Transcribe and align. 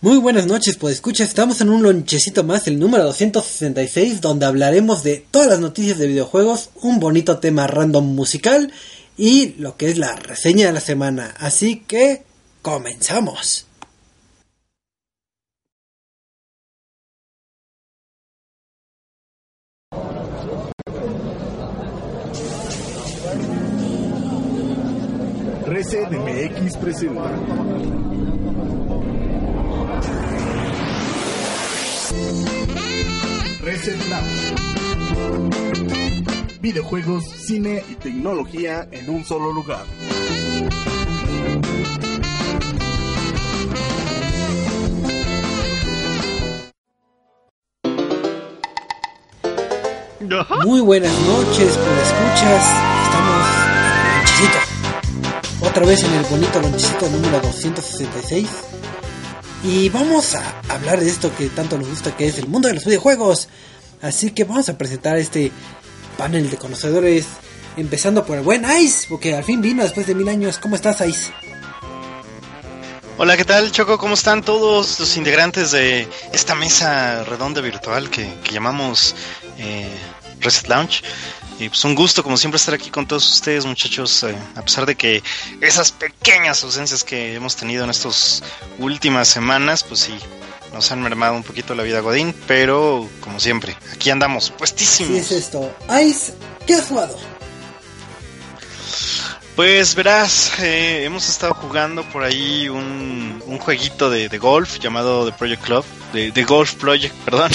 Muy 0.00 0.18
buenas 0.18 0.46
noches, 0.46 0.76
pues 0.76 0.94
escucha, 0.94 1.24
estamos 1.24 1.60
en 1.60 1.70
un 1.70 1.82
lonchecito 1.82 2.44
más, 2.44 2.68
el 2.68 2.78
número 2.78 3.02
266, 3.02 4.20
donde 4.20 4.46
hablaremos 4.46 5.02
de 5.02 5.24
todas 5.28 5.48
las 5.48 5.58
noticias 5.58 5.98
de 5.98 6.06
videojuegos, 6.06 6.70
un 6.82 7.00
bonito 7.00 7.40
tema 7.40 7.66
random 7.66 8.14
musical 8.14 8.72
y 9.16 9.54
lo 9.58 9.76
que 9.76 9.88
es 9.90 9.98
la 9.98 10.14
reseña 10.14 10.68
de 10.68 10.72
la 10.72 10.80
semana. 10.80 11.34
Así 11.40 11.80
que, 11.80 12.22
comenzamos. 12.62 13.66
Reset 25.66 26.08
MX 26.08 26.76
presenta. 26.76 28.37
Videojuegos, 36.62 37.24
cine 37.24 37.84
y 37.90 37.96
tecnología 37.96 38.88
en 38.90 39.10
un 39.10 39.22
solo 39.26 39.52
lugar. 39.52 39.84
Muy 50.64 50.80
buenas 50.80 51.12
noches, 51.20 51.76
pues 51.76 52.08
escuchas, 52.08 52.64
estamos 53.04 53.46
en. 54.38 55.68
Otra 55.68 55.84
vez 55.84 56.02
en 56.04 56.14
el 56.14 56.24
bonito 56.24 56.58
lonchecito 56.60 57.06
número 57.10 57.40
266. 57.40 58.48
Y 59.62 59.88
vamos 59.88 60.36
a 60.36 60.60
hablar 60.68 61.00
de 61.00 61.08
esto 61.08 61.34
que 61.36 61.48
tanto 61.48 61.78
nos 61.78 61.88
gusta, 61.88 62.16
que 62.16 62.28
es 62.28 62.38
el 62.38 62.46
mundo 62.46 62.68
de 62.68 62.74
los 62.74 62.84
videojuegos. 62.84 63.48
Así 64.00 64.30
que 64.30 64.44
vamos 64.44 64.68
a 64.68 64.78
presentar 64.78 65.18
este 65.18 65.50
panel 66.16 66.48
de 66.48 66.56
conocedores, 66.56 67.26
empezando 67.76 68.24
por 68.24 68.38
el 68.38 68.44
buen 68.44 68.64
Ice, 68.80 69.06
porque 69.08 69.34
al 69.34 69.42
fin 69.42 69.60
vino 69.60 69.82
después 69.82 70.06
de 70.06 70.14
mil 70.14 70.28
años. 70.28 70.58
¿Cómo 70.58 70.76
estás, 70.76 71.00
Ice? 71.00 71.32
Hola, 73.16 73.36
¿qué 73.36 73.44
tal, 73.44 73.72
Choco? 73.72 73.98
¿Cómo 73.98 74.14
están 74.14 74.42
todos 74.42 75.00
los 75.00 75.16
integrantes 75.16 75.72
de 75.72 76.06
esta 76.32 76.54
mesa 76.54 77.24
redonda 77.24 77.60
virtual 77.60 78.10
que, 78.10 78.32
que 78.44 78.52
llamamos 78.52 79.16
eh, 79.58 79.90
Reset 80.38 80.68
Lounge? 80.68 81.02
Y 81.58 81.68
pues 81.68 81.84
un 81.84 81.94
gusto, 81.94 82.22
como 82.22 82.36
siempre, 82.36 82.56
estar 82.56 82.74
aquí 82.74 82.88
con 82.88 83.06
todos 83.06 83.28
ustedes, 83.32 83.66
muchachos, 83.66 84.22
eh, 84.22 84.36
a 84.54 84.62
pesar 84.62 84.86
de 84.86 84.94
que 84.94 85.22
esas 85.60 85.90
pequeñas 85.90 86.62
ausencias 86.62 87.02
que 87.02 87.34
hemos 87.34 87.56
tenido 87.56 87.82
en 87.82 87.90
estas 87.90 88.44
últimas 88.78 89.26
semanas, 89.26 89.82
pues 89.82 90.00
sí, 90.00 90.16
nos 90.72 90.92
han 90.92 91.02
mermado 91.02 91.34
un 91.34 91.42
poquito 91.42 91.74
la 91.74 91.82
vida 91.82 92.00
Godín, 92.00 92.32
pero 92.46 93.08
como 93.20 93.40
siempre, 93.40 93.76
aquí 93.92 94.10
andamos, 94.10 94.50
puestísimos. 94.50 95.18
Así 95.18 95.34
es 95.34 95.42
esto. 95.44 95.74
Ice, 96.00 96.34
¿qué 96.64 96.74
has 96.74 96.86
jugado? 96.86 97.18
Pues 99.58 99.96
verás, 99.96 100.56
eh, 100.60 101.02
hemos 101.02 101.28
estado 101.28 101.52
jugando 101.52 102.04
por 102.04 102.22
ahí 102.22 102.68
un, 102.68 103.42
un 103.44 103.58
jueguito 103.58 104.08
de, 104.08 104.28
de 104.28 104.38
golf 104.38 104.78
llamado 104.78 105.26
The 105.26 105.36
Project 105.36 105.64
Club, 105.64 105.84
de, 106.12 106.30
de 106.30 106.44
Golf 106.44 106.74
Project, 106.74 107.12
perdón. 107.24 107.50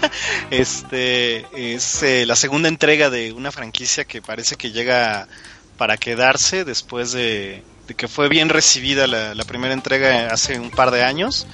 este 0.50 1.44
es 1.52 2.02
eh, 2.04 2.24
la 2.24 2.36
segunda 2.36 2.70
entrega 2.70 3.10
de 3.10 3.34
una 3.34 3.52
franquicia 3.52 4.06
que 4.06 4.22
parece 4.22 4.56
que 4.56 4.70
llega 4.70 5.28
para 5.76 5.98
quedarse 5.98 6.64
después 6.64 7.12
de, 7.12 7.62
de 7.86 7.94
que 7.96 8.08
fue 8.08 8.30
bien 8.30 8.48
recibida 8.48 9.06
la, 9.06 9.34
la, 9.34 9.44
primera 9.44 9.74
entrega 9.74 10.32
hace 10.32 10.58
un 10.58 10.70
par 10.70 10.90
de 10.90 11.04
años. 11.04 11.46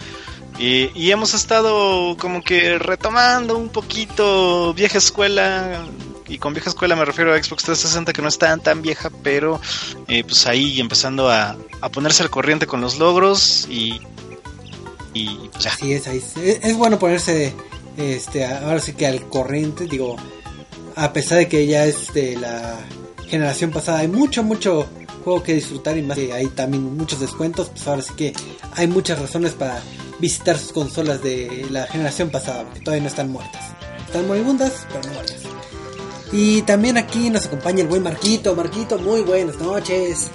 Y, 0.60 0.92
y 0.94 1.10
hemos 1.10 1.34
estado 1.34 2.16
como 2.18 2.44
que 2.44 2.78
retomando 2.78 3.58
un 3.58 3.68
poquito 3.68 4.72
vieja 4.74 4.98
escuela, 4.98 5.84
y 6.28 6.38
con 6.38 6.52
vieja 6.52 6.70
escuela 6.70 6.96
me 6.96 7.04
refiero 7.04 7.32
a 7.32 7.42
Xbox 7.42 7.64
360 7.64 8.12
que 8.12 8.22
no 8.22 8.28
es 8.28 8.38
tan 8.38 8.60
tan 8.60 8.82
vieja, 8.82 9.10
pero 9.22 9.60
eh, 10.08 10.24
pues 10.24 10.46
ahí 10.46 10.80
empezando 10.80 11.30
a, 11.30 11.56
a, 11.80 11.88
ponerse 11.88 12.22
al 12.22 12.30
corriente 12.30 12.66
con 12.66 12.80
los 12.80 12.98
logros 12.98 13.66
y, 13.70 14.00
y 15.14 15.48
pues 15.52 15.64
ya. 15.64 15.70
Sí, 15.76 15.92
es, 15.92 16.06
es, 16.06 16.36
es 16.36 16.76
bueno 16.76 16.98
ponerse 16.98 17.54
este 17.96 18.44
ahora 18.44 18.80
sí 18.80 18.92
que 18.92 19.06
al 19.06 19.28
corriente, 19.28 19.86
digo, 19.86 20.16
a 20.94 21.12
pesar 21.12 21.38
de 21.38 21.48
que 21.48 21.66
ya 21.66 21.84
es 21.84 22.12
de 22.12 22.36
la 22.36 22.76
generación 23.28 23.70
pasada, 23.70 23.98
hay 23.98 24.08
mucho, 24.08 24.42
mucho 24.42 24.88
juego 25.24 25.42
que 25.42 25.54
disfrutar 25.54 25.98
y 25.98 26.02
más 26.02 26.16
que 26.16 26.32
hay 26.32 26.46
también 26.48 26.96
muchos 26.96 27.20
descuentos, 27.20 27.68
pues 27.68 27.86
ahora 27.86 28.02
sí 28.02 28.12
que 28.16 28.32
hay 28.74 28.86
muchas 28.86 29.18
razones 29.18 29.52
para 29.52 29.80
visitar 30.18 30.58
sus 30.58 30.72
consolas 30.72 31.22
de 31.22 31.66
la 31.70 31.86
generación 31.86 32.30
pasada, 32.30 32.64
porque 32.64 32.80
todavía 32.80 33.02
no 33.02 33.08
están 33.08 33.30
muertas. 33.30 33.62
Están 34.06 34.26
moribundas, 34.26 34.86
pero 34.88 35.02
no 35.06 35.14
muertas. 35.14 35.36
Y 36.32 36.62
también 36.62 36.98
aquí 36.98 37.30
nos 37.30 37.46
acompaña 37.46 37.82
el 37.82 37.88
buen 37.88 38.02
Marquito. 38.02 38.54
Marquito, 38.54 38.98
muy 38.98 39.22
buenas 39.22 39.56
noches. 39.56 40.30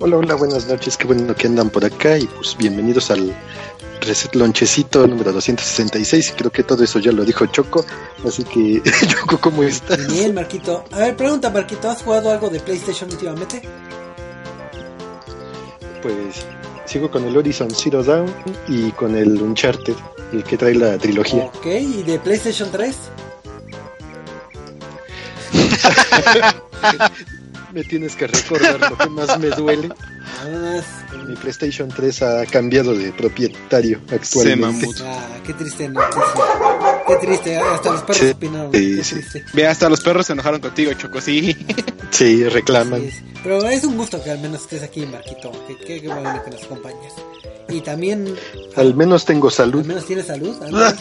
Hola, 0.00 0.16
hola, 0.16 0.34
buenas 0.34 0.66
noches. 0.66 0.96
Qué 0.96 1.06
bueno 1.06 1.34
que 1.34 1.46
andan 1.46 1.70
por 1.70 1.84
acá 1.84 2.18
y 2.18 2.26
pues 2.26 2.56
bienvenidos 2.56 3.10
al 3.12 3.32
Reset 4.00 4.34
Lonchecito 4.34 5.06
número 5.06 5.32
266. 5.32 6.34
Creo 6.36 6.50
que 6.50 6.64
todo 6.64 6.82
eso 6.82 6.98
ya 6.98 7.12
lo 7.12 7.24
dijo 7.24 7.46
Choco. 7.46 7.84
Así 8.26 8.42
que, 8.42 8.82
Choco, 9.06 9.38
¿cómo 9.38 9.62
estás? 9.62 10.12
Bien, 10.12 10.34
Marquito. 10.34 10.84
A 10.90 10.98
ver, 10.98 11.16
pregunta, 11.16 11.50
Marquito, 11.50 11.88
¿has 11.88 12.02
jugado 12.02 12.32
algo 12.32 12.50
de 12.50 12.58
PlayStation 12.58 13.08
últimamente? 13.10 13.62
Pues 16.02 16.44
sigo 16.84 17.08
con 17.08 17.24
el 17.24 17.36
Horizon 17.36 17.70
Zero 17.70 18.02
Dawn 18.02 18.34
y 18.66 18.90
con 18.90 19.14
el 19.14 19.40
Uncharted, 19.40 19.94
el 20.32 20.42
que 20.42 20.58
trae 20.58 20.74
la 20.74 20.98
trilogía. 20.98 21.44
Ok, 21.44 21.66
¿y 21.66 22.02
de 22.02 22.18
PlayStation 22.18 22.68
3? 22.72 22.96
me 27.72 27.84
tienes 27.84 28.16
que 28.16 28.26
recordar 28.26 28.90
lo 28.90 28.98
que 28.98 29.08
más 29.08 29.38
me 29.38 29.48
duele. 29.48 29.88
Ah, 30.44 30.80
Mi 31.26 31.36
PlayStation 31.36 31.88
3 31.88 32.22
ha 32.22 32.46
cambiado 32.46 32.94
de 32.94 33.12
propietario 33.12 34.00
actualmente. 34.10 34.88
Ah, 35.04 35.38
qué 35.44 35.52
triste 35.54 35.88
noticia. 35.88 36.22
Qué 37.06 37.16
triste, 37.16 37.56
hasta 37.56 37.92
los 37.92 38.02
perros 38.02 38.18
sí, 38.18 38.30
opinaron. 38.30 38.72
Sí, 38.72 38.96
qué 38.96 39.04
sí. 39.04 39.14
triste. 39.16 39.44
Ve, 39.52 39.66
hasta 39.66 39.88
los 39.88 40.00
perros 40.00 40.26
se 40.26 40.32
enojaron 40.34 40.60
contigo, 40.60 40.92
Choco, 40.94 41.20
sí. 41.20 41.56
Sí, 42.12 42.44
reclaman. 42.44 43.10
Sí, 43.10 43.22
pero 43.42 43.66
es 43.68 43.82
un 43.84 43.96
gusto 43.96 44.22
que 44.22 44.30
al 44.30 44.38
menos 44.38 44.62
estés 44.62 44.82
aquí, 44.82 45.04
Marquito. 45.06 45.50
Que, 45.66 45.76
que, 45.76 46.00
que 46.00 46.08
bueno 46.08 46.42
que 46.44 46.50
nos 46.50 46.62
acompañes. 46.62 47.14
Y 47.68 47.80
también. 47.80 48.36
Al 48.76 48.94
menos 48.94 49.24
tengo 49.24 49.50
salud. 49.50 49.80
Al 49.80 49.86
menos 49.86 50.06
tienes 50.06 50.26
salud. 50.26 50.54
Al 50.62 50.96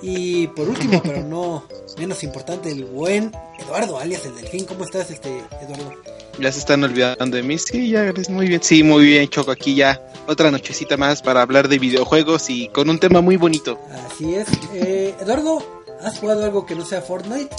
y 0.00 0.46
por 0.48 0.68
último, 0.68 1.02
pero 1.02 1.22
no 1.22 1.64
menos 1.98 2.22
importante, 2.22 2.70
el 2.70 2.84
buen 2.84 3.32
Eduardo, 3.58 3.98
alias 3.98 4.24
el 4.24 4.36
Delfín. 4.36 4.64
¿Cómo 4.64 4.84
estás, 4.84 5.10
este 5.10 5.42
Eduardo? 5.60 5.92
Ya 6.38 6.52
se 6.52 6.60
están 6.60 6.84
olvidando 6.84 7.36
de 7.36 7.42
mí. 7.42 7.58
Sí, 7.58 7.90
ya 7.90 8.04
eres 8.04 8.30
muy 8.30 8.46
bien. 8.46 8.62
Sí, 8.62 8.84
muy 8.84 9.04
bien, 9.04 9.28
Choco. 9.28 9.50
Aquí 9.50 9.74
ya 9.74 10.00
otra 10.28 10.52
nochecita 10.52 10.96
más 10.96 11.20
para 11.20 11.42
hablar 11.42 11.68
de 11.68 11.78
videojuegos 11.78 12.48
y 12.48 12.68
con 12.68 12.88
un 12.88 13.00
tema 13.00 13.20
muy 13.20 13.36
bonito. 13.36 13.80
Así 14.06 14.36
es. 14.36 14.46
Eh, 14.74 15.14
Eduardo, 15.20 15.62
¿has 16.02 16.18
jugado 16.18 16.44
algo 16.44 16.64
que 16.64 16.76
no 16.76 16.84
sea 16.84 17.02
Fortnite? 17.02 17.54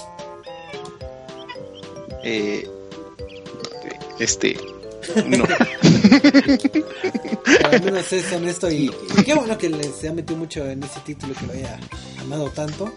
Eh, 2.24 2.68
este. 4.20 4.58
No. 5.26 5.46
al 7.72 7.84
menos 7.84 8.14
es 8.14 8.32
honesto 8.32 8.70
y, 8.70 8.92
y, 9.18 9.24
qué 9.24 9.34
bueno 9.34 9.58
que 9.58 9.70
les 9.70 10.06
ha 10.06 10.14
metido 10.14 10.38
mucho 10.38 10.70
en 10.70 10.84
ese 10.84 11.00
título 11.00 11.34
que 11.34 11.48
lo 11.48 11.54
haya 11.54 11.80
amado 12.22 12.50
tanto. 12.50 12.94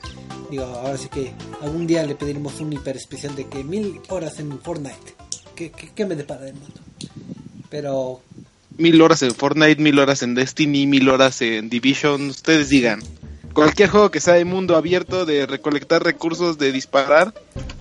Digo, 0.51 0.65
ahora 0.65 0.99
sí 0.99 1.09
que 1.09 1.33
algún 1.63 1.87
día 1.87 2.05
le 2.05 2.15
pediremos 2.15 2.61
un 2.61 2.73
hiper 2.73 2.97
especial 2.97 3.35
de 3.35 3.47
que 3.47 3.65
mil 3.65 4.01
horas 4.09 4.39
en 4.41 4.61
Fortnite. 4.61 5.15
¿Qué, 5.55 5.71
qué, 5.71 5.91
qué 5.95 6.05
me 6.05 6.15
depara 6.15 6.47
el 6.47 6.55
mundo? 6.55 6.81
Pero... 7.71 8.21
Mil 8.77 9.01
horas 9.01 9.23
en 9.23 9.35
Fortnite, 9.35 9.81
mil 9.81 9.99
horas 9.99 10.23
en 10.23 10.35
Destiny, 10.35 10.87
mil 10.87 11.09
horas 11.09 11.41
en 11.41 11.71
Division, 11.71 12.29
ustedes 12.29 12.69
digan. 12.69 13.03
Cualquier 13.53 13.91
juego 13.91 14.11
que 14.11 14.21
sea 14.21 14.35
de 14.35 14.45
mundo 14.45 14.77
abierto, 14.77 15.27
de 15.27 15.47
recolectar 15.47 16.03
recursos, 16.03 16.59
de 16.59 16.73
disparar, 16.73 17.35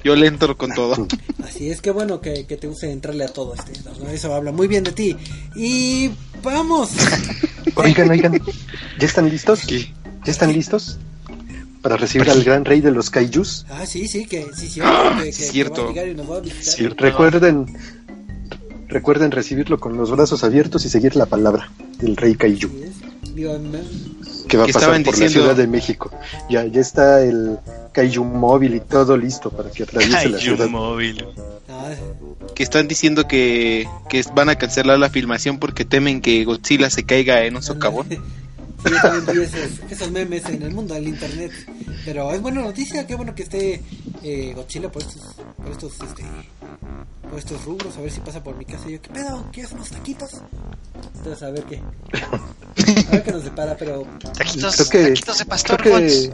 yo 0.03 0.15
le 0.15 0.27
entro 0.27 0.57
con 0.57 0.73
todo. 0.73 1.07
Así 1.44 1.69
es 1.69 1.81
que 1.81 1.91
bueno 1.91 2.21
que, 2.21 2.45
que 2.45 2.57
te 2.57 2.68
use 2.68 2.91
entrarle 2.91 3.23
a 3.23 3.27
todo 3.27 3.53
este. 3.53 3.73
¿no? 4.00 4.09
Eso 4.09 4.33
habla 4.33 4.51
muy 4.51 4.68
bien 4.68 4.83
de 4.83 4.91
ti. 4.91 5.18
Y 5.56 6.12
vamos. 6.44 6.91
Oigan, 7.75 8.09
oigan, 8.09 8.41
¿ya 9.00 9.06
están 9.06 9.29
listos? 9.29 9.62
¿Qué? 9.65 9.94
¿Ya 10.25 10.31
están 10.31 10.51
listos? 10.51 10.97
Para 11.81 11.95
recibir 11.95 12.29
al 12.29 12.44
gran 12.44 12.65
rey 12.65 12.81
de 12.81 12.91
los 12.91 13.09
kaijus. 13.09 13.65
Ah, 13.69 13.85
sí, 13.85 14.07
sí, 14.07 14.25
que 14.25 14.47
sí, 14.56 14.68
cierto. 14.68 15.18
Que, 15.18 15.25
que, 15.25 15.31
cierto. 15.31 15.94
Que 15.94 16.13
va 16.15 16.38
a 16.38 16.41
cierto. 16.62 17.03
Recuerden, 17.03 17.65
recuerden 18.88 19.31
recibirlo 19.31 19.79
con 19.79 19.95
los 19.95 20.12
brazos 20.12 20.44
abiertos 20.44 20.85
y 20.85 20.89
seguir 20.89 21.15
la 21.15 21.27
palabra 21.27 21.71
del 22.00 22.18
rey 22.18 22.35
kaiju. 22.35 22.68
Sí, 22.68 23.10
Digo, 23.33 23.57
que 24.48 24.57
va 24.57 24.66
a 24.66 24.68
pasar 24.68 24.89
por 24.89 24.98
diciendo... 24.98 25.24
la 25.24 25.30
Ciudad 25.30 25.56
de 25.56 25.68
México. 25.68 26.12
Ya, 26.50 26.66
ya 26.66 26.81
está 26.81 27.22
el, 27.22 27.57
Kaiju 27.92 28.24
móvil 28.24 28.75
y 28.75 28.80
todo 28.80 29.18
listo 29.18 29.50
para 29.50 29.69
que 29.69 29.83
atraviese 29.83 30.30
la 30.30 30.38
ciudad. 30.38 30.68
móvil. 30.69 31.25
Que 32.56 32.63
están 32.63 32.88
diciendo 32.88 33.28
que, 33.28 33.88
que 34.10 34.24
van 34.33 34.50
a 34.50 34.56
cancelar 34.56 34.98
la 35.00 35.10
filmación 35.10 35.60
porque 35.60 35.83
temen 35.86 36.22
que 36.22 36.44
Godzilla 36.45 36.89
se 36.89 37.04
caiga 37.04 37.44
en 37.45 37.56
un 37.56 37.63
socavón. 37.63 38.07
Yo 38.89 39.01
también 39.01 39.25
vi 39.38 39.44
esos, 39.44 39.80
esos 39.92 40.12
memes 40.12 40.45
en 40.45 40.62
el 40.63 40.72
mundo 40.74 40.94
del 40.94 41.07
internet. 41.07 41.51
Pero 42.06 42.31
es 42.31 42.42
buena 42.42 42.62
noticia, 42.62 43.06
qué 43.06 43.16
bueno 43.16 43.36
que 43.36 43.44
esté 43.44 43.81
eh, 44.24 44.54
Godzilla 44.56 44.92
por 44.92 45.01
estos, 45.04 45.36
por 45.57 45.72
estos, 45.72 45.94
este, 46.01 46.24
por 47.30 47.38
estos 47.38 47.63
rubros, 47.63 47.95
a 47.98 48.01
ver 48.01 48.12
si 48.12 48.19
pasa 48.22 48.44
por 48.44 48.56
mi 48.56 48.66
casa. 48.66 48.89
Y 48.89 48.94
yo, 48.94 49.01
¿qué 49.01 49.10
pedo? 49.10 49.45
¿Quieres 49.51 49.72
unos 49.74 49.89
taquitos? 49.89 50.42
Entonces, 51.18 51.44
a 51.44 51.51
ver 51.51 51.63
qué. 51.66 51.80
A 53.07 53.12
ver 53.12 53.24
qué 53.24 53.31
nos 53.31 53.44
depara, 53.44 53.75
pero 53.78 54.04
Taquitos, 54.33 54.75
Creo 54.75 54.89
que, 54.89 55.10
taquitos 55.10 55.38
de 55.38 55.45
pastor, 55.45 55.81
creo 55.81 55.98
que, 55.98 56.33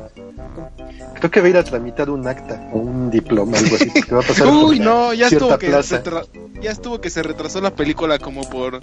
creo 1.19 1.31
que 1.31 1.39
va 1.41 1.47
a 1.47 1.49
ir 1.49 1.57
a 1.57 1.63
tramitar 1.63 2.09
un 2.09 2.25
acta 2.27 2.69
o 2.71 2.77
un 2.77 3.09
diploma, 3.09 3.57
algo 3.57 3.75
así, 3.75 3.89
porque 3.89 4.15
va 4.15 4.21
a 4.21 4.27
pasar 4.27 4.47
Uy, 4.47 4.79
no, 4.79 5.13
ya 5.13 5.27
estuvo, 5.27 5.57
que 5.57 5.67
plaza. 5.67 6.01
ya 6.61 6.71
estuvo 6.71 7.01
que 7.01 7.09
se 7.09 7.23
retrasó 7.23 7.59
la 7.59 7.75
película 7.75 8.19
como 8.19 8.49
por 8.49 8.79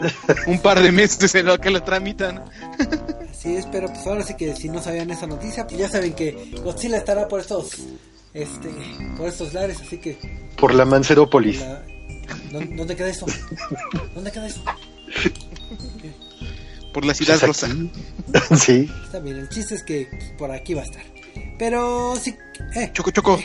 un 0.46 0.58
par 0.60 0.82
de 0.82 0.92
meses 0.92 1.34
en 1.34 1.46
lo 1.46 1.58
que 1.58 1.70
la 1.70 1.82
tramitan. 1.84 2.42
así 3.36 3.56
es. 3.56 3.66
Pero 3.66 3.88
pues 3.88 4.06
ahora 4.06 4.22
sí 4.22 4.34
que 4.36 4.54
si 4.56 4.68
no 4.68 4.82
sabían 4.82 5.10
esa 5.10 5.26
noticia, 5.26 5.66
pues 5.66 5.78
ya 5.78 5.88
saben 5.88 6.12
que 6.14 6.50
Godzilla 6.62 6.98
estará 6.98 7.28
por 7.28 7.40
estos, 7.40 7.70
este, 8.32 8.70
por 9.16 9.28
estos 9.28 9.52
lares. 9.54 9.80
Así 9.80 9.98
que, 9.98 10.16
Por 10.56 10.74
la 10.74 10.84
Mancerópolis. 10.84 11.60
la- 11.60 11.82
¿dónde, 12.52 12.76
dónde 12.76 12.96
queda 12.96 13.08
eso? 13.08 13.26
¿Dónde 14.14 14.30
queda 14.32 14.46
eso? 14.46 14.62
Por 16.92 17.04
la 17.04 17.14
ciudad 17.14 17.38
Pues 17.40 17.46
rosa. 17.48 17.68
sí. 18.56 18.88
Está 19.04 19.18
bien, 19.18 19.36
el 19.38 19.48
chiste 19.48 19.74
es 19.74 19.82
que 19.82 20.06
pues, 20.10 20.24
por 20.38 20.50
aquí 20.52 20.74
va 20.74 20.82
a 20.82 20.84
estar. 20.84 21.02
Pero 21.58 22.14
sí, 22.16 22.34
eh, 22.76 22.90
Choco, 22.92 23.10
choco. 23.10 23.40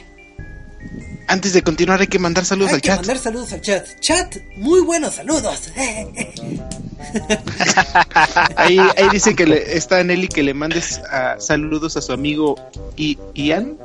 Antes 1.29 1.53
de 1.53 1.61
continuar 1.61 2.01
hay 2.01 2.07
que 2.07 2.17
mandar 2.19 2.43
saludos 2.43 2.69
hay 2.71 2.75
al 2.75 2.81
que 2.81 2.87
chat. 2.89 2.97
mandar 2.97 3.17
saludos 3.19 3.53
al 3.53 3.61
chat. 3.61 3.85
Chat, 3.99 4.35
muy 4.57 4.81
buenos 4.81 5.13
saludos. 5.15 5.61
Ahí, 8.55 8.77
ahí 8.79 9.09
dice 9.11 9.33
que 9.35 9.45
le, 9.45 9.77
está 9.77 10.03
Nelly 10.03 10.27
que 10.27 10.43
le 10.43 10.53
mandes 10.53 10.99
ah, 11.11 11.35
saludos 11.39 11.95
a 11.97 12.01
su 12.01 12.11
amigo 12.11 12.55
I- 12.97 13.17
Ian. 13.35 13.77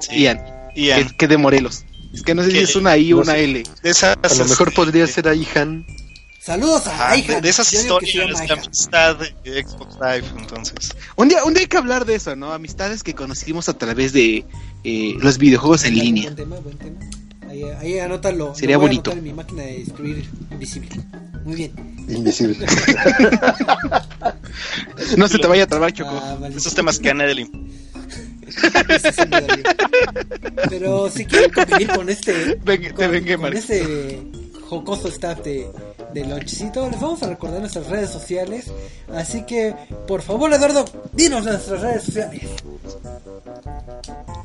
Sí. 0.00 0.16
Ian, 0.22 0.40
Ian. 0.76 1.08
Que, 1.08 1.16
que 1.16 1.28
de 1.28 1.36
Morelos. 1.38 1.84
Es 2.12 2.22
que 2.22 2.34
no 2.34 2.42
sé 2.42 2.50
si 2.50 2.58
es 2.58 2.76
una 2.76 2.96
I 2.96 3.12
o 3.12 3.16
no 3.16 3.22
una 3.22 3.32
sé. 3.32 3.44
L. 3.44 3.62
De 3.82 3.90
esas, 3.90 4.16
A 4.22 4.34
lo 4.34 4.44
mejor 4.44 4.72
podría 4.74 5.06
ser 5.06 5.28
ahí 5.28 5.48
Han. 5.56 5.86
saludos 6.40 6.86
a 6.86 7.08
ah, 7.08 7.16
de, 7.16 7.22
Aihan. 7.22 7.42
de 7.42 7.48
esas 7.48 7.70
Yo 7.72 7.80
historias 7.80 8.38
de 8.46 8.52
amistad 8.52 9.16
de 9.16 9.64
Xbox 9.64 9.94
Live, 9.94 10.24
entonces. 10.38 10.90
Un 11.16 11.28
día, 11.28 11.42
un 11.44 11.54
día 11.54 11.62
hay 11.62 11.66
que 11.68 11.76
hablar 11.78 12.04
de 12.04 12.14
eso, 12.16 12.36
¿no? 12.36 12.52
Amistades 12.52 13.02
que 13.02 13.14
conocimos 13.14 13.68
a 13.68 13.72
través 13.78 14.12
de 14.12 14.44
eh, 14.84 15.14
los 15.20 15.38
videojuegos 15.38 15.84
en 15.84 15.94
línea. 15.98 16.24
Buen 16.24 16.36
tema, 16.36 16.56
buen 16.60 16.78
tema. 16.78 16.98
Ahí, 17.48 17.62
ahí 17.80 17.98
anótalo. 17.98 18.54
Sería 18.54 18.78
bonito. 18.78 19.12
en 19.12 19.22
mi 19.22 19.32
máquina 19.32 19.62
de 19.62 19.82
escribir 19.82 20.28
invisible. 20.50 20.88
Muy 21.44 21.56
bien. 21.56 21.72
Invisible. 22.08 22.66
No 25.18 25.28
se 25.28 25.38
te 25.38 25.46
vaya 25.46 25.64
a 25.64 25.66
trabar, 25.66 25.92
Choco. 25.92 26.10
Ah. 26.14 26.38
Esos 26.54 26.74
temas 26.74 26.98
que 26.98 27.10
a 27.10 27.14
nadie 27.14 27.30
dolió. 27.30 27.48
Pero 30.70 31.10
si 31.10 31.24
quieren 31.26 31.50
convivir 31.50 31.88
con 31.88 32.08
este 32.08 32.58
Ven- 32.64 32.82
te 32.82 32.92
con, 32.92 33.40
con 33.40 33.52
este 33.56 34.22
jocoso 34.68 35.08
staff 35.08 35.40
de, 35.42 35.66
de 36.14 36.24
Lonchecito, 36.24 36.88
les 36.88 37.00
vamos 37.00 37.22
a 37.22 37.28
recordar 37.28 37.60
nuestras 37.60 37.88
redes 37.88 38.10
sociales. 38.10 38.70
Así 39.12 39.42
que, 39.42 39.74
por 40.06 40.22
favor, 40.22 40.52
Eduardo, 40.52 40.84
dinos 41.12 41.44
nuestras 41.44 41.80
redes 41.80 42.04
sociales. 42.04 42.42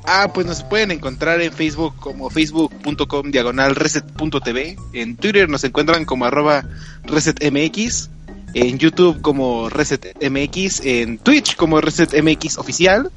Ah, 0.06 0.31
pues 0.33 0.48
nos 0.48 0.63
pueden 0.63 0.89
encontrar 0.92 1.39
en 1.39 1.54
Facebook 1.54 1.95
como 2.00 2.30
facebook.com 2.31 3.30
diagonal 3.31 3.75
reset.tv. 3.75 4.75
En 4.94 5.16
Twitter 5.16 5.48
nos 5.48 5.63
encuentran 5.63 6.06
como 6.06 6.25
arroba 6.25 6.66
resetmx. 7.04 8.10
En 8.56 8.80
YouTube 8.80 9.21
como 9.21 9.69
resetmx. 9.69 10.81
En 10.83 11.19
Twitch 11.19 11.56
como 11.56 11.80
resetmx 11.80 12.57
oficial. 12.57 13.12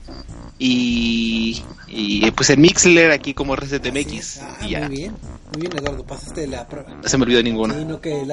Y, 0.64 1.60
y 1.88 2.30
pues 2.30 2.50
en 2.50 2.60
Mixler 2.60 3.10
aquí 3.10 3.34
como 3.34 3.56
resetmx. 3.56 4.38
Ah, 4.42 4.58
Y 4.64 4.70
ya, 4.70 4.86
muy 4.86 4.96
bien, 4.96 5.16
muy 5.52 5.62
bien, 5.62 5.76
Eduardo, 5.76 6.04
pasaste 6.04 6.46
la 6.46 6.68
prueba. 6.68 6.88
no 7.02 7.08
se 7.08 7.18
me 7.18 7.24
olvidó 7.24 7.42
ninguno. 7.42 7.74
Sí, 7.74 7.84
no 7.84 8.00
que 8.00 8.24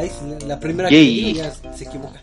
la, 0.45 0.59
primera 0.59 0.91
Yay. 0.91 1.23
que 1.23 1.33
ya 1.33 1.51
se 1.75 1.85
equivoca. 1.85 2.21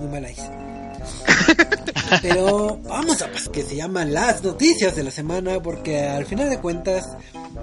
Muy 0.00 0.08
mala 0.12 0.30
hice. 0.30 0.48
Pero 2.22 2.78
vamos 2.84 3.20
a 3.20 3.32
pues, 3.32 3.48
que 3.48 3.64
se 3.64 3.74
llaman 3.74 4.14
las 4.14 4.44
noticias 4.44 4.94
de 4.94 5.02
la 5.02 5.10
semana 5.10 5.60
porque 5.60 6.02
al 6.02 6.24
final 6.24 6.48
de 6.50 6.60
cuentas, 6.60 7.16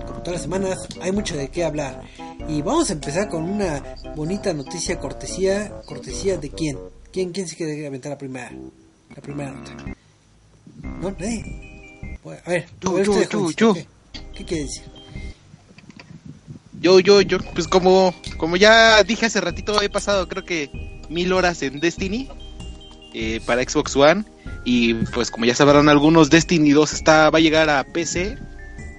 como 0.05 0.19
todas 0.19 0.33
las 0.33 0.41
semanas, 0.41 0.87
hay 0.99 1.13
mucho 1.13 1.37
de 1.37 1.47
qué 1.47 1.63
hablar. 1.63 2.01
Y 2.49 2.61
vamos 2.61 2.89
a 2.89 2.93
empezar 2.93 3.29
con 3.29 3.49
una 3.49 3.81
bonita 4.17 4.51
noticia 4.53 4.99
cortesía, 4.99 5.71
cortesía 5.85 6.35
de 6.37 6.49
quién? 6.49 6.77
¿Quién 7.13 7.31
quién 7.31 7.47
se 7.47 7.55
quiere 7.55 7.87
aventar 7.87 8.09
la 8.11 8.17
primera 8.17 8.51
la 9.15 9.21
primera 9.21 9.51
nota? 9.51 9.71
No, 10.99 11.11
nadie. 11.11 11.74
Bueno, 12.25 12.41
a 12.43 12.49
ver, 12.49 12.65
Yo, 12.81 12.89
a 12.89 12.93
ver 12.95 13.05
yo, 13.05 13.11
usted, 13.11 13.29
yo, 13.29 13.39
jovencito, 13.39 13.67
yo. 13.67 13.73
¿qué, 13.75 13.87
¿Qué 14.33 14.45
quiere 14.45 14.63
decir? 14.63 14.83
Yo, 16.81 16.99
yo, 16.99 17.21
yo, 17.21 17.37
pues 17.53 17.67
como, 17.67 18.15
como 18.37 18.57
ya 18.57 19.03
dije 19.03 19.27
hace 19.27 19.41
ratito, 19.41 19.79
he 19.79 19.89
pasado 19.89 20.27
creo 20.27 20.43
que 20.43 21.03
mil 21.07 21.31
horas 21.33 21.61
en 21.61 21.79
Destiny 21.79 22.27
eh, 23.13 23.41
para 23.45 23.61
Xbox 23.63 23.95
One. 23.95 24.25
Y 24.63 24.95
pues 24.95 25.29
como 25.29 25.45
ya 25.45 25.53
sabrán 25.53 25.87
algunos, 25.87 26.31
Destiny 26.31 26.71
2 26.71 26.93
está, 26.93 27.29
va 27.29 27.37
a 27.37 27.41
llegar 27.41 27.69
a 27.69 27.83
PC 27.83 28.39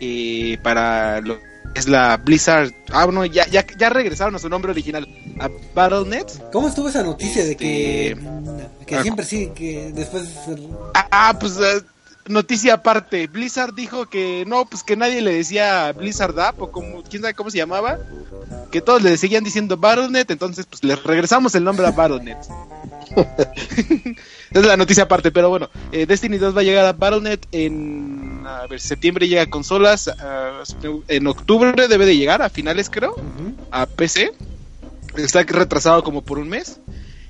eh, 0.01 0.59
para 0.63 1.21
lo 1.21 1.41
que 1.41 1.81
es 1.81 1.89
la 1.89 2.19
Blizzard. 2.19 2.73
Ah, 2.93 3.07
bueno, 3.07 3.27
ya, 3.27 3.49
ya, 3.49 3.67
ya 3.77 3.91
regresaron 3.91 4.37
a 4.37 4.39
su 4.39 4.49
nombre 4.49 4.71
original, 4.71 5.05
a 5.41 5.51
Battle.net. 5.75 6.27
¿Cómo 6.53 6.69
estuvo 6.69 6.89
esa 6.89 7.03
noticia 7.03 7.45
de 7.45 7.57
que, 7.57 8.13
Este, 8.13 8.85
que 8.87 8.95
ah, 8.95 9.03
siempre 9.03 9.25
sí, 9.25 9.51
que 9.53 9.91
después 9.93 10.33
Ah, 10.95 11.09
ah, 11.11 11.37
pues 11.41 11.57
eh, 11.57 11.83
noticia 12.29 12.75
aparte. 12.75 13.27
Blizzard 13.27 13.75
dijo 13.75 14.07
que 14.07 14.45
no, 14.47 14.67
pues 14.67 14.83
que 14.83 14.97
nadie 14.97 15.21
le 15.21 15.35
decía 15.35 15.93
Blizzard 15.93 16.39
App 16.39 16.61
o 16.61 16.71
como, 16.71 17.03
quién 17.03 17.23
sabe 17.23 17.35
cómo 17.35 17.51
se 17.51 17.59
llamaba. 17.59 17.99
Que 18.71 18.81
todos 18.81 19.03
le 19.03 19.17
seguían 19.17 19.45
diciendo 19.45 19.77
Battle.net, 19.77 20.31
entonces 20.31 20.67
pues 20.67 20.83
le 20.85 20.97
regresamos 20.97 21.55
el 21.55 21.65
nombre 21.65 21.87
a. 21.87 22.49
Esa 24.51 24.61
es 24.61 24.67
la 24.67 24.77
noticia 24.77 25.05
aparte, 25.05 25.31
pero 25.31 25.49
bueno, 25.49 25.71
eh, 25.93 26.07
Destiny 26.07 26.39
2 26.39 26.57
va 26.57 26.61
a 26.61 26.65
llegar 26.65 26.85
a 26.87 26.93
Battle.net 26.93 27.41
en 27.53 28.45
a 28.47 28.67
ver, 28.67 28.81
septiembre 28.81 29.29
llega 29.29 29.43
a 29.43 29.51
consolas, 29.51 30.11
en 31.09 31.27
octubre 31.27 31.89
debe 31.89 32.07
de 32.07 32.17
llegar, 32.17 32.43
a 32.43 32.49
finales 32.49 32.89
creo, 32.91 33.17
a 33.71 33.87
PC. 33.87 34.33
Está 35.17 35.43
retrasado 35.43 36.05
como 36.05 36.23
por 36.23 36.39
un 36.39 36.49
mes. 36.49 36.79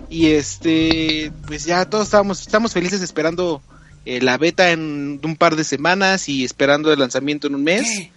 Y 0.09 0.27
este, 0.33 1.33
pues 1.47 1.65
ya 1.65 1.89
todos 1.89 2.05
estamos, 2.05 2.41
estamos 2.41 2.73
felices 2.73 3.01
esperando 3.01 3.63
eh, 4.07 4.21
la 4.23 4.39
beta 4.39 4.71
en 4.71 5.21
un 5.23 5.37
par 5.37 5.57
de 5.57 5.65
semanas 5.65 6.29
y 6.29 6.45
esperando 6.45 6.93
el 6.93 6.99
lanzamiento 6.99 7.49
en 7.49 7.57
un 7.57 7.65
mes. 7.65 7.83
¿Qué? 7.83 8.13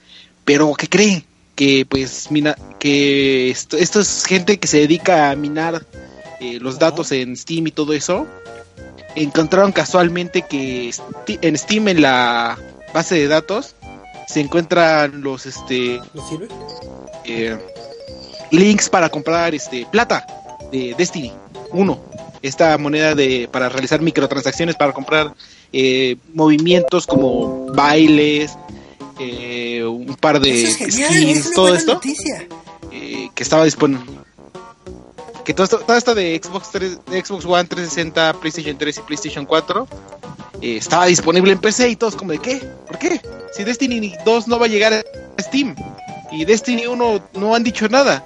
Pero, 0.46 0.74
¿qué 0.76 0.88
creen? 0.88 1.26
Que 1.56 1.86
pues 1.86 2.32
mina, 2.32 2.56
que 2.80 3.50
esto, 3.50 3.76
esto 3.76 4.00
es 4.00 4.24
gente 4.26 4.58
que 4.60 4.68
se 4.68 4.78
dedica 4.80 5.32
a 5.32 5.36
minar 5.36 5.86
eh, 6.40 6.60
los 6.62 6.80
datos 6.80 7.12
en 7.12 7.36
Steam 7.36 7.68
y 7.68 7.72
todo 7.72 7.94
eso. 7.94 8.28
Encontraron 9.16 9.72
casualmente 9.72 10.44
que 10.44 10.92
en 11.28 11.58
Steam 11.58 11.88
en 11.90 12.02
la 12.02 12.58
base 12.94 13.16
de 13.16 13.28
datos 13.28 13.76
se 14.28 14.40
encuentran 14.40 15.22
los 15.22 15.48
este 15.48 16.00
¿No 16.14 16.30
sirve? 16.30 16.48
eh, 17.26 17.58
links 18.52 18.90
para 18.90 19.10
comprar 19.10 19.56
este 19.56 19.88
plata 19.92 20.26
de 20.72 20.94
Destiny 20.96 21.34
1 21.72 22.04
esta 22.42 22.78
moneda 22.78 23.16
de 23.16 23.50
para 23.52 23.70
realizar 23.70 24.02
microtransacciones 24.02 24.76
para 24.76 24.94
comprar 24.94 25.34
eh, 25.74 26.18
movimientos 26.34 27.06
como 27.06 27.68
bailes 27.74 28.58
eh, 29.20 29.84
un 29.84 30.16
par 30.16 30.40
de 30.40 30.64
Eso 30.64 30.72
es 30.72 30.78
genial, 30.78 31.14
skins 31.14 31.46
es 31.46 31.52
todo 31.54 31.74
esto 31.74 31.94
noticia. 31.96 32.48
eh, 32.92 33.30
que 33.36 33.44
estaba 33.44 33.66
disponible 33.66 34.06
que 35.46 35.54
todo 35.54 35.64
esto, 35.64 35.80
todo 35.80 35.98
esto 35.98 36.16
de 36.16 36.40
Xbox 36.42 36.72
3, 36.72 37.06
de 37.06 37.26
Xbox 37.26 37.46
One 37.46 37.66
360 37.66 38.34
PlayStation 38.40 38.78
3 38.78 38.98
y 38.98 39.02
PlayStation 39.02 39.46
4 39.46 39.88
eh, 40.62 40.78
estaba 40.78 41.06
disponible 41.06 41.52
en 41.52 41.60
PC 41.60 41.90
y 41.90 41.96
todos 41.96 42.16
como 42.16 42.32
de 42.32 42.40
qué 42.40 42.62
¿por 42.88 42.98
qué? 43.00 43.20
si 43.52 43.64
Destiny 43.64 44.14
2 44.26 44.48
no 44.48 44.60
va 44.60 44.66
a 44.66 44.70
llegar 44.70 44.94
a 44.94 45.04
Steam 45.42 45.76
y 46.32 46.46
Destiny 46.46 46.86
1 46.86 47.30
no 47.34 47.56
han 47.56 47.64
dicho 47.64 47.88
nada. 47.90 48.26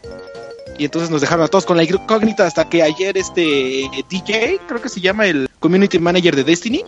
Y 0.78 0.86
entonces 0.86 1.10
nos 1.10 1.22
dejaron 1.22 1.46
a 1.46 1.48
todos 1.48 1.66
con 1.66 1.78
la 1.78 1.84
incógnita 1.84 2.48
hasta 2.48 2.68
que 2.68 2.82
ayer 2.82 3.18
este 3.18 3.84
eh, 3.84 4.06
DJ, 4.10 4.60
creo 4.68 4.82
que 4.82 4.90
se 4.90 5.02
llama 5.02 5.28
el 5.28 5.50
community 5.60 6.00
manager 6.00 6.36
de 6.36 6.44
Destiny, 6.44 6.84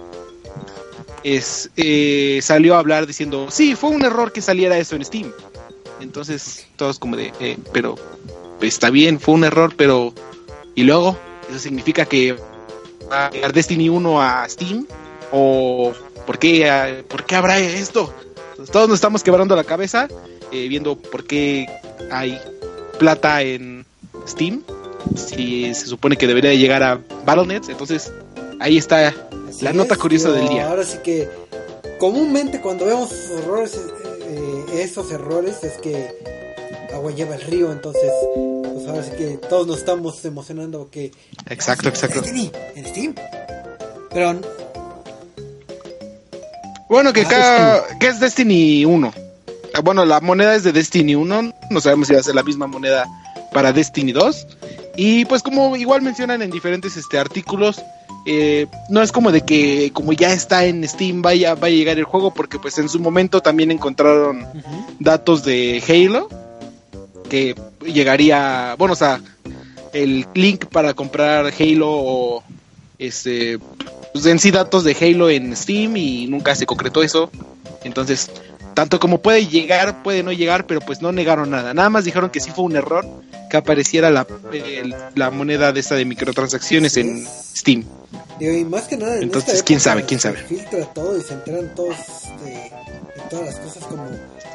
es, 1.26 1.72
eh, 1.76 2.40
salió 2.44 2.76
a 2.76 2.80
hablar 2.80 3.08
diciendo, 3.08 3.48
sí, 3.50 3.76
fue 3.76 3.90
un 3.90 4.06
error 4.06 4.32
que 4.32 4.42
saliera 4.42 4.78
eso 4.78 4.96
en 4.96 5.04
Steam. 5.04 5.32
Entonces 6.00 6.68
todos 6.76 7.00
como 7.00 7.18
de, 7.18 7.34
eh, 7.40 7.58
pero 7.74 7.96
está 8.62 8.92
bien, 8.92 9.20
fue 9.20 9.34
un 9.34 9.44
error, 9.44 9.74
pero... 9.76 10.14
Y 10.76 10.84
luego, 10.84 11.18
eso 11.50 11.58
significa 11.58 12.06
que 12.06 12.38
va 13.12 13.28
a 13.28 13.32
llegar 13.32 13.54
Destiny 13.54 13.90
1 13.90 14.22
a 14.22 14.48
Steam 14.48 14.86
o 15.32 15.94
¿por 16.28 16.38
qué, 16.38 17.04
¿por 17.08 17.26
qué 17.26 17.36
habrá 17.36 17.58
esto? 17.58 18.14
Todos 18.72 18.88
nos 18.88 18.98
estamos 18.98 19.24
quebrando 19.24 19.56
la 19.56 19.64
cabeza 19.64 20.08
eh, 20.52 20.68
viendo 20.68 20.96
por 20.96 21.26
qué 21.26 21.66
hay 22.12 22.40
plata 23.00 23.42
en 23.42 23.84
Steam. 24.28 24.64
Si 25.16 25.74
se 25.74 25.88
supone 25.88 26.18
que 26.18 26.28
debería 26.28 26.52
de 26.52 26.58
llegar 26.60 26.84
a 26.84 27.00
Battle.net. 27.26 27.64
Entonces, 27.70 28.12
ahí 28.60 28.78
está 28.78 29.14
Así 29.56 29.64
la 29.64 29.74
nota 29.74 29.96
curiosa 29.96 30.32
del 30.32 30.50
día. 30.50 30.70
Ahora 30.70 30.84
sí 30.84 30.98
que 31.04 31.30
comúnmente 31.98 32.60
cuando 32.62 32.86
vemos 32.86 33.12
esos 33.12 33.40
errores, 33.40 33.80
eh, 34.22 34.66
esos 34.76 35.12
errores 35.12 35.64
es 35.64 35.74
que 35.78 36.14
agua 36.94 37.12
lleva 37.12 37.36
el 37.36 37.42
río, 37.42 37.72
entonces 37.72 38.12
pues 38.36 38.88
ahora 38.88 39.04
sí 39.04 39.12
que 39.18 39.38
todos 39.50 39.68
nos 39.68 39.78
estamos 39.78 40.24
emocionando 40.26 40.90
que 40.90 41.12
Exacto, 41.50 41.90
exacto. 41.90 42.22
Destiny, 42.22 42.52
en 42.76 42.86
Steam. 42.86 43.16
Pero 44.12 44.40
Bueno, 46.90 47.14
que, 47.14 47.22
Ah, 47.22 47.28
cada, 47.30 48.00
que 48.00 48.08
es 48.08 48.20
Destiny 48.20 48.86
1. 48.86 49.14
Ah, 49.74 49.82
Bueno, 49.82 50.06
la 50.06 50.20
moneda 50.22 50.56
es 50.56 50.64
de 50.64 50.72
Destiny 50.72 51.16
1. 51.16 51.54
No 51.70 51.82
sabemos 51.82 52.08
si 52.08 52.14
va 52.14 52.20
a 52.20 52.24
ser 52.24 52.36
la 52.36 52.44
misma 52.44 52.68
moneda 52.68 53.06
para 53.54 53.72
Destiny 53.74 54.12
2. 54.12 54.48
Y 54.98 55.26
pues 55.26 55.42
como 55.42 55.76
igual 55.76 56.02
mencionan 56.02 56.42
en 56.42 56.52
diferentes 56.52 56.96
este, 56.96 57.18
artículos, 57.20 57.82
eh, 58.26 58.66
no 58.90 59.04
es 59.04 59.12
como 59.12 59.32
de 59.32 59.42
que 59.42 59.92
como 59.94 60.12
ya 60.12 60.34
está 60.34 60.66
en 60.66 60.88
Steam 60.88 61.22
vaya, 61.22 61.54
vaya 61.54 61.76
a 61.76 61.78
llegar 61.78 61.98
el 61.98 62.06
juego, 62.06 62.34
porque 62.34 62.58
pues 62.58 62.78
en 62.80 62.90
su 62.90 63.00
momento 63.00 63.42
también 63.42 63.72
encontraron 63.72 64.48
datos 65.00 65.44
de 65.44 65.84
Halo, 65.88 66.28
que 67.30 67.56
llegaría, 67.86 68.76
bueno, 68.78 68.94
o 68.94 68.98
sea, 68.98 69.22
el 69.94 70.26
link 70.34 70.66
para 70.66 70.94
comprar 70.94 71.54
Halo 71.58 71.90
o 71.90 72.44
este, 72.98 73.60
pues 74.12 74.26
en 74.26 74.40
sí 74.40 74.50
datos 74.52 74.84
de 74.84 74.98
Halo 75.00 75.30
en 75.30 75.56
Steam 75.56 75.96
y 75.98 76.28
nunca 76.28 76.56
se 76.56 76.66
concretó 76.66 77.04
eso. 77.04 77.30
Entonces, 77.84 78.32
tanto 78.76 79.00
como 79.00 79.20
puede 79.22 79.48
llegar, 79.48 80.04
puede 80.04 80.22
no 80.22 80.32
llegar, 80.32 80.68
pero 80.68 80.80
pues 80.82 81.02
no 81.02 81.12
negaron 81.12 81.50
nada. 81.50 81.74
Nada 81.74 81.90
más 81.90 82.06
dijeron 82.06 82.30
que 82.30 82.40
sí 82.40 82.52
fue 82.52 82.66
un 82.66 82.76
error 82.76 83.06
que 83.50 83.58
apareciera 83.58 84.10
la, 84.12 84.28
el- 84.54 84.94
la 85.16 85.32
moneda 85.32 85.72
de 85.72 85.80
esta 85.80 85.96
de 85.96 86.06
microtransacciones 86.06 86.98
en 86.98 87.26
Steam. 87.56 87.84
digo, 88.40 88.54
y 88.54 88.66
más 88.66 88.84
que 88.84 88.98
nada 88.98 89.16
en 89.18 89.24
Entonces, 89.24 89.64
¿quién 89.64 89.80
sabe? 89.80 90.04
¿Quién 90.04 90.20
se 90.20 90.28
sabe? 90.30 90.40
filtra 90.44 90.86
todo 90.94 91.18
y 91.18 91.22
se 91.22 91.34
enteran 91.34 91.74
todos 91.74 91.96
de, 92.44 92.52
de 92.52 92.72
todas 93.30 93.46
las 93.46 93.56
cosas 93.60 93.84
como 93.86 94.04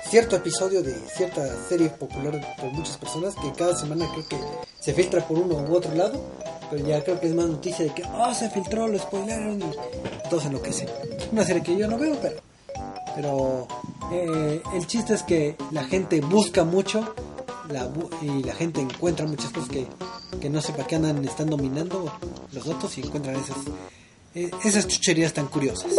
cierto 0.09 0.37
episodio 0.37 0.83
de 0.83 0.95
cierta 1.17 1.43
serie 1.69 1.89
popular 1.91 2.41
por 2.61 2.71
muchas 2.73 2.97
personas 2.97 3.35
que 3.37 3.53
cada 3.57 3.77
semana 3.77 4.07
creo 4.13 4.27
que 4.29 4.37
se 4.81 4.93
filtra 4.93 5.27
por 5.27 5.39
uno 5.39 5.55
u 5.57 5.75
otro 5.75 5.95
lado 5.95 6.21
pero 6.69 6.85
ya 6.87 7.03
creo 7.05 7.21
que 7.21 7.29
es 7.29 7.35
más 7.35 7.47
noticia 7.47 7.85
de 7.85 7.95
que 7.95 8.03
oh 8.19 8.35
se 8.35 8.51
filtró 8.51 8.89
lo 8.89 8.99
spoilaron 8.99 9.61
y 9.63 10.29
todos 10.29 10.47
enloquecen 10.47 10.89
una 11.31 11.45
serie 11.45 11.63
que 11.63 11.77
yo 11.77 11.87
no 11.87 11.97
veo 11.97 12.17
pero 12.21 12.41
pero 13.15 13.69
eh, 14.13 14.63
el 14.75 14.87
chiste 14.87 15.15
es 15.15 15.23
que 15.23 15.57
la 15.71 15.85
gente 15.85 16.21
busca 16.21 16.65
mucho 16.65 17.15
y 18.23 18.43
la 18.43 18.55
gente 18.55 18.81
encuentra 18.81 19.27
muchas 19.27 19.51
cosas 19.53 19.69
que, 19.69 19.87
que 20.41 20.51
no 20.51 20.61
sé 20.61 20.73
para 20.73 20.87
qué 20.87 20.97
andan 20.97 21.25
están 21.25 21.49
dominando 21.51 22.13
los 22.53 22.65
datos 22.67 22.99
y 22.99 23.03
encuentran 23.03 23.37
esas 23.37 23.57
eh, 24.35 24.51
esas 24.65 24.87
chucherías 24.89 25.33
tan 25.33 25.47
curiosas. 25.47 25.93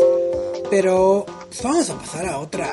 Pero 0.70 1.26
pues, 1.48 1.64
vamos 1.64 1.90
a 1.90 1.96
pasar 1.98 2.26
a 2.28 2.40
otra 2.40 2.70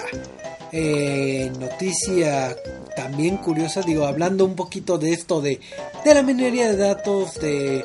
eh, 0.73 1.51
noticia 1.59 2.57
también 2.97 3.37
curiosa, 3.39 3.83
digo, 3.83 4.07
hablando 4.07 4.45
un 4.45 4.55
poquito 4.57 4.99
de 4.99 5.13
esto 5.13 5.41
de, 5.41 5.61
de 6.05 6.15
la 6.15 6.23
minería 6.23 6.69
de 6.69 6.77
datos, 6.77 7.35
de, 7.41 7.85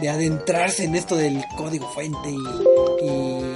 de 0.00 0.08
adentrarse 0.08 0.84
en 0.84 0.94
esto 0.94 1.16
del 1.16 1.42
código 1.56 1.88
fuente 1.88 2.30
y, 2.30 3.06
y- 3.06 3.54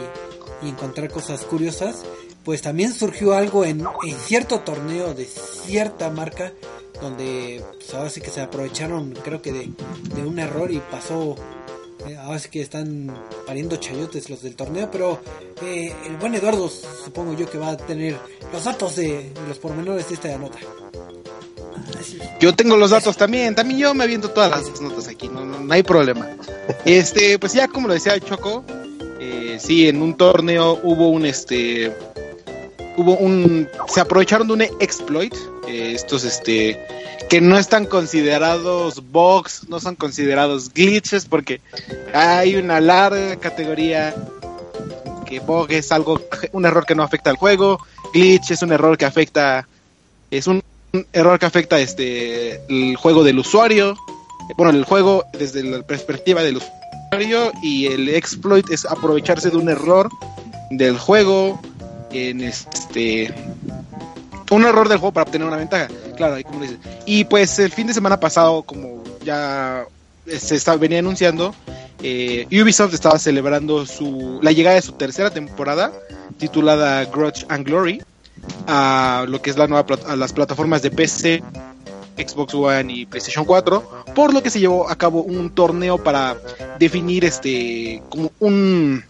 y 0.62 0.68
encontrar 0.70 1.10
cosas 1.10 1.42
curiosas, 1.42 1.96
pues 2.44 2.62
también 2.62 2.92
surgió 2.92 3.34
algo 3.34 3.64
en, 3.64 3.86
en 4.02 4.16
cierto 4.18 4.60
torneo 4.60 5.14
de 5.14 5.24
cierta 5.24 6.10
marca 6.10 6.52
donde 7.00 7.62
pues, 7.74 7.94
ahora 7.94 8.10
sí 8.10 8.20
que 8.20 8.30
se 8.30 8.40
aprovecharon 8.40 9.12
creo 9.24 9.42
que 9.42 9.52
de, 9.52 9.70
de 10.14 10.22
un 10.22 10.38
error 10.38 10.70
y 10.70 10.78
pasó 10.78 11.36
eh, 12.06 12.16
ahora 12.18 12.38
sí 12.38 12.50
que 12.50 12.60
están 12.60 13.14
pariendo 13.46 13.76
chayotes 13.76 14.28
los 14.28 14.42
del 14.42 14.54
torneo, 14.56 14.90
pero 14.90 15.20
eh, 15.62 15.94
el 16.06 16.16
buen 16.16 16.34
Eduardo 16.34 16.68
supongo 16.68 17.34
yo 17.34 17.48
que 17.48 17.56
va 17.56 17.70
a 17.70 17.76
tener 17.78 18.18
los 18.52 18.64
datos 18.64 18.96
de, 18.96 19.32
los 19.48 19.58
pormenores 19.58 20.08
de 20.08 20.14
esta 20.14 20.36
nota. 20.36 20.58
Yo 22.40 22.54
tengo 22.54 22.76
los 22.76 22.90
datos 22.90 23.16
también, 23.16 23.54
también 23.54 23.80
yo 23.80 23.94
me 23.94 24.04
aviento 24.04 24.30
todas 24.30 24.50
las 24.50 24.80
notas 24.82 25.08
aquí, 25.08 25.28
no, 25.28 25.46
no, 25.46 25.60
no 25.60 25.72
hay 25.72 25.82
problema. 25.82 26.28
Este, 26.84 27.38
pues 27.38 27.54
ya 27.54 27.68
como 27.68 27.88
lo 27.88 27.94
decía 27.94 28.20
Choco, 28.20 28.64
eh, 29.18 29.58
sí, 29.58 29.88
en 29.88 30.02
un 30.02 30.16
torneo 30.16 30.78
hubo 30.82 31.08
un 31.08 31.24
este 31.24 31.90
hubo 32.96 33.16
un 33.16 33.68
se 33.88 34.00
aprovecharon 34.00 34.46
de 34.46 34.52
un 34.52 34.62
exploit, 34.62 35.34
eh, 35.68 35.92
estos 35.94 36.24
este 36.24 36.80
que 37.28 37.40
no 37.40 37.58
están 37.58 37.86
considerados 37.86 39.02
bugs, 39.10 39.68
no 39.68 39.80
son 39.80 39.96
considerados 39.96 40.72
glitches 40.72 41.24
porque 41.24 41.60
hay 42.12 42.56
una 42.56 42.80
larga 42.80 43.36
categoría 43.36 44.14
que 45.26 45.40
bug 45.40 45.70
es 45.70 45.90
algo 45.92 46.20
un 46.52 46.66
error 46.66 46.86
que 46.86 46.94
no 46.94 47.02
afecta 47.02 47.30
al 47.30 47.36
juego, 47.36 47.78
glitch 48.12 48.50
es 48.50 48.62
un 48.62 48.72
error 48.72 48.98
que 48.98 49.04
afecta 49.04 49.66
es 50.30 50.46
un 50.46 50.62
un 50.94 51.06
error 51.12 51.40
que 51.40 51.46
afecta 51.46 51.80
este 51.80 52.60
el 52.68 52.94
juego 52.96 53.24
del 53.24 53.40
usuario 53.40 53.96
bueno 54.56 54.70
el 54.70 54.84
juego 54.84 55.24
desde 55.36 55.64
la 55.64 55.82
perspectiva 55.82 56.42
del 56.42 56.58
usuario 56.58 57.50
y 57.62 57.86
el 57.86 58.08
exploit 58.08 58.70
es 58.70 58.86
aprovecharse 58.86 59.50
de 59.50 59.56
un 59.56 59.68
error 59.68 60.08
del 60.70 60.96
juego 60.96 61.60
en 62.14 62.40
este 62.42 63.32
un 64.50 64.64
error 64.64 64.88
del 64.88 64.98
juego 64.98 65.12
para 65.12 65.24
obtener 65.24 65.46
una 65.46 65.56
ventaja 65.56 65.88
claro 66.16 66.34
ahí 66.34 66.44
como 66.44 66.60
dices. 66.60 66.78
Y 67.06 67.24
pues 67.24 67.58
el 67.58 67.72
fin 67.72 67.86
de 67.86 67.94
semana 67.94 68.20
pasado 68.20 68.62
como 68.62 69.02
ya 69.24 69.84
se 70.26 70.56
está, 70.56 70.76
venía 70.76 71.00
anunciando 71.00 71.54
eh, 72.02 72.46
Ubisoft 72.50 72.92
estaba 72.92 73.18
celebrando 73.18 73.86
su 73.86 74.38
la 74.42 74.52
llegada 74.52 74.76
de 74.76 74.82
su 74.82 74.92
tercera 74.92 75.30
temporada 75.30 75.90
titulada 76.36 77.04
Grudge 77.06 77.46
and 77.48 77.66
Glory 77.66 78.02
a 78.66 79.24
lo 79.26 79.40
que 79.40 79.50
es 79.50 79.56
la 79.56 79.66
nueva 79.66 79.86
a 80.06 80.16
las 80.16 80.32
plataformas 80.32 80.82
de 80.82 80.90
PC, 80.90 81.42
Xbox 82.16 82.54
One 82.54 82.92
y 82.92 83.06
PlayStation 83.06 83.46
4, 83.46 84.04
por 84.14 84.34
lo 84.34 84.42
que 84.42 84.50
se 84.50 84.60
llevó 84.60 84.90
a 84.90 84.96
cabo 84.96 85.22
un 85.22 85.50
torneo 85.50 85.96
para 85.96 86.36
definir 86.78 87.24
este 87.24 88.02
como 88.10 88.30
un 88.38 89.02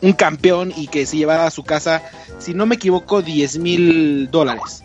un 0.00 0.12
campeón 0.12 0.72
y 0.76 0.88
que 0.88 1.06
se 1.06 1.16
llevara 1.16 1.46
a 1.46 1.50
su 1.50 1.64
casa, 1.64 2.02
si 2.38 2.54
no 2.54 2.66
me 2.66 2.76
equivoco, 2.76 3.22
10 3.22 3.58
mil 3.58 4.30
dólares. 4.30 4.82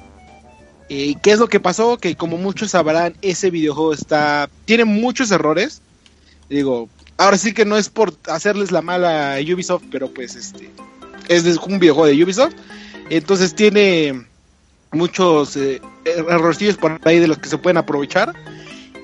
Eh, 0.89 1.15
¿Qué 1.21 1.31
es 1.31 1.39
lo 1.39 1.47
que 1.47 1.59
pasó? 1.59 1.97
Que 1.97 2.15
como 2.15 2.37
muchos 2.37 2.71
sabrán, 2.71 3.15
ese 3.21 3.49
videojuego 3.49 3.93
está 3.93 4.49
tiene 4.65 4.85
muchos 4.85 5.31
errores. 5.31 5.81
Digo, 6.49 6.89
ahora 7.17 7.37
sí 7.37 7.53
que 7.53 7.63
no 7.65 7.77
es 7.77 7.89
por 7.89 8.13
hacerles 8.27 8.71
la 8.71 8.81
mala 8.81 9.35
a 9.35 9.39
Ubisoft, 9.39 9.83
pero 9.89 10.09
pues 10.09 10.35
este 10.35 10.69
es 11.29 11.57
un 11.57 11.79
videojuego 11.79 12.07
de 12.07 12.23
Ubisoft. 12.23 12.53
Entonces 13.09 13.55
tiene 13.55 14.25
muchos 14.91 15.55
eh, 15.55 15.81
errorcillos 16.05 16.77
por 16.77 16.99
ahí 17.05 17.19
de 17.19 17.27
los 17.27 17.37
que 17.37 17.49
se 17.49 17.57
pueden 17.57 17.77
aprovechar. 17.77 18.33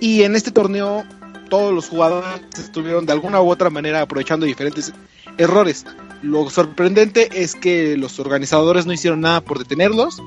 Y 0.02 0.24
en 0.24 0.36
este 0.36 0.52
torneo 0.52 1.06
todos 1.50 1.74
los 1.74 1.88
jugadores 1.88 2.30
estuvieron 2.60 3.06
de 3.06 3.14
alguna 3.14 3.42
u 3.42 3.50
otra 3.50 3.70
manera 3.70 4.02
aprovechando 4.02 4.46
diferentes 4.46 4.94
errores. 5.38 5.86
Lo 6.22 6.50
sorprendente 6.50 7.30
es 7.34 7.56
que 7.56 7.96
los 7.98 8.20
organizadores 8.20 8.86
no 8.86 8.94
hicieron 8.94 9.22
nada 9.22 9.42
por 9.42 9.60
detenerlos. 9.60 10.22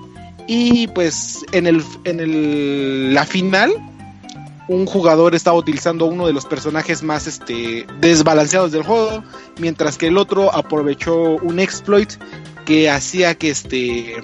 Y 0.46 0.88
pues 0.88 1.44
en 1.52 1.66
el 1.66 1.84
en 2.04 2.20
el, 2.20 3.14
la 3.14 3.24
final 3.24 3.72
un 4.68 4.86
jugador 4.86 5.34
estaba 5.34 5.56
utilizando 5.56 6.06
uno 6.06 6.28
de 6.28 6.32
los 6.32 6.46
personajes 6.46 7.02
más 7.02 7.26
este 7.26 7.86
desbalanceados 8.00 8.70
del 8.70 8.84
juego, 8.84 9.24
mientras 9.58 9.98
que 9.98 10.06
el 10.06 10.16
otro 10.16 10.54
aprovechó 10.54 11.36
un 11.42 11.58
exploit 11.58 12.12
que 12.64 12.88
hacía 12.88 13.34
que 13.34 13.50
este 13.50 14.14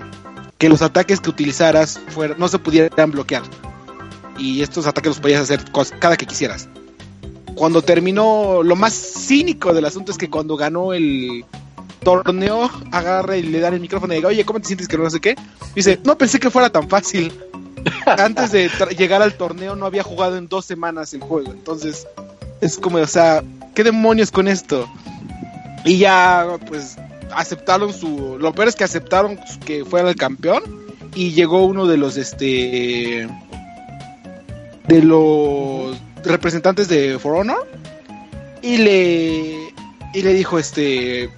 que 0.57 0.69
los 0.69 0.83
ataques 0.83 1.21
que 1.21 1.31
utilizaras 1.31 2.01
fuera, 2.09 2.37
no 2.39 2.47
se 2.47 2.59
pudieran 2.59 3.11
bloquear. 3.11 3.43
Y 4.39 4.63
estos 4.63 4.87
ataques 4.87 5.09
los 5.09 5.21
podías 5.21 5.43
hacer 5.43 5.65
cada 5.99 6.17
que 6.17 6.27
quisieras. 6.27 6.69
Cuando 7.57 7.81
terminó, 7.81 8.63
lo 8.63 8.77
más 8.77 8.93
cínico 8.93 9.73
del 9.73 9.87
asunto 9.87 10.13
es 10.13 10.19
que 10.19 10.29
cuando 10.29 10.57
ganó 10.57 10.93
el 10.93 11.45
torneo, 12.05 12.71
agarra 12.93 13.39
y 13.39 13.43
le 13.43 13.61
dan 13.61 13.75
el 13.75 13.81
micrófono 13.81 14.13
y 14.13 14.17
diga, 14.17 14.29
oye, 14.29 14.45
¿cómo 14.45 14.61
te 14.61 14.67
sientes 14.67 14.87
que 14.87 14.99
no 14.99 15.09
sé 15.09 15.21
qué? 15.21 15.37
Dice, 15.75 15.99
no 16.05 16.19
pensé 16.19 16.39
que 16.39 16.51
fuera 16.51 16.71
tan 16.71 16.89
fácil. 16.89 17.33
Antes 18.07 18.53
de 18.53 18.71
llegar 18.97 19.23
al 19.23 19.39
torneo 19.39 19.75
no 19.75 19.87
había 19.87 20.03
jugado 20.03 20.37
en 20.37 20.49
dos 20.49 20.67
semanas 20.67 21.15
el 21.15 21.21
juego. 21.21 21.51
Entonces, 21.51 22.07
es 22.61 22.79
como, 22.79 22.99
o 22.99 23.07
sea, 23.07 23.43
¿qué 23.75 23.83
demonios 23.83 24.31
con 24.31 24.49
esto? 24.49 24.87
Y 25.85 25.99
ya, 25.99 26.59
pues, 26.69 26.97
aceptaron 27.33 27.93
su. 27.93 28.37
Lo 28.39 28.53
peor 28.53 28.69
es 28.69 28.77
que 28.77 28.85
aceptaron 28.85 29.39
que 29.65 29.85
fuera 29.85 30.11
el 30.11 30.17
campeón. 30.17 30.63
Y 31.15 31.33
llegó 31.33 31.65
uno 31.65 31.87
de 31.87 31.97
los, 31.97 32.19
este. 32.19 33.29
De 34.89 35.03
los 35.03 35.97
representantes 36.27 36.89
de 36.89 37.19
For 37.19 37.37
Honor. 37.37 37.67
Y 38.63 38.79
le. 38.79 39.75
Y 40.13 40.23
le 40.23 40.35
dijo, 40.35 40.59
este. 40.59 41.31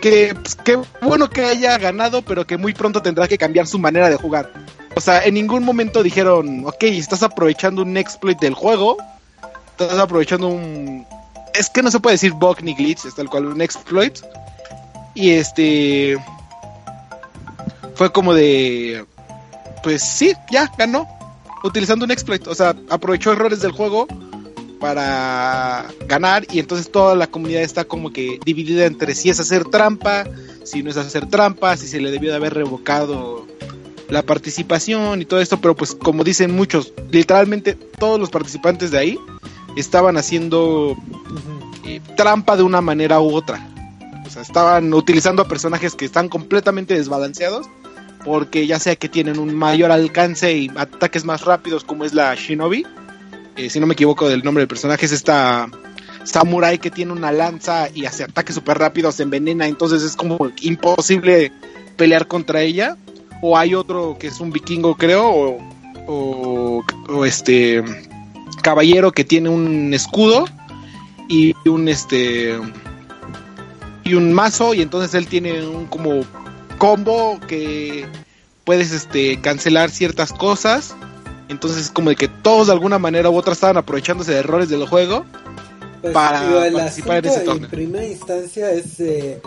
que 0.00 0.34
pues, 0.34 0.54
qué 0.56 0.78
bueno 1.02 1.30
que 1.30 1.44
haya 1.44 1.78
ganado, 1.78 2.22
pero 2.22 2.46
que 2.46 2.56
muy 2.56 2.74
pronto 2.74 3.02
tendrá 3.02 3.28
que 3.28 3.38
cambiar 3.38 3.66
su 3.66 3.78
manera 3.78 4.10
de 4.10 4.16
jugar. 4.16 4.50
O 4.96 5.00
sea, 5.00 5.24
en 5.24 5.34
ningún 5.34 5.64
momento 5.64 6.02
dijeron, 6.02 6.64
ok, 6.66 6.84
estás 6.84 7.22
aprovechando 7.22 7.82
un 7.82 7.96
exploit 7.96 8.38
del 8.38 8.54
juego, 8.54 8.96
estás 9.70 9.98
aprovechando 9.98 10.48
un... 10.48 11.04
Es 11.52 11.68
que 11.68 11.82
no 11.82 11.90
se 11.90 12.00
puede 12.00 12.14
decir 12.14 12.32
bug 12.32 12.62
ni 12.62 12.74
glitch, 12.74 13.04
es 13.04 13.14
tal 13.14 13.28
cual 13.28 13.46
un 13.46 13.60
exploit. 13.60 14.18
Y 15.14 15.30
este... 15.30 16.16
Fue 17.96 18.12
como 18.12 18.34
de... 18.34 19.04
Pues 19.82 20.02
sí, 20.02 20.32
ya, 20.50 20.70
ganó. 20.78 21.08
Utilizando 21.64 22.04
un 22.04 22.12
exploit. 22.12 22.46
O 22.46 22.54
sea, 22.54 22.74
aprovechó 22.88 23.32
errores 23.32 23.60
del 23.60 23.72
juego 23.72 24.06
para 24.84 25.86
ganar 26.06 26.44
y 26.52 26.58
entonces 26.58 26.92
toda 26.92 27.14
la 27.14 27.26
comunidad 27.26 27.62
está 27.62 27.86
como 27.86 28.12
que 28.12 28.38
dividida 28.44 28.84
entre 28.84 29.14
si 29.14 29.30
es 29.30 29.40
hacer 29.40 29.64
trampa, 29.64 30.24
si 30.62 30.82
no 30.82 30.90
es 30.90 30.98
hacer 30.98 31.26
trampa, 31.26 31.74
si 31.78 31.88
se 31.88 32.02
le 32.02 32.10
debió 32.10 32.28
de 32.28 32.36
haber 32.36 32.52
revocado 32.52 33.46
la 34.10 34.20
participación 34.20 35.22
y 35.22 35.24
todo 35.24 35.40
esto, 35.40 35.58
pero 35.58 35.74
pues 35.74 35.94
como 35.94 36.22
dicen 36.22 36.54
muchos, 36.54 36.92
literalmente 37.10 37.78
todos 37.98 38.20
los 38.20 38.28
participantes 38.28 38.90
de 38.90 38.98
ahí 38.98 39.18
estaban 39.74 40.18
haciendo 40.18 40.94
eh, 41.86 42.02
trampa 42.14 42.54
de 42.54 42.62
una 42.62 42.82
manera 42.82 43.22
u 43.22 43.34
otra. 43.34 43.66
O 44.26 44.28
sea, 44.28 44.42
estaban 44.42 44.92
utilizando 44.92 45.40
a 45.40 45.48
personajes 45.48 45.94
que 45.94 46.04
están 46.04 46.28
completamente 46.28 46.92
desbalanceados 46.92 47.70
porque 48.22 48.66
ya 48.66 48.78
sea 48.78 48.96
que 48.96 49.08
tienen 49.08 49.38
un 49.38 49.54
mayor 49.54 49.92
alcance 49.92 50.52
y 50.52 50.70
ataques 50.76 51.24
más 51.24 51.40
rápidos 51.40 51.84
como 51.84 52.04
es 52.04 52.12
la 52.12 52.34
Shinobi, 52.34 52.84
eh, 53.56 53.70
si 53.70 53.80
no 53.80 53.86
me 53.86 53.94
equivoco 53.94 54.28
del 54.28 54.42
nombre 54.42 54.62
del 54.62 54.68
personaje, 54.68 55.06
es 55.06 55.12
esta 55.12 55.68
samurai 56.24 56.78
que 56.78 56.90
tiene 56.90 57.12
una 57.12 57.32
lanza 57.32 57.88
y 57.94 58.06
hace 58.06 58.24
ataques 58.24 58.54
súper 58.54 58.78
rápidos, 58.78 59.16
se 59.16 59.22
envenena, 59.22 59.66
entonces 59.66 60.02
es 60.02 60.16
como 60.16 60.50
imposible 60.60 61.52
pelear 61.96 62.26
contra 62.26 62.62
ella. 62.62 62.96
O 63.42 63.58
hay 63.58 63.74
otro 63.74 64.16
que 64.18 64.28
es 64.28 64.40
un 64.40 64.50
vikingo, 64.50 64.96
creo, 64.96 65.28
o, 65.28 65.58
o, 66.06 66.84
o 67.08 67.24
este 67.26 67.84
caballero 68.62 69.12
que 69.12 69.24
tiene 69.24 69.50
un 69.50 69.92
escudo 69.92 70.46
y 71.28 71.54
un 71.68 71.88
este 71.88 72.58
y 74.04 74.14
un 74.14 74.32
mazo 74.32 74.74
y 74.74 74.82
entonces 74.82 75.14
él 75.14 75.26
tiene 75.26 75.66
un 75.66 75.86
como 75.86 76.22
combo 76.78 77.40
que 77.46 78.06
puedes 78.64 78.92
este 78.92 79.40
cancelar 79.40 79.90
ciertas 79.90 80.32
cosas 80.32 80.94
entonces 81.48 81.90
como 81.90 82.10
de 82.10 82.16
que 82.16 82.28
todos 82.28 82.66
de 82.68 82.72
alguna 82.72 82.98
manera 82.98 83.30
u 83.30 83.36
otra 83.36 83.52
estaban 83.52 83.76
aprovechándose 83.76 84.32
de 84.32 84.38
errores 84.38 84.68
del 84.68 84.86
juego 84.86 85.24
Pues, 86.00 86.12
para 86.14 86.46
digo, 86.46 86.78
participar 86.78 87.18
en 87.18 87.24
ese 87.32 87.40
torneo. 87.40 87.64
En 87.64 87.70
primera 87.70 88.06
instancia 88.06 88.70
es 88.70 89.00
eh, 89.00 89.40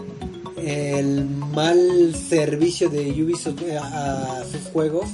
el 0.58 1.26
mal 1.54 2.16
servicio 2.16 2.90
de 2.90 3.12
Ubisoft 3.24 3.62
eh, 3.64 3.78
a, 3.78 4.40
a 4.42 4.44
sus 4.46 4.72
juegos, 4.74 5.06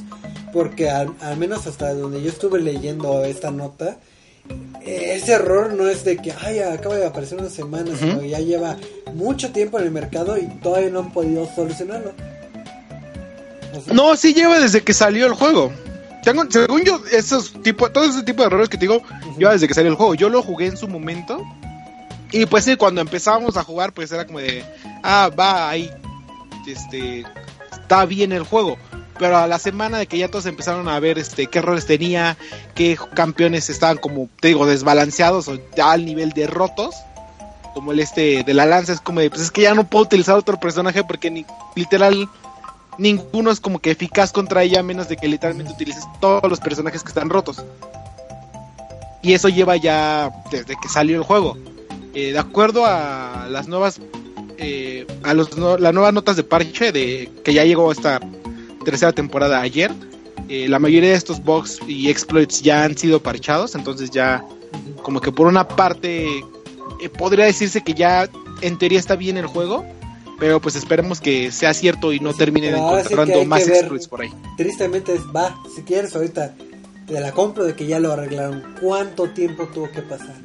porque 0.53 0.89
al, 0.89 1.13
al 1.21 1.37
menos 1.37 1.67
hasta 1.67 1.93
donde 1.93 2.21
yo 2.21 2.29
estuve 2.29 2.59
leyendo 2.61 3.23
esta 3.25 3.51
nota, 3.51 3.97
ese 4.85 5.33
error 5.33 5.73
no 5.73 5.87
es 5.89 6.03
de 6.03 6.17
que 6.17 6.33
ay, 6.43 6.59
acaba 6.59 6.95
de 6.95 7.05
aparecer 7.05 7.39
una 7.39 7.49
semana, 7.49 7.91
sino 7.97 8.19
que 8.19 8.29
ya 8.29 8.39
lleva 8.39 8.75
mucho 9.13 9.51
tiempo 9.51 9.79
en 9.79 9.85
el 9.85 9.91
mercado 9.91 10.37
y 10.37 10.47
todavía 10.61 10.89
no 10.89 10.99
han 10.99 11.13
podido 11.13 11.47
solucionarlo. 11.55 12.11
O 13.77 13.81
sea, 13.81 13.93
No, 13.93 14.15
sí 14.15 14.33
lleva 14.33 14.59
desde 14.59 14.81
que 14.81 14.93
salió 14.93 15.25
el 15.25 15.33
juego. 15.33 15.71
Tengo, 16.23 16.43
según 16.49 16.83
yo, 16.83 17.01
esos 17.11 17.51
tipo, 17.61 17.89
todo 17.91 18.05
ese 18.05 18.23
tipo 18.23 18.41
de 18.41 18.47
errores 18.47 18.69
que 18.69 18.77
te 18.77 18.85
digo, 18.87 19.01
lleva 19.37 19.51
desde 19.51 19.67
que 19.67 19.73
salió 19.73 19.91
el 19.91 19.97
juego. 19.97 20.15
Yo 20.15 20.29
lo 20.29 20.41
jugué 20.41 20.67
en 20.67 20.77
su 20.77 20.87
momento. 20.87 21.43
Y 22.31 22.45
pues 22.45 22.63
sí, 22.63 22.77
cuando 22.77 23.01
empezábamos 23.01 23.57
a 23.57 23.63
jugar, 23.63 23.93
pues 23.93 24.11
era 24.11 24.25
como 24.25 24.39
de, 24.39 24.63
ah, 25.03 25.29
va, 25.37 25.69
ahí, 25.69 25.91
este, 26.65 27.25
está 27.71 28.05
bien 28.05 28.31
el 28.31 28.43
juego. 28.43 28.77
Pero 29.19 29.37
a 29.37 29.47
la 29.47 29.59
semana 29.59 29.99
de 29.99 30.07
que 30.07 30.17
ya 30.17 30.29
todos 30.29 30.47
empezaron 30.47 30.89
a 30.89 30.99
ver 30.99 31.19
este 31.19 31.45
qué 31.47 31.59
errores 31.59 31.85
tenía, 31.85 32.37
qué 32.73 32.97
campeones 33.13 33.69
estaban 33.69 33.97
como, 33.97 34.29
te 34.39 34.47
digo, 34.47 34.65
desbalanceados 34.65 35.47
o 35.47 35.59
ya 35.75 35.91
al 35.91 36.05
nivel 36.05 36.31
de 36.31 36.47
rotos, 36.47 36.95
como 37.73 37.91
el 37.91 37.99
este 37.99 38.43
de 38.43 38.53
la 38.53 38.65
lanza, 38.65 38.93
es 38.93 39.01
como 39.01 39.19
de, 39.19 39.29
pues 39.29 39.41
es 39.41 39.51
que 39.51 39.61
ya 39.61 39.75
no 39.75 39.83
puedo 39.83 40.05
utilizar 40.05 40.35
otro 40.35 40.59
personaje 40.59 41.03
porque 41.03 41.29
ni, 41.29 41.45
literal 41.75 42.27
ninguno 42.97 43.51
es 43.51 43.59
como 43.59 43.79
que 43.79 43.91
eficaz 43.91 44.31
contra 44.31 44.63
ella 44.63 44.83
menos 44.83 45.07
de 45.07 45.17
que 45.17 45.27
literalmente 45.27 45.73
utilices 45.73 46.03
todos 46.19 46.49
los 46.49 46.59
personajes 46.59 47.03
que 47.03 47.09
están 47.09 47.29
rotos. 47.29 47.63
Y 49.21 49.33
eso 49.33 49.49
lleva 49.49 49.77
ya 49.77 50.31
desde 50.51 50.75
que 50.75 50.89
salió 50.89 51.17
el 51.17 51.23
juego. 51.23 51.57
Eh, 52.13 52.31
de 52.31 52.39
acuerdo 52.39 52.85
a 52.85 53.47
las 53.49 53.67
nuevas 53.67 53.99
eh, 54.57 55.07
a 55.23 55.33
los 55.33 55.57
nuevas 55.57 56.13
notas 56.13 56.35
de 56.35 56.43
parche 56.43 56.91
de 56.91 57.29
que 57.43 57.53
ya 57.53 57.65
llegó 57.65 57.91
esta 57.91 58.19
tercera 58.85 59.11
temporada 59.11 59.61
ayer, 59.61 59.91
eh, 60.47 60.67
la 60.67 60.77
mayoría 60.77 61.09
de 61.09 61.15
estos 61.15 61.43
bugs 61.43 61.79
y 61.87 62.09
exploits 62.09 62.61
ya 62.61 62.83
han 62.83 62.97
sido 62.97 63.21
parchados, 63.21 63.75
entonces 63.75 64.11
ya 64.11 64.45
como 65.01 65.21
que 65.21 65.31
por 65.31 65.47
una 65.47 65.67
parte 65.67 66.45
podría 67.17 67.45
decirse 67.45 67.81
que 67.81 67.93
ya 67.93 68.29
en 68.61 68.77
teoría 68.77 68.99
está 68.99 69.15
bien 69.15 69.37
el 69.37 69.47
juego, 69.47 69.85
pero 70.43 70.59
pues 70.59 70.75
esperemos 70.75 71.21
que 71.21 71.53
sea 71.53 71.73
cierto 71.73 72.11
y 72.11 72.19
no 72.19 72.33
terminen 72.33 72.75
ahora 72.75 72.99
encontrando 72.99 73.45
más 73.45 73.65
exploits 73.65 74.09
por 74.09 74.23
ahí. 74.23 74.33
tristemente 74.57 75.13
es, 75.13 75.21
va, 75.33 75.55
si 75.73 75.83
quieres 75.83 76.13
ahorita 76.13 76.53
te 77.07 77.17
la 77.21 77.31
compro 77.31 77.63
de 77.63 77.75
que 77.75 77.85
ya 77.85 78.01
lo 78.01 78.11
arreglaron. 78.11 78.61
¿Cuánto 78.81 79.29
tiempo 79.29 79.69
tuvo 79.73 79.89
que 79.89 80.01
pasar? 80.01 80.35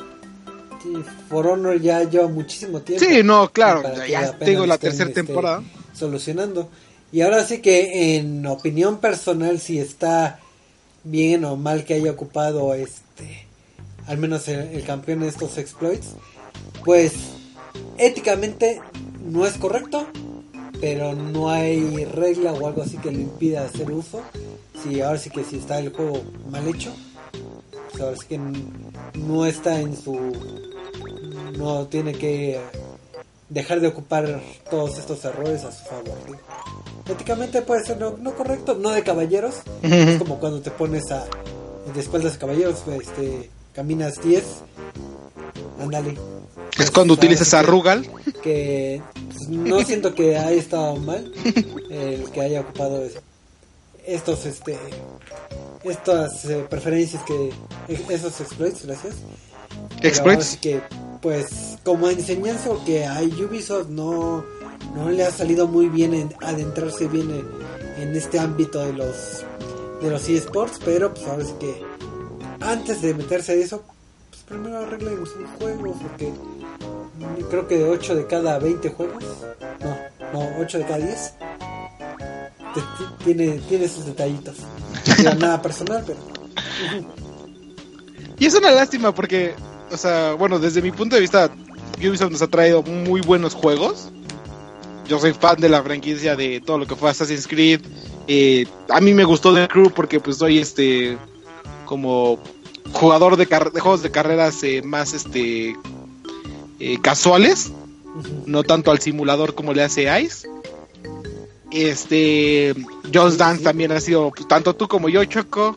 Sí, 0.80 0.92
For 1.28 1.48
Honor 1.48 1.80
ya 1.80 2.04
lleva 2.04 2.28
muchísimo 2.28 2.80
tiempo. 2.80 3.04
Sí, 3.04 3.24
no, 3.24 3.50
claro, 3.50 3.82
ya 4.06 4.38
tengo 4.38 4.66
la 4.66 4.78
tercera 4.78 5.08
este, 5.08 5.24
temporada. 5.24 5.64
Solucionando. 5.94 6.68
Y 7.10 7.22
ahora 7.22 7.42
sí 7.42 7.58
que 7.58 8.18
en 8.18 8.46
opinión 8.46 8.98
personal 8.98 9.58
si 9.58 9.80
está 9.80 10.38
bien 11.02 11.44
o 11.44 11.56
mal 11.56 11.84
que 11.84 11.94
haya 11.94 12.12
ocupado 12.12 12.72
este 12.72 13.48
al 14.06 14.18
menos 14.18 14.46
el, 14.46 14.60
el 14.60 14.84
campeón 14.84 15.20
de 15.20 15.28
estos 15.28 15.58
exploits, 15.58 16.10
pues 16.84 17.14
éticamente 17.98 18.80
no 19.28 19.46
es 19.46 19.54
correcto, 19.54 20.06
pero 20.80 21.14
no 21.14 21.50
hay 21.50 22.04
regla 22.04 22.52
o 22.52 22.66
algo 22.66 22.82
así 22.82 22.96
que 22.98 23.10
le 23.10 23.22
impida 23.22 23.64
hacer 23.64 23.90
uso. 23.90 24.20
Si 24.82 25.00
ahora 25.00 25.18
sí 25.18 25.30
que 25.30 25.44
si 25.44 25.58
está 25.58 25.78
el 25.78 25.90
juego 25.90 26.22
mal 26.50 26.66
hecho, 26.68 26.92
pues 27.90 28.02
ahora 28.02 28.16
sí 28.16 28.26
que 28.28 28.40
no 29.18 29.46
está 29.46 29.80
en 29.80 29.96
su 29.96 30.32
no 31.56 31.86
tiene 31.86 32.12
que 32.12 32.60
dejar 33.48 33.80
de 33.80 33.88
ocupar 33.88 34.40
todos 34.70 34.98
estos 34.98 35.24
errores 35.24 35.64
a 35.64 35.72
su 35.72 35.84
favor. 35.84 36.16
digo. 36.26 36.38
Éticamente 37.08 37.62
puede 37.62 37.84
ser 37.84 37.98
no, 37.98 38.16
no 38.18 38.34
correcto, 38.34 38.74
no 38.74 38.90
de 38.90 39.02
caballeros. 39.02 39.56
Es 39.82 40.18
como 40.18 40.38
cuando 40.38 40.60
te 40.60 40.70
pones 40.70 41.10
a 41.10 41.26
de 41.92 42.00
espaldas 42.00 42.34
de 42.34 42.38
caballeros, 42.38 42.82
este, 42.86 43.50
caminas 43.72 44.22
10. 44.22 44.44
Ándale. 45.80 46.16
Es 46.78 46.90
cuando 46.90 47.14
utilizas 47.14 47.52
a 47.54 47.62
Rugal. 47.62 48.08
que 48.42 49.02
pues, 49.34 49.48
no 49.48 49.80
siento 49.84 50.14
que 50.14 50.36
haya 50.36 50.50
estado 50.52 50.96
mal 50.96 51.32
el 51.90 52.30
que 52.30 52.40
haya 52.40 52.60
ocupado 52.60 53.02
es- 53.04 53.18
estos 54.06 54.46
este 54.46 54.78
estas 55.84 56.44
eh, 56.46 56.64
preferencias 56.68 57.22
que 57.24 57.52
esos 58.08 58.40
exploits 58.40 58.84
gracias 58.86 59.14
Exploits. 60.02 60.18
ahora 60.38 60.44
sí 60.44 60.56
que 60.58 60.80
pues 61.20 61.46
como 61.84 62.08
enseñanza 62.08 62.70
que 62.86 63.04
a 63.06 63.20
Ubisoft 63.22 63.88
no 63.88 64.44
no 64.94 65.10
le 65.10 65.24
ha 65.24 65.30
salido 65.30 65.66
muy 65.66 65.88
bien 65.88 66.14
en 66.14 66.34
adentrarse 66.40 67.06
bien 67.08 67.30
en, 67.30 68.02
en 68.02 68.16
este 68.16 68.38
ámbito 68.38 68.80
de 68.84 68.92
los 68.94 69.44
de 70.02 70.10
los 70.10 70.28
eSports 70.28 70.78
pero 70.84 71.12
pues 71.12 71.26
ahora 71.26 71.44
sí 71.44 71.52
que 71.60 71.82
antes 72.60 73.02
de 73.02 73.14
meterse 73.14 73.52
a 73.52 73.54
eso 73.56 73.82
pues 74.30 74.42
primero 74.44 74.78
arreglen 74.78 75.18
sus 75.26 75.34
juegos 75.58 75.96
porque 76.00 76.32
creo 77.50 77.66
que 77.68 77.78
de 77.78 77.84
8 77.88 78.14
de 78.14 78.26
cada 78.26 78.58
20 78.58 78.90
juegos 78.90 79.24
no, 79.80 79.96
no 80.40 80.50
8 80.60 80.78
de 80.78 80.84
cada 80.84 80.98
10 80.98 81.34
te- 82.74 82.80
te- 82.80 83.24
tiene, 83.24 83.58
tiene 83.68 83.88
sus 83.88 84.06
detallitos 84.06 84.56
Digo, 85.16 85.34
nada 85.38 85.60
personal 85.62 86.04
pero 86.06 86.18
Y 88.38 88.46
es 88.46 88.54
una 88.54 88.70
lástima 88.70 89.14
porque, 89.14 89.54
o 89.90 89.96
sea, 89.96 90.34
bueno, 90.34 90.58
desde 90.58 90.80
mi 90.82 90.92
punto 90.92 91.16
de 91.16 91.22
vista, 91.22 91.50
Ubisoft 91.98 92.30
nos 92.30 92.42
ha 92.42 92.46
traído 92.46 92.82
muy 92.82 93.20
buenos 93.20 93.54
juegos. 93.54 94.10
Yo 95.08 95.18
soy 95.18 95.32
fan 95.32 95.56
de 95.60 95.68
la 95.68 95.82
franquicia 95.82 96.36
de 96.36 96.60
todo 96.60 96.78
lo 96.78 96.86
que 96.86 96.94
fue 96.94 97.10
Assassin's 97.10 97.48
Creed. 97.48 97.80
Eh, 98.28 98.66
a 98.90 99.00
mí 99.00 99.12
me 99.12 99.24
gustó 99.24 99.52
The 99.54 99.66
Crew 99.66 99.90
porque 99.90 100.20
pues 100.20 100.36
soy 100.36 100.58
este 100.58 101.16
como 101.86 102.38
jugador 102.92 103.36
de, 103.36 103.46
de 103.46 103.80
juegos 103.80 104.02
de 104.02 104.10
carreras 104.10 104.62
eh, 104.62 104.82
más 104.82 105.14
este 105.14 105.74
eh, 106.80 106.98
casuales, 107.00 107.72
no 108.46 108.62
tanto 108.62 108.90
al 108.90 109.00
simulador 109.00 109.54
como 109.54 109.72
le 109.72 109.82
hace 109.82 110.22
Ice. 110.22 110.48
Este 111.70 112.74
Just 113.12 113.38
Dance 113.38 113.62
también 113.62 113.92
ha 113.92 114.00
sido 114.00 114.30
pues, 114.30 114.48
tanto 114.48 114.74
tú 114.74 114.88
como 114.88 115.08
yo, 115.08 115.24
Choco. 115.24 115.76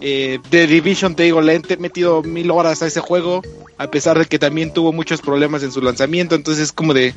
Eh, 0.00 0.38
The 0.50 0.66
Division, 0.66 1.14
te 1.14 1.22
digo, 1.22 1.40
le 1.40 1.54
he 1.66 1.76
metido 1.78 2.22
mil 2.22 2.50
horas 2.50 2.82
a 2.82 2.86
ese 2.86 3.00
juego, 3.00 3.42
a 3.78 3.86
pesar 3.86 4.18
de 4.18 4.26
que 4.26 4.38
también 4.38 4.72
tuvo 4.72 4.92
muchos 4.92 5.22
problemas 5.22 5.62
en 5.62 5.72
su 5.72 5.80
lanzamiento, 5.80 6.34
entonces 6.34 6.64
es 6.64 6.72
como 6.72 6.92
de... 6.92 7.14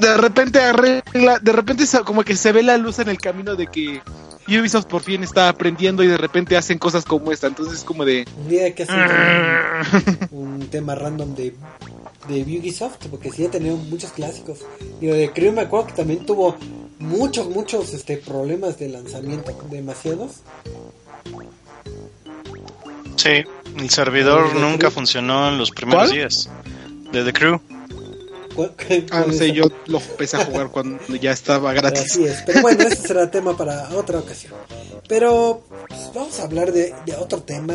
de 0.00 0.16
repente 0.16 0.60
arregla, 0.60 1.38
de 1.38 1.52
repente 1.52 1.84
como 2.04 2.24
que 2.24 2.36
se 2.36 2.50
ve 2.50 2.64
la 2.64 2.78
luz 2.78 2.98
en 2.98 3.08
el 3.08 3.18
camino 3.18 3.54
de 3.54 3.68
que 3.68 4.02
Ubisoft 4.48 4.86
por 4.86 5.02
fin 5.02 5.22
está 5.22 5.48
aprendiendo 5.48 6.02
y 6.02 6.06
de 6.08 6.16
repente 6.16 6.56
hacen 6.56 6.78
cosas 6.78 7.04
como 7.04 7.32
esta. 7.32 7.46
Entonces 7.46 7.78
es 7.78 7.84
como 7.84 8.04
de... 8.04 8.26
Un 8.36 8.48
día 8.48 8.64
hay 8.64 8.72
que 8.72 8.82
hacer 8.84 8.96
un, 10.30 10.38
un 10.60 10.66
tema 10.68 10.94
random 10.94 11.34
de, 11.34 11.54
de 12.28 12.42
Ubisoft, 12.42 13.06
porque 13.10 13.30
sí 13.30 13.46
ha 13.46 13.50
tenido 13.50 13.76
muchos 13.76 14.12
clásicos. 14.12 14.60
Digo, 15.00 15.14
de 15.14 15.30
Crew 15.32 15.52
me 15.52 15.62
acuerdo 15.62 15.88
que 15.88 15.92
también 15.94 16.26
tuvo 16.26 16.56
muchos, 16.98 17.48
muchos 17.48 17.92
este, 17.94 18.16
problemas 18.16 18.78
de 18.78 18.88
lanzamiento, 18.88 19.56
demasiados. 19.70 20.42
Sí, 23.16 23.44
el 23.78 23.90
servidor 23.90 24.48
¿De 24.48 24.54
The 24.54 24.60
nunca 24.60 24.78
Crew? 24.78 24.90
funcionó 24.90 25.48
en 25.48 25.58
los 25.58 25.70
primeros 25.70 26.04
¿Cuál? 26.08 26.12
días. 26.12 26.50
De 27.12 27.24
The 27.24 27.32
Crew. 27.32 27.60
¿Cuál- 28.54 28.74
Ah, 29.10 29.24
no 29.26 29.32
sé, 29.32 29.52
yo 29.52 29.64
lo 29.86 29.98
empecé 29.98 30.36
a 30.36 30.44
jugar 30.44 30.68
cuando 30.72 31.14
ya 31.16 31.32
estaba 31.32 31.72
gratis. 31.72 32.02
Así 32.10 32.24
es, 32.24 32.42
pero 32.46 32.62
bueno, 32.62 32.84
ese 32.86 32.96
será 33.08 33.30
tema 33.30 33.56
para 33.56 33.88
otra 33.96 34.18
ocasión. 34.18 34.52
Pero 35.08 35.62
pues, 35.88 36.10
vamos 36.14 36.38
a 36.40 36.44
hablar 36.44 36.72
de, 36.72 36.94
de 37.06 37.16
otro 37.16 37.42
tema 37.42 37.74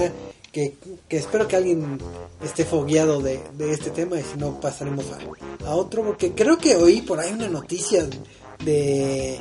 que, 0.51 0.75
que 1.07 1.17
espero 1.17 1.47
que 1.47 1.55
alguien 1.55 1.99
esté 2.43 2.65
fogueado 2.65 3.21
de, 3.21 3.41
de 3.57 3.71
este 3.71 3.89
tema 3.91 4.19
y 4.19 4.23
si 4.23 4.37
no 4.37 4.59
pasaremos 4.59 5.05
a, 5.11 5.67
a 5.67 5.75
otro, 5.75 6.03
porque 6.03 6.33
creo 6.33 6.57
que 6.57 6.75
oí 6.75 7.01
por 7.01 7.19
ahí 7.19 7.31
una 7.33 7.47
noticia 7.49 8.05
de, 8.63 9.39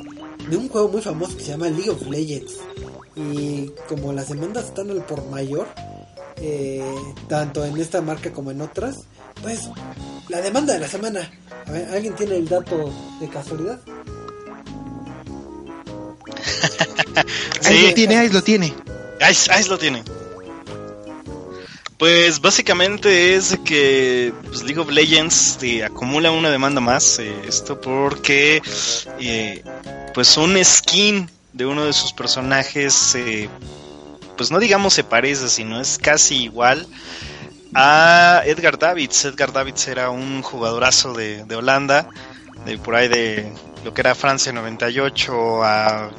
de 0.49 0.57
un 0.57 0.69
juego 0.69 0.89
muy 0.89 1.01
famoso 1.01 1.35
que 1.37 1.43
se 1.43 1.51
llama 1.51 1.69
League 1.69 1.89
of 1.89 2.05
Legends. 2.07 2.53
Y 3.15 3.71
como 3.87 4.13
las 4.13 4.29
demandas 4.29 4.65
están 4.65 4.91
al 4.91 5.03
por 5.05 5.25
mayor, 5.27 5.65
eh, 6.39 6.83
tanto 7.27 7.65
en 7.65 7.77
esta 7.77 7.99
marca 8.01 8.31
como 8.31 8.51
en 8.51 8.61
otras, 8.61 8.97
pues 9.41 9.61
la 10.29 10.41
demanda 10.41 10.73
de 10.73 10.79
la 10.79 10.87
semana. 10.87 11.29
A 11.67 11.71
ver, 11.71 11.89
¿alguien 11.93 12.15
tiene 12.15 12.37
el 12.37 12.47
dato 12.47 12.91
de 13.19 13.27
casualidad? 13.29 13.79
Ahí 17.65 17.77
Sí. 17.77 17.87
lo 17.87 17.93
tiene, 17.93 18.17
ahí 18.17 18.29
lo 18.29 18.41
tiene. 18.43 18.73
Ahí, 19.21 19.35
ahí 19.49 19.63
lo 19.65 19.77
tiene. 19.77 20.03
Pues 21.97 22.39
básicamente 22.41 23.35
es 23.35 23.57
que 23.65 24.31
pues, 24.45 24.61
League 24.63 24.79
of 24.79 24.89
Legends 24.91 25.57
eh, 25.63 25.83
acumula 25.83 26.31
una 26.31 26.49
demanda 26.51 26.79
más. 26.79 27.17
eh, 27.19 27.33
esto 27.47 27.81
porque 27.81 28.61
eh, 29.19 29.63
pues 30.13 30.37
un 30.37 30.63
skin 30.63 31.29
de 31.53 31.65
uno 31.65 31.85
de 31.85 31.93
sus 31.93 32.13
personajes, 32.13 33.15
eh, 33.15 33.49
pues 34.37 34.51
no 34.51 34.59
digamos 34.59 34.93
se 34.93 35.03
parece, 35.03 35.49
sino 35.49 35.81
es 35.81 35.97
casi 35.97 36.43
igual 36.43 36.85
a 37.73 38.41
Edgar 38.45 38.77
Davids. 38.77 39.25
Edgar 39.25 39.51
Davids 39.51 39.87
era 39.87 40.09
un 40.09 40.41
jugadorazo 40.41 41.13
de, 41.13 41.45
de 41.45 41.55
Holanda, 41.55 42.07
de 42.65 42.77
por 42.77 42.95
ahí 42.95 43.07
de 43.07 43.53
lo 43.83 43.93
que 43.93 44.01
era 44.01 44.15
Francia 44.15 44.51
98 44.51 45.63
a 45.63 46.11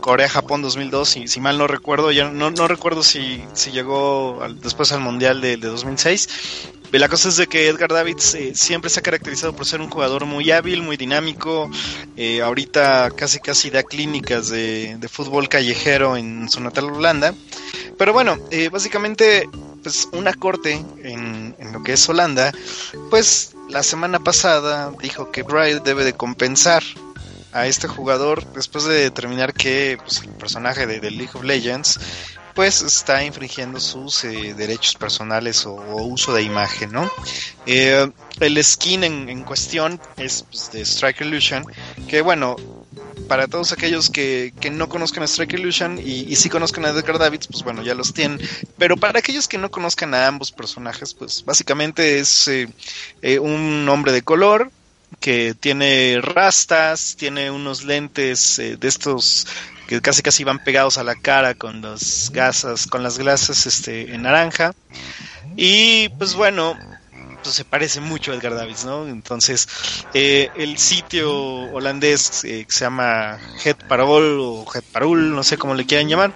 Corea-Japón 0.00 0.62
2002, 0.62 1.08
si, 1.26 1.40
mal 1.40 1.58
no 1.58 1.66
recuerdo, 1.66 2.12
ya 2.12 2.30
no, 2.30 2.50
no 2.50 2.68
recuerdo 2.68 3.02
si, 3.02 3.48
si 3.54 3.72
llegó 3.72 4.42
al- 4.42 4.60
después 4.60 4.92
al 4.92 5.00
Mundial 5.00 5.40
de, 5.40 5.56
de 5.56 5.68
2006. 5.68 6.28
La 6.92 7.08
cosa 7.08 7.28
es 7.28 7.36
de 7.36 7.46
que 7.46 7.68
Edgar 7.68 7.90
Davids 7.90 8.34
eh, 8.34 8.54
siempre 8.54 8.88
se 8.88 9.00
ha 9.00 9.02
caracterizado 9.02 9.54
por 9.54 9.66
ser 9.66 9.80
un 9.82 9.90
jugador 9.90 10.24
muy 10.24 10.50
hábil, 10.50 10.82
muy 10.82 10.96
dinámico. 10.96 11.70
eh, 12.16 12.40
ahorita 12.40 13.10
casi 13.10 13.38
casi 13.38 13.68
da 13.70 13.82
clínicas 13.82 14.48
de, 14.48 14.96
de 14.98 15.08
fútbol 15.08 15.48
callejero 15.48 16.16
en 16.16 16.48
su 16.48 16.60
natal 16.60 16.86
Holanda. 16.86 17.34
Pero 17.98 18.12
bueno, 18.14 18.38
eh, 18.50 18.70
básicamente, 18.70 19.48
pues 19.82 20.08
una 20.12 20.32
corte 20.32 20.72
en, 21.02 21.54
en 21.58 21.72
lo 21.72 21.82
que 21.82 21.92
es 21.92 22.08
Holanda, 22.08 22.52
pues 23.10 23.52
la 23.68 23.82
semana 23.82 24.20
pasada 24.20 24.92
dijo 25.02 25.30
que 25.30 25.42
Riot 25.42 25.82
debe 25.82 26.04
de 26.04 26.14
compensar 26.14 26.82
a 27.52 27.66
este 27.66 27.88
jugador 27.88 28.44
después 28.52 28.84
de 28.84 28.94
determinar 28.94 29.54
que 29.54 29.98
pues, 30.02 30.22
el 30.22 30.30
personaje 30.30 30.86
de, 30.86 31.00
de 31.00 31.10
League 31.10 31.32
of 31.34 31.42
Legends 31.42 31.98
pues 32.56 32.80
está 32.80 33.22
infringiendo 33.22 33.78
sus 33.78 34.24
eh, 34.24 34.54
derechos 34.54 34.94
personales 34.94 35.66
o, 35.66 35.74
uso 35.74 36.32
de 36.32 36.42
imagen, 36.42 36.90
¿no? 36.90 37.08
Eh, 37.66 38.10
el 38.40 38.64
skin 38.64 39.04
en, 39.04 39.44
cuestión 39.44 40.00
es 40.16 40.42
pues, 40.50 40.72
de 40.72 40.80
Strike 40.80 41.20
Illusion, 41.20 41.66
que 42.08 42.22
bueno, 42.22 42.56
para 43.28 43.46
todos 43.46 43.72
aquellos 43.72 44.08
que, 44.08 44.54
que 44.58 44.70
no 44.70 44.88
conozcan 44.88 45.22
a 45.22 45.26
Strike 45.26 45.52
Illusion 45.52 46.00
y, 46.02 46.34
sí 46.34 46.48
conozcan 46.48 46.86
a 46.86 46.88
Edgar 46.88 47.18
Davids, 47.18 47.46
pues 47.46 47.62
bueno, 47.62 47.82
ya 47.82 47.94
los 47.94 48.14
tienen. 48.14 48.40
Pero 48.78 48.96
para 48.96 49.18
aquellos 49.18 49.48
que 49.48 49.58
no 49.58 49.70
conozcan 49.70 50.14
a 50.14 50.26
ambos 50.26 50.50
personajes, 50.50 51.12
pues 51.12 51.44
básicamente 51.44 52.18
es 52.18 52.48
eh, 52.48 52.68
eh, 53.20 53.38
un 53.38 53.86
hombre 53.90 54.12
de 54.12 54.22
color 54.22 54.70
que 55.20 55.54
tiene 55.54 56.20
rastas, 56.22 57.16
tiene 57.18 57.50
unos 57.50 57.84
lentes 57.84 58.56
de 58.56 58.88
estos 58.88 59.46
que 59.86 60.00
casi 60.00 60.22
casi 60.22 60.44
van 60.44 60.62
pegados 60.62 60.98
a 60.98 61.04
la 61.04 61.14
cara 61.14 61.54
con 61.54 61.80
las 61.80 62.30
gasas, 62.32 62.86
con 62.86 63.02
las 63.02 63.18
glasas 63.18 63.66
este 63.66 64.14
en 64.14 64.22
naranja. 64.22 64.74
Y 65.56 66.08
pues 66.10 66.34
bueno, 66.34 66.76
pues 67.42 67.54
se 67.54 67.64
parece 67.64 68.00
mucho 68.00 68.32
a 68.32 68.34
Edgar 68.34 68.54
Davids, 68.54 68.84
¿no? 68.84 69.06
Entonces, 69.06 69.68
eh, 70.14 70.50
el 70.56 70.78
sitio 70.78 71.32
holandés 71.72 72.44
eh, 72.44 72.64
que 72.66 72.72
se 72.72 72.84
llama 72.84 73.38
Head 73.64 73.76
Parol 73.88 74.40
o 74.40 74.66
Head 74.74 74.82
Parul, 74.92 75.34
no 75.34 75.44
sé 75.44 75.56
cómo 75.56 75.74
le 75.74 75.86
quieran 75.86 76.08
llamar, 76.08 76.34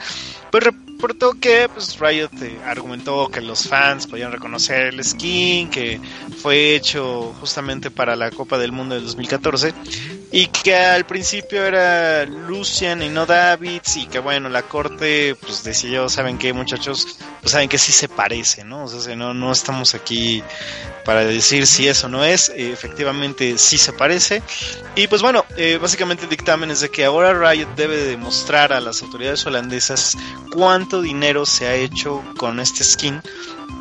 pues 0.53 0.65
reportó 0.65 1.33
que 1.33 1.69
pues 1.69 1.99
Riot 1.99 2.31
eh, 2.43 2.59
argumentó 2.65 3.29
que 3.29 3.41
los 3.41 3.69
fans 3.69 4.07
podían 4.07 4.31
reconocer 4.31 4.95
el 4.95 5.05
skin, 5.05 5.69
que 5.69 6.01
fue 6.41 6.77
hecho 6.77 7.35
justamente 7.41 7.91
para 7.91 8.15
la 8.15 8.31
Copa 8.31 8.57
del 8.59 8.71
Mundo 8.71 8.95
del 8.95 9.05
2014 9.05 9.75
y 10.33 10.47
que 10.47 10.77
al 10.77 11.07
principio 11.07 11.65
era 11.65 12.25
Lucian 12.25 13.03
y 13.03 13.09
no 13.09 13.27
Davids 13.27 13.97
y 13.97 14.07
que 14.07 14.21
bueno, 14.21 14.49
la 14.49 14.63
corte 14.63 15.35
pues 15.35 15.65
decidió, 15.65 16.09
¿saben 16.09 16.39
qué 16.39 16.53
muchachos? 16.53 17.19
Pues 17.41 17.53
saben 17.53 17.69
que 17.69 17.79
sí 17.79 17.91
se 17.91 18.09
parece, 18.09 18.63
¿no? 18.65 18.85
O 18.85 18.89
sea, 18.89 19.17
no, 19.17 19.35
no 19.35 19.51
estamos 19.51 19.95
aquí 19.95 20.43
para 21.05 21.25
decir 21.25 21.67
si 21.67 21.89
eso 21.89 22.09
no 22.09 22.25
es, 22.25 22.51
eh, 22.51 22.71
efectivamente 22.73 23.59
sí 23.59 23.79
se 23.79 23.93
parece. 23.93 24.43
Y 24.95 25.09
pues 25.09 25.23
bueno, 25.23 25.45
eh, 25.57 25.79
básicamente 25.81 26.25
el 26.25 26.31
dictamen 26.31 26.71
es 26.71 26.81
de 26.81 26.91
que 26.91 27.05
ahora 27.05 27.33
Riot 27.33 27.75
debe 27.75 27.97
demostrar 27.97 28.73
a 28.73 28.81
las 28.81 29.03
autoridades 29.03 29.45
holandesas 29.47 30.17
cuánto 30.53 31.03
dinero 31.03 31.47
se 31.47 31.67
ha 31.67 31.75
hecho 31.75 32.23
con 32.37 32.61
este 32.61 32.85
skin. 32.85 33.21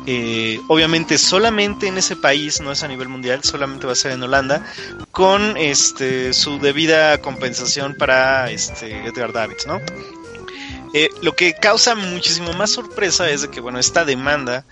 Eh, 0.06 0.60
obviamente 0.68 1.18
solamente 1.18 1.86
en 1.86 1.98
ese 1.98 2.16
país, 2.16 2.60
no 2.60 2.72
es 2.72 2.82
a 2.82 2.88
nivel 2.88 3.08
mundial, 3.08 3.44
solamente 3.44 3.86
va 3.86 3.92
a 3.92 3.96
ser 3.96 4.12
en 4.12 4.22
Holanda, 4.22 4.64
con 5.12 5.56
este 5.56 6.32
su 6.32 6.58
debida 6.58 7.18
compensación 7.18 7.94
para 7.94 8.50
este 8.50 9.06
Edgar 9.06 9.32
Davids, 9.32 9.66
¿no? 9.66 9.80
Eh, 10.92 11.08
lo 11.22 11.32
que 11.36 11.54
causa 11.54 11.94
muchísimo 11.94 12.52
más 12.54 12.70
sorpresa 12.70 13.30
es 13.30 13.46
que, 13.46 13.60
bueno, 13.60 13.78
esta 13.78 14.04
demanda 14.04 14.64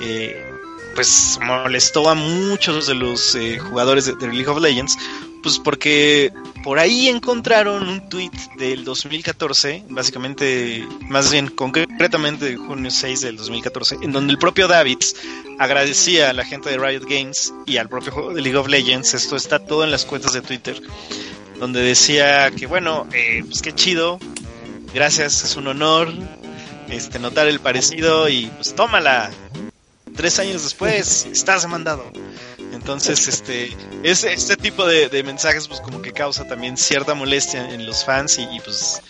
eh, 0.00 0.55
pues 0.96 1.38
molestó 1.42 2.08
a 2.08 2.14
muchos 2.14 2.86
de 2.86 2.94
los 2.94 3.34
eh, 3.34 3.58
jugadores 3.58 4.06
de, 4.06 4.14
League 4.26 4.48
of 4.48 4.60
Legends, 4.60 4.98
pues 5.42 5.58
porque 5.58 6.32
por 6.64 6.78
ahí 6.78 7.08
encontraron 7.08 7.86
un 7.86 8.08
tweet 8.08 8.32
del 8.56 8.82
2014, 8.84 9.84
básicamente, 9.90 10.88
más 11.02 11.30
bien 11.30 11.48
concretamente 11.48 12.46
de 12.46 12.56
junio 12.56 12.90
6 12.90 13.20
del 13.20 13.36
2014, 13.36 13.98
en 14.00 14.10
donde 14.10 14.32
el 14.32 14.38
propio 14.38 14.66
Davids 14.66 15.14
agradecía 15.58 16.30
a 16.30 16.32
la 16.32 16.44
gente 16.44 16.70
de 16.70 16.78
Riot 16.78 17.04
Games 17.06 17.52
y 17.66 17.76
al 17.76 17.90
propio 17.90 18.12
juego 18.12 18.32
de 18.32 18.40
League 18.40 18.56
of 18.56 18.66
Legends, 18.66 19.12
esto 19.12 19.36
está 19.36 19.58
todo 19.58 19.84
en 19.84 19.90
las 19.90 20.06
cuentas 20.06 20.32
de 20.32 20.40
Twitter, 20.40 20.80
donde 21.60 21.82
decía 21.82 22.50
que 22.50 22.66
bueno, 22.66 23.06
eh, 23.12 23.44
pues 23.46 23.60
qué 23.60 23.72
chido, 23.72 24.18
gracias, 24.94 25.44
es 25.44 25.56
un 25.56 25.68
honor 25.68 26.10
este 26.88 27.18
notar 27.18 27.48
el 27.48 27.60
parecido 27.60 28.30
y 28.30 28.46
pues 28.46 28.74
tómala. 28.74 29.30
Tres 30.16 30.38
años 30.38 30.62
después 30.64 31.26
estás 31.30 31.62
demandado. 31.62 32.10
Entonces, 32.72 33.26
este, 33.28 33.76
es, 34.02 34.24
este 34.24 34.56
tipo 34.56 34.86
de, 34.86 35.08
de 35.08 35.22
mensajes, 35.22 35.68
pues 35.68 35.80
como 35.80 36.00
que 36.02 36.12
causa 36.12 36.46
también 36.46 36.76
cierta 36.76 37.14
molestia 37.14 37.68
en 37.72 37.86
los 37.86 38.04
fans 38.04 38.38
y, 38.38 38.42
y, 38.44 38.60
pues 38.60 39.02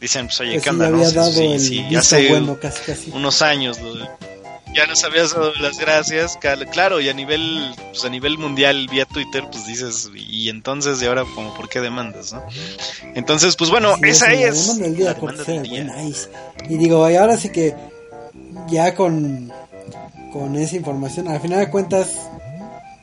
dicen, 0.00 0.26
pues 0.26 0.40
oye, 0.40 0.52
Pues 0.52 0.64
¿qué 0.64 0.70
onda? 0.70 0.88
no? 0.90 1.04
Sí, 1.32 1.58
sí, 1.58 1.94
hace 1.96 2.28
bueno, 2.28 2.58
casi, 2.60 2.82
casi. 2.84 3.10
unos 3.10 3.42
años 3.42 3.80
lo- 3.80 4.30
ya 4.74 4.86
nos 4.86 5.02
habías 5.02 5.32
dado 5.34 5.52
las 5.56 5.78
gracias, 5.78 6.38
claro, 6.70 7.00
y 7.00 7.08
a 7.08 7.12
nivel, 7.12 7.74
pues 7.90 8.04
a 8.04 8.08
nivel 8.08 8.38
mundial 8.38 8.86
vía 8.88 9.04
Twitter, 9.04 9.44
pues 9.50 9.66
dices, 9.66 10.10
y 10.14 10.48
entonces, 10.48 11.02
y 11.02 11.06
ahora 11.06 11.24
como 11.34 11.52
por 11.56 11.68
qué 11.68 11.80
demandas, 11.80 12.32
¿no? 12.32 12.44
Entonces, 13.16 13.56
pues 13.56 13.68
bueno, 13.70 13.96
Sí, 13.96 14.02
esa 14.10 14.32
es 14.32 14.78
la 14.78 15.14
demanda 15.14 15.42
del 15.44 15.62
día. 15.62 15.92
Y 16.68 16.76
digo, 16.78 17.10
y 17.10 17.16
ahora 17.16 17.36
sí 17.36 17.50
que 17.50 17.74
ya 18.68 18.94
con, 18.94 19.52
con 20.32 20.56
esa 20.56 20.76
información, 20.76 21.28
al 21.28 21.40
final 21.40 21.60
de 21.60 21.70
cuentas, 21.70 22.28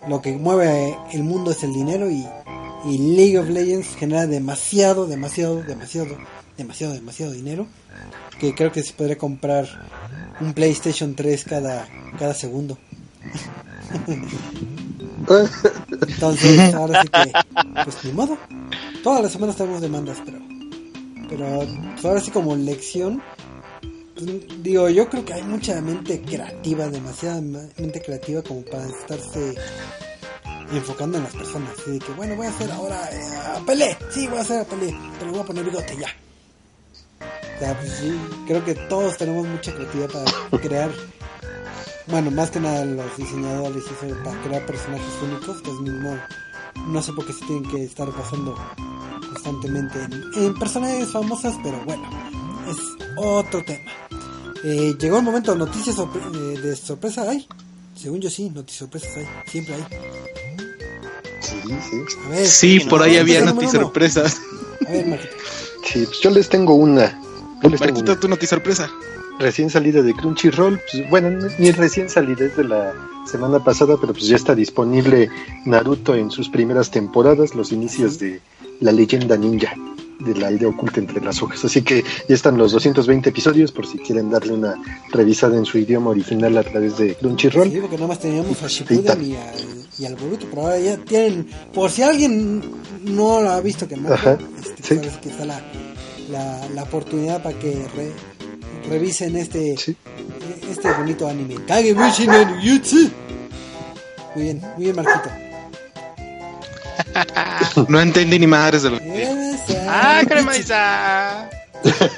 lo 0.07 0.21
que 0.21 0.33
mueve 0.33 0.97
el 1.11 1.23
mundo 1.23 1.51
es 1.51 1.63
el 1.63 1.73
dinero 1.73 2.09
y, 2.09 2.25
y 2.85 2.97
League 3.15 3.37
of 3.37 3.49
Legends 3.49 3.95
genera 3.95 4.27
demasiado, 4.27 5.07
demasiado, 5.07 5.61
demasiado, 5.63 6.17
demasiado, 6.57 6.93
demasiado 6.93 7.31
dinero. 7.31 7.67
Que 8.39 8.53
creo 8.53 8.71
que 8.71 8.83
se 8.83 8.93
podría 8.93 9.17
comprar 9.17 9.67
un 10.39 10.53
PlayStation 10.53 11.15
3 11.15 11.43
cada, 11.43 11.87
cada 12.19 12.33
segundo. 12.33 12.77
Entonces, 16.07 16.73
ahora 16.73 17.01
sí 17.01 17.07
que, 17.09 17.31
pues 17.83 18.05
ni 18.05 18.11
modo. 18.11 18.37
Todas 19.03 19.21
las 19.21 19.31
semanas 19.31 19.55
tenemos 19.55 19.81
demandas, 19.81 20.17
pero, 20.23 20.39
pero 21.29 21.65
pues, 21.93 22.05
ahora 22.05 22.21
sí 22.21 22.31
como 22.31 22.55
lección, 22.55 23.21
digo, 24.61 24.89
yo 24.89 25.09
creo 25.09 25.23
que 25.25 25.33
hay 25.33 25.43
mucha 25.43 25.79
mente 25.81 26.21
creativa, 26.21 26.87
demasiada 26.87 27.41
ma- 27.41 27.67
mente 27.77 28.01
creativa 28.01 28.41
como 28.41 28.61
para 28.63 28.85
estarse 28.87 29.55
enfocando 30.71 31.17
en 31.17 31.23
las 31.25 31.33
personas. 31.33 31.71
Así 31.79 31.99
que, 31.99 32.11
bueno, 32.13 32.35
voy 32.35 32.47
a 32.47 32.49
hacer 32.49 32.71
ahora 32.71 33.09
eh, 33.11 33.37
a 33.55 33.59
Pelé, 33.65 33.97
sí, 34.11 34.27
voy 34.27 34.39
a 34.39 34.41
hacer 34.41 34.61
a 34.61 34.65
Pelé, 34.65 34.95
pero 35.19 35.31
voy 35.31 35.39
a 35.41 35.43
poner 35.45 35.63
bigote 35.65 35.97
ya. 35.97 36.07
Pues 37.59 37.91
sí, 37.99 38.15
creo 38.45 38.63
que 38.63 38.75
todos 38.75 39.17
tenemos 39.17 39.47
mucha 39.47 39.73
creatividad 39.73 40.09
para 40.11 40.61
crear 40.61 40.91
bueno, 42.07 42.31
más 42.31 42.51
que 42.51 42.59
nada 42.59 42.85
los 42.85 43.17
diseñadores 43.17 43.83
y 43.83 44.05
eso 44.07 44.15
para 44.23 44.41
crear 44.43 44.65
personajes 44.65 45.07
únicos, 45.23 45.61
pues 45.63 45.75
mismo 45.79 46.17
no 46.87 47.01
sé 47.01 47.11
por 47.13 47.25
qué 47.25 47.33
se 47.33 47.45
tienen 47.45 47.69
que 47.69 47.83
estar 47.83 48.07
basando 48.13 48.55
constantemente 49.27 49.99
en, 50.03 50.23
en 50.35 50.53
personajes 50.53 51.11
famosos, 51.11 51.55
pero 51.63 51.83
bueno, 51.83 52.03
es 52.71 52.77
otro 53.15 53.63
tema. 53.63 53.91
Eh, 54.63 54.95
llegó 54.99 55.17
el 55.17 55.23
momento, 55.23 55.55
noticias 55.55 55.97
sorpre- 55.97 56.55
eh, 56.55 56.59
de 56.59 56.75
sorpresa 56.75 57.29
hay. 57.29 57.47
Según 57.95 58.19
yo 58.21 58.29
sí, 58.29 58.49
noticias 58.49 58.79
sorpresas 58.79 59.17
hay, 59.17 59.25
siempre 59.47 59.75
hay. 59.75 59.83
Sí, 61.41 61.59
sí. 61.65 62.17
A 62.25 62.29
ver, 62.29 62.45
Sí, 62.45 62.79
por 62.81 63.01
ahí 63.01 63.17
había 63.17 63.41
noticias 63.41 63.73
sorpresas. 63.81 64.41
A 64.87 64.91
ver, 64.91 65.07
Marquito. 65.07 65.33
Sí, 65.85 66.03
pues 66.05 66.19
yo 66.21 66.29
les 66.31 66.49
tengo 66.49 66.73
una. 66.75 67.19
Yo 67.63 67.69
les 67.69 67.79
tengo 67.79 67.93
Marquito, 67.93 68.11
una. 68.11 68.19
tu 68.19 68.27
noticia 68.27 68.57
sorpresa. 68.57 68.89
Recién 69.39 69.69
salida 69.69 70.01
de 70.01 70.13
Crunchyroll, 70.15 70.79
pues 70.91 71.09
bueno, 71.11 71.29
no- 71.29 71.47
ni 71.59 71.71
recién 71.71 72.09
salida, 72.09 72.45
es 72.45 72.57
de 72.57 72.63
la 72.63 72.93
semana 73.29 73.63
pasada, 73.63 73.95
pero 74.01 74.13
pues 74.13 74.25
ya 74.27 74.35
está 74.35 74.55
disponible 74.55 75.29
Naruto 75.65 76.15
en 76.15 76.31
sus 76.31 76.49
primeras 76.49 76.89
temporadas, 76.89 77.53
los 77.53 77.71
inicios 77.71 78.17
de 78.19 78.41
la 78.79 78.91
leyenda 78.91 79.37
ninja 79.37 79.73
de 80.19 80.35
la 80.35 80.47
aldea 80.47 80.67
oculta 80.69 80.99
entre 80.99 81.21
las 81.21 81.41
hojas. 81.41 81.63
Así 81.65 81.81
que 81.81 82.03
ya 82.27 82.35
están 82.35 82.57
los 82.57 82.71
220 82.71 83.29
episodios 83.29 83.71
por 83.71 83.85
si 83.85 83.97
quieren 83.99 84.29
darle 84.29 84.53
una 84.53 84.75
revisada 85.11 85.57
en 85.57 85.65
su 85.65 85.77
idioma 85.77 86.09
original 86.11 86.57
a 86.57 86.63
través 86.63 86.97
de 86.97 87.15
Crunchyroll. 87.15 87.71
Sí, 87.71 87.77
porque 87.79 87.95
nada 87.95 88.07
más 88.07 88.19
teníamos 88.19 88.61
a 88.63 88.67
Shippuden 88.67 89.23
y 89.23 89.35
al, 89.35 89.55
y 89.99 90.05
al 90.05 90.15
Boruto, 90.15 90.47
pero 90.49 90.63
ahora 90.63 90.79
ya 90.79 90.97
tienen, 90.97 91.47
por 91.73 91.89
si 91.91 92.01
alguien 92.03 92.61
no 93.03 93.41
lo 93.41 93.51
ha 93.51 93.61
visto 93.61 93.87
que 93.87 93.95
no, 93.97 94.11
Ajá, 94.13 94.37
este, 94.59 94.83
sí. 94.83 94.95
sabes 94.95 95.17
que 95.17 95.29
está 95.29 95.45
la, 95.45 95.61
la, 96.31 96.67
la 96.73 96.83
oportunidad 96.83 97.41
para 97.43 97.57
que 97.57 97.73
re- 97.95 98.89
revisen 98.89 99.35
este 99.35 99.77
Sí. 99.77 99.95
este 100.69 100.91
bonito 100.93 101.27
anime. 101.27 101.55
Kagebushi 101.65 102.27
no 102.27 102.61
Yutsu. 102.61 103.09
Muy 104.35 104.43
bien, 104.43 104.61
muy 104.75 104.83
bien 104.85 104.95
Marquito. 104.95 105.29
No 107.87 107.99
entendí 107.99 108.37
ni 108.39 108.47
madres 108.47 108.83
de 108.83 108.89
lo 108.91 108.96
¡Ah, 109.87 110.21
cremaiza! 110.27 111.49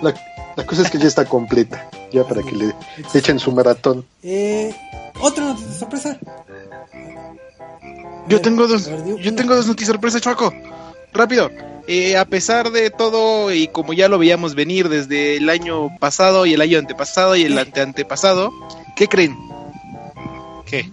La, 0.00 0.14
la 0.56 0.66
cosa 0.66 0.82
es 0.82 0.90
que 0.90 0.98
ya 0.98 1.06
está 1.06 1.26
completa, 1.26 1.88
ya 2.10 2.24
para 2.24 2.42
que 2.42 2.52
le 2.52 2.74
echen 3.12 3.38
su 3.38 3.52
maratón. 3.52 4.06
Eh, 4.22 4.74
otra 5.20 5.44
noticia 5.44 5.72
sorpresa. 5.72 6.18
Yo 8.28 8.40
tengo 8.40 8.66
dos, 8.66 8.90
yo 9.20 9.34
tengo 9.34 9.54
dos 9.54 9.66
noticias 9.66 9.92
sorpresas, 9.92 10.20
Choco. 10.20 10.52
Rápido. 11.12 11.50
Eh, 11.86 12.18
a 12.18 12.26
pesar 12.26 12.70
de 12.70 12.90
todo 12.90 13.52
y 13.52 13.68
como 13.68 13.94
ya 13.94 14.08
lo 14.08 14.18
veíamos 14.18 14.54
venir 14.54 14.88
desde 14.88 15.36
el 15.36 15.48
año 15.48 15.96
pasado 15.98 16.44
y 16.44 16.52
el 16.52 16.60
año 16.60 16.78
antepasado 16.78 17.34
y 17.36 17.44
el 17.44 17.58
anteantepasado, 17.58 18.52
¿qué 18.94 19.06
creen? 19.08 19.36
¿Qué? 20.66 20.90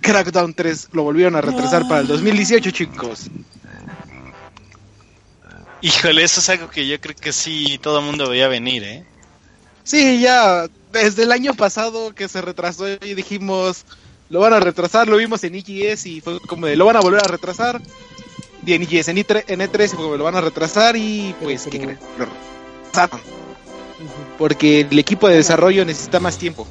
Crackdown 0.00 0.54
3 0.54 0.90
lo 0.92 1.02
volvieron 1.02 1.34
a 1.34 1.40
retrasar 1.40 1.88
para 1.88 2.02
el 2.02 2.06
2018, 2.06 2.70
chicos. 2.70 3.28
Híjole, 5.86 6.24
eso 6.24 6.40
es 6.40 6.48
algo 6.48 6.68
que 6.68 6.84
yo 6.84 7.00
creo 7.00 7.14
que 7.14 7.32
sí 7.32 7.78
todo 7.80 8.00
el 8.00 8.04
mundo 8.06 8.28
veía 8.28 8.48
venir, 8.48 8.82
¿eh? 8.82 9.04
Sí, 9.84 10.20
ya 10.20 10.66
desde 10.90 11.22
el 11.22 11.30
año 11.30 11.54
pasado 11.54 12.12
que 12.12 12.28
se 12.28 12.40
retrasó 12.40 12.88
y 12.88 13.14
dijimos, 13.14 13.84
lo 14.28 14.40
van 14.40 14.52
a 14.52 14.58
retrasar, 14.58 15.06
lo 15.06 15.16
vimos 15.16 15.44
en 15.44 15.54
EGS 15.54 16.06
y 16.06 16.20
fue 16.20 16.40
como 16.40 16.66
de, 16.66 16.74
lo 16.74 16.86
van 16.86 16.96
a 16.96 17.00
volver 17.00 17.22
a 17.24 17.28
retrasar. 17.28 17.80
Y 18.66 18.72
en 18.72 18.82
EGS, 18.82 19.06
en, 19.10 19.18
E3, 19.18 19.44
en 19.46 19.60
E3 19.60 19.90
fue 19.90 19.98
como, 19.98 20.16
lo 20.16 20.24
van 20.24 20.34
a 20.34 20.40
retrasar 20.40 20.96
y 20.96 21.32
Pero- 21.38 21.44
pues, 21.50 21.62
¿qué 21.70 21.78
creen? 21.78 21.98
Lo 22.18 22.24
retrasaron. 22.24 23.20
Porque 24.38 24.80
el 24.80 24.98
equipo 24.98 25.28
de 25.28 25.36
desarrollo 25.36 25.84
necesita 25.84 26.18
más 26.18 26.36
tiempo. 26.36 26.66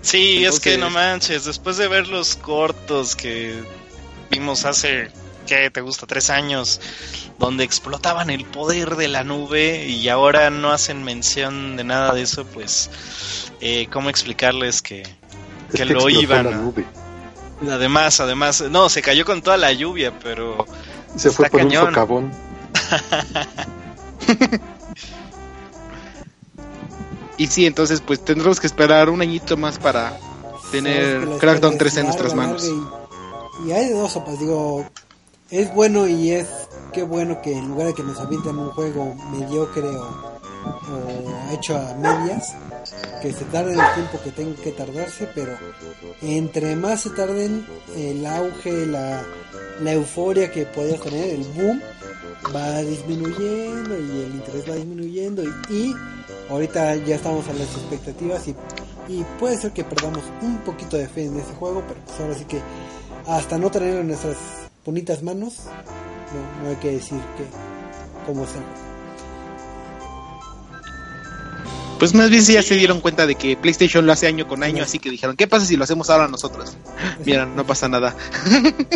Sí, 0.00 0.46
es 0.46 0.60
que 0.60 0.78
no 0.78 0.88
manches, 0.88 1.44
después 1.44 1.76
de 1.76 1.88
ver 1.88 2.08
los 2.08 2.36
cortos 2.36 3.14
que 3.16 3.54
vimos 4.30 4.64
hace, 4.64 5.10
¿qué 5.46 5.70
te 5.70 5.82
gusta? 5.82 6.06
Tres 6.06 6.30
años, 6.30 6.80
donde 7.38 7.64
explotaban 7.64 8.30
el 8.30 8.44
poder 8.44 8.96
de 8.96 9.08
la 9.08 9.24
nube 9.24 9.86
y 9.88 10.08
ahora 10.08 10.50
no 10.50 10.70
hacen 10.72 11.02
mención 11.02 11.76
de 11.76 11.84
nada 11.84 12.12
de 12.14 12.22
eso, 12.22 12.44
pues, 12.46 12.90
eh, 13.60 13.88
¿cómo 13.92 14.08
explicarles 14.10 14.82
que, 14.82 15.02
Es 15.02 15.08
que 15.74 15.84
lo 15.84 16.08
iban 16.08 16.44
la 16.44 16.50
a- 16.50 16.54
nube. 16.58 16.84
Además, 17.70 18.20
además, 18.20 18.62
no, 18.70 18.88
se 18.88 19.00
cayó 19.02 19.24
con 19.24 19.40
toda 19.42 19.56
la 19.56 19.72
lluvia, 19.72 20.12
pero 20.22 20.66
Se 21.16 21.30
fue 21.30 21.48
por 21.48 21.60
cañón. 21.60 21.84
un 21.84 21.88
socavón. 21.90 22.32
Y 27.36 27.48
sí, 27.48 27.66
entonces 27.66 28.00
pues 28.00 28.24
tendremos 28.24 28.60
que 28.60 28.66
esperar 28.68 29.10
un 29.10 29.20
añito 29.20 29.56
más 29.56 29.78
para 29.78 30.16
tener 30.70 31.20
que 31.20 31.26
la 31.26 31.38
Crackdown 31.38 31.72
espera 31.72 31.78
3 31.78 31.92
es 31.92 31.98
en 31.98 32.04
nuestras 32.06 32.34
manos. 32.34 32.64
Y, 33.64 33.68
y 33.68 33.72
hay 33.72 33.86
de 33.88 33.94
dos 33.94 34.12
sopas, 34.12 34.38
digo, 34.38 34.86
es 35.50 35.74
bueno 35.74 36.06
y 36.06 36.30
es 36.30 36.46
qué 36.94 37.02
bueno 37.02 37.42
que 37.42 37.52
en 37.52 37.68
lugar 37.68 37.88
de 37.88 37.94
que 37.94 38.02
nos 38.04 38.20
avienten 38.20 38.56
un 38.56 38.70
juego 38.70 39.14
mediocre 39.32 39.88
o, 39.88 40.34
hecho 41.52 41.76
a 41.76 41.94
medias, 41.94 42.54
que 43.20 43.32
se 43.32 43.44
tarden 43.46 43.78
el 43.78 43.94
tiempo 43.94 44.20
que 44.22 44.30
tenga 44.30 44.62
que 44.62 44.70
tardarse, 44.70 45.28
pero 45.34 45.52
entre 46.22 46.76
más 46.76 47.00
se 47.02 47.10
tarden, 47.10 47.66
el 47.96 48.24
auge, 48.24 48.86
la, 48.86 49.22
la 49.82 49.92
euforia 49.92 50.50
que 50.50 50.66
podías 50.66 51.00
tener, 51.00 51.30
el 51.30 51.44
boom, 51.54 51.80
va 52.54 52.80
disminuyendo 52.82 53.98
y 53.98 54.22
el 54.22 54.34
interés 54.34 54.70
va 54.70 54.74
disminuyendo 54.74 55.42
y, 55.42 55.74
y 55.74 55.94
ahorita 56.48 56.96
ya 56.96 57.16
estamos 57.16 57.48
a 57.48 57.52
las 57.54 57.68
expectativas 57.76 58.46
y, 58.46 58.54
y 59.08 59.24
puede 59.38 59.56
ser 59.58 59.72
que 59.72 59.84
perdamos 59.84 60.22
un 60.42 60.58
poquito 60.58 60.96
de 60.96 61.08
fe 61.08 61.24
en 61.24 61.38
ese 61.38 61.52
juego, 61.54 61.82
pero 61.88 62.00
pues 62.04 62.20
ahora 62.20 62.34
sí 62.34 62.44
que 62.44 62.60
hasta 63.26 63.58
no 63.58 63.70
tenerlo 63.70 64.00
en 64.00 64.08
nuestras 64.08 64.36
bonitas 64.84 65.22
manos, 65.22 65.60
no, 66.32 66.64
no 66.64 66.70
hay 66.70 66.76
que 66.76 66.92
decir 66.92 67.18
que 67.36 67.44
cómo 68.26 68.46
sea. 68.46 68.62
Pues 71.98 72.12
más 72.12 72.28
bien 72.28 72.42
sí 72.42 72.54
ya 72.54 72.62
se 72.62 72.74
dieron 72.74 73.00
cuenta 73.00 73.26
de 73.26 73.34
que 73.34 73.56
PlayStation 73.56 74.04
lo 74.04 74.12
hace 74.12 74.26
año 74.26 74.46
con 74.48 74.62
año, 74.62 74.82
así 74.82 74.98
que 74.98 75.10
dijeron, 75.10 75.36
¿qué 75.36 75.46
pasa 75.46 75.64
si 75.64 75.76
lo 75.76 75.84
hacemos 75.84 76.10
ahora 76.10 76.28
nosotros? 76.28 76.76
Mira, 77.24 77.46
no 77.46 77.66
pasa 77.66 77.88
nada. 77.88 78.14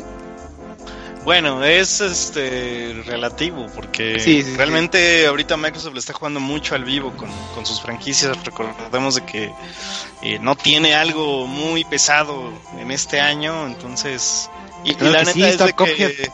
Bueno, 1.25 1.63
es 1.63 2.01
este 2.01 3.03
relativo 3.05 3.67
porque 3.75 4.19
Sí, 4.19 4.43
sí, 4.43 4.51
sí. 4.51 4.57
realmente 4.57 5.27
ahorita 5.27 5.59
Microsoft 5.59 5.93
le 5.93 6.01
está 6.01 6.15
jugando 6.15 6.41
mucho 6.41 6.75
al 6.75 6.85
vivo 6.85 7.13
con, 7.19 7.29
con 7.55 7.67
sus 7.67 7.83
franquicias. 7.83 8.35
Recordemos 8.45 9.17
de 9.17 9.25
que 9.27 9.53
eh, 10.23 10.39
no 10.41 10.57
tiene 10.57 10.95
algo 10.95 11.47
muy 11.47 11.85
pesado 11.85 12.51
en 12.79 12.91
este 12.93 13.21
año, 13.21 13.67
entonces 13.67 14.49
y, 14.85 14.95
la 15.05 15.19
neta 15.19 15.33
sí, 15.33 15.43
es 15.43 15.59
de 15.59 15.73
que 15.75 16.31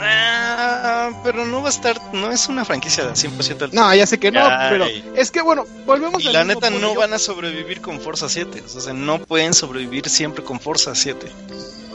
Nah, 0.00 1.10
pero 1.22 1.44
no 1.44 1.60
va 1.62 1.68
a 1.68 1.70
estar, 1.70 2.00
no 2.14 2.30
es 2.30 2.48
una 2.48 2.64
franquicia 2.64 3.04
de 3.06 3.12
100% 3.14 3.62
al- 3.66 3.74
No, 3.74 3.94
ya 3.94 4.06
sé 4.06 4.18
que 4.18 4.30
no, 4.32 4.40
Ay. 4.44 4.68
pero 4.70 4.86
es 5.14 5.30
que 5.30 5.42
bueno, 5.42 5.66
volvemos 5.86 6.22
Y 6.22 6.28
al 6.28 6.32
la 6.32 6.44
mismo 6.44 6.60
neta 6.60 6.70
no 6.70 6.94
Yo- 6.94 7.00
van 7.00 7.12
a 7.12 7.18
sobrevivir 7.18 7.80
con 7.80 8.00
Forza 8.00 8.28
7, 8.28 8.62
o 8.74 8.80
sea, 8.80 8.92
no 8.94 9.18
pueden 9.20 9.52
sobrevivir 9.54 10.08
siempre 10.08 10.42
con 10.42 10.58
Forza 10.58 10.94
7. 10.94 11.26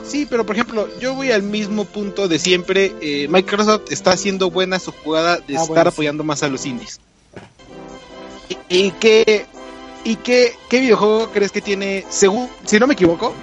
Sí, 0.07 0.27
pero 0.29 0.45
por 0.45 0.55
ejemplo, 0.55 0.87
yo 0.99 1.15
voy 1.15 1.31
al 1.31 1.41
mismo 1.41 1.83
punto 1.85 2.27
de 2.27 2.37
siempre. 2.37 2.93
eh, 3.01 3.27
Microsoft 3.27 3.91
está 3.91 4.11
haciendo 4.11 4.51
buena 4.51 4.77
su 4.77 4.91
jugada 4.91 5.37
de 5.37 5.57
Ah, 5.57 5.61
estar 5.61 5.67
bueno, 5.67 5.89
apoyando 5.89 6.23
más 6.23 6.43
a 6.43 6.47
los 6.47 6.65
indies. 6.67 6.99
¿Y, 8.47 8.57
y 8.87 8.91
qué, 8.91 9.47
y 10.03 10.17
qué, 10.17 10.53
qué 10.69 10.79
videojuego 10.81 11.31
crees 11.31 11.51
que 11.51 11.61
tiene, 11.61 12.05
según, 12.09 12.47
si 12.65 12.77
no 12.79 12.85
me 12.85 12.93
equivoco, 12.93 13.33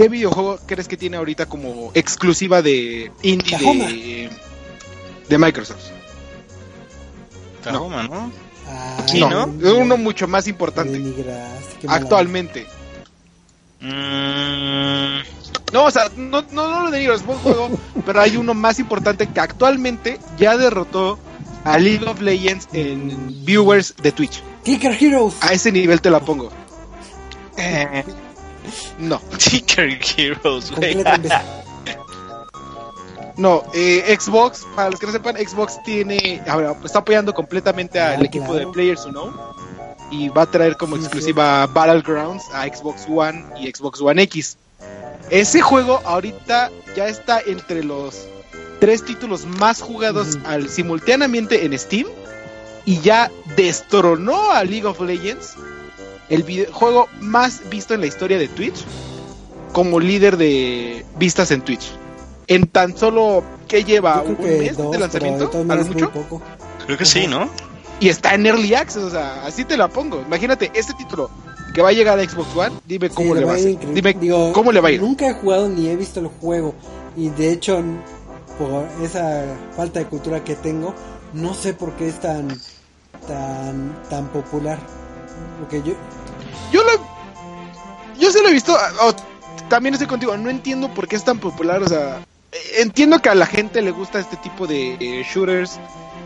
qué 0.00 0.08
videojuego 0.08 0.58
crees 0.64 0.88
que 0.88 0.96
tiene 0.96 1.18
ahorita 1.18 1.44
como 1.44 1.90
exclusiva 1.92 2.62
de 2.62 3.12
indie 3.20 3.58
de, 3.58 4.30
de 5.28 5.38
Microsoft? 5.38 5.90
Tahoma, 7.62 8.04
¿no? 8.04 8.32
Ay, 9.12 9.20
¿no? 9.20 9.44
Es 9.62 9.72
uno 9.74 9.98
mucho 9.98 10.26
más 10.26 10.48
importante 10.48 10.98
actualmente. 11.86 12.66
Mm, 13.82 15.20
No, 15.74 15.84
o 15.84 15.90
sea, 15.90 16.10
no, 16.16 16.40
no, 16.50 16.68
no 16.68 16.84
lo 16.84 16.90
denigro, 16.90 17.14
es 17.14 17.24
buen 17.26 17.38
juego, 17.40 17.68
pero 18.06 18.22
hay 18.22 18.38
uno 18.38 18.54
más 18.54 18.78
importante 18.78 19.26
que 19.26 19.40
actualmente 19.40 20.18
ya 20.38 20.56
derrotó 20.56 21.18
a 21.64 21.76
League 21.78 22.06
of 22.06 22.22
Legends 22.22 22.68
en 22.72 23.44
viewers 23.44 23.94
de 24.02 24.12
Twitch. 24.12 24.42
Kicker 24.64 24.96
Heroes. 24.98 25.34
A 25.42 25.52
ese 25.52 25.70
nivel 25.70 26.00
te 26.00 26.08
la 26.08 26.20
pongo. 26.20 26.50
eh, 27.58 28.02
No, 28.98 29.20
Tinker 29.38 29.98
Heroes, 30.16 30.70
güey. 30.70 31.02
No. 33.36 33.64
eh, 33.72 34.16
Xbox, 34.18 34.66
para 34.76 34.90
los 34.90 35.00
que 35.00 35.06
no 35.06 35.12
sepan, 35.12 35.36
Xbox 35.36 35.82
tiene, 35.82 36.42
ahora, 36.46 36.76
está 36.84 36.98
apoyando 36.98 37.32
completamente 37.32 37.98
al 37.98 38.20
Ah, 38.20 38.24
equipo 38.24 38.46
claro. 38.46 38.58
de 38.58 38.66
Players 38.72 39.06
Unknown 39.06 39.34
y 40.10 40.28
va 40.28 40.42
a 40.42 40.46
traer 40.50 40.76
como 40.76 40.96
Sí, 40.96 41.02
exclusiva 41.02 41.66
Battlegrounds 41.66 42.44
a 42.52 42.64
Xbox 42.66 43.06
One 43.08 43.44
y 43.58 43.70
Xbox 43.70 44.00
One 44.00 44.22
X. 44.24 44.56
Ese 45.30 45.60
juego 45.62 46.00
ahorita 46.04 46.70
ya 46.96 47.06
está 47.08 47.40
entre 47.46 47.84
los 47.84 48.26
tres 48.80 49.04
títulos 49.04 49.46
más 49.46 49.80
jugados 49.80 50.36
al 50.44 50.68
simultáneamente 50.68 51.64
en 51.64 51.78
Steam 51.78 52.06
y 52.84 52.98
ya 53.00 53.30
destronó 53.56 54.50
a 54.50 54.64
League 54.64 54.86
of 54.86 55.00
Legends, 55.00 55.54
el 56.30 56.42
videojuego 56.44 57.08
más 57.20 57.68
visto 57.68 57.94
en 57.94 58.00
la 58.00 58.06
historia 58.06 58.38
de 58.38 58.48
Twitch, 58.48 58.84
como 59.72 60.00
líder 60.00 60.36
de 60.36 61.04
vistas 61.18 61.50
en 61.50 61.62
Twitch. 61.62 61.92
En 62.46 62.66
tan 62.66 62.96
solo 62.96 63.44
que 63.68 63.84
lleva 63.84 64.22
un 64.22 64.36
que 64.36 64.58
mes 64.58 64.76
dos, 64.76 64.90
de 64.92 64.98
lanzamiento, 64.98 65.50
a 65.52 65.74
lo 65.76 65.84
mucho, 65.84 66.10
poco. 66.10 66.42
Creo 66.86 66.96
que 66.98 67.04
sí, 67.04 67.26
¿no? 67.26 67.48
y 68.00 68.08
está 68.08 68.34
en 68.34 68.46
Early 68.46 68.74
Access, 68.74 69.02
o 69.02 69.10
sea, 69.10 69.44
así 69.44 69.64
te 69.64 69.76
la 69.76 69.88
pongo. 69.88 70.22
Imagínate, 70.22 70.70
este 70.74 70.94
título 70.94 71.30
que 71.74 71.82
va 71.82 71.90
a 71.90 71.92
llegar 71.92 72.18
a 72.18 72.24
Xbox 72.24 72.56
One, 72.56 72.76
dime 72.86 73.10
cómo 73.10 73.34
Sí, 73.34 73.40
le 73.40 73.46
va 73.46 73.52
a 73.54 73.58
ir 73.58 73.64
ir. 73.68 73.70
increíble. 73.74 73.94
Dime 73.94 74.14
Digo, 74.20 74.52
cómo 74.52 74.72
le 74.72 74.80
va 74.80 74.88
a 74.88 74.92
ir. 74.92 75.00
Nunca 75.02 75.28
he 75.28 75.34
jugado 75.34 75.68
ni 75.68 75.88
he 75.88 75.96
visto 75.96 76.18
el 76.20 76.26
juego. 76.28 76.74
Y 77.16 77.28
de 77.28 77.52
hecho, 77.52 77.82
por 78.58 78.86
esa 79.04 79.44
falta 79.76 80.00
de 80.00 80.06
cultura 80.06 80.42
que 80.42 80.56
tengo, 80.56 80.94
no 81.34 81.54
sé 81.54 81.74
por 81.74 81.92
qué 81.92 82.08
es 82.08 82.18
tan 82.20 82.48
tan 83.28 83.94
tan 84.08 84.28
popular. 84.28 84.78
Porque 85.60 85.82
yo 85.82 85.92
Yo 86.72 86.82
lo. 86.82 86.90
Yo 88.18 88.30
sí 88.30 88.38
lo 88.42 88.48
he 88.48 88.52
visto. 88.52 88.76
oh, 89.02 89.14
también 89.68 89.94
estoy 89.94 90.08
contigo. 90.08 90.36
No 90.36 90.50
entiendo 90.50 90.92
por 90.92 91.08
qué 91.08 91.16
es 91.16 91.24
tan 91.24 91.38
popular. 91.38 91.82
O 91.82 91.88
sea, 91.88 92.24
entiendo 92.78 93.20
que 93.20 93.28
a 93.28 93.34
la 93.34 93.46
gente 93.46 93.82
le 93.82 93.90
gusta 93.90 94.20
este 94.20 94.36
tipo 94.36 94.66
de 94.66 94.94
eh, 95.00 95.24
shooters. 95.24 95.78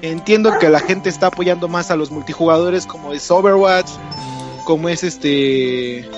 Entiendo 0.02 0.58
que 0.58 0.68
la 0.68 0.80
gente 0.80 1.08
está 1.08 1.28
apoyando 1.28 1.68
más 1.68 1.90
a 1.90 1.96
los 1.96 2.10
multijugadores, 2.10 2.84
como 2.86 3.12
es 3.12 3.30
Overwatch, 3.30 3.90
como 4.64 4.88
es 4.88 5.02
este. 5.04 6.08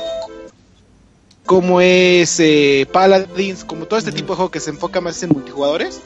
Como 1.44 1.80
es 1.80 2.40
eh, 2.40 2.88
Paladins, 2.92 3.64
como 3.64 3.86
todo 3.86 3.98
este 4.00 4.10
tipo 4.10 4.32
de 4.32 4.36
juego 4.36 4.50
que 4.50 4.58
se 4.58 4.70
enfoca 4.70 5.00
más 5.00 5.22
en 5.22 5.30
multijugadores. 5.30 6.00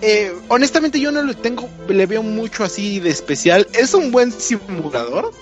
Eh, 0.00 0.32
honestamente, 0.48 1.00
yo 1.00 1.10
no 1.10 1.22
le 1.22 1.34
tengo, 1.34 1.68
le 1.88 2.06
veo 2.06 2.22
mucho 2.22 2.64
así 2.64 3.00
de 3.00 3.10
especial. 3.10 3.66
Es 3.72 3.94
un 3.94 4.10
buen 4.10 4.32
simulador. 4.32 5.32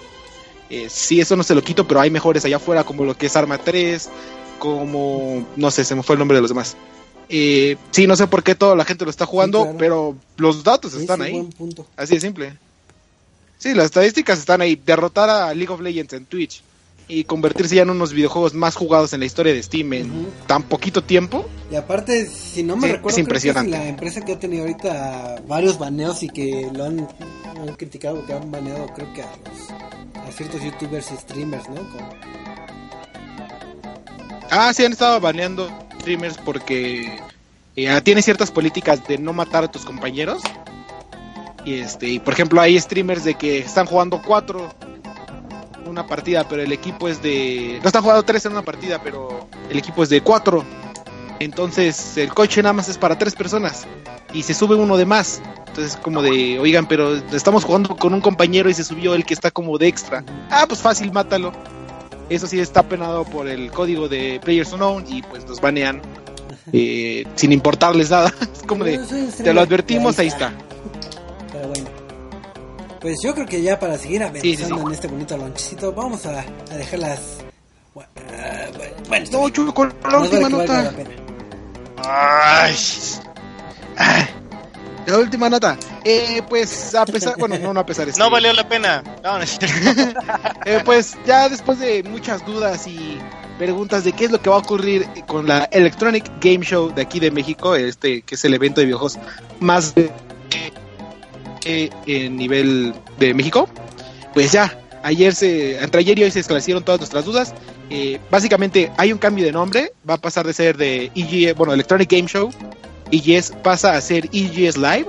Eh, 0.70 0.88
sí, 0.90 1.20
eso 1.20 1.36
no 1.36 1.42
se 1.42 1.54
lo 1.54 1.62
quito, 1.62 1.86
pero 1.86 2.00
hay 2.00 2.10
mejores 2.10 2.44
allá 2.44 2.56
afuera, 2.56 2.84
como 2.84 3.04
lo 3.04 3.16
que 3.16 3.26
es 3.26 3.36
Arma 3.36 3.58
3, 3.58 4.08
como, 4.58 5.46
no 5.56 5.70
sé, 5.70 5.84
se 5.84 5.94
me 5.94 6.02
fue 6.02 6.14
el 6.14 6.18
nombre 6.18 6.36
de 6.36 6.42
los 6.42 6.50
demás. 6.50 6.76
Eh, 7.28 7.76
sí, 7.90 8.06
no 8.06 8.16
sé 8.16 8.26
por 8.26 8.42
qué 8.42 8.54
toda 8.54 8.76
la 8.76 8.84
gente 8.84 9.04
lo 9.04 9.10
está 9.10 9.26
jugando, 9.26 9.62
claro. 9.62 9.78
pero 9.78 10.16
los 10.36 10.64
datos 10.64 10.94
están 10.94 11.20
es 11.20 11.26
ahí. 11.26 11.32
buen 11.32 11.50
punto. 11.50 11.86
Así 11.96 12.14
de 12.14 12.20
simple. 12.20 12.56
Sí, 13.58 13.74
las 13.74 13.86
estadísticas 13.86 14.38
están 14.38 14.60
ahí. 14.60 14.76
Derrotar 14.76 15.30
a 15.30 15.54
League 15.54 15.72
of 15.72 15.80
Legends 15.80 16.12
en 16.12 16.26
Twitch 16.26 16.62
y 17.08 17.24
convertirse 17.24 17.76
ya 17.76 17.82
en 17.82 17.90
unos 17.90 18.12
videojuegos 18.12 18.52
más 18.54 18.74
jugados 18.74 19.12
en 19.12 19.20
la 19.20 19.26
historia 19.26 19.52
de 19.54 19.62
Steam 19.62 19.92
en 19.92 20.26
tan 20.46 20.62
poquito 20.64 21.02
tiempo. 21.04 21.46
Y 21.70 21.76
aparte, 21.76 22.26
si 22.26 22.62
no 22.64 22.76
me 22.76 22.88
Sí, 22.88 22.92
recuerdo, 22.94 23.08
es 23.08 23.14
creo 23.14 23.14
que 23.14 23.20
impresionante. 23.20 23.70
la 23.70 23.88
empresa 23.88 24.24
que 24.24 24.32
ha 24.32 24.38
tenido 24.38 24.62
ahorita 24.62 25.42
varios 25.46 25.78
baneos 25.78 26.22
y 26.24 26.28
que 26.28 26.68
lo 26.72 26.84
han, 26.84 27.08
han 27.60 27.74
criticado, 27.76 28.24
que 28.26 28.32
han 28.32 28.50
baneado, 28.50 28.86
creo 28.94 29.12
que 29.14 29.22
a, 29.22 29.26
los, 29.26 29.70
a 30.28 30.32
ciertos 30.32 30.62
youtubers 30.62 31.10
y 31.12 31.16
streamers, 31.16 31.68
¿no? 31.68 31.76
Como- 31.76 32.10
Ah, 34.50 34.72
sí, 34.72 34.84
han 34.84 34.92
estado 34.92 35.20
baneando 35.20 35.68
streamers 36.00 36.38
porque 36.38 37.18
eh, 37.74 38.00
tiene 38.02 38.22
ciertas 38.22 38.50
políticas 38.50 39.06
de 39.06 39.18
no 39.18 39.32
matar 39.32 39.64
a 39.64 39.70
tus 39.70 39.84
compañeros. 39.84 40.42
Y 41.64 41.74
este, 41.80 42.08
y 42.08 42.18
por 42.20 42.32
ejemplo, 42.34 42.60
hay 42.60 42.78
streamers 42.78 43.24
de 43.24 43.34
que 43.34 43.58
están 43.58 43.86
jugando 43.86 44.22
cuatro 44.24 44.72
una 45.86 46.06
partida, 46.06 46.48
pero 46.48 46.62
el 46.62 46.72
equipo 46.72 47.08
es 47.08 47.22
de. 47.22 47.78
No 47.82 47.88
están 47.88 48.02
jugando 48.02 48.22
tres 48.22 48.44
en 48.46 48.52
una 48.52 48.62
partida, 48.62 49.00
pero 49.02 49.48
el 49.70 49.78
equipo 49.78 50.02
es 50.02 50.08
de 50.08 50.20
cuatro. 50.20 50.64
Entonces, 51.38 52.16
el 52.16 52.32
coche 52.32 52.62
nada 52.62 52.72
más 52.72 52.88
es 52.88 52.98
para 52.98 53.18
tres 53.18 53.34
personas. 53.34 53.86
Y 54.32 54.42
se 54.42 54.54
sube 54.54 54.74
uno 54.74 54.96
de 54.96 55.04
más. 55.04 55.40
Entonces, 55.68 55.96
como 55.96 56.22
de, 56.22 56.58
oigan, 56.58 56.86
pero 56.86 57.14
estamos 57.14 57.64
jugando 57.64 57.96
con 57.96 58.14
un 58.14 58.20
compañero 58.20 58.70
y 58.70 58.74
se 58.74 58.84
subió 58.84 59.14
el 59.14 59.24
que 59.24 59.34
está 59.34 59.50
como 59.50 59.76
de 59.78 59.88
extra. 59.88 60.24
Ah, 60.50 60.64
pues 60.66 60.80
fácil, 60.80 61.12
mátalo. 61.12 61.52
Eso 62.28 62.46
sí 62.46 62.58
está 62.58 62.82
penado 62.82 63.24
por 63.24 63.46
el 63.46 63.70
código 63.70 64.08
de 64.08 64.40
Players 64.42 64.72
Unknown 64.72 65.04
y 65.08 65.22
pues 65.22 65.46
nos 65.46 65.60
banean 65.60 66.02
eh, 66.72 67.24
sin 67.36 67.52
importarles 67.52 68.10
nada. 68.10 68.32
Es 68.52 68.62
como 68.62 68.84
de, 68.84 68.98
te 69.42 69.52
lo 69.52 69.60
advertimos, 69.60 70.18
ahí 70.18 70.28
está. 70.28 70.52
Bueno. 73.06 73.16
Pues 73.16 73.22
yo 73.22 73.34
creo 73.34 73.46
que 73.46 73.62
ya 73.62 73.78
para 73.78 73.96
seguir 73.98 74.22
avanzando 74.22 74.42
Sí, 74.42 74.56
sí, 74.56 74.64
sí. 74.64 74.72
en 74.72 74.92
este 74.92 75.06
bonito 75.08 75.36
lonchecito, 75.36 75.92
vamos 75.92 76.26
a, 76.26 76.40
a 76.40 76.76
dejar 76.76 76.98
las. 76.98 77.20
Bueno, 77.94 78.10
ah, 78.16 78.66
bueno, 79.08 79.24
está 79.24 79.38
No, 79.38 79.74
con 79.74 79.94
la 80.10 80.18
última 80.18 80.48
nota. 80.48 80.82
la 80.82 80.90
pena. 80.90 81.10
Ay. 82.04 82.74
La 85.06 85.18
última 85.18 85.48
nota. 85.48 85.78
Eh, 86.04 86.42
pues 86.48 86.94
a 86.96 87.06
pesar, 87.06 87.36
bueno, 87.38 87.56
no, 87.58 87.72
no 87.72 87.80
a 87.80 87.86
pesar. 87.86 88.08
este, 88.08 88.20
No 88.20 88.28
valió 88.28 88.52
la 88.52 88.68
pena. 88.68 89.04
No, 89.22 89.38
eh, 90.64 90.82
pues 90.84 91.16
ya 91.24 91.48
después 91.48 91.78
de 91.78 92.02
muchas 92.02 92.44
dudas 92.44 92.88
y 92.88 93.18
preguntas 93.56 94.02
de 94.02 94.12
qué 94.12 94.24
es 94.24 94.32
lo 94.32 94.42
que 94.42 94.50
va 94.50 94.56
a 94.56 94.58
ocurrir 94.58 95.06
con 95.28 95.46
la 95.46 95.68
Electronic 95.70 96.24
Game 96.40 96.64
Show 96.64 96.92
de 96.92 97.02
aquí 97.02 97.20
de 97.20 97.30
México, 97.30 97.76
este 97.76 98.22
que 98.22 98.34
es 98.34 98.44
el 98.44 98.52
evento 98.54 98.80
de 98.80 98.86
videojuegos 98.86 99.18
más 99.60 99.94
en 101.66 102.36
nivel 102.36 102.94
de 103.18 103.34
México, 103.34 103.68
pues 104.34 104.52
ya 104.52 104.78
ayer 105.02 105.34
se, 105.34 105.82
entre 105.82 106.00
ayer 106.00 106.18
y 106.18 106.24
hoy 106.24 106.30
se 106.30 106.40
esclarecieron 106.40 106.84
todas 106.84 107.00
nuestras 107.00 107.24
dudas. 107.24 107.54
Eh, 107.90 108.18
básicamente 108.30 108.90
hay 108.96 109.12
un 109.12 109.18
cambio 109.18 109.44
de 109.44 109.52
nombre, 109.52 109.92
va 110.08 110.14
a 110.14 110.18
pasar 110.18 110.46
de 110.46 110.52
ser 110.52 110.76
de 110.76 111.12
EGS, 111.14 111.56
bueno, 111.56 111.72
Electronic 111.72 112.10
Game 112.10 112.28
Show, 112.28 112.50
EGS 113.12 113.52
pasa 113.62 113.94
a 113.94 114.00
ser 114.00 114.28
EGS 114.32 114.76
Live. 114.76 115.06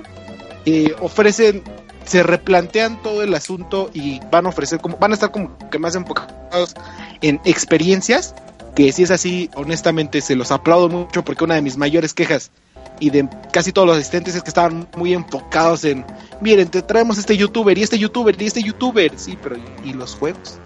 Eh, 0.66 0.94
ofrecen, 1.00 1.64
se 2.06 2.24
replantean 2.24 3.02
todo 3.02 3.24
el 3.24 3.34
asunto 3.34 3.90
y 3.94 4.20
van 4.32 4.46
a 4.46 4.50
ofrecer 4.50 4.80
como, 4.80 4.98
van 4.98 5.12
a 5.12 5.14
estar 5.16 5.32
como 5.32 5.58
que 5.70 5.80
más 5.80 5.96
enfocados 5.96 6.76
en 7.22 7.42
experiencias, 7.44 8.36
que 8.76 8.92
si 8.92 9.04
es 9.04 9.12
así, 9.12 9.50
honestamente 9.56 10.22
se 10.22 10.36
los 10.36 10.52
aplaudo 10.52 10.90
mucho 10.90 11.24
porque 11.24 11.44
una 11.44 11.56
de 11.56 11.62
mis 11.62 11.78
mayores 11.78 12.14
quejas 12.14 12.52
y 13.00 13.10
de 13.10 13.28
casi 13.52 13.72
todos 13.72 13.88
los 13.88 13.98
asistentes 13.98 14.36
es 14.36 14.44
que 14.44 14.50
estaban 14.50 14.88
muy 14.96 15.14
enfocados 15.14 15.84
en, 15.84 16.06
miren, 16.42 16.70
te 16.70 16.82
traemos 16.82 17.18
este 17.18 17.38
youtuber 17.38 17.78
y 17.78 17.84
este 17.84 17.98
youtuber 17.98 18.40
y 18.42 18.46
este 18.46 18.62
youtuber, 18.62 19.12
sí, 19.18 19.38
pero 19.42 19.58
¿y 19.84 19.94
los 19.94 20.16
juegos? 20.16 20.60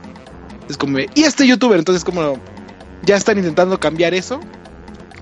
Es 0.70 0.78
como, 0.78 1.00
y 1.00 1.24
este 1.24 1.46
youtuber, 1.46 1.80
entonces 1.80 2.04
como 2.04 2.38
ya 3.04 3.16
están 3.16 3.38
intentando 3.38 3.80
cambiar 3.80 4.14
eso 4.14 4.40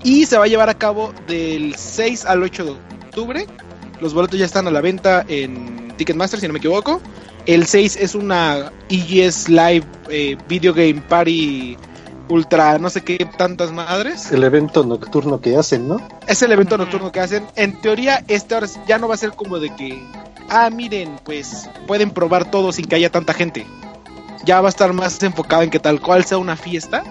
y 0.02 0.26
se 0.26 0.38
va 0.38 0.44
a 0.44 0.48
llevar 0.48 0.68
a 0.68 0.74
cabo 0.74 1.12
del 1.26 1.74
6 1.74 2.24
al 2.24 2.42
8 2.42 2.64
de 2.64 2.70
octubre. 2.70 3.46
Los 4.00 4.14
boletos 4.14 4.38
ya 4.38 4.46
están 4.46 4.66
a 4.66 4.70
la 4.70 4.80
venta 4.80 5.24
en 5.28 5.94
Ticketmaster, 5.96 6.40
si 6.40 6.46
no 6.46 6.52
me 6.54 6.58
equivoco. 6.58 7.00
El 7.46 7.66
6 7.66 7.96
es 7.96 8.14
una 8.14 8.72
EGS 8.88 9.48
Live 9.48 9.84
eh, 10.08 10.36
Video 10.48 10.72
Game 10.72 11.02
Party 11.08 11.76
Ultra, 12.30 12.78
no 12.78 12.90
sé 12.90 13.02
qué 13.02 13.28
tantas 13.36 13.72
madres. 13.72 14.30
El 14.30 14.44
evento 14.44 14.84
nocturno 14.84 15.40
que 15.40 15.56
hacen, 15.56 15.88
¿no? 15.88 16.00
Es 16.28 16.40
el 16.42 16.52
evento 16.52 16.78
nocturno 16.78 17.10
que 17.10 17.18
hacen. 17.18 17.44
En 17.56 17.80
teoría, 17.80 18.24
este 18.28 18.54
ahora 18.54 18.68
ya 18.86 18.98
no 18.98 19.08
va 19.08 19.14
a 19.14 19.18
ser 19.18 19.32
como 19.32 19.58
de 19.58 19.74
que, 19.74 20.00
ah, 20.48 20.70
miren, 20.70 21.18
pues 21.24 21.68
pueden 21.88 22.12
probar 22.12 22.48
todo 22.48 22.70
sin 22.70 22.86
que 22.86 22.94
haya 22.94 23.10
tanta 23.10 23.34
gente. 23.34 23.66
Ya 24.44 24.60
va 24.60 24.68
a 24.68 24.70
estar 24.70 24.92
más 24.92 25.20
enfocado 25.24 25.62
en 25.62 25.70
que 25.70 25.80
tal 25.80 26.00
cual 26.00 26.24
sea 26.24 26.38
una 26.38 26.56
fiesta. 26.56 27.02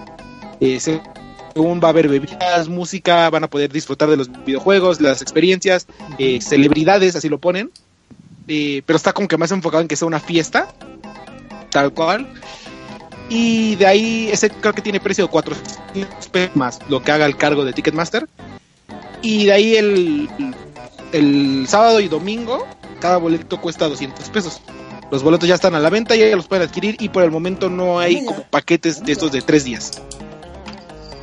Eh, 0.58 0.80
según 0.80 1.80
va 1.84 1.88
a 1.88 1.90
haber 1.90 2.08
bebidas, 2.08 2.68
música, 2.68 3.28
van 3.28 3.44
a 3.44 3.48
poder 3.48 3.70
disfrutar 3.70 4.08
de 4.08 4.16
los 4.16 4.30
videojuegos, 4.44 5.02
las 5.02 5.20
experiencias, 5.20 5.86
eh, 6.18 6.40
celebridades, 6.40 7.14
así 7.14 7.28
lo 7.28 7.38
ponen. 7.38 7.70
Eh, 8.48 8.82
pero 8.86 8.96
está 8.96 9.12
como 9.12 9.28
que 9.28 9.36
más 9.36 9.52
enfocado 9.52 9.82
en 9.82 9.88
que 9.88 9.96
sea 9.96 10.08
una 10.08 10.18
fiesta, 10.18 10.68
tal 11.70 11.92
cual. 11.92 12.26
Y 13.30 13.76
de 13.76 13.86
ahí, 13.86 14.28
ese 14.30 14.50
creo 14.50 14.74
que 14.74 14.82
tiene 14.82 14.98
precio 14.98 15.24
de 15.24 15.30
400 15.30 16.28
pesos 16.28 16.56
más 16.56 16.80
lo 16.88 17.00
que 17.00 17.12
haga 17.12 17.26
el 17.26 17.36
cargo 17.36 17.64
de 17.64 17.72
Ticketmaster. 17.72 18.28
Y 19.22 19.46
de 19.46 19.52
ahí 19.52 19.76
el, 19.76 20.28
el 21.12 21.64
sábado 21.68 22.00
y 22.00 22.08
domingo, 22.08 22.66
cada 23.00 23.18
boleto 23.18 23.60
cuesta 23.60 23.88
200 23.88 24.28
pesos. 24.30 24.60
Los 25.12 25.22
boletos 25.22 25.48
ya 25.48 25.54
están 25.54 25.76
a 25.76 25.78
la 25.78 25.90
venta, 25.90 26.16
ya 26.16 26.34
los 26.34 26.48
pueden 26.48 26.66
adquirir 26.66 26.96
y 26.98 27.08
por 27.08 27.22
el 27.22 27.30
momento 27.30 27.70
no 27.70 28.00
hay 28.00 28.24
como 28.24 28.42
paquetes 28.42 29.04
de 29.04 29.12
estos 29.12 29.30
de 29.30 29.42
tres 29.42 29.64
días. 29.64 29.92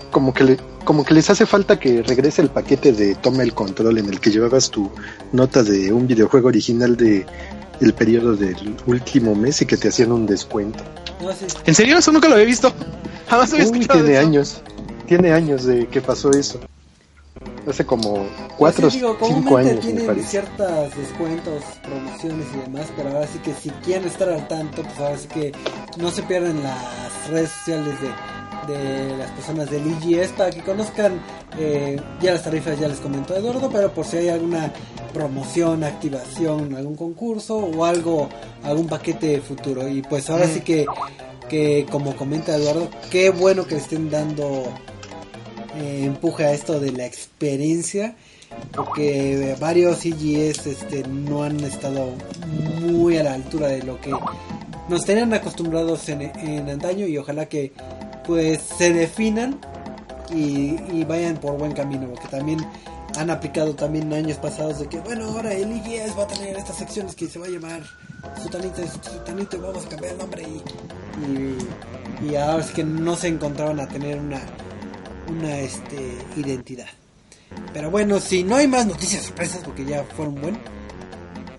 Como 0.10 0.34
que, 0.34 0.46
le, 0.46 0.58
como 0.86 1.04
que 1.04 1.14
les 1.14 1.30
hace 1.30 1.46
falta 1.46 1.78
que 1.78 2.04
regrese 2.04 2.42
el 2.42 2.50
paquete 2.50 2.94
de 2.94 3.16
Toma 3.16 3.44
el 3.44 3.54
Control 3.54 3.98
en 3.98 4.08
el 4.08 4.22
que 4.22 4.32
llevabas 4.32 4.72
tu 4.72 4.90
nota 5.34 5.62
de 5.62 5.92
un 5.92 6.08
videojuego 6.08 6.48
original 6.48 6.96
de 6.96 7.26
el 7.82 7.94
periodo 7.94 8.36
del 8.36 8.76
último 8.86 9.36
mes 9.36 9.62
y 9.62 9.66
que 9.66 9.78
te 9.78 9.90
hacían 9.90 10.12
un 10.12 10.26
descuento. 10.26 10.84
No, 11.22 11.32
sí. 11.34 11.46
¿En 11.66 11.76
serio? 11.76 11.98
Eso 11.98 12.12
nunca 12.12 12.28
lo 12.28 12.36
había 12.36 12.46
visto. 12.46 12.72
Jamás 13.30 13.52
había 13.54 13.66
Uy, 13.66 13.72
escuchado 13.80 14.00
tiene 14.04 14.18
eso. 14.20 14.28
años. 14.28 14.62
Tiene 15.08 15.32
años 15.34 15.64
de 15.66 15.88
que 15.88 16.02
pasó 16.02 16.32
eso. 16.32 16.60
Hace 17.68 17.86
como 17.86 18.26
cuatro 18.58 18.84
Pues 18.84 18.94
sí, 18.94 19.00
digo, 19.00 19.12
o 19.20 19.28
cinco 19.28 19.44
comúnmente 19.50 19.72
años, 19.72 19.76
me 19.86 19.92
tienen 19.92 20.06
parece. 20.08 20.28
ciertos 20.30 20.96
descuentos, 20.96 21.64
promociones 21.84 22.48
y 22.56 22.58
demás, 22.60 22.88
pero 22.96 23.10
ahora 23.10 23.28
sí 23.28 23.40
que 23.40 23.54
si 23.54 23.70
quieren 23.84 24.08
estar 24.08 24.30
al 24.30 24.48
tanto, 24.48 24.84
pues 24.84 24.98
ahora 25.00 25.18
sí 25.18 25.28
que 25.28 25.52
no 25.98 26.10
se 26.10 26.24
pierden 26.24 26.64
las 26.64 27.28
redes 27.30 27.50
sociales 27.50 27.94
de, 28.02 28.08
de 28.68 29.18
las 29.18 29.32
personas 29.32 29.70
del 29.70 29.84
IGS 29.88 30.30
para 30.34 30.52
que 30.52 30.62
conozcan 30.62 31.20
eh, 31.58 32.00
ya 32.22 32.34
las 32.34 32.44
tarifas, 32.44 32.80
ya 32.80 32.88
les 32.88 33.00
comentó 33.00 33.36
Eduardo, 33.36 33.70
pero 33.72 33.92
por 33.92 34.06
si 34.06 34.18
hay 34.18 34.30
alguna 34.30 34.72
promoción, 35.14 35.84
activación, 35.84 36.76
algún 36.76 36.96
concurso 36.96 37.58
o 37.58 37.86
algo, 37.86 38.30
algún 38.64 38.88
paquete 38.88 39.42
futuro. 39.42 39.88
Y 39.88 40.02
pues 40.02 40.30
ahora 40.30 40.46
sí 40.48 40.62
que, 40.62 40.86
que 41.50 41.86
como 41.90 42.16
comenta 42.16 42.56
Eduardo, 42.56 42.90
qué 43.10 43.30
bueno 43.30 43.66
que 43.66 43.76
le 43.76 43.82
estén 43.82 44.10
dando 44.10 44.64
eh, 45.76 46.04
empuje 46.06 46.46
a 46.46 46.54
esto 46.54 46.80
de 46.80 46.92
la 46.92 47.06
experiencia 47.06 48.16
porque 48.74 49.56
varios 49.60 50.06
IGS 50.06 50.68
este, 50.68 51.04
no 51.08 51.44
han 51.44 51.60
estado 51.62 52.14
muy 52.82 53.18
a 53.18 53.24
la 53.24 53.34
altura 53.34 53.68
de 53.68 53.84
lo 53.84 54.00
que 54.00 54.12
nos 54.90 55.06
tenían 55.06 55.34
acostumbrados 55.34 56.08
en, 56.10 56.22
en 56.22 56.70
antaño 56.70 57.08
y 57.08 57.18
ojalá 57.18 57.48
que 57.48 57.74
pues 58.28 58.62
se 58.78 58.94
definan 58.94 59.60
y, 60.30 61.04
vayan 61.06 61.38
por 61.38 61.58
buen 61.58 61.72
camino 61.72 62.08
porque 62.10 62.28
también 62.28 62.60
han 63.18 63.30
aplicado 63.30 63.74
también 63.74 64.12
años 64.14 64.38
pasados 64.38 64.80
de 64.80 64.88
que 64.88 65.00
bueno 65.00 65.26
ahora 65.26 65.54
el 65.54 65.72
IGS 65.72 66.18
va 66.18 66.24
a 66.24 66.28
tener 66.28 66.56
estas 66.58 66.76
secciones 66.76 67.16
que 67.16 67.28
se 67.28 67.40
va 67.40 67.48
a 67.48 67.50
llamar 67.50 67.82
Sutanito, 68.44 68.82
Sutanito 68.86 69.58
y 69.58 69.60
vamos 69.62 69.86
a 69.86 69.90
cambiar 69.90 70.12
el 70.12 70.18
nombre 70.20 70.44
y, 70.44 72.26
y, 72.26 72.30
y 72.30 72.36
ahora 72.36 72.64
es 72.64 72.72
que 72.72 72.84
no 72.84 73.16
se 73.16 73.30
encontraban 73.30 73.80
a 73.80 73.88
tener 73.88 74.20
una 74.20 74.42
una 75.30 75.60
este 75.60 76.18
identidad. 76.36 76.88
Pero 77.74 77.92
bueno, 77.92 78.20
si 78.20 78.44
no 78.44 78.56
hay 78.56 78.68
más 78.68 78.86
noticias 78.86 79.24
sorpresas 79.24 79.62
porque 79.64 79.86
ya 79.86 80.04
fueron 80.04 80.36
buen, 80.36 80.58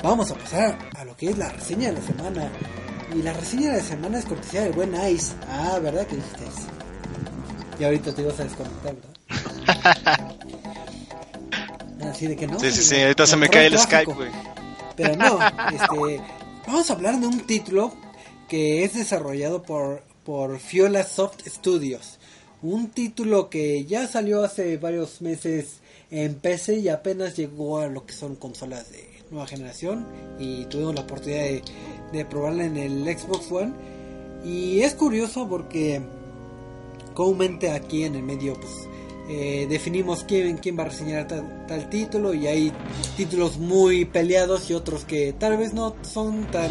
vamos 0.02 0.30
a 0.30 0.34
pasar 0.34 0.78
a 0.96 1.04
lo 1.04 1.16
que 1.16 1.30
es 1.30 1.38
la 1.38 1.50
reseña 1.50 1.88
de 1.88 1.94
la 1.94 2.02
semana. 2.02 2.50
Y 3.14 3.22
la 3.22 3.32
reseña 3.32 3.72
de 3.72 3.78
la 3.78 3.84
semana 3.84 4.18
es 4.18 4.24
cortesía 4.26 4.62
del 4.62 4.72
buen 4.72 4.94
Ice. 5.10 5.32
Ah, 5.48 5.78
¿verdad 5.82 6.06
que 6.06 6.16
dijiste 6.16 6.44
eso? 6.44 6.68
Y 7.78 7.84
ahorita 7.84 8.14
te 8.14 8.22
ibas 8.22 8.40
a 8.40 8.44
desconectar, 8.44 8.94
¿verdad? 8.94 10.38
Así 12.10 12.26
de 12.26 12.36
que 12.36 12.46
no. 12.46 12.58
Sí, 12.58 12.70
sí, 12.70 12.82
sí, 12.82 13.00
ahorita 13.00 13.26
se 13.26 13.36
me 13.36 13.48
cae 13.48 13.66
el. 13.66 13.78
Skype, 13.78 14.12
güey. 14.12 14.30
Pero 14.96 15.16
no, 15.16 15.38
este, 15.72 16.20
vamos 16.66 16.90
a 16.90 16.92
hablar 16.92 17.20
de 17.20 17.26
un 17.26 17.40
título 17.46 17.94
que 18.48 18.84
es 18.84 18.94
desarrollado 18.94 19.62
por, 19.62 20.02
por 20.24 20.58
Fiola 20.58 21.04
Soft 21.04 21.46
Studios. 21.46 22.18
Un 22.62 22.90
título 22.90 23.48
que 23.48 23.84
ya 23.84 24.06
salió 24.08 24.42
hace 24.42 24.76
varios 24.78 25.22
meses 25.22 25.78
en 26.10 26.34
PC 26.34 26.78
y 26.78 26.88
apenas 26.88 27.36
llegó 27.36 27.78
a 27.78 27.86
lo 27.86 28.04
que 28.06 28.12
son 28.12 28.34
consolas 28.34 28.90
de 28.90 29.07
nueva 29.30 29.46
generación 29.46 30.06
y 30.38 30.64
tuvimos 30.66 30.94
la 30.94 31.02
oportunidad 31.02 31.62
de, 32.12 32.24
probarla 32.24 32.64
en 32.64 32.76
el 32.76 33.04
Xbox 33.04 33.50
One. 33.50 33.72
Y 34.44 34.80
es 34.80 34.94
curioso 34.94 35.48
porque 35.48 36.00
comúnmente 37.14 37.70
aquí 37.70 38.04
en 38.04 38.14
el 38.14 38.22
medio 38.22 38.54
pues 38.54 38.72
eh, 39.28 39.66
definimos 39.68 40.24
quién, 40.24 40.58
quién 40.58 40.78
va 40.78 40.82
a 40.82 40.86
reseñar 40.86 41.26
tal, 41.26 41.66
tal 41.66 41.90
título 41.90 42.32
y 42.32 42.46
hay 42.46 42.72
títulos 43.16 43.58
muy 43.58 44.04
peleados 44.04 44.70
y 44.70 44.74
otros 44.74 45.04
que 45.04 45.32
tal 45.32 45.56
vez 45.56 45.74
no 45.74 45.94
son 46.02 46.44
tan 46.50 46.70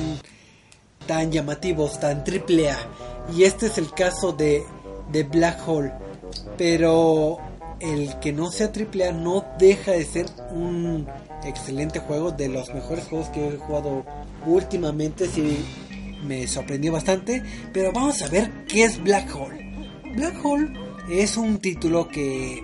tan 1.08 1.32
llamativos, 1.32 2.00
tan 2.00 2.24
triple 2.24 2.70
A. 2.70 2.78
Y 3.36 3.44
este 3.44 3.68
es 3.68 3.78
el 3.78 3.92
caso 3.92 4.34
de, 4.34 4.64
de 5.12 5.24
Black 5.24 5.68
Hole. 5.68 5.92
Pero 6.58 7.40
el 7.80 8.20
que 8.20 8.34
no 8.34 8.52
sea 8.52 8.72
triple 8.72 9.08
A 9.08 9.12
no 9.12 9.46
deja 9.60 9.92
de 9.92 10.06
ser 10.06 10.26
un 10.52 11.08
excelente 11.46 12.00
juego, 12.00 12.32
de 12.32 12.50
los 12.50 12.74
mejores 12.74 13.06
juegos 13.06 13.30
que 13.30 13.48
he 13.48 13.58
jugado 13.58 14.06
últimamente. 14.46 15.28
Sí, 15.28 15.66
me 16.24 16.48
sorprendió 16.48 16.92
bastante. 16.92 17.44
Pero 17.74 17.92
vamos 17.92 18.22
a 18.22 18.28
ver 18.28 18.66
qué 18.68 18.84
es 18.84 19.02
Black 19.02 19.34
Hole. 19.36 19.92
Black 20.16 20.44
Hole 20.44 20.74
es 21.10 21.38
un 21.38 21.60
título 21.60 22.08
que, 22.08 22.64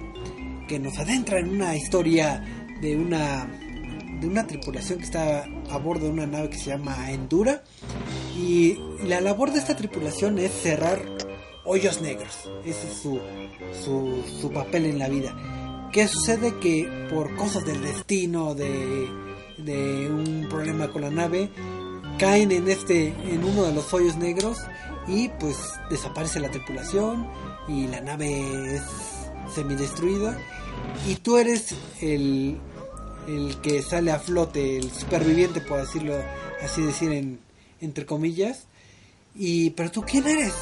que 0.68 0.80
nos 0.80 0.97
adentra 0.97 1.39
en 1.39 1.49
una 1.49 1.76
historia 1.76 2.43
de 2.82 2.97
una 2.97 3.47
de 4.20 4.30
una 4.30 4.47
tripulación 4.47 4.99
que 4.99 5.05
está 5.05 5.45
a 5.70 5.78
bordo 5.78 6.05
de 6.05 6.11
una 6.11 6.26
nave 6.26 6.49
que 6.49 6.57
se 6.57 6.70
llama 6.70 7.11
Endura 7.11 7.61
y 8.38 8.78
la 9.05 9.20
labor 9.20 9.51
de 9.51 9.59
esta 9.59 9.76
tripulación 9.76 10.39
es 10.39 10.51
cerrar 10.51 11.01
hoyos 11.66 12.01
negros 12.01 12.49
ese 12.66 12.88
es 12.88 12.93
su, 12.93 13.20
su, 13.84 14.24
su 14.41 14.51
papel 14.51 14.86
en 14.86 14.99
la 14.99 15.09
vida 15.09 15.36
¿Qué 15.93 16.07
sucede? 16.07 16.57
Que 16.57 16.89
por 17.11 17.36
cosas 17.36 17.64
del 17.66 17.80
destino, 17.80 18.55
de, 18.55 19.07
de 19.59 20.09
un 20.09 20.47
problema 20.49 20.91
con 20.91 21.03
la 21.03 21.11
nave, 21.11 21.51
caen 22.18 22.51
en 22.51 22.68
este, 22.68 23.09
en 23.09 23.43
uno 23.43 23.66
de 23.66 23.76
los 23.76 23.93
hoyos 23.93 24.18
negros 24.18 24.57
y 25.07 25.30
pues 25.30 25.55
desaparece 25.91 26.39
la 26.39 26.49
tripulación 26.49 27.30
y 27.68 27.86
la 27.86 28.01
nave 28.01 28.76
es 28.76 28.84
semidestruida 29.53 30.36
y 31.07 31.18
tú 31.18 31.38
eres 31.38 31.76
el, 32.01 32.57
el 33.28 33.61
que 33.61 33.84
sale 33.84 34.11
a 34.11 34.18
flote, 34.18 34.78
el 34.78 34.91
superviviente 34.91 35.61
por 35.61 35.80
decirlo 35.80 36.16
así 36.64 36.82
decir 36.82 37.11
en, 37.11 37.39
entre 37.82 38.07
comillas. 38.07 38.66
Y 39.36 39.70
pero 39.72 39.91
tú 39.91 40.01
quién 40.01 40.28
eres? 40.28 40.55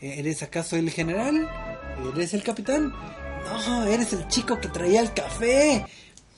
¿Eres 0.00 0.42
acaso 0.42 0.76
el 0.76 0.90
general? 0.90 1.48
¿Eres 2.14 2.34
el 2.34 2.42
capitán? 2.42 2.92
No, 3.44 3.84
eres 3.84 4.12
el 4.12 4.28
chico 4.28 4.60
que 4.60 4.68
traía 4.68 5.00
el 5.00 5.12
café. 5.12 5.84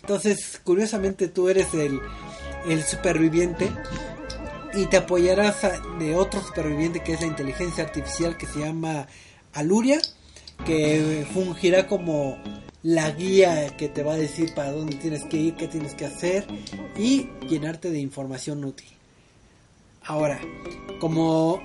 Entonces, 0.00 0.60
curiosamente 0.64 1.28
tú 1.28 1.48
eres 1.48 1.74
el, 1.74 2.00
el 2.66 2.82
superviviente 2.82 3.70
y 4.74 4.86
te 4.86 4.96
apoyarás 4.96 5.60
de 5.98 6.14
otro 6.14 6.40
superviviente 6.40 7.00
que 7.00 7.14
es 7.14 7.20
la 7.20 7.26
inteligencia 7.26 7.84
artificial 7.84 8.36
que 8.36 8.46
se 8.46 8.60
llama 8.60 9.06
Aluria, 9.52 10.00
que 10.64 11.26
fungirá 11.32 11.86
como 11.86 12.38
la 12.82 13.10
guía 13.10 13.76
que 13.76 13.88
te 13.88 14.02
va 14.02 14.14
a 14.14 14.16
decir 14.16 14.54
para 14.54 14.72
dónde 14.72 14.96
tienes 14.96 15.24
que 15.24 15.36
ir, 15.36 15.54
qué 15.54 15.68
tienes 15.68 15.94
que 15.94 16.06
hacer 16.06 16.46
y 16.96 17.28
llenarte 17.46 17.90
de 17.90 17.98
información 17.98 18.64
útil. 18.64 18.88
Ahora, 20.02 20.40
como 20.98 21.60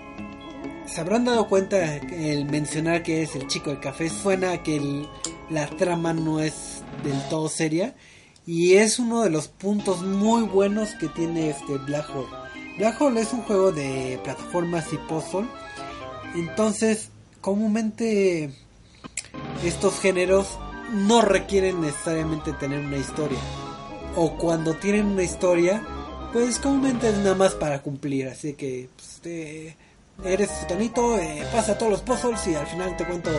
se 0.86 1.02
habrán 1.02 1.26
dado 1.26 1.48
cuenta 1.48 1.96
el 1.98 2.46
mencionar 2.46 3.04
que 3.04 3.24
es 3.24 3.36
el 3.36 3.48
chico 3.48 3.70
del 3.70 3.80
café 3.80 4.10
suena 4.10 4.62
que 4.64 5.06
la 5.50 5.68
trama 5.68 6.14
no 6.14 6.40
es 6.40 6.82
del 7.04 7.20
todo 7.30 7.50
seria 7.50 7.96
y 8.46 8.74
es 8.76 9.00
uno 9.00 9.24
de 9.24 9.30
los 9.30 9.48
puntos 9.48 10.02
muy 10.02 10.44
buenos 10.44 10.92
que 10.96 11.08
tiene 11.08 11.50
este 11.50 11.78
Black 11.80 12.08
Hole. 12.16 12.28
Black 12.78 13.02
Hole 13.02 13.22
es 13.22 13.34
un 13.34 13.42
juego 13.42 13.72
de 13.72 14.20
plataformas 14.24 14.92
y 14.94 14.98
puzzle, 14.98 15.48
entonces 16.36 17.10
comúnmente 17.42 18.52
estos 19.64 20.00
géneros 20.00 20.60
no 20.94 21.22
requieren 21.22 21.82
necesariamente 21.82 22.54
tener 22.54 22.86
una 22.86 22.98
historia. 22.98 23.40
O 24.16 24.38
cuando 24.38 24.76
tienen 24.76 25.08
una 25.08 25.24
historia 25.24 25.82
pues 26.32 26.60
comúnmente 26.60 27.10
es 27.10 27.18
nada 27.20 27.36
más 27.36 27.54
para 27.54 27.82
cumplir. 27.82 28.28
Así 28.28 28.54
que 28.54 28.90
pues, 28.96 29.20
te- 29.22 29.78
eres 30.24 30.50
sutanito 30.52 31.18
eh, 31.18 31.44
pasa 31.52 31.78
todos 31.78 31.92
los 31.92 32.02
puzzles 32.02 32.48
y 32.48 32.56
al 32.56 32.68
final 32.68 32.96
te 32.98 33.06
cuento 33.06 33.32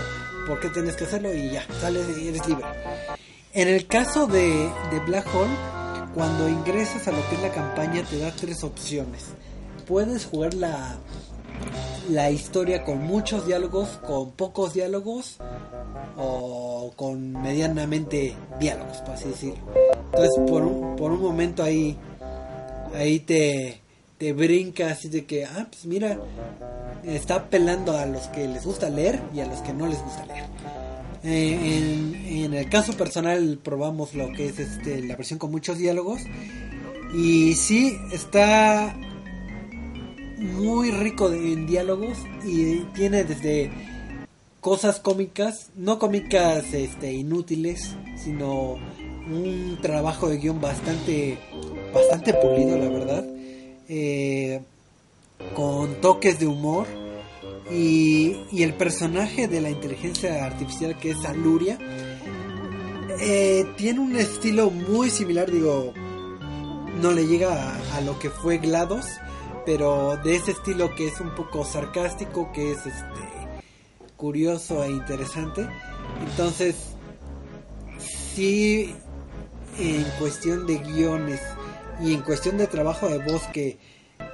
por 0.47 0.61
qué 0.61 0.69
tienes 0.69 0.97
que 0.97 1.05
hacerlo 1.05 1.35
y 1.35 1.51
ya 1.51 1.67
sales 1.81 2.07
y 2.19 2.29
eres 2.29 2.47
libre 2.47 2.65
en 3.53 3.69
el 3.69 3.87
caso 3.87 4.27
de, 4.27 4.71
de 4.91 5.01
Black 5.07 5.27
Hole 5.35 5.51
cuando 6.15 6.49
ingresas 6.49 7.09
a 7.09 7.13
lo 7.13 7.29
que 7.29 7.37
es 7.37 7.43
la 7.43 7.51
campaña 7.51 8.03
te 8.03 8.19
da 8.19 8.31
tres 8.31 8.63
opciones 8.65 9.27
puedes 9.87 10.27
jugar 10.27 10.55
la 10.55 10.97
la 12.11 12.31
historia 12.31 12.85
con 12.85 12.99
muchos 12.99 13.47
diálogos 13.47 13.99
con 14.07 14.33
pocos 14.33 14.75
diálogos 14.75 15.39
o 16.17 16.93
con 16.97 17.33
medianamente 17.43 18.35
diálogos, 18.59 18.99
por 18.99 19.15
así 19.15 19.29
decirlo. 19.29 19.59
Entonces, 20.07 20.35
por 20.49 20.63
un, 20.63 20.97
por 20.97 21.13
un 21.13 21.21
momento 21.21 21.63
ahí, 21.63 21.97
ahí 22.95 23.21
te, 23.21 23.81
te 24.19 24.33
brinca 24.33 24.91
así 24.91 25.09
de 25.09 25.25
que, 25.25 25.45
ah, 25.45 25.67
pues 25.71 25.87
mira, 25.87 26.19
está 27.05 27.37
apelando 27.37 27.97
a 27.97 28.07
los 28.07 28.29
que 28.29 28.49
les 28.49 28.65
gusta 28.65 28.89
leer 28.89 29.21
y 29.35 29.41
a 29.41 29.47
los 29.47 29.61
que 29.61 29.73
no 29.73 29.87
les 29.87 30.03
gusta 30.03 30.27
leer. 30.27 30.45
Eh, 31.25 31.79
en, 31.79 32.45
en 32.45 32.55
el 32.55 32.69
caso 32.69 32.93
personal 32.97 33.59
probamos 33.63 34.15
lo 34.15 34.33
que 34.33 34.47
es 34.47 34.59
este, 34.59 35.03
la 35.03 35.17
versión 35.17 35.39
con 35.41 35.51
muchos 35.51 35.77
diálogos 35.77 36.21
y 37.15 37.55
sí 37.55 37.99
está 38.13 38.97
muy 40.39 40.91
rico 40.91 41.33
en 41.33 41.67
diálogos 41.67 42.19
y 42.45 42.81
tiene 42.95 43.25
desde 43.25 43.71
cosas 44.61 45.01
cómicas, 45.01 45.71
no 45.77 45.99
cómicas 45.99 46.75
este, 46.75 47.13
inútiles, 47.13 47.95
sino 48.17 48.79
un 49.29 49.79
trabajo 49.81 50.29
de 50.29 50.39
guion 50.39 50.61
bastante, 50.61 51.39
bastante 51.95 52.35
pulido, 52.35 52.77
la 52.77 52.89
verdad, 52.89 53.25
eh, 53.89 54.63
con 55.55 56.01
toques 56.01 56.39
de 56.39 56.47
humor 56.47 56.87
Y, 57.71 58.37
el 58.63 58.75
personaje 58.75 59.49
de 59.49 59.61
la 59.61 59.71
inteligencia 59.71 60.45
artificial 60.45 60.99
que 60.99 61.11
es 61.11 61.25
Aluria 61.25 61.79
eh, 63.21 63.65
tiene 63.77 64.01
un 64.01 64.15
estilo 64.17 64.71
muy 64.71 65.11
similar, 65.11 65.51
digo, 65.51 65.95
no 67.01 67.13
le 67.13 67.27
llega 67.27 67.73
a, 67.73 67.97
a 67.97 68.01
lo 68.03 68.19
que 68.19 68.29
fue 68.29 68.59
GLaDOS, 68.59 69.07
pero 69.65 70.17
de 70.23 70.37
ese 70.37 70.53
estilo 70.53 70.95
que 70.95 71.09
es 71.09 71.19
un 71.21 71.35
poco 71.35 71.65
sarcástico, 71.65 72.53
que 72.53 72.73
es 72.73 72.79
este 72.79 73.27
curioso 74.17 74.85
e 74.85 74.91
interesante. 74.91 75.67
Entonces, 76.29 76.77
sí, 78.35 78.95
en 79.79 80.05
cuestión 80.19 80.67
de 80.67 80.79
guiones 80.79 81.41
y 82.01 82.15
en 82.15 82.23
cuestión 82.23 82.59
de 82.59 82.67
trabajo 82.67 83.09
de 83.09 83.19
voz 83.19 83.43
que, 83.53 83.79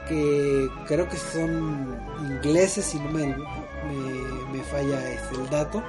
que 0.09 0.69
creo 0.87 1.09
que 1.09 1.17
son 1.17 1.99
ingleses, 2.21 2.85
si 2.85 2.99
no 2.99 3.11
me, 3.11 3.27
me, 3.27 3.37
me 4.53 4.65
falla 4.65 4.99
ese 5.11 5.35
el 5.35 5.49
dato, 5.51 5.83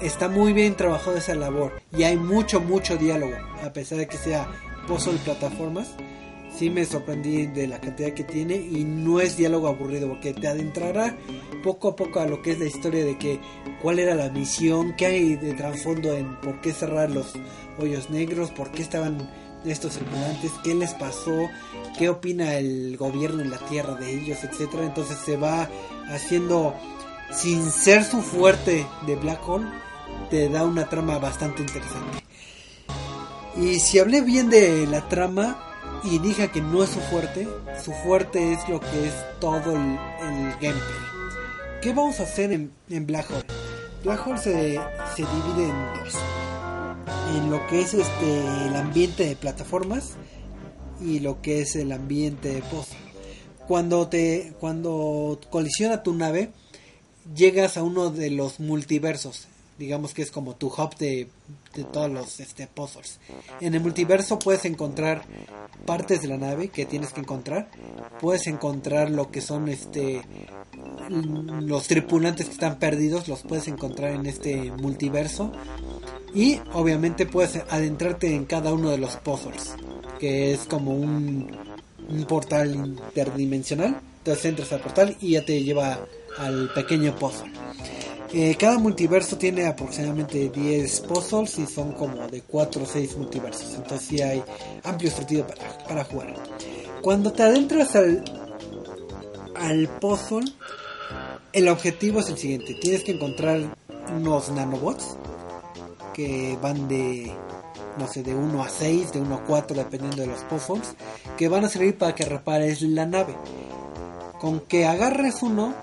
está 0.00 0.28
muy 0.28 0.52
bien 0.52 0.76
trabajado 0.76 1.16
esa 1.16 1.34
labor 1.34 1.80
y 1.96 2.02
hay 2.02 2.16
mucho, 2.16 2.60
mucho 2.60 2.96
diálogo, 2.96 3.34
a 3.64 3.72
pesar 3.72 3.98
de 3.98 4.06
que 4.06 4.16
sea 4.16 4.48
puzzle 4.86 5.18
plataformas. 5.24 5.94
Sí 6.56 6.68
me 6.68 6.84
sorprendí 6.84 7.46
de 7.46 7.68
la 7.68 7.80
cantidad 7.80 8.12
que 8.12 8.24
tiene 8.24 8.56
y 8.56 8.84
no 8.84 9.20
es 9.20 9.36
diálogo 9.36 9.68
aburrido 9.68 10.08
porque 10.08 10.34
te 10.34 10.48
adentrará 10.48 11.16
poco 11.62 11.88
a 11.88 11.96
poco 11.96 12.18
a 12.18 12.26
lo 12.26 12.42
que 12.42 12.50
es 12.50 12.58
la 12.58 12.66
historia 12.66 13.04
de 13.04 13.16
que 13.16 13.40
cuál 13.80 14.00
era 14.00 14.16
la 14.16 14.30
misión, 14.30 14.94
qué 14.96 15.06
hay 15.06 15.36
de 15.36 15.54
trasfondo 15.54 16.12
en 16.12 16.36
por 16.40 16.60
qué 16.60 16.72
cerrar 16.72 17.10
los 17.10 17.34
hoyos 17.78 18.10
negros, 18.10 18.50
por 18.50 18.72
qué 18.72 18.82
estaban 18.82 19.30
estos 19.64 19.92
tripulantes, 19.92 20.52
qué 20.64 20.74
les 20.74 20.94
pasó, 20.94 21.48
qué 21.98 22.08
opina 22.08 22.54
el 22.54 22.96
gobierno 22.96 23.42
en 23.42 23.50
la 23.50 23.58
tierra 23.58 23.94
de 23.94 24.10
ellos, 24.12 24.42
etcétera. 24.42 24.84
Entonces 24.84 25.18
se 25.18 25.36
va 25.36 25.68
haciendo 26.08 26.74
sin 27.32 27.70
ser 27.70 28.04
su 28.04 28.22
fuerte 28.22 28.86
de 29.06 29.16
Black 29.16 29.46
Hole, 29.48 29.66
te 30.30 30.48
da 30.48 30.64
una 30.64 30.88
trama 30.88 31.18
bastante 31.18 31.62
interesante. 31.62 32.24
Y 33.56 33.80
si 33.80 33.98
hablé 33.98 34.20
bien 34.20 34.48
de 34.48 34.86
la 34.86 35.08
trama 35.08 35.58
y 36.04 36.18
dije 36.18 36.50
que 36.50 36.60
no 36.60 36.82
es 36.82 36.90
su 36.90 37.00
fuerte, 37.00 37.48
su 37.82 37.92
fuerte 37.92 38.52
es 38.52 38.68
lo 38.68 38.80
que 38.80 39.06
es 39.08 39.14
todo 39.40 39.72
el, 39.72 39.98
el 40.22 40.50
gameplay. 40.60 41.10
¿Qué 41.82 41.92
vamos 41.92 42.20
a 42.20 42.24
hacer 42.24 42.52
en, 42.52 42.72
en 42.88 43.06
Black 43.06 43.30
Hole? 43.30 43.44
Black 44.04 44.26
Hole 44.26 44.38
se, 44.38 44.80
se 45.14 45.22
divide 45.22 45.68
en 45.68 46.04
dos. 46.04 46.14
En 47.36 47.50
lo 47.50 47.66
que 47.68 47.80
es 47.82 47.94
este 47.94 48.66
el 48.66 48.76
ambiente 48.76 49.24
de 49.24 49.36
plataformas 49.36 50.14
y 51.00 51.20
lo 51.20 51.40
que 51.42 51.60
es 51.60 51.76
el 51.76 51.92
ambiente 51.92 52.54
de 52.54 52.62
pozo. 52.62 52.94
Cuando 53.68 54.08
te 54.08 54.52
cuando 54.58 55.40
colisiona 55.50 56.02
tu 56.02 56.14
nave, 56.14 56.50
llegas 57.34 57.76
a 57.76 57.82
uno 57.82 58.10
de 58.10 58.30
los 58.30 58.60
multiversos. 58.60 59.46
Digamos 59.80 60.12
que 60.12 60.20
es 60.20 60.30
como 60.30 60.56
tu 60.56 60.66
hub 60.66 60.94
de, 60.98 61.26
de 61.74 61.84
todos 61.84 62.10
los 62.10 62.38
este, 62.38 62.66
puzzles. 62.66 63.18
En 63.62 63.74
el 63.74 63.80
multiverso 63.80 64.38
puedes 64.38 64.66
encontrar 64.66 65.22
partes 65.86 66.20
de 66.20 66.28
la 66.28 66.36
nave 66.36 66.68
que 66.68 66.84
tienes 66.84 67.14
que 67.14 67.20
encontrar. 67.20 67.70
Puedes 68.20 68.46
encontrar 68.46 69.10
lo 69.10 69.30
que 69.30 69.40
son 69.40 69.70
este 69.70 70.20
los 71.08 71.86
tripulantes 71.86 72.44
que 72.44 72.52
están 72.52 72.78
perdidos. 72.78 73.26
Los 73.26 73.40
puedes 73.40 73.68
encontrar 73.68 74.10
en 74.10 74.26
este 74.26 74.70
multiverso. 74.70 75.50
Y 76.34 76.60
obviamente 76.74 77.24
puedes 77.24 77.56
adentrarte 77.70 78.34
en 78.34 78.44
cada 78.44 78.74
uno 78.74 78.90
de 78.90 78.98
los 78.98 79.16
puzzles. 79.16 79.76
Que 80.18 80.52
es 80.52 80.66
como 80.66 80.92
un, 80.92 81.56
un 82.06 82.24
portal 82.26 82.74
interdimensional. 82.74 83.98
Entonces 84.18 84.44
entras 84.44 84.72
al 84.74 84.82
portal 84.82 85.16
y 85.22 85.30
ya 85.30 85.44
te 85.46 85.62
lleva 85.64 86.00
al 86.38 86.72
pequeño 86.74 87.14
puzzle. 87.16 87.50
Eh, 88.32 88.54
cada 88.56 88.78
multiverso 88.78 89.36
tiene 89.36 89.66
aproximadamente 89.66 90.50
10 90.50 91.00
puzzles 91.00 91.58
y 91.58 91.66
son 91.66 91.92
como 91.92 92.28
de 92.28 92.42
4 92.42 92.82
o 92.82 92.86
6 92.86 93.16
multiversos. 93.16 93.74
Entonces 93.74 94.06
sí 94.06 94.22
hay 94.22 94.42
amplio 94.84 95.10
sentido 95.10 95.46
para, 95.46 95.78
para 95.88 96.04
jugar. 96.04 96.34
Cuando 97.02 97.32
te 97.32 97.42
adentras 97.42 97.96
al, 97.96 98.22
al 99.56 99.88
puzzle, 100.00 100.44
el 101.52 101.68
objetivo 101.68 102.20
es 102.20 102.28
el 102.28 102.38
siguiente. 102.38 102.74
Tienes 102.74 103.02
que 103.02 103.12
encontrar 103.12 103.76
unos 104.16 104.50
nanobots 104.50 105.16
que 106.14 106.56
van 106.62 106.86
de 106.86 107.32
no 107.98 108.06
sé, 108.06 108.22
de 108.22 108.34
1 108.34 108.62
a 108.62 108.68
6, 108.68 109.12
de 109.12 109.20
1 109.20 109.34
a 109.34 109.44
4, 109.44 109.76
dependiendo 109.76 110.22
de 110.22 110.28
los 110.28 110.40
puzzles, 110.44 110.94
que 111.36 111.48
van 111.48 111.64
a 111.64 111.68
servir 111.68 111.98
para 111.98 112.14
que 112.14 112.24
repares 112.24 112.82
la 112.82 113.06
nave. 113.06 113.34
Con 114.40 114.60
que 114.60 114.86
agarres 114.86 115.42
uno, 115.42 115.74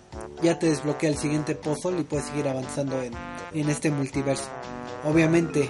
ya 0.41 0.57
te 0.57 0.67
desbloquea 0.67 1.11
el 1.11 1.17
siguiente 1.17 1.53
puzzle 1.53 1.99
y 1.99 2.03
puedes 2.03 2.25
seguir 2.25 2.47
avanzando 2.47 3.01
en, 3.03 3.13
en 3.53 3.69
este 3.69 3.91
multiverso. 3.91 4.49
Obviamente, 5.05 5.69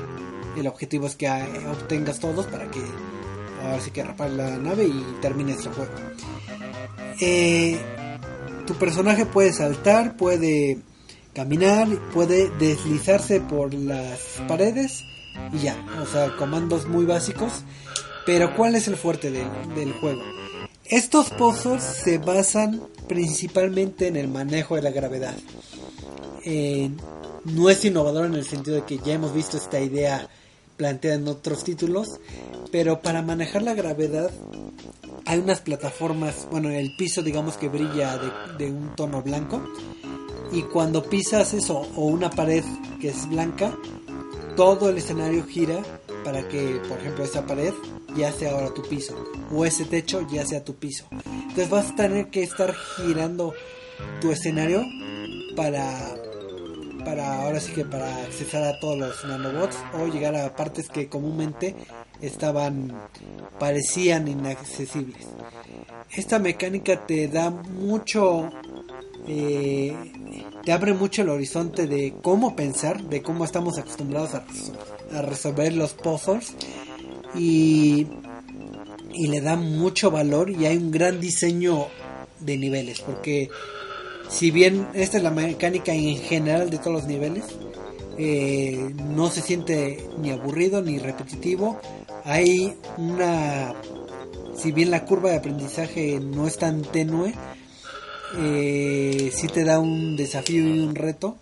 el 0.58 0.68
objetivo 0.68 1.06
es 1.08 1.16
que 1.16 1.28
eh, 1.28 1.68
obtengas 1.70 2.20
todos 2.20 2.46
para 2.48 2.72
que 2.72 2.82
ahora 3.64 3.82
sí 3.82 3.92
que 3.92 4.04
repar 4.04 4.30
la 4.30 4.58
nave 4.58 4.86
y 4.86 5.18
termines 5.22 5.66
el 5.66 5.74
juego. 5.74 5.92
Eh, 7.20 7.78
tu 8.66 8.76
personaje 8.76 9.26
puede 9.26 9.52
saltar, 9.52 10.16
puede 10.16 10.80
caminar, 11.34 11.88
puede 12.14 12.50
deslizarse 12.58 13.42
por 13.42 13.74
las 13.74 14.20
paredes 14.48 15.04
y 15.52 15.60
ya, 15.60 15.76
o 16.02 16.06
sea, 16.06 16.36
comandos 16.38 16.88
muy 16.88 17.06
básicos. 17.06 17.64
Pero 18.26 18.56
¿cuál 18.56 18.76
es 18.76 18.88
el 18.88 18.98
fuerte 18.98 19.32
del, 19.32 19.48
del 19.76 19.94
juego? 19.94 20.22
Estos 20.90 21.32
puzzles 21.32 21.84
se 21.84 22.18
basan 22.18 22.82
principalmente 23.10 24.08
en 24.08 24.16
el 24.16 24.30
manejo 24.30 24.76
de 24.76 24.82
la 24.82 24.92
gravedad. 24.92 25.36
Eh, 26.46 26.90
no 27.44 27.70
es 27.70 27.84
innovador 27.84 28.26
en 28.26 28.36
el 28.36 28.46
sentido 28.46 28.78
de 28.78 28.84
que 28.84 28.98
ya 28.98 29.14
hemos 29.14 29.34
visto 29.34 29.58
esta 29.58 29.82
idea 29.82 30.30
planteada 30.78 31.18
en 31.18 31.28
otros 31.28 31.66
títulos, 31.66 32.08
pero 32.72 33.02
para 33.02 33.22
manejar 33.22 33.64
la 33.64 33.74
gravedad 33.74 34.32
hay 35.26 35.40
unas 35.40 35.60
plataformas, 35.60 36.48
bueno, 36.52 36.70
el 36.70 36.96
piso 36.96 37.22
digamos 37.22 37.58
que 37.58 37.68
brilla 37.68 38.18
de, 38.18 38.66
de 38.66 38.72
un 38.72 38.96
tono 38.96 39.22
blanco 39.22 39.62
y 40.54 40.62
cuando 40.62 41.04
pisas 41.04 41.54
eso 41.54 41.86
o 41.98 42.06
una 42.06 42.30
pared 42.30 42.64
que 43.02 43.10
es 43.10 43.28
blanca, 43.28 43.78
todo 44.56 44.90
el 44.90 45.00
escenario 45.00 45.46
gira 45.46 45.82
para 46.28 46.46
que, 46.50 46.82
por 46.90 47.00
ejemplo, 47.00 47.24
esa 47.24 47.46
pared 47.46 47.74
ya 48.18 48.34
sea 48.34 48.52
ahora 48.52 48.74
tu 48.74 48.82
piso 48.82 49.16
o 49.50 49.64
ese 49.64 49.86
techo 49.86 50.28
ya 50.30 50.46
sea 50.46 50.62
tu 50.62 50.76
piso. 50.76 51.06
Entonces 51.14 51.70
vas 51.70 51.92
a 51.92 51.96
tener 51.96 52.28
que 52.28 52.44
estar 52.44 52.76
girando 52.76 53.54
tu 54.20 54.34
escenario 54.34 54.84
para 55.56 55.98
para 57.06 57.44
ahora 57.44 57.62
sí 57.62 57.72
que 57.72 57.86
para 57.86 58.14
accesar 58.24 58.64
a 58.64 58.78
todos 58.82 58.98
los 58.98 59.24
nanobots 59.24 59.78
o 59.94 60.08
llegar 60.08 60.36
a 60.36 60.54
partes 60.54 60.90
que 60.90 61.08
comúnmente 61.08 61.78
estaban 62.20 62.92
parecían 63.58 64.28
inaccesibles. 64.28 65.28
Esta 66.12 66.40
mecánica 66.40 67.06
te 67.08 67.30
da 67.30 67.52
mucho 67.52 68.50
eh, 69.30 69.96
te 70.66 70.74
abre 70.74 70.94
mucho 70.94 71.22
el 71.22 71.30
horizonte 71.30 71.88
de 71.88 72.16
cómo 72.22 72.54
pensar, 72.54 73.02
de 73.04 73.22
cómo 73.22 73.46
estamos 73.46 73.78
acostumbrados 73.78 74.36
a, 74.36 74.46
a 75.14 75.22
resolver 75.22 75.74
los 75.74 75.93
puzzles 75.93 76.53
y, 77.36 78.08
y 79.14 79.28
le 79.28 79.41
da 79.41 79.55
mucho 79.55 80.12
valor 80.12 80.49
y 80.49 80.66
hay 80.66 80.78
un 80.78 80.91
gran 80.91 81.20
diseño 81.20 81.88
de 82.39 82.58
niveles 82.58 83.01
porque 83.01 83.49
si 84.30 84.51
bien 84.51 84.88
esta 84.93 85.18
es 85.18 85.24
la 85.24 85.32
mecánica 85.32 85.93
en 85.93 86.18
general 86.18 86.70
de 86.70 86.78
todos 86.78 86.93
los 86.93 87.05
niveles 87.05 87.43
eh, 88.20 88.95
no 88.97 89.30
se 89.30 89.41
siente 89.41 90.03
ni 90.20 90.32
aburrido 90.32 90.82
ni 90.82 90.97
repetitivo. 90.97 91.80
Hay 92.24 92.76
una 92.97 93.76
si 94.58 94.72
bien 94.72 94.89
la 94.89 95.05
curva 95.05 95.30
de 95.30 95.38
aprendizaje 95.38 96.20
no 96.20 96.47
es 96.47 96.58
tan 96.58 96.82
tenue 96.82 97.36
eh, 98.39 99.32
sí 99.32 99.47
te 99.47 99.64
da 99.64 99.80
un 99.80 100.18
desafío 100.18 100.66
y 100.66 100.80
un 100.80 100.95
reto 100.95 101.38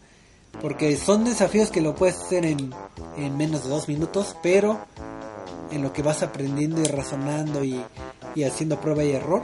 porque 0.61 0.97
son 0.97 1.25
desafíos 1.25 1.69
que 1.69 1.81
lo 1.81 1.95
puedes 1.95 2.17
hacer 2.17 2.45
en, 2.45 2.73
en 3.17 3.37
menos 3.37 3.63
de 3.63 3.69
dos 3.69 3.87
minutos 3.87 4.35
pero 4.41 4.79
en 5.71 5.81
lo 5.81 5.93
que 5.93 6.01
vas 6.01 6.23
aprendiendo 6.23 6.81
y 6.81 6.85
razonando 6.85 7.63
y, 7.63 7.81
y 8.35 8.43
haciendo 8.43 8.79
prueba 8.79 9.03
y 9.03 9.11
error, 9.11 9.43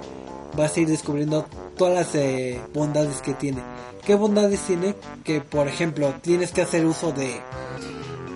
vas 0.55 0.75
a 0.75 0.79
ir 0.79 0.87
descubriendo 0.87 1.45
todas 1.77 1.93
las 1.93 2.15
eh, 2.15 2.59
bondades 2.73 3.21
que 3.21 3.33
tiene. 3.33 3.61
¿Qué 4.05 4.15
bondades 4.15 4.61
tiene? 4.61 4.95
Que 5.23 5.41
por 5.41 5.67
ejemplo 5.67 6.13
tienes 6.21 6.51
que 6.51 6.61
hacer 6.61 6.85
uso 6.85 7.11
de, 7.11 7.39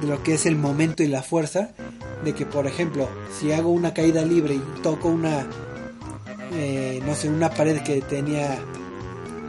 de 0.02 0.08
lo 0.08 0.22
que 0.24 0.36
es 0.36 0.46
el 0.46 0.56
momento 0.56 1.04
y 1.04 1.08
la 1.08 1.24
fuerza. 1.24 1.72
De 2.24 2.34
que 2.34 2.46
por 2.46 2.66
ejemplo 2.66 3.08
si 3.40 3.52
hago 3.52 3.70
una 3.70 3.94
caída 3.94 4.24
libre 4.24 4.56
y 4.56 4.82
toco 4.82 5.10
una, 5.10 5.46
eh, 6.54 7.02
no 7.06 7.14
sé, 7.14 7.30
una 7.30 7.50
pared 7.50 7.82
que 7.84 8.02
tenía, 8.02 8.58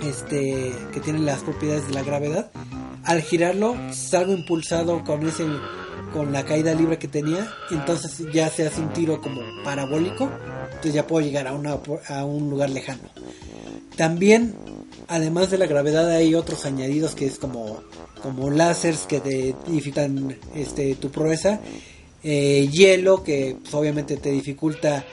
este, 0.03 0.75
que 0.93 1.01
tiene 1.01 1.21
las 1.21 1.41
propiedades 1.43 1.87
de 1.87 1.95
la 1.95 2.03
gravedad, 2.03 2.51
al 3.07 3.23
girarlo 3.23 3.77
salgo 3.93 4.33
impulsado 4.33 5.03
con 5.05 5.27
ese 5.27 5.45
con 6.13 6.33
la 6.33 6.45
caída 6.45 6.75
libre 6.75 6.99
que 6.99 7.09
tenía, 7.09 7.51
entonces 7.71 8.27
ya 8.33 8.49
se 8.49 8.67
hace 8.67 8.81
un 8.81 8.93
tiro 8.93 9.21
como 9.21 9.41
parabólico, 9.65 10.31
entonces 10.67 10.95
ya 10.95 11.07
puedo 11.07 11.25
llegar 11.27 11.47
a, 11.47 11.53
una, 11.53 11.79
a 12.09 12.25
un 12.25 12.49
lugar 12.49 12.71
lejano. 12.71 13.03
También 13.97 14.55
además 15.09 15.51
de 15.51 15.59
la 15.59 15.67
gravedad 15.67 16.11
hay 16.11 16.35
otros 16.35 16.65
añadidos 16.65 17.15
que 17.15 17.27
es 17.27 17.39
como 17.39 17.81
como 18.23 18.51
láseres 18.51 19.07
que 19.07 19.21
te 19.21 19.55
dificultan 19.67 20.37
este 20.55 20.95
tu 20.97 21.11
proeza 21.11 21.61
eh, 22.23 22.69
hielo 22.73 23.23
que 23.23 23.57
pues, 23.61 23.73
obviamente 23.75 24.17
te 24.17 24.31
dificulta 24.31 25.05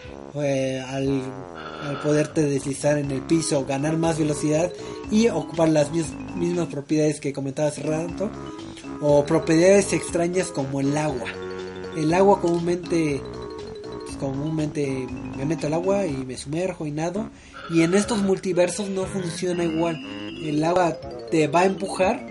eh, 0.42 0.82
al, 0.88 1.22
al 1.84 2.02
poderte 2.02 2.44
deslizar 2.44 2.98
en 2.98 3.12
el 3.12 3.22
piso 3.22 3.66
ganar 3.66 3.98
más 3.98 4.18
velocidad 4.18 4.72
y 5.12 5.28
ocupar 5.30 5.70
las 5.70 5.92
mis- 5.92 6.14
mismas 6.36 6.68
propiedades 6.68 7.20
que 7.20 7.34
comentaba 7.34 7.68
hace 7.68 7.84
rato 7.84 8.30
o 9.02 9.26
propiedades 9.26 9.94
extrañas 9.94 10.48
como 10.48 10.80
el 10.80 10.96
agua. 10.98 11.30
El 11.96 12.14
agua 12.14 12.42
comúnmente 12.42 13.22
pues, 14.06 14.18
comúnmente 14.18 15.08
me 15.38 15.46
meto 15.46 15.68
al 15.68 15.74
agua 15.74 16.06
y 16.08 16.14
me 16.26 16.38
sumerjo 16.38 16.86
y 16.86 16.92
nado 16.92 17.30
y 17.70 17.84
en 17.84 17.94
estos 17.94 18.22
multiversos 18.22 18.90
no 18.90 19.06
funciona 19.06 19.64
igual. 19.64 19.98
El 20.44 20.64
agua 20.64 20.98
te 21.30 21.48
va 21.48 21.62
a 21.62 21.66
empujar 21.66 22.26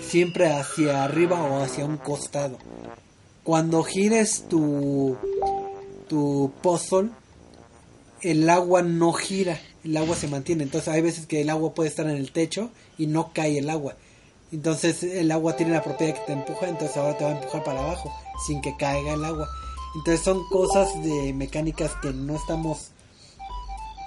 siempre 0.00 0.48
hacia 0.52 1.04
arriba 1.04 1.40
o 1.42 1.62
hacia 1.62 1.84
un 1.84 1.96
costado. 1.98 2.58
Cuando 3.44 3.82
gires 3.82 4.44
tu 4.48 5.16
tu 6.10 6.52
puzzle 6.60 7.08
el 8.20 8.50
agua 8.50 8.82
no 8.82 9.14
gira 9.14 9.58
el 9.84 9.96
agua 9.96 10.16
se 10.16 10.28
mantiene. 10.28 10.64
Entonces 10.64 10.88
hay 10.88 11.00
veces 11.00 11.26
que 11.26 11.40
el 11.40 11.50
agua 11.50 11.74
puede 11.74 11.88
estar 11.88 12.06
en 12.06 12.16
el 12.16 12.32
techo 12.32 12.70
y 12.98 13.06
no 13.06 13.32
cae 13.32 13.58
el 13.58 13.70
agua. 13.70 13.94
Entonces 14.52 15.02
el 15.02 15.30
agua 15.30 15.56
tiene 15.56 15.72
la 15.72 15.82
propiedad 15.82 16.14
que 16.14 16.26
te 16.26 16.32
empuja 16.32 16.68
entonces 16.68 16.96
ahora 16.96 17.16
te 17.16 17.24
va 17.24 17.30
a 17.30 17.34
empujar 17.34 17.62
para 17.62 17.80
abajo 17.80 18.12
sin 18.46 18.60
que 18.60 18.76
caiga 18.76 19.14
el 19.14 19.24
agua. 19.24 19.48
Entonces 19.94 20.24
son 20.24 20.46
cosas 20.48 21.02
de 21.02 21.32
mecánicas 21.32 21.92
que 22.02 22.12
no 22.12 22.36
estamos 22.36 22.90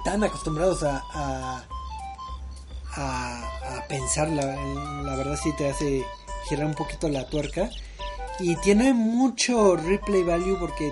tan 0.06 0.24
acostumbrados 0.24 0.84
a, 0.84 1.04
a, 1.14 1.64
a, 2.95 3.88
pensar. 3.88 4.30
La, 4.30 4.56
la 5.04 5.16
verdad 5.16 5.38
sí 5.41 5.51
te 5.58 5.70
hace 5.70 6.06
girar 6.47 6.66
un 6.68 6.76
poquito 6.76 7.10
la 7.10 7.28
tuerca. 7.30 7.70
Y 8.39 8.56
tiene 8.58 8.93
mucho 8.93 9.76
replay 9.76 10.24
value 10.24 10.58
porque 10.60 10.91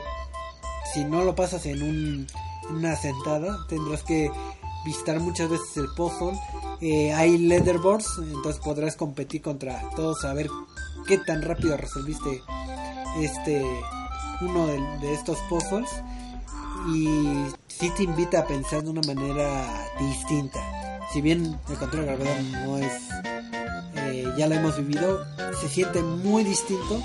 si 0.93 1.03
no 1.05 1.23
lo 1.23 1.35
pasas 1.35 1.65
en, 1.65 1.81
un, 1.81 2.27
una 2.69 2.95
sentada 2.95 3.65
tendrás 3.67 4.03
que 4.03 4.31
visitar 4.85 5.19
muchas 5.19 5.49
veces 5.49 5.77
el 5.77 5.87
puzzle 5.95 6.37
Eh, 6.83 7.13
hay 7.13 7.37
leaderboards 7.37 8.17
entonces 8.17 8.59
podrás 8.59 8.95
competir 8.95 9.43
contra 9.43 9.87
todos 9.95 10.25
a 10.25 10.33
ver 10.33 10.49
qué 11.05 11.19
tan 11.19 11.43
rápido 11.43 11.77
resolviste 11.77 12.41
este 13.19 13.63
uno 14.41 14.65
de, 14.65 14.81
de 15.01 15.13
estos 15.13 15.37
puzzles 15.47 15.91
y 16.95 17.05
sí 17.67 17.91
te 17.95 18.01
invita 18.01 18.39
a 18.39 18.47
pensar 18.47 18.81
de 18.83 18.89
una 18.89 19.01
manera 19.05 19.87
distinta. 19.99 20.59
Si 21.13 21.21
bien 21.21 21.55
el 21.69 21.77
control 21.77 22.05
de 22.05 22.15
gravedad 22.15 22.41
no 22.65 22.77
es 22.79 22.93
eh, 23.95 24.25
ya 24.35 24.47
lo 24.47 24.55
hemos 24.55 24.77
vivido 24.77 25.23
se 25.61 25.69
siente 25.69 26.01
muy 26.01 26.43
distinto 26.43 26.99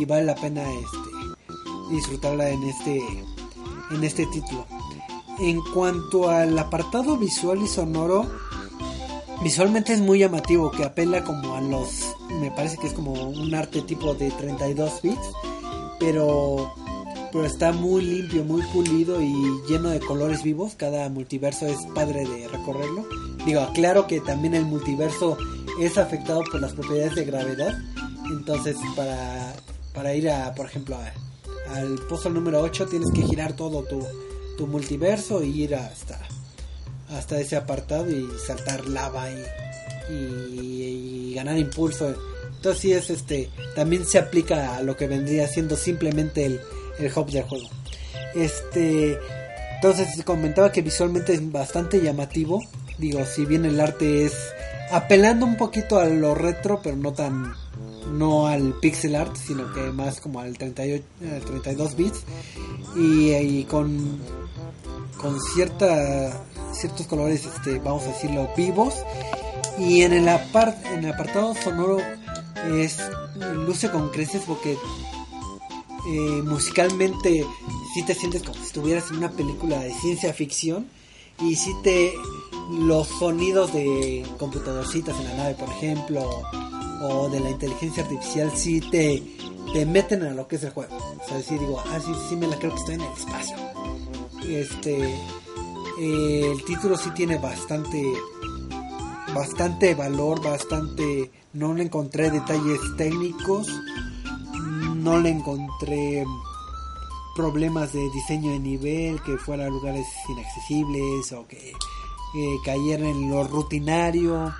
y 0.00 0.06
vale 0.06 0.24
la 0.24 0.34
pena 0.34 0.62
este 0.62 0.98
disfrutarla 1.90 2.48
en 2.48 2.62
este 2.64 3.00
en 3.90 4.04
este 4.04 4.26
título. 4.26 4.66
En 5.38 5.60
cuanto 5.74 6.28
al 6.28 6.58
apartado 6.58 7.16
visual 7.16 7.62
y 7.62 7.66
sonoro 7.66 8.26
visualmente 9.42 9.92
es 9.94 10.00
muy 10.00 10.18
llamativo 10.18 10.70
que 10.70 10.84
apela 10.84 11.24
como 11.24 11.54
a 11.54 11.60
los 11.62 12.14
me 12.40 12.50
parece 12.50 12.76
que 12.76 12.88
es 12.88 12.92
como 12.92 13.12
un 13.12 13.54
arte 13.54 13.80
tipo 13.82 14.12
de 14.14 14.30
32 14.30 15.00
bits 15.02 15.30
pero 15.98 16.70
pero 17.32 17.46
está 17.46 17.72
muy 17.72 18.02
limpio 18.02 18.44
muy 18.44 18.60
pulido 18.72 19.22
y 19.22 19.32
lleno 19.68 19.88
de 19.90 20.00
colores 20.00 20.42
vivos. 20.42 20.74
Cada 20.76 21.08
multiverso 21.08 21.64
es 21.66 21.78
padre 21.94 22.26
de 22.26 22.48
recorrerlo. 22.48 23.06
Digo 23.46 23.60
aclaro 23.60 24.08
que 24.08 24.20
también 24.20 24.54
el 24.54 24.64
multiverso 24.66 25.38
es 25.80 25.96
afectado 25.96 26.42
por 26.50 26.60
las 26.60 26.72
propiedades 26.72 27.14
de 27.14 27.24
gravedad. 27.24 27.78
Entonces 28.32 28.76
para 28.96 29.54
para 29.94 30.12
ir 30.14 30.28
a 30.28 30.54
por 30.56 30.66
ejemplo 30.66 30.96
a- 30.96 31.12
al 31.74 31.94
puzzle 32.08 32.32
número 32.32 32.60
8 32.60 32.86
tienes 32.86 33.10
que 33.12 33.22
girar 33.22 33.54
todo 33.54 33.82
tu, 33.84 34.06
tu 34.56 34.66
multiverso 34.66 35.42
y 35.42 35.62
ir 35.62 35.74
hasta 35.74 36.20
hasta 37.16 37.40
ese 37.40 37.56
apartado 37.56 38.10
y 38.10 38.28
saltar 38.44 38.86
lava 38.86 39.28
y, 39.30 41.32
ganar 41.34 41.58
impulso. 41.58 42.14
Entonces 42.56 42.82
sí 42.82 42.92
es 42.92 43.10
este, 43.10 43.48
también 43.74 44.04
se 44.04 44.18
aplica 44.18 44.76
a 44.76 44.82
lo 44.82 44.96
que 44.96 45.06
vendría 45.06 45.48
siendo 45.48 45.76
simplemente 45.76 46.44
el, 46.44 46.60
el 46.98 47.12
hub 47.16 47.30
del 47.30 47.44
juego. 47.44 47.68
Este, 48.34 49.18
entonces 49.76 50.22
comentaba 50.24 50.72
que 50.72 50.82
visualmente 50.82 51.32
es 51.32 51.52
bastante 51.52 52.00
llamativo. 52.00 52.62
Digo, 52.98 53.24
si 53.24 53.46
bien 53.46 53.64
el 53.64 53.80
arte 53.80 54.26
es 54.26 54.34
apelando 54.90 55.46
un 55.46 55.56
poquito 55.56 55.98
a 55.98 56.06
lo 56.06 56.34
retro, 56.34 56.80
pero 56.82 56.96
no 56.96 57.12
tan 57.12 57.54
no 58.10 58.46
al 58.46 58.74
pixel 58.80 59.14
art, 59.16 59.36
sino 59.36 59.72
que 59.72 59.90
más 59.90 60.20
como 60.20 60.40
al 60.40 60.56
38, 60.56 61.04
al 61.34 61.40
32 61.42 61.96
bits. 61.96 62.24
Y, 62.96 63.64
con 63.64 64.18
con 65.16 65.38
cierta 65.40 66.44
ciertos 66.72 67.06
colores 67.06 67.44
este 67.44 67.78
vamos 67.78 68.04
a 68.04 68.08
decirlo 68.08 68.48
vivos. 68.56 68.94
Y 69.78 70.02
en 70.02 70.12
el 70.12 70.28
apart 70.28 70.76
en 70.86 71.04
el 71.04 71.12
apartado 71.12 71.54
sonoro 71.54 71.98
es 72.72 72.98
luce 73.66 73.90
con 73.90 74.10
creces 74.10 74.42
porque 74.46 74.72
eh, 74.72 76.42
musicalmente 76.44 77.44
si 77.94 78.02
te 78.04 78.14
sientes 78.14 78.42
como 78.42 78.54
si 78.54 78.62
estuvieras 78.62 79.10
en 79.10 79.18
una 79.18 79.30
película 79.30 79.78
de 79.80 79.92
ciencia 79.94 80.32
ficción 80.32 80.86
y 81.40 81.56
si 81.56 81.74
te 81.82 82.14
los 82.70 83.08
sonidos 83.08 83.72
de 83.72 84.24
computadorcitas 84.38 85.18
en 85.18 85.24
la 85.24 85.34
nave 85.34 85.54
por 85.54 85.68
ejemplo 85.68 86.22
o 87.02 87.28
de 87.28 87.40
la 87.40 87.50
inteligencia 87.50 88.02
artificial 88.02 88.52
sí 88.54 88.80
te 88.80 89.22
te 89.72 89.86
meten 89.86 90.22
a 90.24 90.34
lo 90.34 90.48
que 90.48 90.56
es 90.56 90.64
el 90.64 90.70
juego. 90.70 90.96
O 90.96 91.28
sea 91.28 91.40
sí 91.40 91.56
digo 91.58 91.82
ah 91.92 92.00
sí 92.00 92.12
sí 92.28 92.36
me 92.36 92.46
la 92.46 92.56
creo 92.58 92.72
que 92.72 92.80
estoy 92.80 92.94
en 92.96 93.00
el 93.02 93.12
espacio. 93.12 93.56
Este 94.48 95.14
eh, 96.00 96.52
el 96.52 96.64
título 96.64 96.96
sí 96.96 97.10
tiene 97.10 97.38
bastante 97.38 98.02
bastante 99.34 99.94
valor 99.94 100.42
bastante 100.42 101.30
no 101.52 101.74
le 101.74 101.84
encontré 101.84 102.30
detalles 102.30 102.80
técnicos 102.96 103.68
no 104.96 105.18
le 105.18 105.30
encontré 105.30 106.24
problemas 107.34 107.92
de 107.92 108.10
diseño 108.10 108.52
de 108.52 108.58
nivel 108.58 109.22
que 109.22 109.36
fuera 109.38 109.66
a 109.66 109.68
lugares 109.68 110.06
inaccesibles 110.28 111.32
o 111.32 111.46
que 111.46 111.72
eh, 112.34 112.56
cayera 112.64 113.08
en 113.08 113.30
lo 113.30 113.44
rutinario. 113.44 114.52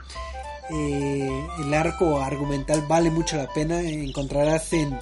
Eh, 0.71 1.47
el 1.59 1.75
arco 1.75 2.21
argumental 2.21 2.85
vale 2.89 3.11
mucho 3.11 3.37
la 3.37 3.53
pena. 3.53 3.81
Encontrarás 3.81 4.73
en, 4.73 4.99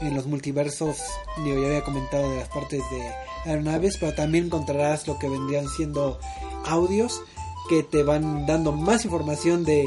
en 0.00 0.14
los 0.14 0.26
multiversos 0.26 0.98
digo, 1.44 1.60
ya 1.60 1.66
había 1.68 1.84
comentado 1.84 2.30
de 2.30 2.36
las 2.38 2.48
partes 2.48 2.82
de 2.90 3.50
aeronaves 3.50 3.96
pero 3.98 4.14
también 4.14 4.46
encontrarás 4.46 5.06
lo 5.08 5.18
que 5.18 5.28
vendrían 5.28 5.68
siendo 5.68 6.18
audios 6.66 7.20
que 7.68 7.82
te 7.82 8.02
van 8.02 8.46
dando 8.46 8.72
más 8.72 9.04
información 9.04 9.64
de 9.64 9.86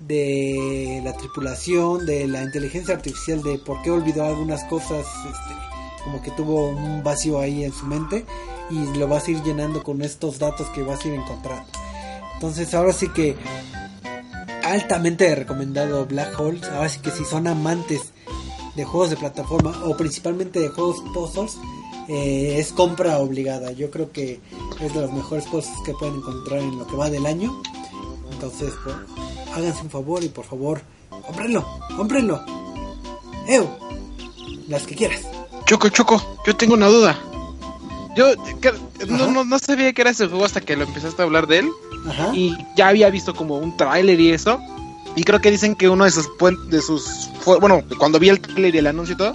de 0.00 1.00
la 1.04 1.12
tripulación, 1.12 2.06
de 2.06 2.28
la 2.28 2.42
inteligencia 2.42 2.94
artificial, 2.94 3.42
de 3.42 3.58
por 3.58 3.82
qué 3.82 3.90
olvidó 3.90 4.24
algunas 4.24 4.64
cosas, 4.64 5.06
este, 5.28 5.77
como 6.04 6.22
que 6.22 6.30
tuvo 6.30 6.68
un 6.68 7.02
vacío 7.02 7.40
ahí 7.40 7.64
en 7.64 7.72
su 7.72 7.86
mente 7.86 8.24
y 8.70 8.98
lo 8.98 9.08
vas 9.08 9.28
a 9.28 9.30
ir 9.30 9.42
llenando 9.42 9.82
con 9.82 10.02
estos 10.02 10.38
datos 10.38 10.68
que 10.68 10.82
vas 10.82 11.04
a 11.04 11.08
ir 11.08 11.14
encontrando. 11.14 11.66
Entonces 12.34 12.72
ahora 12.74 12.92
sí 12.92 13.08
que 13.08 13.36
altamente 14.62 15.34
recomendado 15.34 16.06
Black 16.06 16.38
Holes, 16.38 16.64
ahora 16.64 16.88
sí 16.88 17.00
que 17.00 17.10
si 17.10 17.24
son 17.24 17.46
amantes 17.46 18.12
de 18.76 18.84
juegos 18.84 19.10
de 19.10 19.16
plataforma 19.16 19.72
o 19.84 19.96
principalmente 19.96 20.60
de 20.60 20.68
juegos 20.68 21.02
puzzles, 21.12 21.56
eh, 22.08 22.56
es 22.58 22.72
compra 22.72 23.18
obligada. 23.18 23.72
Yo 23.72 23.90
creo 23.90 24.12
que 24.12 24.40
es 24.80 24.94
de 24.94 25.00
las 25.00 25.12
mejores 25.12 25.46
cosas 25.46 25.74
que 25.84 25.92
pueden 25.92 26.16
encontrar 26.16 26.60
en 26.60 26.78
lo 26.78 26.86
que 26.86 26.96
va 26.96 27.10
del 27.10 27.26
año. 27.26 27.60
Entonces, 28.30 28.72
pues, 28.84 28.96
háganse 29.54 29.82
un 29.82 29.90
favor 29.90 30.22
y 30.22 30.28
por 30.28 30.44
favor, 30.44 30.80
cómprenlo, 31.10 31.66
cómprenlo. 31.96 32.40
¡Ew! 33.48 33.66
Las 34.68 34.86
que 34.86 34.94
quieras. 34.94 35.37
Choco, 35.68 35.88
Choco, 35.90 36.40
yo 36.46 36.56
tengo 36.56 36.74
una 36.74 36.86
duda. 36.86 37.18
Yo 38.16 38.32
que- 38.60 38.72
no, 39.06 39.30
no, 39.30 39.44
no 39.44 39.58
sabía 39.58 39.92
que 39.92 40.00
era 40.00 40.10
ese 40.10 40.26
juego 40.26 40.44
hasta 40.44 40.60
que 40.62 40.76
lo 40.76 40.84
empezaste 40.84 41.20
a 41.22 41.24
hablar 41.26 41.46
de 41.46 41.58
él. 41.58 41.68
Ajá. 42.08 42.30
Y 42.34 42.56
ya 42.76 42.88
había 42.88 43.10
visto 43.10 43.34
como 43.34 43.58
un 43.58 43.76
tráiler 43.76 44.18
y 44.18 44.30
eso. 44.32 44.58
Y 45.14 45.24
creo 45.24 45.40
que 45.40 45.50
dicen 45.50 45.74
que 45.76 45.88
uno 45.88 46.04
de 46.04 46.10
sus 46.10 46.26
de 46.68 46.80
sus 46.80 47.28
bueno, 47.60 47.82
cuando 47.98 48.18
vi 48.18 48.30
el 48.30 48.40
tráiler 48.40 48.74
y 48.74 48.78
el 48.78 48.86
anuncio 48.86 49.14
y 49.14 49.18
todo, 49.18 49.32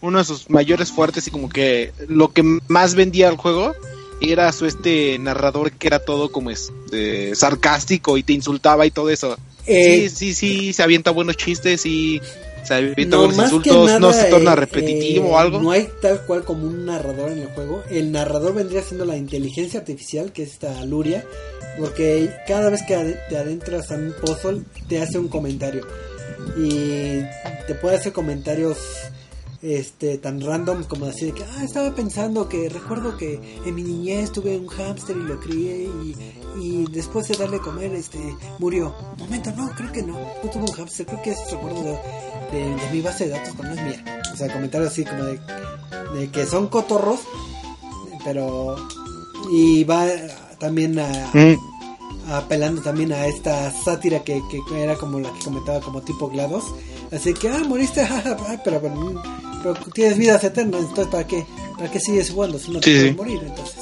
uno 0.00 0.18
de 0.18 0.24
sus 0.24 0.48
mayores 0.50 0.90
fuertes 0.90 1.26
y 1.26 1.30
como 1.30 1.48
que 1.48 1.92
lo 2.08 2.32
que 2.32 2.42
más 2.68 2.94
vendía 2.94 3.28
el 3.28 3.36
juego 3.36 3.74
era 4.20 4.50
su 4.52 4.64
este 4.66 5.18
narrador 5.18 5.72
que 5.72 5.86
era 5.86 5.98
todo 5.98 6.32
como 6.32 6.50
este 6.50 7.34
sarcástico 7.34 8.16
y 8.16 8.22
te 8.22 8.32
insultaba 8.32 8.86
y 8.86 8.90
todo 8.90 9.10
eso. 9.10 9.36
Eh, 9.66 10.08
sí, 10.08 10.32
sí, 10.32 10.34
sí, 10.34 10.72
se 10.72 10.82
avienta 10.82 11.10
buenos 11.10 11.36
chistes 11.36 11.84
y 11.86 12.20
O 12.64 12.66
sea, 12.66 12.78
evito 12.78 13.26
los 13.26 13.36
insultos, 13.36 14.00
no 14.00 14.12
se 14.12 14.24
torna 14.24 14.54
eh, 14.54 14.56
repetitivo 14.56 15.26
eh, 15.26 15.30
o 15.32 15.38
algo. 15.38 15.60
No 15.60 15.70
hay 15.70 15.86
tal 16.00 16.22
cual 16.22 16.44
como 16.44 16.66
un 16.66 16.86
narrador 16.86 17.30
en 17.30 17.40
el 17.40 17.48
juego. 17.48 17.82
El 17.90 18.10
narrador 18.10 18.54
vendría 18.54 18.80
siendo 18.80 19.04
la 19.04 19.18
inteligencia 19.18 19.80
artificial, 19.80 20.32
que 20.32 20.44
es 20.44 20.52
esta 20.52 20.84
Luria, 20.86 21.24
porque 21.78 22.30
cada 22.48 22.70
vez 22.70 22.82
que 22.88 23.16
te 23.28 23.36
adentras 23.36 23.92
a 23.92 23.96
un 23.96 24.14
puzzle 24.18 24.62
te 24.88 25.02
hace 25.02 25.18
un 25.18 25.28
comentario 25.28 25.86
y 26.56 27.20
te 27.66 27.74
puede 27.74 27.96
hacer 27.96 28.12
comentarios 28.12 28.78
este 29.64 30.18
tan 30.18 30.40
random 30.40 30.84
como 30.84 31.06
decir 31.06 31.32
que 31.32 31.42
ah, 31.42 31.64
estaba 31.64 31.94
pensando 31.94 32.48
que 32.48 32.68
recuerdo 32.68 33.16
que 33.16 33.40
en 33.64 33.74
mi 33.74 33.82
niñez 33.82 34.30
tuve 34.30 34.58
un 34.58 34.66
hámster 34.68 35.16
y 35.16 35.20
lo 35.22 35.40
crié 35.40 35.84
y, 36.04 36.16
y 36.60 36.84
después 36.92 37.28
de 37.28 37.36
darle 37.36 37.58
comer 37.58 37.94
este 37.94 38.18
murió 38.58 38.94
momento 39.18 39.50
no 39.56 39.70
creo 39.74 39.90
que 39.90 40.02
no 40.02 40.12
no 40.18 40.50
tuve 40.50 40.62
un 40.64 40.72
hámster 40.72 41.06
creo 41.06 41.22
que 41.22 41.30
es 41.30 41.38
recuerdo 41.50 41.82
de, 41.82 41.92
de- 42.52 42.76
de 42.76 42.90
mi 42.92 43.00
base 43.00 43.24
de 43.24 43.30
datos 43.30 43.54
pero 43.56 43.68
no 43.70 43.74
es 43.74 43.82
mía. 43.82 44.22
O 44.32 44.36
sea 44.36 44.52
comentarios 44.52 44.92
así 44.92 45.04
como 45.04 45.24
de, 45.24 45.40
de 46.18 46.30
que 46.30 46.44
son 46.44 46.68
cotorros 46.68 47.20
pero 48.24 48.76
y 49.52 49.84
va 49.84 50.06
también 50.58 50.98
a, 50.98 51.08
Mm, 51.34 51.56
apelando 52.28 52.80
también 52.82 53.12
a 53.12 53.26
esta 53.26 53.70
sátira 53.70 54.22
que, 54.24 54.42
que 54.48 54.82
era 54.82 54.96
como 54.96 55.20
la 55.20 55.32
que 55.32 55.44
comentaba 55.44 55.80
como 55.80 56.02
tipo 56.02 56.28
GLaDOS. 56.28 56.64
Así 57.12 57.34
que 57.34 57.48
ah 57.48 57.62
moriste 57.66 58.04
jaja, 58.06 58.36
ah, 58.48 58.60
pero, 58.64 58.80
pero, 58.80 59.22
pero 59.62 59.74
tienes 59.92 60.18
vidas 60.18 60.42
eternas 60.44 60.80
entonces 60.80 61.08
para 61.08 61.26
qué 61.26 61.46
para 61.76 61.90
qué 61.90 62.00
sigues 62.00 62.30
jugando 62.30 62.58
si 62.58 62.70
no 62.70 62.80
te 62.80 62.86
Sí, 62.86 62.92
puedes 62.92 63.10
sí. 63.10 63.16
morir 63.16 63.40
entonces 63.46 63.76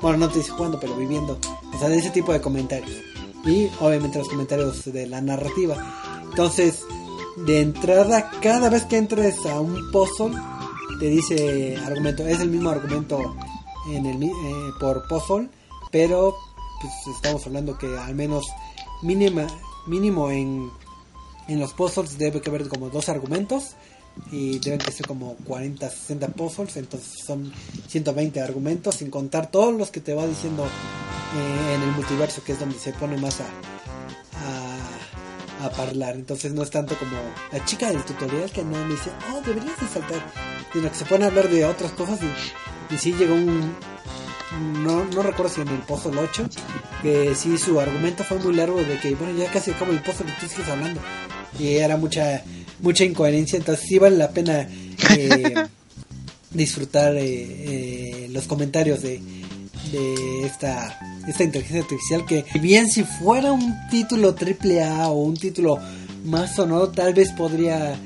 bueno 0.00 0.18
no 0.18 0.28
te 0.28 0.38
dice 0.38 0.50
jugando 0.52 0.78
pero 0.80 0.94
viviendo 0.96 1.38
o 1.74 1.78
sea 1.78 1.88
de 1.88 1.98
ese 1.98 2.10
tipo 2.10 2.32
de 2.32 2.40
comentarios. 2.40 2.90
Y 3.44 3.68
obviamente 3.80 4.18
los 4.18 4.28
comentarios 4.28 4.84
de 4.92 5.06
la 5.08 5.20
narrativa. 5.20 5.76
Entonces 6.30 6.84
de 7.46 7.60
entrada 7.60 8.30
cada 8.40 8.68
vez 8.68 8.84
que 8.84 8.96
entres 8.98 9.44
a 9.46 9.58
un 9.60 9.90
puzzle 9.90 10.34
te 11.00 11.06
dice 11.06 11.76
argumento 11.84 12.26
es 12.26 12.40
el 12.40 12.50
mismo 12.50 12.70
argumento 12.70 13.34
en 13.90 14.06
el 14.06 14.22
eh, 14.22 14.30
por 14.78 15.06
puzzle 15.08 15.48
pero 15.90 16.34
pues 16.82 17.16
estamos 17.16 17.46
hablando 17.46 17.78
que 17.78 17.86
al 17.96 18.14
menos 18.14 18.44
mínima 19.02 19.46
mínimo 19.86 20.30
en 20.30 20.70
en 21.48 21.60
los 21.60 21.72
puzzles 21.72 22.18
debe 22.18 22.40
que 22.40 22.50
haber 22.50 22.68
como 22.68 22.90
dos 22.90 23.08
argumentos 23.08 23.74
y 24.30 24.58
deben 24.58 24.78
que 24.78 24.92
ser 24.92 25.06
como 25.06 25.36
40 25.46 25.88
60 25.88 26.28
puzzles 26.28 26.76
entonces 26.76 27.24
son 27.24 27.52
120 27.88 28.40
argumentos 28.40 28.96
sin 28.96 29.10
contar 29.10 29.50
todos 29.50 29.74
los 29.74 29.90
que 29.90 30.00
te 30.00 30.14
va 30.14 30.26
diciendo 30.26 30.64
eh, 30.64 31.74
en 31.74 31.82
el 31.82 31.90
multiverso 31.92 32.42
que 32.44 32.52
es 32.52 32.60
donde 32.60 32.78
se 32.78 32.92
pone 32.92 33.16
más 33.16 33.40
a 33.40 33.46
a, 34.42 35.66
a 35.66 35.82
hablar. 35.82 36.16
Entonces 36.16 36.52
no 36.52 36.62
es 36.62 36.70
tanto 36.70 36.96
como 36.96 37.16
la 37.52 37.64
chica 37.64 37.88
del 37.88 38.04
tutorial 38.04 38.50
que 38.50 38.64
no 38.64 38.70
me 38.70 38.94
dice 38.94 39.10
oh 39.32 39.40
deberías 39.40 39.80
de 39.80 39.86
saltar 39.88 40.20
sino 40.72 40.88
que 40.88 40.94
se 40.94 41.04
pone 41.04 41.24
a 41.24 41.28
hablar 41.28 41.48
de 41.48 41.64
otras 41.64 41.92
cosas 41.92 42.18
y, 42.22 42.94
y 42.94 42.98
sí 42.98 43.12
llegó 43.12 43.34
un 43.34 43.74
no, 44.60 45.04
no 45.04 45.22
recuerdo 45.22 45.52
si 45.52 45.60
en 45.60 45.68
el 45.68 45.78
puzzle 45.80 46.18
8 46.18 46.48
que 47.02 47.34
sí 47.34 47.58
su 47.58 47.78
argumento 47.80 48.24
fue 48.24 48.38
muy 48.38 48.54
largo 48.54 48.82
de 48.82 48.98
que 48.98 49.14
bueno 49.14 49.36
ya 49.38 49.50
casi 49.50 49.70
acabo 49.70 49.92
el 49.92 50.02
puzzle 50.02 50.26
y 50.30 50.40
tú 50.40 50.46
sigues 50.46 50.68
hablando. 50.68 51.00
Y 51.58 51.76
era 51.76 51.96
mucha 51.96 52.42
mucha 52.80 53.04
incoherencia 53.04 53.58
entonces 53.58 53.84
sí 53.86 53.98
vale 53.98 54.16
la 54.16 54.30
pena 54.30 54.68
eh, 55.16 55.54
disfrutar 56.50 57.16
eh, 57.16 57.24
eh, 57.24 58.28
los 58.30 58.46
comentarios 58.46 59.02
de, 59.02 59.20
de 59.92 60.46
esta 60.46 60.98
esta 61.26 61.44
inteligencia 61.44 61.82
artificial 61.82 62.26
que 62.26 62.44
bien 62.58 62.90
si 62.90 63.04
fuera 63.04 63.52
un 63.52 63.74
título 63.90 64.34
triple 64.34 64.82
A 64.82 65.08
o 65.08 65.22
un 65.22 65.36
título 65.36 65.78
más 66.24 66.54
sonoro 66.54 66.88
tal 66.90 67.14
vez 67.14 67.30
podría 67.32 67.96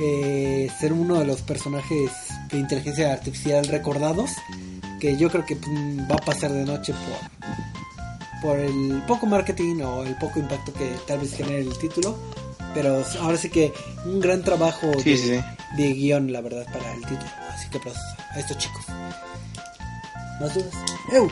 eh, 0.00 0.70
ser 0.78 0.92
uno 0.92 1.18
de 1.18 1.24
los 1.24 1.42
personajes 1.42 2.10
de 2.50 2.58
inteligencia 2.58 3.12
artificial 3.12 3.66
recordados 3.66 4.30
que 4.98 5.16
yo 5.16 5.30
creo 5.30 5.44
que 5.46 5.54
mm, 5.56 6.10
va 6.10 6.14
a 6.16 6.24
pasar 6.24 6.52
de 6.52 6.64
noche 6.64 6.92
por 6.92 7.38
por 8.40 8.58
el 8.60 9.02
poco 9.08 9.26
marketing 9.26 9.80
o 9.82 10.04
el 10.04 10.14
poco 10.16 10.38
impacto 10.38 10.72
que 10.72 10.88
tal 11.06 11.18
vez 11.18 11.34
genere 11.34 11.60
el 11.62 11.76
título 11.78 12.16
pero 12.74 13.02
ahora 13.20 13.36
sí 13.36 13.48
que 13.50 13.72
un 14.04 14.20
gran 14.20 14.42
trabajo 14.44 14.92
Sí, 15.02 15.10
de, 15.10 15.16
sí, 15.16 15.40
de 15.76 15.92
guion 15.92 16.32
la 16.32 16.40
verdad 16.40 16.64
para 16.72 16.92
el 16.94 17.00
título 17.00 17.30
así 17.52 17.68
que 17.68 17.78
aplausos 17.78 18.02
a 18.30 18.38
estos 18.38 18.56
chicos 18.58 18.84
más 20.40 20.54
dudas 20.54 20.74
¡Eu! 21.12 21.28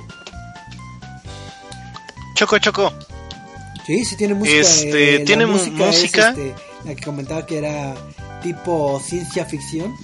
Choco, 2.34 2.58
Choco. 2.58 2.92
Sí, 3.86 4.04
sí 4.04 4.16
tiene 4.16 4.34
música. 4.34 4.60
Este, 4.60 5.14
eh, 5.16 5.18
la 5.20 5.24
tiene 5.24 5.44
es, 5.44 5.50
música. 5.50 6.28
este, 6.30 6.54
la 6.84 6.94
que 6.94 7.02
comentaba 7.04 7.46
que 7.46 7.58
era 7.58 7.94
tipo 8.42 9.00
ciencia 9.00 9.44
ficción 9.46 9.94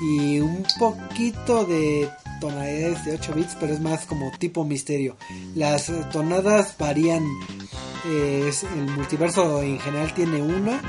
y 0.00 0.38
un 0.40 0.64
poquito 0.78 1.64
de 1.64 2.08
tonalidades 2.42 3.04
de 3.04 3.14
8 3.14 3.34
bits, 3.34 3.56
pero 3.60 3.72
es 3.72 3.80
más 3.80 4.04
como 4.04 4.32
tipo 4.36 4.64
misterio. 4.64 5.16
Las 5.54 5.90
tonadas 6.10 6.76
varían. 6.76 7.24
eh, 8.04 8.50
el 8.74 8.90
multiverso 8.96 9.62
en 9.62 9.78
general 9.78 10.12
tiene 10.12 10.42
una 10.42 10.82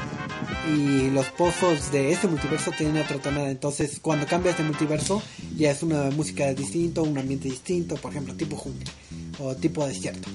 y 0.67 1.11
los 1.11 1.27
pozos 1.27 1.91
de 1.91 2.11
este 2.11 2.27
multiverso 2.27 2.71
tienen 2.75 3.03
otra 3.03 3.19
tonada. 3.19 3.51
Entonces, 3.51 3.99
cuando 4.01 4.25
cambias 4.25 4.57
de 4.57 4.63
multiverso, 4.63 5.21
ya 5.55 5.69
es 5.69 5.83
una 5.83 6.09
música 6.09 6.51
distinta, 6.55 7.01
un 7.01 7.15
ambiente 7.17 7.49
distinto, 7.49 7.95
por 7.97 8.11
ejemplo, 8.11 8.33
tipo 8.33 8.55
jungla 8.55 8.91
o 9.39 9.55
tipo 9.55 9.85
desierto 9.85 10.29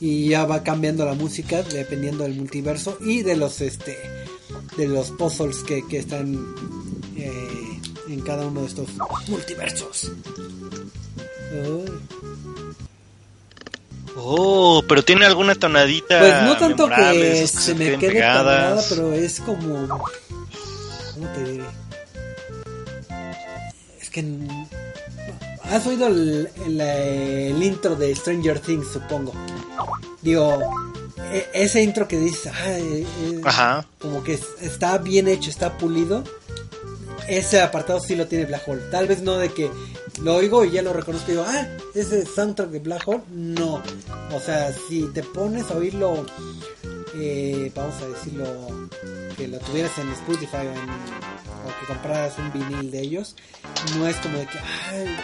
y 0.00 0.30
ya 0.30 0.46
va 0.46 0.64
cambiando 0.64 1.04
la 1.04 1.14
música 1.14 1.62
dependiendo 1.62 2.24
del 2.24 2.34
multiverso 2.34 2.98
y 3.00 3.22
de 3.22 3.36
los 3.36 3.60
este 3.60 3.96
de 4.76 4.88
los 4.88 5.12
puzzles 5.12 5.58
que, 5.58 5.86
que 5.86 5.98
están 5.98 6.34
eh, 7.16 7.61
en 8.12 8.20
cada 8.20 8.46
uno 8.46 8.60
de 8.60 8.66
estos 8.66 8.88
multiversos 9.28 10.10
Ay. 11.52 11.84
Oh, 14.16 14.82
pero 14.88 15.02
tiene 15.02 15.24
alguna 15.24 15.54
tonadita. 15.54 16.18
pues 16.20 16.42
no 16.42 16.56
tanto 16.58 16.88
que 16.88 17.46
se 17.46 17.74
me 17.74 17.98
quede 17.98 18.12
pegada 18.12 18.80
pero 18.88 19.12
es 19.14 19.40
como 19.40 19.88
cómo 19.88 21.28
te 21.34 21.44
diré 21.44 21.64
es 24.00 24.10
que 24.10 24.24
has 25.64 25.86
oído 25.86 26.08
el, 26.08 26.48
el, 26.66 26.80
el 26.80 27.62
intro 27.62 27.96
de 27.96 28.14
Stranger 28.14 28.60
Things 28.60 28.88
supongo 28.92 29.32
digo 30.20 30.58
e- 31.32 31.48
ese 31.54 31.82
intro 31.82 32.06
que 32.06 32.18
dices 32.18 32.52
ah, 32.54 32.78
eh, 32.78 33.06
eh, 33.22 33.40
Ajá. 33.44 33.86
como 33.98 34.22
que 34.22 34.34
es- 34.34 34.46
está 34.60 34.98
bien 34.98 35.28
hecho, 35.28 35.48
está 35.48 35.78
pulido. 35.78 36.22
Ese 37.28 37.60
apartado 37.60 38.00
sí 38.00 38.14
lo 38.16 38.26
tiene 38.26 38.46
Black 38.46 38.66
Hole. 38.66 38.82
Tal 38.90 39.06
vez 39.06 39.22
no 39.22 39.36
de 39.36 39.52
que 39.52 39.70
lo 40.20 40.36
oigo 40.36 40.64
y 40.64 40.72
ya 40.72 40.82
lo 40.82 40.92
reconozco 40.92 41.30
y 41.30 41.34
digo, 41.34 41.44
ah, 41.46 41.66
ese 41.94 42.26
soundtrack 42.26 42.70
de 42.70 42.78
Black 42.80 43.06
Hole. 43.06 43.22
No. 43.30 43.82
O 44.32 44.40
sea, 44.40 44.72
si 44.88 45.02
te 45.12 45.22
pones 45.22 45.70
a 45.70 45.76
oírlo, 45.76 46.26
eh, 47.14 47.70
vamos 47.74 47.94
a 48.02 48.08
decirlo, 48.08 48.88
que 49.36 49.48
lo 49.48 49.58
tuvieras 49.58 49.96
en 49.98 50.10
Spotify 50.12 50.56
o, 50.56 50.60
en, 50.60 50.90
o 50.90 51.80
que 51.80 51.86
compraras 51.86 52.34
un 52.38 52.52
vinil 52.52 52.90
de 52.90 53.00
ellos, 53.00 53.36
no 53.96 54.06
es 54.06 54.16
como 54.16 54.38
de 54.38 54.46
que, 54.46 54.58
ay, 54.58 55.16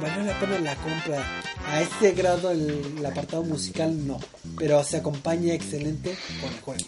valió 0.00 0.24
la 0.24 0.40
pena 0.40 0.58
la 0.60 0.76
compra. 0.76 1.42
A 1.66 1.80
este 1.80 2.12
grado 2.12 2.50
el 2.50 3.04
apartado 3.04 3.42
musical 3.42 4.06
no. 4.06 4.20
Pero 4.58 4.82
se 4.84 4.98
acompaña 4.98 5.54
excelente 5.54 6.16
con 6.40 6.52
el 6.52 6.60
juego. 6.60 6.84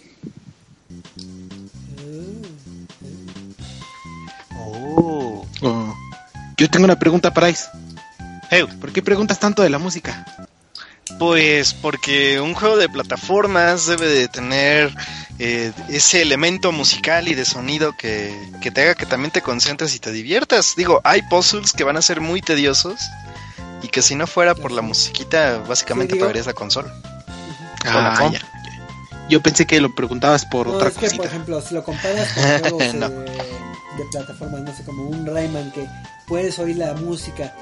Oh. 4.66 5.46
Oh. 5.62 5.94
Yo 6.56 6.68
tengo 6.70 6.84
una 6.84 6.98
pregunta 6.98 7.32
para 7.32 7.50
Ice. 7.50 7.64
Hey, 8.50 8.64
¿Por 8.80 8.92
qué 8.92 9.02
preguntas 9.02 9.38
tanto 9.38 9.62
de 9.62 9.70
la 9.70 9.78
música? 9.78 10.24
pues 11.20 11.72
porque 11.72 12.40
un 12.40 12.52
juego 12.54 12.76
de 12.76 12.88
plataformas 12.88 13.86
debe 13.86 14.08
de 14.08 14.26
tener 14.26 14.92
eh, 15.38 15.72
ese 15.88 16.20
elemento 16.20 16.72
musical 16.72 17.28
y 17.28 17.34
de 17.34 17.44
sonido 17.44 17.94
que, 17.96 18.34
que 18.60 18.72
te 18.72 18.82
haga 18.82 18.96
que 18.96 19.06
también 19.06 19.30
te 19.30 19.40
concentres 19.40 19.94
y 19.94 20.00
te 20.00 20.10
diviertas. 20.10 20.74
Digo, 20.76 21.00
hay 21.04 21.22
puzzles 21.22 21.72
que 21.72 21.84
van 21.84 21.96
a 21.96 22.02
ser 22.02 22.20
muy 22.20 22.42
tediosos 22.42 23.00
y 23.82 23.88
que 23.88 24.02
si 24.02 24.16
no 24.16 24.26
fuera 24.26 24.54
por 24.56 24.72
la 24.72 24.82
musiquita, 24.82 25.58
básicamente 25.58 26.16
pagarías 26.16 26.46
la 26.46 26.54
consola. 26.54 26.92
Ah, 27.84 28.28
la. 28.32 28.40
Yo 29.28 29.40
pensé 29.40 29.64
que 29.64 29.80
lo 29.80 29.94
preguntabas 29.94 30.44
por 30.44 30.66
No, 30.66 30.74
otra 30.74 30.88
es 30.88 30.94
que, 30.94 31.00
cosita. 31.06 31.22
por 31.22 31.26
ejemplo, 31.26 31.60
si 31.60 31.74
lo 31.74 31.84
comparas 31.84 32.28
con 32.34 32.42
juegos 32.60 32.82
eh, 32.82 32.92
No. 32.94 33.10
De 33.96 34.04
plataformas, 34.10 34.60
no 34.62 34.74
sé, 34.74 34.84
como 34.84 35.08
un 35.08 35.26
Rayman 35.26 35.72
que 35.72 35.86
puedes 36.26 36.58
oír 36.58 36.76
la 36.76 36.94
música 36.94 37.54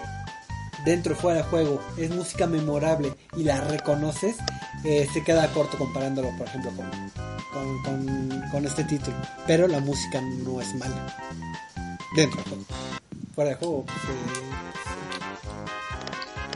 dentro 0.85 1.12
y 1.14 1.16
fuera 1.16 1.39
de 1.39 1.45
juego, 1.45 1.80
es 1.97 2.11
música 2.11 2.47
memorable 2.47 3.14
y 3.37 3.45
la 3.45 3.61
reconoces, 3.61 4.37
eh, 4.85 5.09
se 5.12 5.22
queda 5.24 5.49
corto 5.53 5.78
comparándolo, 5.78 6.30
por 6.37 6.47
ejemplo, 6.47 6.72
con, 6.72 6.87
con, 7.53 7.82
con- 7.82 8.43
con 8.51 8.66
este 8.66 8.85
título. 8.85 9.16
Pero 9.47 9.66
la 9.66 9.80
música 9.80 10.20
no 10.20 10.61
es 10.61 10.74
mala 10.74 11.16
dentro 12.14 12.37
del 12.43 12.49
juego. 12.51 12.64
Fuera 13.35 13.51
de 13.51 13.57
juego, 13.57 13.85
pues, 13.87 13.97
eh, 13.99 14.41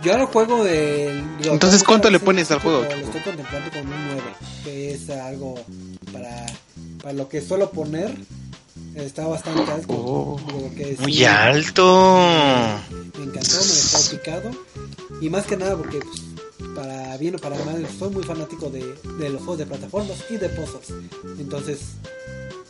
yo 0.03 0.12
ahora 0.12 0.26
juego 0.26 0.62
de... 0.62 1.18
Entonces, 1.43 1.83
¿cuánto 1.83 2.09
le 2.11 2.20
pones 2.20 2.51
al 2.53 2.61
juego, 2.61 2.83
Lo 2.83 2.89
estoy 2.91 3.20
contemplando 3.22 3.70
con 3.70 3.81
un 3.81 4.07
9, 4.09 4.22
que 4.64 4.93
es 4.95 5.11
algo 5.11 5.55
para, 6.12 6.47
para 7.03 7.12
lo 7.14 7.29
que 7.29 7.41
suelo 7.41 7.70
poner. 7.70 8.16
Está 8.99 9.27
bastante 9.27 9.71
alto. 9.71 9.95
Oh, 9.95 10.41
que 10.77 10.97
sí, 10.97 11.03
Muy 11.03 11.25
alto. 11.25 12.29
Me 13.17 13.25
encantó, 13.25 13.57
me 13.57 13.73
dejó 13.73 14.11
picado. 14.11 14.51
Y 15.21 15.31
más 15.31 15.47
que 15.47 15.57
nada 15.57 15.77
porque, 15.77 16.01
pues, 16.01 16.23
para 16.75 17.17
bien 17.17 17.37
o 17.37 17.39
para 17.39 17.57
mal, 17.65 17.87
soy 17.99 18.11
muy 18.11 18.25
fanático 18.25 18.69
de, 18.71 18.95
de 19.19 19.31
los 19.31 19.39
juegos 19.39 19.59
de 19.59 19.67
plataformas 19.67 20.25
y 20.31 20.37
de 20.37 20.49
puzzles. 20.49 20.93
Entonces, 21.39 21.79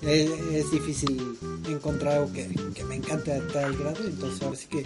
es, 0.02 0.30
es 0.52 0.70
difícil 0.70 1.38
encontrar 1.66 2.14
algo 2.14 2.32
que, 2.32 2.46
que 2.74 2.84
me 2.84 2.96
encante 2.96 3.32
a 3.32 3.46
tal 3.48 3.76
grado. 3.76 4.04
Entonces, 4.04 4.42
ahora 4.42 4.56
sí 4.56 4.66
que, 4.66 4.84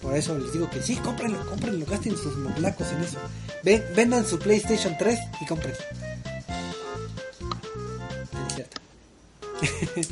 por 0.00 0.16
eso 0.16 0.38
les 0.38 0.52
digo 0.52 0.70
que 0.70 0.82
sí, 0.82 0.96
cómprenlo, 0.96 1.44
cómprenlo, 1.46 1.84
gasten 1.86 2.16
sus 2.16 2.36
moblacos 2.36 2.92
en 2.92 3.02
eso. 3.02 3.18
Ven, 3.64 3.84
vendan 3.96 4.24
su 4.24 4.38
PlayStation 4.38 4.96
3 4.98 5.18
y 5.40 5.46
compren. 5.46 5.74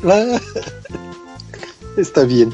Está 1.96 2.24
bien. 2.24 2.52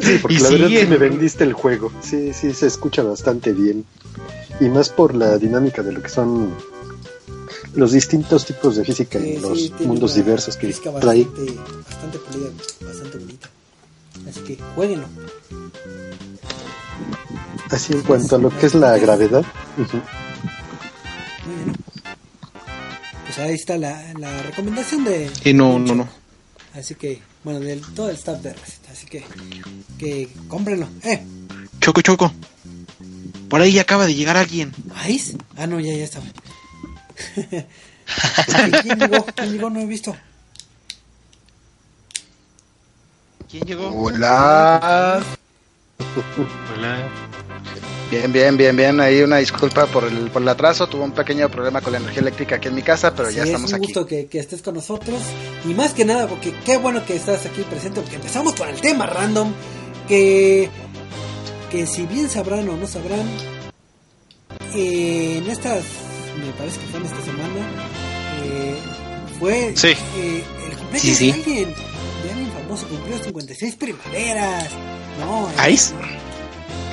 Sí, 0.00 0.18
porque 0.22 0.34
Y 0.34 0.38
la 0.38 0.48
verdad 0.48 0.68
sigue. 0.68 0.80
sí 0.82 0.86
me 0.86 0.96
vendiste 0.96 1.44
el 1.44 1.52
juego. 1.52 1.92
Sí, 2.02 2.32
sí, 2.32 2.54
se 2.54 2.66
escucha 2.66 3.02
bastante 3.02 3.52
bien. 3.52 3.84
Y 4.60 4.68
más 4.70 4.88
por 4.88 5.14
la 5.14 5.36
dinámica 5.36 5.82
de 5.82 5.92
lo 5.92 6.02
que 6.02 6.08
son 6.08 6.54
los 7.74 7.92
distintos 7.92 8.46
tipos 8.46 8.76
de 8.76 8.84
física 8.84 9.18
Sí, 9.18 9.32
y 9.32 9.36
los 9.38 9.58
sí, 9.60 9.72
mundos 9.84 10.14
diversos 10.14 10.56
que 10.56 10.68
trae. 10.72 11.24
Bastante, 11.24 11.52
bastante 11.86 12.18
pulida, 12.18 12.48
bastante 12.80 13.18
bonita. 13.18 13.50
Así 14.26 14.40
que 14.40 14.58
jueguenlo. 14.74 15.06
Así 17.70 17.92
en 17.92 18.00
cuanto 18.02 18.36
a 18.36 18.38
lo 18.38 18.48
que 18.56 18.66
es 18.66 18.74
la 18.74 18.96
gravedad. 18.96 19.44
Muy 19.76 19.86
bien. 19.86 20.02
Pues 23.26 23.38
ahí 23.38 23.54
está 23.54 23.76
la, 23.76 24.12
la 24.18 24.42
recomendación 24.42 25.04
de. 25.04 25.30
Eh, 25.44 25.52
no, 25.52 25.78
no, 25.78 25.94
no. 25.94 26.08
Así 26.74 26.94
que, 26.94 27.20
bueno, 27.42 27.60
del 27.60 27.80
todo 27.94 28.10
el 28.10 28.16
staff 28.16 28.40
de 28.40 28.52
Receta. 28.52 28.92
Así 28.92 29.06
que, 29.06 29.24
que 29.98 30.28
cómprenlo. 30.48 30.88
¿Eh? 31.02 31.24
Choco, 31.80 32.00
choco. 32.02 32.32
Por 33.48 33.60
ahí 33.60 33.78
acaba 33.78 34.06
de 34.06 34.14
llegar 34.14 34.36
alguien. 34.36 34.72
¿Ice? 35.08 35.36
Ah, 35.56 35.66
no, 35.66 35.80
ya, 35.80 35.94
ya 35.94 36.04
estaba. 36.04 36.26
¿Quién 38.82 38.98
llegó? 38.98 39.24
¿Quién 39.24 39.52
llegó? 39.52 39.70
No 39.70 39.80
he 39.80 39.86
visto. 39.86 40.16
¿Quién 43.50 43.64
llegó? 43.64 43.88
Hola. 43.88 45.22
Hola. 46.76 47.08
Bien, 48.10 48.32
bien, 48.32 48.56
bien, 48.56 48.76
bien. 48.76 49.00
Ahí 49.00 49.20
una 49.22 49.38
disculpa 49.38 49.86
por 49.86 50.04
el, 50.04 50.30
por 50.30 50.40
el 50.42 50.48
atraso. 50.48 50.86
Tuve 50.86 51.02
un 51.02 51.12
pequeño 51.12 51.48
problema 51.50 51.80
con 51.80 51.92
la 51.92 51.98
energía 51.98 52.20
eléctrica 52.22 52.56
aquí 52.56 52.68
en 52.68 52.74
mi 52.76 52.82
casa, 52.82 53.12
pero 53.14 53.30
ya 53.30 53.42
Sí, 53.42 53.48
estamos 53.50 53.70
es 53.70 53.72
un 53.72 53.76
aquí. 53.78 53.86
gusto 53.92 54.06
que, 54.06 54.26
que 54.26 54.38
estés 54.38 54.62
con 54.62 54.74
nosotros. 54.74 55.20
Y 55.68 55.74
más 55.74 55.92
que 55.92 56.04
nada, 56.04 56.28
porque 56.28 56.54
qué 56.64 56.76
bueno 56.76 57.04
que 57.04 57.16
estás 57.16 57.44
aquí 57.46 57.62
presente, 57.62 58.00
porque 58.00 58.16
empezamos 58.16 58.54
con 58.54 58.68
el 58.68 58.80
tema 58.80 59.06
random. 59.06 59.52
Que, 60.06 60.70
que 61.72 61.84
si 61.86 62.06
bien 62.06 62.28
sabrán 62.30 62.68
o 62.68 62.76
no 62.76 62.86
sabrán, 62.86 63.26
eh, 64.74 65.38
en 65.38 65.50
estas, 65.50 65.82
me 66.38 66.52
parece 66.52 66.78
que 66.78 66.86
fue 66.86 67.00
en 67.00 67.06
esta 67.06 67.22
semana, 67.22 67.66
eh, 68.44 68.76
fue 69.40 69.72
Sí. 69.74 69.88
eh, 69.88 70.44
el 70.70 70.76
cumpleaños 70.76 71.02
Sí, 71.02 71.14
sí. 71.16 71.26
de 71.26 71.32
alguien, 71.32 71.74
de 72.22 72.30
alguien 72.30 72.52
famoso, 72.52 72.86
cumplió 72.86 73.18
56 73.18 73.74
primaveras. 73.74 74.68
No, 75.18 75.48
¿Ice? 75.68 75.92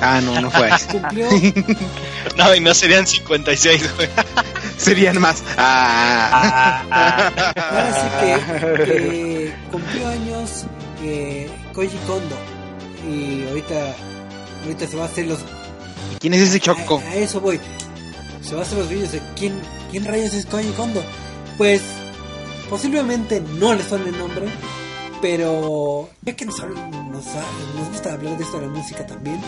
Ah, 0.06 0.20
no, 0.20 0.40
no 0.40 0.50
fue 0.50 0.70
ahí. 0.70 0.80
Cumplió, 0.90 1.28
No, 2.36 2.54
y 2.54 2.60
no 2.60 2.74
serían 2.74 3.06
56, 3.06 3.94
güey. 3.96 4.08
Serían 4.76 5.18
más. 5.20 5.42
Ah. 5.56 6.82
ahora 7.54 7.94
sí 7.94 8.08
que, 8.20 8.84
que 8.84 9.54
cumplió 9.70 10.08
años 10.08 10.64
eh, 11.02 11.48
Koji 11.74 11.96
Kondo. 12.06 12.36
Y 13.08 13.46
ahorita, 13.48 13.94
ahorita 14.64 14.86
se 14.86 14.96
va 14.96 15.04
a 15.04 15.06
hacer 15.06 15.26
los 15.26 15.40
¿Y 15.40 16.16
quién 16.18 16.34
es 16.34 16.42
ese 16.42 16.60
choco? 16.60 17.02
A, 17.06 17.10
a 17.10 17.14
eso 17.16 17.40
voy. 17.40 17.60
Se 18.42 18.54
va 18.54 18.60
a 18.62 18.64
hacer 18.64 18.78
los 18.78 18.88
vídeos 18.88 19.12
de 19.12 19.20
quién, 19.38 19.58
quién 19.90 20.04
rayos 20.04 20.34
es 20.34 20.44
Koji 20.46 20.68
Kondo. 20.72 21.02
Pues 21.56 21.80
posiblemente 22.68 23.40
no 23.58 23.74
le 23.74 23.82
suene 23.84 24.08
el 24.10 24.18
nombre, 24.18 24.46
pero 25.22 26.08
ya 26.22 26.34
que 26.34 26.44
nos, 26.46 26.58
habla- 26.60 26.80
nos, 26.88 27.24
nos 27.26 27.88
gusta 27.90 28.12
hablar 28.14 28.36
de 28.36 28.44
esto 28.44 28.58
de 28.58 28.66
la 28.66 28.72
música 28.72 29.06
también, 29.06 29.40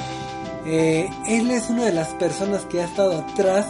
eh, 0.68 1.08
él 1.28 1.50
es 1.52 1.70
una 1.70 1.84
de 1.84 1.92
las 1.92 2.08
personas 2.14 2.64
que 2.64 2.80
ha 2.80 2.84
estado 2.84 3.20
atrás 3.20 3.66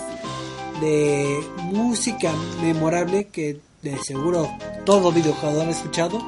de 0.80 1.47
música 1.64 2.32
memorable 2.62 3.28
que 3.28 3.61
de 3.82 3.99
seguro 3.99 4.49
todo 4.84 5.12
videojugador 5.12 5.68
ha 5.68 5.70
escuchado 5.70 6.22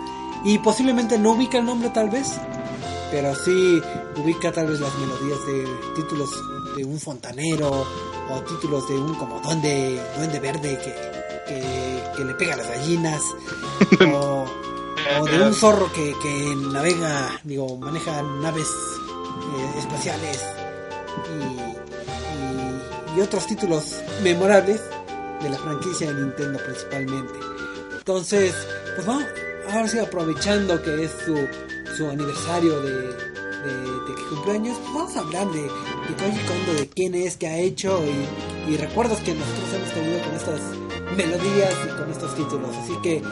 y 0.45 0.59
posiblemente 0.59 1.19
no 1.19 1.33
ubica 1.33 1.59
el 1.59 1.65
nombre 1.65 1.89
tal 1.89 2.11
vez, 2.11 2.39
pero 3.11 3.35
sí 3.35 3.81
ubica 4.23 4.53
tal 4.53 4.67
vez 4.67 4.79
las 4.79 4.95
melodías 4.99 5.39
de 5.47 5.65
títulos 5.97 6.31
de 6.77 6.85
un 6.85 7.01
fontanero 7.01 7.87
o 8.31 8.41
títulos 8.43 8.87
de 8.89 8.95
un 8.95 9.15
como 9.15 9.41
duende, 9.41 10.01
duende 10.17 10.39
verde 10.39 10.79
que, 10.79 11.55
que, 11.55 12.03
que 12.15 12.25
le 12.25 12.35
pega 12.35 12.55
a 12.55 12.57
las 12.59 12.69
gallinas 12.69 13.23
o, 14.13 14.45
o 15.19 15.25
de 15.25 15.43
un 15.43 15.55
zorro 15.55 15.91
que, 15.93 16.15
que 16.23 16.55
navega, 16.73 17.41
digo, 17.45 17.77
maneja 17.79 18.23
naves 18.23 18.69
eh, 19.57 19.79
espaciales 19.79 20.45
y, 23.17 23.21
otros 23.21 23.49
títulos 23.49 24.01
memorables 24.23 24.81
de 25.43 25.51
la 25.51 25.59
franquicia 25.59 26.07
de 26.13 26.23
Nintendo 26.23 26.61
principalmente. 26.65 27.35
Entonces, 27.99 28.55
pues 28.95 29.05
vamos, 29.05 29.25
ahora 29.73 29.89
sí 29.89 29.99
aprovechando 29.99 30.81
que 30.81 31.03
es 31.03 31.11
su, 31.25 31.37
su 31.97 32.09
aniversario 32.09 32.81
de, 32.81 32.93
de, 32.93 33.73
de 34.07 34.15
que 34.15 34.23
cumpleaños, 34.31 34.79
pues 34.79 34.95
vamos 34.95 35.17
a 35.17 35.21
hablar 35.21 35.51
de, 35.51 35.63
de 35.63 36.15
Koji 36.17 36.47
Kondo, 36.47 36.75
de 36.75 36.89
quién 36.89 37.17
es, 37.17 37.37
qué 37.37 37.49
ha 37.49 37.59
hecho 37.59 38.01
y, 38.05 38.73
y 38.73 38.77
recuerdos 38.77 39.19
que 39.19 39.35
nosotros 39.35 39.75
hemos 39.75 39.95
tenido 39.95 40.23
con 40.23 40.35
estas 40.35 40.61
melodías 41.17 41.75
y 41.85 41.89
con 41.99 42.11
estos 42.11 42.35
títulos. 42.37 42.71
Así 42.77 42.97
que 43.03 43.23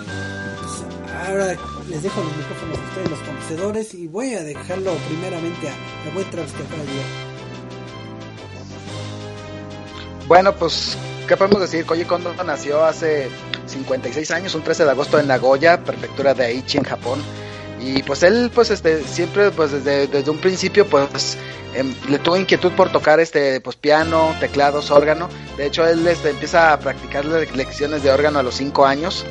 ahora 1.26 1.56
les 1.88 2.02
dejo 2.02 2.22
los 2.22 2.36
micrófonos 2.36 2.78
a 2.78 2.82
ustedes, 2.88 3.10
los 3.10 3.18
conocedores, 3.20 3.94
y 3.94 4.06
voy 4.08 4.34
a 4.34 4.42
dejarlo 4.42 4.92
primeramente 5.08 5.68
a, 5.68 5.72
a 6.10 6.14
buen 6.14 6.28
Travis 6.30 6.52
que 6.52 6.62
acaba 6.62 6.82
de. 6.82 7.26
Bueno, 10.26 10.54
pues, 10.54 10.96
¿qué 11.28 11.36
podemos 11.36 11.60
decir? 11.60 11.86
Koji 11.86 12.04
Kondo 12.04 12.32
nació 12.44 12.84
hace 12.84 13.28
56 13.66 14.30
años, 14.32 14.54
un 14.54 14.62
13 14.62 14.84
de 14.84 14.90
agosto 14.90 15.18
en 15.18 15.28
Nagoya, 15.28 15.82
prefectura 15.84 16.34
de 16.34 16.46
Aichi, 16.46 16.78
en 16.78 16.84
Japón. 16.84 17.20
Y 17.80 18.02
pues 18.02 18.22
él, 18.24 18.50
pues, 18.52 18.70
este, 18.70 19.02
siempre, 19.04 19.50
pues, 19.52 19.70
desde, 19.70 20.08
desde 20.08 20.30
un 20.30 20.38
principio, 20.38 20.86
pues, 20.86 21.36
em, 21.74 21.94
le 22.08 22.18
tuvo 22.18 22.36
inquietud 22.36 22.72
por 22.72 22.90
tocar, 22.90 23.20
este, 23.20 23.60
pues, 23.60 23.76
piano, 23.76 24.34
teclados, 24.40 24.90
órgano. 24.90 25.28
De 25.56 25.66
hecho, 25.66 25.86
él, 25.86 26.04
este, 26.08 26.30
empieza 26.30 26.72
a 26.72 26.80
practicar 26.80 27.24
le- 27.24 27.46
lecciones 27.52 28.02
de 28.02 28.10
órgano 28.10 28.40
a 28.40 28.42
los 28.42 28.56
5 28.56 28.84
años. 28.86 29.24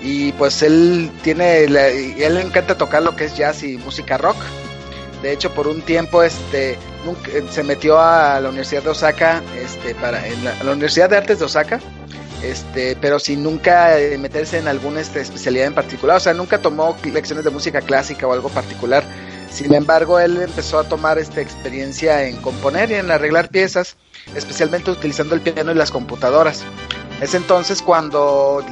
Y 0.00 0.32
pues 0.32 0.62
él 0.62 1.10
tiene, 1.22 1.64
él 1.64 1.72
le 1.72 2.40
encanta 2.40 2.76
tocar 2.78 3.02
lo 3.02 3.16
que 3.16 3.24
es 3.24 3.36
jazz 3.36 3.62
y 3.62 3.76
música 3.78 4.16
rock. 4.16 4.36
De 5.22 5.32
hecho, 5.32 5.52
por 5.52 5.66
un 5.66 5.82
tiempo, 5.82 6.22
este, 6.22 6.78
nunca- 7.04 7.30
eh, 7.32 7.42
se 7.50 7.64
metió 7.64 7.98
a 8.00 8.38
la 8.40 8.48
Universidad 8.48 8.84
de 8.84 8.90
Osaka, 8.90 9.42
este, 9.60 9.94
para, 9.96 10.24
en 10.26 10.44
la, 10.44 10.52
a 10.52 10.62
la 10.62 10.70
Universidad 10.72 11.10
de 11.10 11.16
Artes 11.16 11.40
de 11.40 11.44
Osaka, 11.46 11.80
este, 12.44 12.96
pero 13.00 13.18
sin 13.18 13.42
nunca 13.42 13.98
eh, 13.98 14.16
meterse 14.16 14.58
en 14.58 14.68
alguna 14.68 15.00
este, 15.00 15.20
especialidad 15.20 15.66
en 15.66 15.74
particular. 15.74 16.18
O 16.18 16.20
sea, 16.20 16.34
nunca 16.34 16.58
tomó 16.58 16.96
lecciones 17.12 17.44
de 17.44 17.50
música 17.50 17.80
clásica 17.80 18.28
o 18.28 18.32
algo 18.32 18.48
particular. 18.48 19.02
Sin 19.50 19.74
embargo, 19.74 20.20
él 20.20 20.40
empezó 20.40 20.78
a 20.78 20.84
tomar 20.84 21.18
esta 21.18 21.40
experiencia 21.40 22.22
en 22.22 22.36
componer 22.36 22.92
y 22.92 22.94
en 22.94 23.10
arreglar 23.10 23.48
piezas, 23.48 23.96
especialmente 24.36 24.92
utilizando 24.92 25.34
el 25.34 25.40
piano 25.40 25.72
y 25.72 25.74
las 25.74 25.90
computadoras. 25.90 26.62
Es 27.20 27.34
entonces 27.34 27.82
cuando 27.82 28.64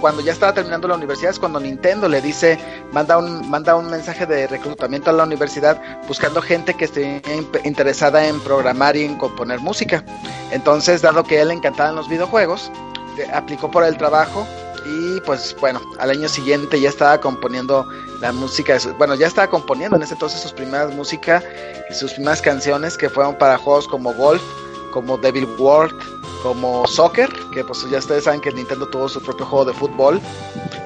cuando 0.00 0.22
ya 0.22 0.32
estaba 0.32 0.52
terminando 0.54 0.88
la 0.88 0.94
universidad 0.94 1.30
es 1.30 1.38
cuando 1.38 1.60
Nintendo 1.60 2.08
le 2.08 2.20
dice, 2.20 2.58
manda 2.92 3.18
un, 3.18 3.48
manda 3.50 3.76
un 3.76 3.90
mensaje 3.90 4.26
de 4.26 4.46
reclutamiento 4.46 5.10
a 5.10 5.12
la 5.12 5.24
universidad 5.24 5.80
buscando 6.08 6.40
gente 6.42 6.74
que 6.74 6.86
esté 6.86 7.22
in- 7.34 7.48
interesada 7.64 8.26
en 8.26 8.40
programar 8.40 8.96
y 8.96 9.04
en 9.04 9.16
componer 9.16 9.60
música. 9.60 10.04
Entonces, 10.50 11.02
dado 11.02 11.24
que 11.24 11.40
él 11.40 11.50
encantaban 11.50 11.94
los 11.94 12.08
videojuegos, 12.08 12.70
eh, 13.18 13.26
aplicó 13.32 13.70
por 13.70 13.84
el 13.84 13.96
trabajo 13.96 14.46
y 14.86 15.20
pues 15.20 15.54
bueno, 15.60 15.80
al 15.98 16.10
año 16.10 16.28
siguiente 16.28 16.80
ya 16.80 16.88
estaba 16.88 17.20
componiendo 17.20 17.86
la 18.20 18.32
música, 18.32 18.78
bueno, 18.98 19.14
ya 19.14 19.26
estaba 19.26 19.48
componiendo 19.48 19.96
en 19.96 20.02
ese 20.02 20.14
entonces 20.14 20.40
sus 20.40 20.52
primeras 20.52 20.94
músicas 20.94 21.44
y 21.90 21.94
sus 21.94 22.14
primeras 22.14 22.40
canciones 22.40 22.96
que 22.96 23.10
fueron 23.10 23.34
para 23.36 23.58
juegos 23.58 23.86
como 23.86 24.14
Golf, 24.14 24.42
como 24.90 25.16
Devil 25.18 25.46
World, 25.58 25.94
como 26.42 26.86
Soccer, 26.86 27.30
que 27.52 27.64
pues 27.64 27.88
ya 27.90 27.98
ustedes 27.98 28.24
saben 28.24 28.40
que 28.40 28.52
Nintendo 28.52 28.86
tuvo 28.88 29.08
su 29.08 29.20
propio 29.20 29.46
juego 29.46 29.64
de 29.66 29.72
fútbol, 29.74 30.20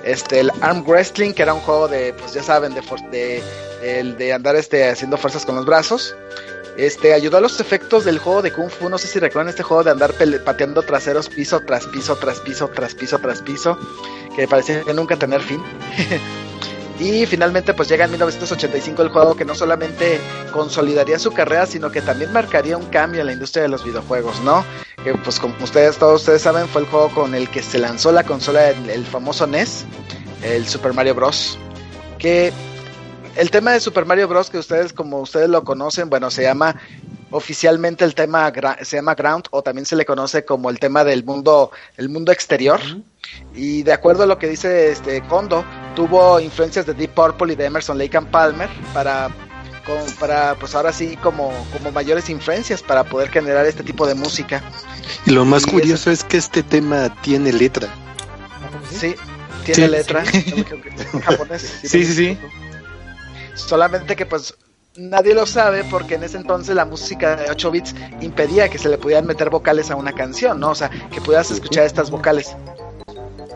este 0.04 0.40
el 0.40 0.50
Arm 0.60 0.84
Wrestling, 0.86 1.32
que 1.32 1.42
era 1.42 1.54
un 1.54 1.60
juego 1.60 1.88
de, 1.88 2.12
pues 2.14 2.34
ya 2.34 2.42
saben, 2.42 2.74
de, 2.74 2.82
de, 3.10 3.42
el 3.82 4.16
de 4.16 4.32
andar 4.32 4.56
este, 4.56 4.88
haciendo 4.88 5.16
fuerzas 5.16 5.44
con 5.44 5.56
los 5.56 5.64
brazos. 5.64 6.14
Este 6.76 7.14
ayudó 7.14 7.36
a 7.36 7.40
los 7.40 7.60
efectos 7.60 8.04
del 8.04 8.18
juego 8.18 8.42
de 8.42 8.52
Kung 8.52 8.68
Fu. 8.68 8.88
No 8.88 8.98
sé 8.98 9.06
si 9.06 9.20
recuerdan 9.20 9.48
este 9.48 9.62
juego 9.62 9.84
de 9.84 9.92
andar 9.92 10.12
pateando 10.44 10.82
traseros 10.82 11.28
piso 11.28 11.60
tras 11.60 11.86
piso, 11.86 12.16
tras 12.16 12.40
piso, 12.40 12.68
tras 12.68 12.94
piso, 12.94 13.18
tras 13.20 13.42
piso, 13.42 13.78
que 14.34 14.48
parecía 14.48 14.82
nunca 14.92 15.16
tener 15.16 15.40
fin. 15.40 15.62
Y 16.98 17.26
finalmente 17.26 17.74
pues 17.74 17.88
llega 17.88 18.04
en 18.04 18.12
1985 18.12 19.02
el 19.02 19.08
juego 19.08 19.34
que 19.34 19.44
no 19.44 19.54
solamente 19.54 20.20
consolidaría 20.52 21.18
su 21.18 21.32
carrera, 21.32 21.66
sino 21.66 21.90
que 21.90 22.00
también 22.00 22.32
marcaría 22.32 22.76
un 22.76 22.86
cambio 22.86 23.20
en 23.20 23.26
la 23.26 23.32
industria 23.32 23.64
de 23.64 23.68
los 23.68 23.84
videojuegos, 23.84 24.40
¿no? 24.42 24.64
Que 25.02 25.14
pues 25.14 25.40
como 25.40 25.54
ustedes 25.62 25.98
todos 25.98 26.20
ustedes 26.20 26.42
saben 26.42 26.68
fue 26.68 26.82
el 26.82 26.86
juego 26.86 27.08
con 27.10 27.34
el 27.34 27.50
que 27.50 27.62
se 27.62 27.78
lanzó 27.78 28.12
la 28.12 28.22
consola, 28.22 28.70
el, 28.70 28.90
el 28.90 29.04
famoso 29.04 29.46
NES, 29.46 29.84
el 30.42 30.66
Super 30.66 30.92
Mario 30.92 31.16
Bros. 31.16 31.58
Que 32.18 32.52
el 33.36 33.50
tema 33.50 33.72
de 33.72 33.80
Super 33.80 34.04
Mario 34.04 34.28
Bros. 34.28 34.48
que 34.48 34.58
ustedes 34.58 34.92
como 34.92 35.20
ustedes 35.20 35.48
lo 35.48 35.64
conocen, 35.64 36.08
bueno, 36.08 36.30
se 36.30 36.42
llama 36.42 36.76
oficialmente 37.36 38.04
el 38.04 38.14
tema 38.14 38.52
se 38.82 38.96
llama 38.96 39.16
Ground 39.16 39.46
o 39.50 39.60
también 39.62 39.84
se 39.86 39.96
le 39.96 40.06
conoce 40.06 40.44
como 40.44 40.70
el 40.70 40.78
tema 40.78 41.02
del 41.02 41.24
mundo 41.24 41.72
el 41.96 42.08
mundo 42.08 42.30
exterior 42.30 42.80
y 43.54 43.82
de 43.82 43.92
acuerdo 43.92 44.22
a 44.22 44.26
lo 44.26 44.38
que 44.38 44.48
dice 44.48 44.92
este 44.92 45.20
Kondo 45.22 45.64
tuvo 45.96 46.38
influencias 46.38 46.86
de 46.86 46.94
Deep 46.94 47.10
Purple 47.14 47.52
y 47.52 47.56
de 47.56 47.64
Emerson 47.64 47.98
Lake 47.98 48.16
and 48.16 48.30
Palmer 48.30 48.68
para 48.92 49.30
con- 49.84 50.14
para 50.20 50.54
pues 50.54 50.76
ahora 50.76 50.92
sí 50.92 51.16
como 51.16 51.52
como 51.72 51.90
mayores 51.90 52.30
influencias 52.30 52.82
para 52.82 53.02
poder 53.02 53.30
generar 53.30 53.66
este 53.66 53.82
tipo 53.82 54.06
de 54.06 54.14
música 54.14 54.62
Y 55.26 55.32
lo 55.32 55.44
más 55.44 55.66
Y 55.66 55.70
curioso 55.72 56.12
es 56.12 56.22
que 56.22 56.36
este 56.36 56.62
tema 56.62 57.14
tiene 57.22 57.52
letra. 57.52 57.88
¿A 58.62 58.70
poco 58.70 58.84
sí? 58.90 58.96
sí 58.98 59.14
tiene 59.64 59.86
Sí. 59.86 59.90
letra 59.90 60.22
en 61.12 61.20
japonés 61.20 61.62
Sí, 61.82 61.88
sí, 61.88 62.04
sí. 62.14 62.38
solamente 63.54 64.14
que 64.16 64.24
pues 64.26 64.54
nadie 64.96 65.34
lo 65.34 65.46
sabe 65.46 65.84
porque 65.84 66.14
en 66.14 66.24
ese 66.24 66.36
entonces 66.36 66.74
la 66.74 66.84
música 66.84 67.36
de 67.36 67.50
8 67.50 67.70
bits 67.70 67.94
impedía 68.20 68.68
que 68.68 68.78
se 68.78 68.88
le 68.88 68.98
pudieran 68.98 69.26
meter 69.26 69.50
vocales 69.50 69.90
a 69.90 69.96
una 69.96 70.12
canción, 70.12 70.60
¿no? 70.60 70.70
O 70.70 70.74
sea, 70.74 70.90
que 70.90 71.20
pudieras 71.20 71.50
escuchar 71.50 71.84
estas 71.84 72.10
vocales. 72.10 72.56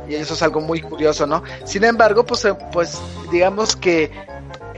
Y 0.09 0.15
eso 0.15 0.35
es 0.35 0.43
algo 0.43 0.61
muy 0.61 0.81
curioso, 0.81 1.27
¿no? 1.27 1.43
Sin 1.65 1.85
embargo, 1.85 2.25
pues, 2.25 2.45
eh, 2.45 2.55
pues 2.73 2.99
digamos 3.31 3.77
que 3.77 4.11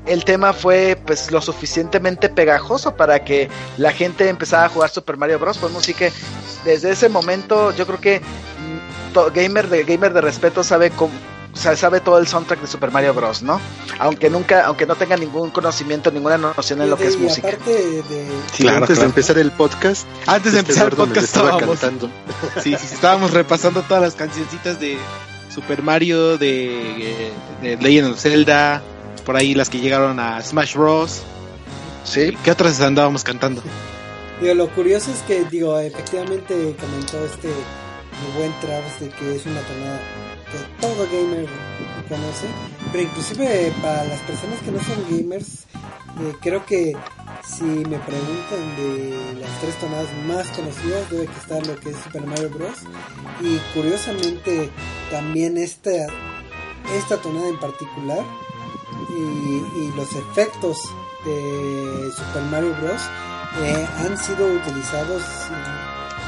el 0.07 0.25
tema 0.25 0.53
fue 0.53 0.99
pues 1.07 1.31
lo 1.31 1.41
suficientemente 1.41 2.29
pegajoso 2.29 2.97
para 2.97 3.25
que 3.25 3.49
la 3.77 3.93
gente 3.93 4.29
empezara 4.29 4.65
a 4.65 4.69
jugar 4.69 4.91
Super 4.91 5.17
Mario 5.17 5.39
Bros. 5.39 5.59
Pues 5.59 5.75
así 5.77 5.95
que 5.95 6.13
desde 6.65 6.91
ese 6.91 7.09
momento 7.09 7.75
yo 7.77 7.87
creo 7.87 8.01
que 8.01 8.21
mm, 8.21 9.35
gamer 9.35 9.69
de 9.69 9.85
gamer 9.85 10.13
de 10.13 10.21
respeto 10.21 10.65
sabe 10.65 10.91
cómo 10.91 11.13
o 11.61 11.63
sea, 11.63 11.77
sabe 11.77 12.01
todo 12.01 12.19
el 12.19 12.27
soundtrack 12.27 12.63
de 12.63 12.67
Super 12.67 12.91
Mario 12.91 13.13
Bros, 13.13 13.43
¿no? 13.43 13.61
Aunque 13.99 14.31
nunca, 14.31 14.65
aunque 14.65 14.87
no 14.87 14.95
tenga 14.95 15.15
ningún 15.19 15.51
conocimiento, 15.51 16.11
ninguna 16.11 16.39
noción 16.39 16.81
en 16.81 16.89
lo 16.89 16.97
que 16.97 17.09
es 17.09 17.17
y 17.17 17.19
música. 17.19 17.49
aparte 17.49 17.71
de... 17.71 18.27
Sí, 18.55 18.63
Claro, 18.63 18.79
antes 18.79 18.89
claro. 18.97 19.01
de 19.01 19.07
empezar 19.07 19.37
el 19.39 19.51
podcast, 19.53 20.07
Antes 20.27 20.55
de 20.55 20.61
este 20.61 20.73
empezar 20.73 20.89
el 20.89 20.97
podcast 20.97 21.27
estaba 21.27 21.51
estábamos, 21.51 21.79
cantando. 21.81 22.11
sí, 22.63 22.75
sí, 22.79 22.87
sí, 22.87 22.95
estábamos 22.95 23.33
repasando 23.33 23.83
todas 23.83 24.03
las 24.03 24.15
cancioncitas 24.15 24.81
de 24.81 24.97
Super 25.55 25.83
Mario, 25.83 26.39
de, 26.39 27.31
de 27.61 27.77
Legend 27.77 28.13
of 28.13 28.19
Zelda, 28.19 28.81
por 29.27 29.37
ahí 29.37 29.55
las 29.55 29.69
que 29.69 29.81
llegaron 29.81 30.19
a 30.19 30.41
Smash 30.41 30.77
Bros. 30.77 31.21
Sí, 32.05 32.35
¿Qué 32.43 32.53
otras 32.53 32.81
andábamos 32.81 33.23
cantando? 33.23 33.63
Digo, 34.41 34.55
lo 34.55 34.71
curioso 34.71 35.11
es 35.11 35.19
que, 35.27 35.45
digo, 35.51 35.79
efectivamente 35.79 36.75
comentó 36.81 37.23
este 37.23 37.49
el 37.49 38.39
buen 38.39 38.51
Travis 38.61 38.99
de 38.99 39.11
que 39.11 39.37
es 39.37 39.45
una 39.45 39.61
tonada 39.61 40.01
que 40.51 40.59
todo 40.81 41.07
gamer 41.13 41.49
conoce, 42.09 42.47
pero 42.93 43.05
inclusive 43.05 43.73
para 43.81 44.05
las 44.05 44.21
personas 44.21 44.59
que 44.61 44.71
no 44.73 44.81
son 44.83 45.05
gamers, 45.09 45.65
eh, 46.21 46.35
creo 46.41 46.67
que 46.67 46.97
si 47.47 47.65
me 47.65 47.99
preguntan 47.99 48.77
de 48.77 49.37
las 49.41 49.61
tres 49.61 49.75
tonadas 49.79 50.09
más 50.27 50.49
conocidas, 50.51 51.11
debe 51.11 51.25
estar 51.25 51.67
lo 51.67 51.77
que 51.77 51.91
es 51.91 51.97
Super 51.97 52.27
Mario 52.27 52.51
Bros. 52.51 52.79
Y 53.41 53.57
curiosamente 53.75 54.71
también 55.11 55.57
esta, 55.57 55.91
esta 56.95 57.17
tonada 57.23 57.49
en 57.49 57.59
particular 57.59 58.25
y, 59.09 59.81
y 59.81 59.93
los 59.97 60.13
efectos 60.15 60.79
de 61.25 62.11
Super 62.17 62.43
Mario 62.51 62.75
Bros. 62.81 63.03
eh, 63.63 63.87
han 63.99 64.17
sido 64.19 64.47
utilizados 64.47 65.23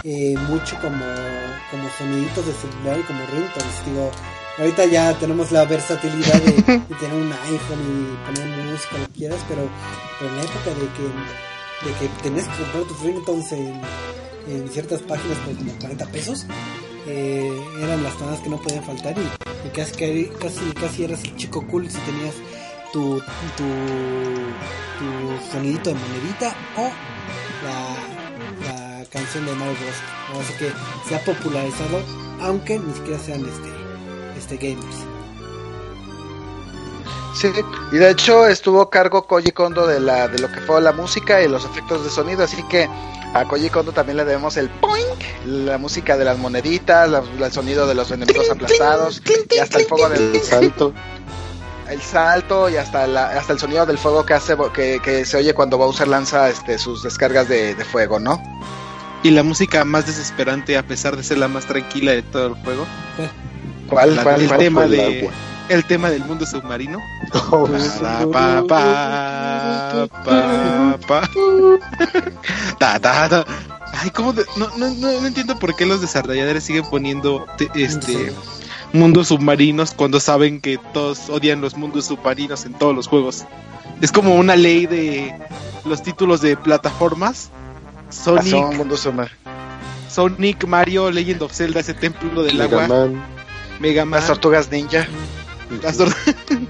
eh, 0.04 0.34
mucho 0.48 0.76
como, 0.80 1.04
como 1.70 1.88
soniditos 1.98 2.46
de 2.46 2.52
celular 2.52 2.98
y 2.98 3.02
como 3.02 3.20
ringtones. 3.26 3.86
Digo, 3.86 4.10
ahorita 4.58 4.86
ya 4.86 5.14
tenemos 5.18 5.52
la 5.52 5.64
versatilidad 5.64 6.40
de, 6.42 6.52
de 6.88 6.94
tener 6.96 7.14
un 7.14 7.32
iPhone 7.32 7.82
y 7.82 8.26
poner 8.26 8.52
música 8.72 8.98
lo 8.98 9.06
que 9.06 9.12
quieras, 9.12 9.40
pero, 9.48 9.68
pero 10.18 10.30
en 10.30 10.36
la 10.36 10.42
época 10.42 10.70
de 10.70 10.88
que, 10.96 11.88
de 11.88 11.98
que 11.98 12.22
tenés 12.22 12.48
que 12.48 12.62
comprar 12.62 12.84
tus 12.84 13.00
ringtones 13.00 13.52
en, 13.52 13.80
en 14.48 14.68
ciertas 14.68 15.00
páginas 15.02 15.38
por 15.38 15.56
como 15.56 15.72
40 15.78 16.06
pesos, 16.06 16.46
eh, 17.06 17.50
eran 17.80 18.02
las 18.02 18.16
tonadas 18.16 18.40
que 18.40 18.48
no 18.48 18.60
podían 18.60 18.84
faltar 18.84 19.14
y, 19.18 19.66
y 19.66 19.70
casi, 19.70 19.92
casi, 19.92 20.30
casi, 20.40 20.72
casi 20.72 21.04
eras 21.04 21.24
el 21.24 21.36
chico 21.36 21.66
cool 21.68 21.90
si 21.90 21.98
tenías 21.98 22.34
tu, 22.92 23.18
tu, 23.56 23.64
tu 24.98 25.50
sonidito 25.50 25.90
de 25.90 25.96
monedita 25.96 26.54
o 26.76 26.90
la 27.64 28.11
canción 29.12 29.46
de 29.46 29.52
Mario 29.52 29.74
Bros. 29.80 30.42
Así 30.44 30.54
que 30.58 30.72
se 31.08 31.14
ha 31.16 31.24
popularizado, 31.24 32.00
aunque 32.40 32.78
ni 32.78 32.92
siquiera 32.94 33.18
sean 33.18 33.44
este, 33.44 33.70
este 34.38 34.56
gamers. 34.56 34.96
sí. 37.34 37.48
Y 37.92 37.96
de 37.96 38.10
hecho 38.10 38.46
estuvo 38.46 38.80
a 38.82 38.90
cargo 38.90 39.26
Koji 39.26 39.52
Kondo 39.52 39.86
de 39.86 40.00
la 40.00 40.28
de 40.28 40.38
lo 40.38 40.50
que 40.50 40.60
fue 40.60 40.80
la 40.80 40.92
música 40.92 41.42
y 41.42 41.48
los 41.48 41.64
efectos 41.64 42.04
de 42.04 42.10
sonido, 42.10 42.44
así 42.44 42.62
que 42.64 42.88
a 43.34 43.44
Koji 43.46 43.68
Kondo 43.70 43.92
también 43.92 44.16
le 44.18 44.24
debemos 44.24 44.56
el 44.56 44.68
poink, 44.68 45.04
la 45.46 45.78
música 45.78 46.16
de 46.16 46.24
las 46.24 46.38
moneditas, 46.38 47.08
la- 47.10 47.22
el 47.40 47.52
sonido 47.52 47.86
de 47.86 47.94
los 47.94 48.10
enemigos 48.10 48.50
aplastados 48.50 49.22
y 49.50 49.58
hasta 49.58 49.78
el 49.78 49.86
fuego 49.86 50.08
del 50.08 50.34
El 50.36 50.42
salto. 50.42 50.92
el 51.88 52.00
salto 52.00 52.68
y 52.70 52.76
hasta 52.76 53.06
la, 53.06 53.26
hasta 53.28 53.52
el 53.54 53.58
sonido 53.58 53.84
del 53.86 53.98
fuego 53.98 54.24
que 54.24 54.34
hace 54.34 54.54
Bo- 54.54 54.72
que, 54.72 55.00
que 55.02 55.24
se 55.24 55.36
oye 55.38 55.52
cuando 55.54 55.76
Bowser 55.78 56.08
lanza 56.08 56.48
este 56.48 56.78
sus 56.78 57.02
descargas 57.02 57.48
de, 57.48 57.74
de 57.74 57.84
fuego, 57.84 58.18
¿no? 58.18 58.40
Y 59.22 59.30
la 59.30 59.42
música 59.42 59.84
más 59.84 60.06
desesperante, 60.06 60.76
a 60.76 60.82
pesar 60.82 61.16
de 61.16 61.22
ser 61.22 61.38
la 61.38 61.48
más 61.48 61.66
tranquila 61.66 62.12
de 62.12 62.22
todo 62.22 62.48
el 62.48 62.54
juego, 62.54 62.86
¿Cuál, 63.88 64.16
la- 64.16 64.22
cuál, 64.24 64.40
el 64.40 64.48
cuál? 64.48 64.58
tema 64.58 64.84
el 64.84 64.90
de 64.90 65.18
agua. 65.20 65.32
el 65.68 65.84
tema 65.84 66.10
del 66.10 66.24
mundo 66.24 66.44
submarino. 66.46 66.98
Oh, 67.50 67.68
Pa, 68.00 68.26
pa, 68.32 68.64
pa, 68.66 70.08
pa, 70.24 70.98
pa. 71.06 71.30
Ta, 72.78 72.98
ta, 72.98 73.28
ta. 73.28 73.44
Ay, 73.94 74.10
¿cómo 74.10 74.32
de- 74.32 74.44
no, 74.56 74.68
no, 74.76 74.88
no, 74.94 75.20
no 75.20 75.26
entiendo 75.26 75.58
por 75.58 75.76
qué 75.76 75.86
los 75.86 76.00
desarrolladores 76.00 76.64
siguen 76.64 76.84
poniendo 76.90 77.46
te- 77.58 77.70
este 77.74 78.32
mundos 78.92 79.28
submarinos 79.28 79.92
cuando 79.92 80.18
saben 80.20 80.60
que 80.60 80.78
todos 80.92 81.28
odian 81.30 81.60
los 81.60 81.76
mundos 81.76 82.06
submarinos 82.06 82.64
en 82.66 82.74
todos 82.74 82.94
los 82.94 83.06
juegos. 83.06 83.44
Es 84.00 84.10
como 84.10 84.34
una 84.34 84.56
ley 84.56 84.86
de 84.86 85.32
los 85.84 86.02
títulos 86.02 86.40
de 86.40 86.56
plataformas. 86.56 87.50
Pasó 88.12 88.34
un 88.34 88.42
Sonic, 88.42 88.76
mundo 88.76 88.96
submarino. 88.96 89.36
Sonic, 90.08 90.64
Mario, 90.66 91.10
Legend 91.10 91.42
of 91.42 91.52
Zelda, 91.52 91.80
ese 91.80 91.94
templo 91.94 92.42
del 92.42 92.56
Mega 92.56 92.84
agua, 92.84 92.88
Man. 93.06 93.22
Mega 93.80 94.04
Man. 94.04 94.20
Las 94.20 94.26
tortugas 94.28 94.70
ninja. 94.70 95.06
las 95.82 95.98
tor- 95.98 96.14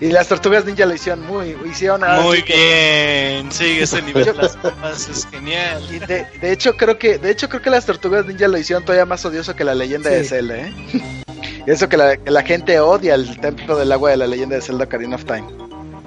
Y 0.00 0.08
las 0.08 0.26
tortugas 0.28 0.64
ninja 0.64 0.86
lo 0.86 0.94
hicieron 0.94 1.24
muy, 1.26 1.56
hicieron 1.70 2.00
Muy 2.22 2.38
sí 2.38 2.42
que- 2.42 3.36
bien, 3.42 3.52
sigue 3.52 3.82
ese 3.84 4.02
nivel 4.02 4.24
de 4.24 4.32
las 4.34 4.60
tomas, 4.60 5.08
es 5.08 5.26
genial. 5.26 5.82
y 5.90 5.98
de, 6.00 6.26
de 6.40 6.52
hecho 6.52 6.76
creo 6.76 6.98
que, 6.98 7.18
de 7.18 7.30
hecho 7.30 7.48
creo 7.48 7.62
que 7.62 7.70
las 7.70 7.86
tortugas 7.86 8.26
ninja 8.26 8.48
lo 8.48 8.58
hicieron 8.58 8.84
todavía 8.84 9.06
más 9.06 9.24
odioso 9.24 9.54
que 9.54 9.62
la 9.64 9.74
leyenda 9.74 10.10
de 10.10 10.22
Sí. 10.24 10.30
Zelda, 10.30 10.56
¿eh? 10.56 10.72
Y 11.66 11.70
eso 11.70 11.88
que 11.88 11.96
la, 11.96 12.16
que 12.16 12.30
la 12.30 12.42
gente 12.42 12.78
odia 12.80 13.14
el 13.14 13.38
templo 13.40 13.76
del 13.76 13.90
agua 13.92 14.10
de 14.10 14.16
la 14.18 14.26
leyenda 14.26 14.56
de 14.56 14.62
Zelda 14.62 14.84
Ocarina 14.84 15.16
of 15.16 15.24
Time. 15.24 15.44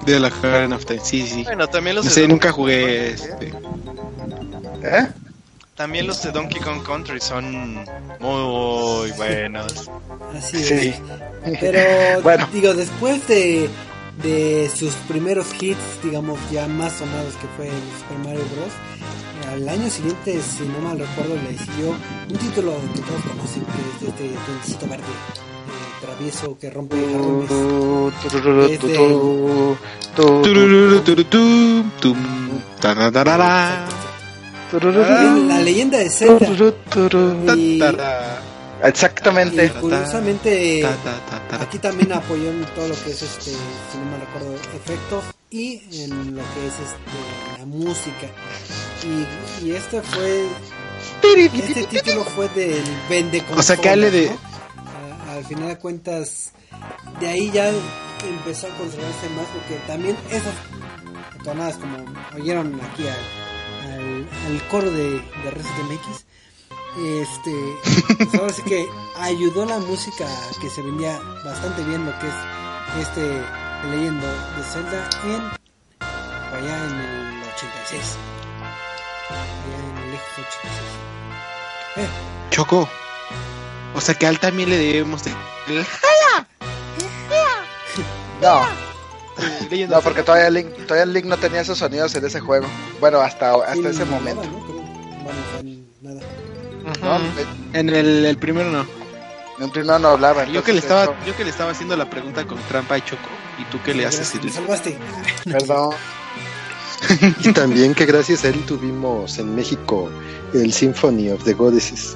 de 0.05 0.20
la 0.20 0.28
Ocarina 0.28 0.76
of 0.76 0.86
Time, 0.86 0.99
sí, 1.01 1.26
sí. 1.26 1.43
Bueno, 1.45 1.68
también 1.68 1.95
los 1.95 2.05
No 2.05 2.12
sé, 2.12 2.28
nunca 2.28 2.51
jugué 2.51 3.12
este. 3.12 3.51
¿Eh? 4.84 5.07
También 5.75 6.07
los 6.07 6.21
de 6.23 6.32
Donkey 6.32 6.59
Kong 6.61 6.82
Country 6.84 7.19
son 7.21 7.75
muy 8.19 9.11
buenos. 9.11 9.89
Así 10.36 10.63
Sí. 10.63 10.73
es. 11.45 11.57
Pero, 11.59 12.21
Bueno. 12.23 12.47
digo, 12.51 12.73
después 12.73 13.28
de, 13.28 13.69
de 14.23 14.71
sus 14.75 14.93
primeros 15.07 15.45
hits, 15.61 15.78
digamos, 16.03 16.39
ya 16.51 16.67
más 16.67 16.93
sonados 16.93 17.36
que 17.36 17.47
fue 17.55 17.67
el 17.67 17.73
Super 17.99 18.17
Mario 18.25 18.43
Bros. 18.55 18.73
Al 19.53 19.69
año 19.69 19.89
siguiente, 19.89 20.41
si 20.41 20.63
no 20.63 20.80
mal 20.80 20.97
recuerdo, 20.99 21.36
le 21.36 21.57
siguió 21.57 21.91
un 21.91 22.38
título 22.38 22.73
que 22.95 23.01
todos 23.01 23.21
conocen, 23.21 23.63
que 23.63 24.05
es 24.05 24.09
este 24.09 24.23
Duendecito 24.47 24.88
Verde, 24.88 25.03
eh, 25.03 26.01
travieso 26.01 26.57
que 26.59 26.69
rompe 26.71 26.95
jarrones. 27.11 27.51
Es 28.25 28.34
tararara, 34.72 35.36
La 35.36 35.59
leyenda 35.61 35.97
de 35.99 36.09
Zelda. 36.09 36.45
Y, 37.55 37.80
Exactamente. 38.84 39.65
y 39.65 39.70
curiosamente, 39.70 40.86
aquí 41.59 41.80
también 41.80 42.11
apoyó 42.13 42.49
en 42.51 42.63
todo 42.76 42.88
lo 42.89 42.95
que 43.03 43.09
es 43.11 43.22
este, 43.24 43.51
si 43.51 43.97
no 43.97 44.05
me 44.11 44.18
recuerdo, 44.20 44.53
efectos 44.76 45.24
y 45.49 45.82
en 46.03 46.36
lo 46.36 46.41
que 46.43 46.68
es 46.68 46.74
este, 46.74 47.57
la 47.59 47.65
música. 47.65 48.28
Y, 49.03 49.65
y 49.65 49.72
este 49.72 50.01
fue, 50.01 50.45
este 51.55 51.84
título 51.86 52.24
fue 52.24 52.47
del 52.49 52.84
vende 53.09 53.43
O 53.55 53.61
sea, 53.63 53.78
que 53.78 53.89
hable 53.89 54.11
de- 54.11 54.32
al 55.30 55.45
final 55.45 55.68
de 55.70 55.78
cuentas, 55.78 56.51
de 57.20 57.28
ahí 57.28 57.51
ya 57.51 57.70
empezó 58.28 58.68
a 58.68 58.70
conservarse 58.72 59.30
más 59.36 59.45
porque 59.53 59.76
también 59.88 60.15
esas 60.30 60.53
tonadas 61.43 61.78
como 61.78 61.97
oyeron 62.36 62.80
aquí 62.82 63.03
al, 63.07 63.15
al, 63.97 64.27
al 64.47 64.67
coro 64.69 64.89
de, 64.91 65.19
de 65.43 65.51
Resident 65.51 65.91
MX 65.91 66.25
este 66.97 67.53
pues 68.17 68.35
ahora 68.35 68.53
sí 68.53 68.63
que 68.63 68.87
ayudó 69.19 69.65
la 69.65 69.77
música 69.79 70.25
que 70.59 70.69
se 70.69 70.81
vendía 70.81 71.19
bastante 71.45 71.83
bien 71.83 72.05
lo 72.05 72.11
que 72.19 72.27
es 72.27 73.07
este 73.07 73.41
leyendo 73.91 74.25
de 74.25 74.63
Zelda 74.63 75.09
en 75.25 75.41
allá 76.55 76.85
en 76.85 76.95
el 76.95 77.43
86 77.55 78.17
allá 79.29 79.79
en 79.79 79.97
el 79.97 80.11
lejos 80.11 80.27
86 80.33 81.07
eh, 81.97 82.07
Choco. 82.51 82.87
O 83.93 84.01
sea 84.01 84.15
que 84.15 84.27
a 84.27 84.29
él 84.29 84.39
también 84.39 84.69
le 84.69 84.77
debemos 84.77 85.23
No, 88.41 88.67
Legend 89.69 89.91
no, 89.91 90.01
porque 90.01 90.23
todavía 90.23 90.49
Link, 90.49 90.67
todavía 90.88 91.05
Link 91.05 91.25
no 91.25 91.38
tenía 91.38 91.61
esos 91.61 91.77
sonidos 91.77 92.13
en 92.15 92.25
ese 92.25 92.39
juego. 92.39 92.65
Bueno, 92.99 93.19
hasta, 93.19 93.53
hasta 93.53 93.89
ese 93.89 94.05
momento. 94.05 94.43
En 97.73 97.89
el, 97.89 98.25
el 98.25 98.38
primero 98.38 98.69
no. 98.71 98.85
En 99.57 99.63
un 99.65 99.71
primero 99.71 99.97
no 99.99 100.09
hablaba. 100.09 100.45
Yo 100.45 100.63
que 100.63 100.73
le 100.73 100.79
estaba, 100.79 101.03
eso- 101.03 101.15
yo 101.25 101.35
que 101.35 101.43
le 101.43 101.49
estaba 101.49 101.71
haciendo 101.71 101.95
la 101.97 102.09
pregunta 102.09 102.45
con 102.45 102.57
trampa 102.67 102.97
y 102.97 103.01
Choco. 103.01 103.27
¿Y 103.59 103.65
tú 103.71 103.79
qué 103.83 103.93
le 103.93 104.05
haces? 104.05 104.31
Gracias, 104.33 104.43
me 104.45 104.51
salvaste 104.51 104.97
Perdón. 105.45 105.95
Y 107.43 107.53
también 107.53 107.93
que 107.93 108.05
gracias 108.05 108.43
a 108.43 108.49
él 108.49 108.63
tuvimos 108.65 109.38
en 109.38 109.53
México 109.55 110.09
el 110.53 110.71
Symphony 110.73 111.29
of 111.29 111.43
the 111.43 111.53
Goddesses. 111.53 112.15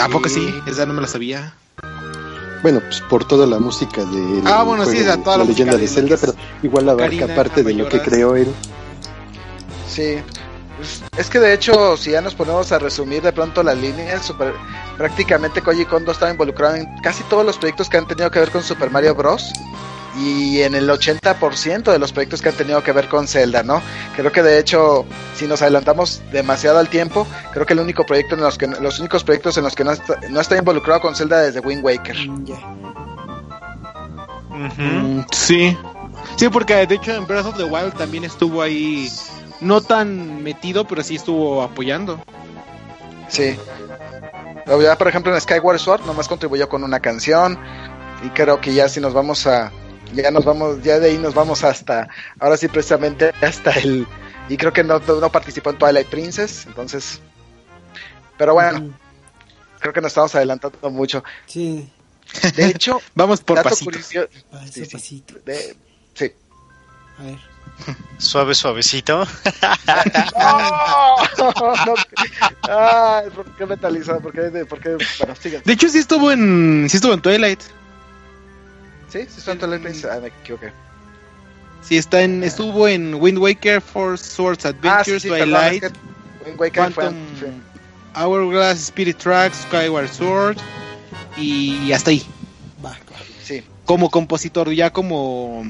¿A 0.00 0.08
poco 0.08 0.28
sí? 0.28 0.52
Esa 0.66 0.86
no 0.86 0.92
me 0.94 1.00
la 1.02 1.06
sabía. 1.08 1.54
Bueno, 2.64 2.80
pues 2.80 3.02
por 3.02 3.26
toda 3.26 3.46
la 3.46 3.58
música 3.58 4.02
de 4.06 4.40
Ah, 4.46 4.62
bueno, 4.62 4.86
sí, 4.86 5.04
toda 5.22 5.36
la 5.36 5.44
música 5.44 5.72
leyenda 5.72 5.76
de 5.76 5.86
Zelda, 5.86 6.16
pero 6.18 6.32
igual 6.62 6.88
abarca 6.88 7.26
parte 7.34 7.62
de 7.62 7.74
lo 7.74 7.86
que 7.90 8.00
creó 8.00 8.36
él. 8.36 8.48
Sí. 9.86 10.16
Pues, 10.78 11.02
Es 11.18 11.28
que 11.28 11.40
de 11.40 11.52
hecho, 11.52 11.94
si 11.98 12.12
ya 12.12 12.22
nos 12.22 12.34
ponemos 12.34 12.72
a 12.72 12.78
resumir 12.78 13.20
de 13.20 13.32
pronto 13.34 13.62
las 13.62 13.76
líneas, 13.76 14.24
super- 14.24 14.54
prácticamente 14.96 15.60
Koji 15.60 15.84
Kondo 15.84 16.10
estaba 16.10 16.32
involucrado 16.32 16.76
en 16.76 16.86
casi 17.02 17.22
todos 17.24 17.44
los 17.44 17.58
proyectos 17.58 17.90
que 17.90 17.98
han 17.98 18.06
tenido 18.08 18.30
que 18.30 18.38
ver 18.40 18.50
con 18.50 18.62
Super 18.62 18.90
Mario 18.90 19.14
Bros. 19.14 19.52
Y 20.16 20.62
en 20.62 20.74
el 20.74 20.88
80% 20.88 21.90
de 21.90 21.98
los 21.98 22.12
proyectos 22.12 22.40
que 22.40 22.50
han 22.50 22.54
tenido 22.54 22.82
que 22.82 22.92
ver 22.92 23.08
con 23.08 23.26
Zelda, 23.26 23.62
¿no? 23.62 23.82
Creo 24.14 24.30
que 24.30 24.42
de 24.42 24.58
hecho, 24.58 25.04
si 25.34 25.46
nos 25.46 25.60
adelantamos 25.60 26.22
demasiado 26.30 26.78
al 26.78 26.88
tiempo, 26.88 27.26
creo 27.52 27.66
que 27.66 27.72
el 27.72 27.80
único 27.80 28.06
proyecto 28.06 28.36
en 28.36 28.42
los 28.42 28.56
que 28.56 28.68
los 28.68 29.00
únicos 29.00 29.24
proyectos 29.24 29.56
en 29.56 29.64
los 29.64 29.74
que 29.74 29.82
no 29.82 29.90
está, 29.92 30.20
no 30.30 30.40
está 30.40 30.56
involucrado 30.56 31.00
con 31.00 31.16
Zelda 31.16 31.40
desde 31.42 31.60
Wind 31.60 31.84
Waker. 31.84 32.16
Mm. 32.28 32.44
Mm, 34.54 35.26
sí. 35.32 35.76
Sí, 36.36 36.48
porque 36.48 36.86
de 36.86 36.94
hecho 36.94 37.12
en 37.12 37.26
Breath 37.26 37.46
of 37.46 37.56
the 37.56 37.64
Wild 37.64 37.94
también 37.94 38.24
estuvo 38.24 38.62
ahí. 38.62 39.08
No 39.60 39.80
tan 39.80 40.42
metido, 40.42 40.86
pero 40.86 41.02
sí 41.02 41.16
estuvo 41.16 41.62
apoyando. 41.62 42.20
Sí. 43.28 43.56
Ya, 44.66 44.96
por 44.96 45.08
ejemplo, 45.08 45.34
en 45.34 45.40
Skyward 45.40 45.78
Sword 45.78 46.06
nomás 46.06 46.28
contribuyó 46.28 46.68
con 46.68 46.84
una 46.84 47.00
canción. 47.00 47.58
Y 48.24 48.30
creo 48.30 48.60
que 48.60 48.74
ya 48.74 48.88
si 48.88 49.00
nos 49.00 49.12
vamos 49.12 49.46
a. 49.46 49.70
Ya 50.14 50.30
nos 50.30 50.44
vamos, 50.44 50.82
ya 50.82 50.98
de 50.98 51.08
ahí 51.10 51.18
nos 51.18 51.34
vamos 51.34 51.64
hasta. 51.64 52.08
Ahora 52.38 52.56
sí, 52.56 52.68
precisamente 52.68 53.32
hasta 53.42 53.70
el. 53.72 54.06
Y 54.48 54.56
creo 54.56 54.72
que 54.72 54.84
no, 54.84 54.98
no 55.00 55.30
participó 55.32 55.70
en 55.70 55.78
Twilight 55.78 56.06
Princess. 56.08 56.66
Entonces. 56.66 57.20
Pero 58.36 58.54
bueno, 58.54 58.80
Mm, 58.80 58.90
creo 59.80 59.92
que 59.92 60.00
nos 60.00 60.08
estamos 60.10 60.34
adelantando 60.34 60.90
mucho. 60.90 61.22
sí 61.46 61.88
De 62.56 62.66
hecho, 62.66 63.00
Vamos 63.14 63.40
por 63.42 63.62
pasitos. 63.62 63.84
curioso. 63.84 64.28
paso 64.50 64.66
Sí, 64.72 64.84
sí. 64.86 64.92
pasito 64.92 65.34
de- 65.44 65.76
sí. 66.14 66.32
a 67.18 67.22
ver 67.22 67.38
Suave, 68.18 68.54
suavecito. 68.54 69.24
No, 70.36 71.94
Ay, 72.68 73.30
¿por 73.30 73.44
qué 73.56 73.66
metalizado? 73.66 74.20
¿Por 74.20 74.32
qué? 74.32 74.64
¿Por 74.64 74.80
qué? 74.80 74.96
Bueno. 75.18 75.34
De 75.64 75.72
hecho 75.72 75.88
sí 75.88 75.98
estuvo 75.98 76.30
en. 76.30 76.86
sí 76.88 76.96
estuvo 76.96 77.12
en 77.14 77.20
Twilight. 77.22 77.60
¿Sí? 79.14 79.20
¿Sí 79.30 79.38
está 79.38 79.52
en 79.52 79.58
Twilight 79.60 79.82
Princess? 79.82 80.10
Ah, 80.10 80.18
me 80.20 80.28
equivoqué. 80.28 80.72
Sí 81.82 81.96
está 81.96 82.22
en. 82.22 82.42
estuvo 82.42 82.88
en 82.88 83.14
Wind 83.14 83.38
Waker, 83.38 83.80
Four 83.80 84.18
Swords 84.18 84.66
Ah, 84.66 84.70
sí, 84.72 84.76
Adventures, 84.78 85.22
sí, 85.22 85.28
perdón, 85.28 85.48
Twilight, 85.50 85.84
es 85.84 85.92
que 85.92 85.98
Wind 86.50 86.60
Waker 86.60 86.92
fue- 86.92 87.04
Quantum 87.04 87.24
fue- 87.38 88.22
Hourglass, 88.24 88.78
Spirit 88.80 89.16
Tracks, 89.18 89.58
Skyward 89.68 90.08
Sword 90.08 90.56
y 91.36 91.92
hasta 91.92 92.10
ahí. 92.10 92.24
va. 92.84 92.96
Sí. 93.44 93.62
Como 93.84 94.10
compositor, 94.10 94.72
ya 94.72 94.90
como 94.92 95.62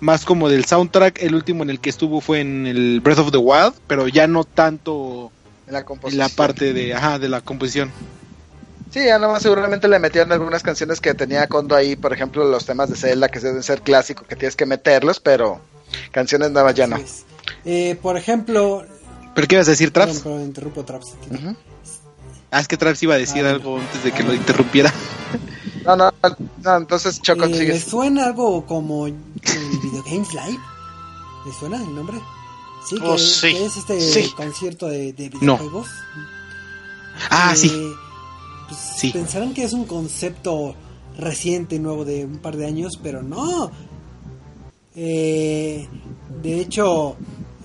más 0.00 0.24
como 0.24 0.48
del 0.48 0.66
soundtrack, 0.66 1.20
el 1.22 1.34
último 1.34 1.62
en 1.64 1.70
el 1.70 1.80
que 1.80 1.90
estuvo 1.90 2.20
fue 2.20 2.40
en 2.40 2.66
el 2.66 3.00
Breath 3.00 3.18
of 3.18 3.32
the 3.32 3.38
Wild, 3.38 3.74
pero 3.88 4.06
ya 4.08 4.26
no 4.28 4.44
tanto 4.44 5.32
En 5.66 5.72
la 5.72 5.78
en 5.80 5.84
composición. 5.86 6.18
la 6.18 6.28
parte 6.28 6.72
de, 6.74 6.94
ajá, 6.94 7.18
de 7.18 7.28
la 7.28 7.40
composición. 7.40 7.90
Sí, 8.96 9.04
ya 9.04 9.18
nomás 9.18 9.42
seguramente 9.42 9.88
le 9.88 9.98
metieron 9.98 10.32
algunas 10.32 10.62
canciones 10.62 11.02
que 11.02 11.12
tenía 11.12 11.46
Kondo 11.48 11.76
ahí, 11.76 11.96
por 11.96 12.14
ejemplo, 12.14 12.48
los 12.48 12.64
temas 12.64 12.88
de 12.88 12.96
Zelda 12.96 13.28
que 13.28 13.40
deben 13.40 13.62
ser 13.62 13.82
clásicos, 13.82 14.26
que 14.26 14.36
tienes 14.36 14.56
que 14.56 14.64
meterlos, 14.64 15.20
pero 15.20 15.60
canciones 16.12 16.50
nuevas 16.50 16.74
ya 16.74 16.86
no. 16.86 16.98
Eh, 17.66 17.98
por 18.00 18.16
ejemplo 18.16 18.86
¿Pero 19.34 19.46
qué 19.48 19.56
ibas 19.56 19.68
a 19.68 19.72
decir, 19.72 19.92
perdón, 19.92 20.12
Traps? 20.12 20.22
perdón, 20.24 20.42
interrumpo 20.44 20.84
Traps 20.86 21.14
Ujú. 21.30 21.54
Ah, 22.50 22.60
es 22.60 22.68
que 22.68 22.78
Traps 22.78 23.02
iba 23.02 23.16
a 23.16 23.18
decir 23.18 23.44
Ah, 23.44 23.50
algo 23.50 23.78
antes 23.78 24.02
de 24.02 24.12
que 24.12 24.22
lo 24.22 24.32
interrumpiera. 24.32 24.90
No, 25.84 25.94
no, 25.94 26.10
no, 26.64 26.76
entonces 26.78 27.20
Choco, 27.20 27.44
Eh, 27.44 27.48
¿Le 27.50 27.78
suena 27.78 28.24
algo 28.24 28.64
como 28.64 29.06
el 29.08 29.14
Video 29.82 30.02
Games 30.04 30.32
Live? 30.32 30.58
¿Le 31.44 31.52
suena 31.52 31.76
el 31.76 31.94
nombre? 31.94 32.16
Sí, 32.88 32.96
que, 32.98 33.04
Oh, 33.06 33.18
sí. 33.18 33.52
que 33.52 33.66
es 33.66 33.76
este 33.76 34.00
Sí. 34.00 34.32
concierto 34.34 34.86
de, 34.88 35.12
de 35.12 35.28
No. 35.42 35.58
videojuegos. 35.58 35.88
Ah, 37.30 37.52
Eh, 37.52 37.56
sí. 37.56 37.92
Pues, 38.66 38.78
Sí. 38.96 39.10
Pensarán 39.10 39.54
que 39.54 39.64
es 39.64 39.72
un 39.72 39.84
concepto 39.84 40.74
reciente, 41.18 41.78
nuevo 41.78 42.04
de 42.04 42.24
un 42.24 42.38
par 42.38 42.56
de 42.56 42.66
años, 42.66 42.98
pero 43.02 43.22
no. 43.22 43.70
Eh, 44.94 45.86
de 46.42 46.60
hecho, 46.60 47.16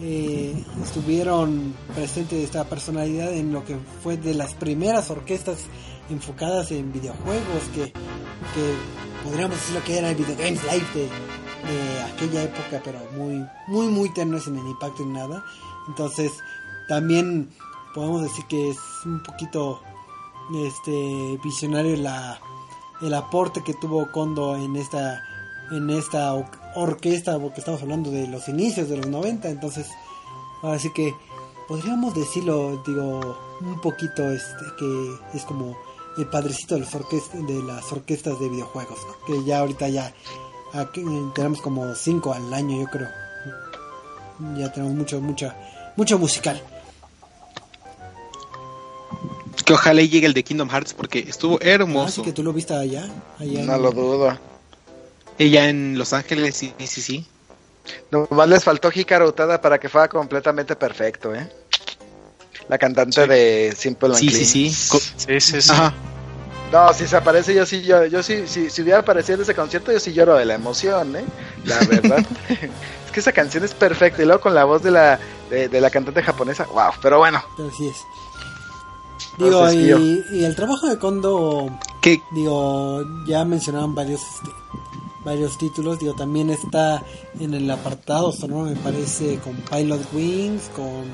eh, 0.01 0.53
estuvieron 0.83 1.73
presentes 1.95 2.43
esta 2.43 2.65
personalidad 2.65 3.33
en 3.33 3.53
lo 3.53 3.63
que 3.63 3.77
fue 4.03 4.17
de 4.17 4.33
las 4.33 4.53
primeras 4.53 5.09
orquestas 5.09 5.59
enfocadas 6.09 6.71
en 6.71 6.91
videojuegos 6.91 7.63
que, 7.73 7.83
que 7.83 8.73
podríamos 9.23 9.57
decir 9.57 9.75
lo 9.75 9.83
que 9.83 9.97
era 9.97 10.09
el 10.09 10.15
Video 10.15 10.35
Games 10.35 10.61
Live 10.63 10.85
de, 10.93 11.01
de 11.03 12.01
aquella 12.01 12.43
época, 12.43 12.81
pero 12.83 12.99
muy, 13.17 13.45
muy, 13.67 13.87
muy 13.87 14.13
tenue 14.13 14.39
sin 14.39 14.57
el 14.57 14.67
impacto 14.67 15.05
ni 15.05 15.13
nada. 15.13 15.43
Entonces, 15.87 16.31
también 16.89 17.49
podemos 17.93 18.23
decir 18.23 18.45
que 18.47 18.71
es 18.71 18.77
un 19.05 19.21
poquito 19.23 19.81
este 20.55 21.39
visionario 21.43 21.95
la 21.97 22.39
el 23.01 23.13
aporte 23.13 23.63
que 23.63 23.73
tuvo 23.73 24.11
Kondo 24.11 24.55
en 24.55 24.75
esta 24.75 25.23
en 25.71 25.89
esta 25.89 26.33
or- 26.33 26.45
orquesta 26.75 27.39
porque 27.39 27.59
estamos 27.59 27.81
hablando 27.81 28.11
de 28.11 28.27
los 28.27 28.47
inicios 28.47 28.89
de 28.89 28.97
los 28.97 29.07
90 29.07 29.49
entonces 29.49 29.87
así 30.63 30.91
que 30.93 31.13
podríamos 31.67 32.13
decirlo 32.13 32.81
digo 32.85 33.37
un 33.61 33.79
poquito 33.81 34.23
este 34.31 34.65
que 34.77 35.15
es 35.33 35.43
como 35.45 35.75
el 36.17 36.27
padrecito 36.27 36.75
de 36.75 36.81
las 36.81 36.93
orquestas 36.93 37.47
de 37.47 37.63
las 37.63 37.91
orquestas 37.91 38.39
de 38.39 38.49
videojuegos 38.49 38.99
que 39.25 39.43
ya 39.43 39.59
ahorita 39.59 39.87
ya 39.89 40.13
tenemos 41.33 41.61
como 41.61 41.93
cinco 41.95 42.33
al 42.33 42.53
año 42.53 42.79
yo 42.81 42.87
creo. 42.87 43.09
Ya 44.57 44.71
tenemos 44.71 44.95
mucho 44.95 45.19
mucha 45.21 45.55
mucho 45.97 46.17
musical 46.17 46.61
Que 49.65 49.73
ojalá 49.73 50.01
llegue 50.01 50.25
el 50.27 50.33
de 50.33 50.43
Kingdom 50.43 50.69
Hearts 50.69 50.93
porque 50.93 51.19
estuvo 51.19 51.57
así 51.59 51.69
hermoso. 51.69 52.21
Ah, 52.21 52.25
que 52.25 52.31
tú 52.33 52.43
lo 52.43 52.51
viste 52.53 52.73
allá 52.73 53.07
allá 53.39 53.63
No 53.63 53.75
en- 53.75 53.81
lo 53.81 53.91
dudo. 53.91 54.37
Ella 55.37 55.69
en 55.69 55.97
Los 55.97 56.13
Ángeles, 56.13 56.55
sí, 56.55 56.73
sí, 56.85 57.01
sí. 57.01 57.25
Nomás 58.11 58.47
les 58.47 58.63
faltó 58.63 58.91
Hikaru 58.93 59.27
Utada 59.27 59.59
para 59.59 59.79
que 59.79 59.89
fuera 59.89 60.07
completamente 60.07 60.75
perfecto, 60.75 61.33
¿eh? 61.33 61.49
La 62.69 62.77
cantante 62.77 63.25
de 63.27 63.73
Simple 63.75 64.09
and 64.09 64.17
Sí, 64.17 64.27
Clean. 64.27 64.45
sí, 64.45 64.69
sí. 64.69 64.87
Co- 64.89 64.99
Sí, 64.99 65.39
sí, 65.41 65.61
sí. 65.61 65.71
Ajá. 65.71 65.93
No, 66.71 66.93
si 66.93 67.05
se 67.05 67.17
aparece 67.17 67.53
yo 67.53 67.65
sí, 67.65 67.81
yo, 67.81 68.05
yo 68.05 68.23
sí, 68.23 68.43
si, 68.47 68.69
si 68.69 68.81
hubiera 68.81 68.99
aparecido 68.99 69.35
en 69.35 69.41
ese 69.41 69.53
concierto 69.55 69.91
yo 69.91 69.99
sí 69.99 70.13
lloro 70.13 70.35
de 70.37 70.45
la 70.45 70.53
emoción, 70.55 71.15
¿eh? 71.17 71.25
La 71.65 71.77
verdad. 71.79 72.23
es 72.49 73.11
que 73.11 73.19
esa 73.19 73.31
canción 73.33 73.63
es 73.65 73.73
perfecta 73.73 74.21
y 74.21 74.25
luego 74.25 74.41
con 74.41 74.53
la 74.55 74.63
voz 74.63 74.81
de 74.83 74.91
la, 74.91 75.19
de, 75.49 75.67
de 75.67 75.81
la 75.81 75.89
cantante 75.89 76.21
japonesa, 76.23 76.65
wow, 76.71 76.91
pero 77.01 77.17
bueno. 77.17 77.43
pero 77.57 77.69
sí 77.71 77.87
es 77.87 77.97
digo 79.37 79.67
Entonces, 79.67 79.83
y, 79.83 79.87
yo- 79.87 80.37
y 80.37 80.43
el 80.43 80.55
trabajo 80.55 80.87
de 80.87 80.97
Kondo 80.97 81.69
Que 82.01 82.21
digo 82.33 83.03
ya 83.27 83.43
mencionaban 83.45 83.93
varios 83.95 84.21
este, 84.21 84.49
varios 85.23 85.57
títulos 85.57 85.99
digo 85.99 86.13
también 86.15 86.49
está 86.49 87.03
en 87.39 87.53
el 87.53 87.69
apartado 87.69 88.31
sonoro 88.31 88.69
me 88.69 88.75
parece 88.75 89.37
con 89.39 89.55
Pilot 89.55 90.01
Wings 90.13 90.63
con 90.75 91.05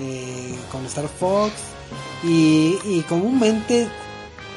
eh, 0.00 0.54
con 0.72 0.84
Star 0.86 1.08
Fox 1.08 1.52
y, 2.24 2.76
y 2.84 3.04
comúnmente 3.08 3.86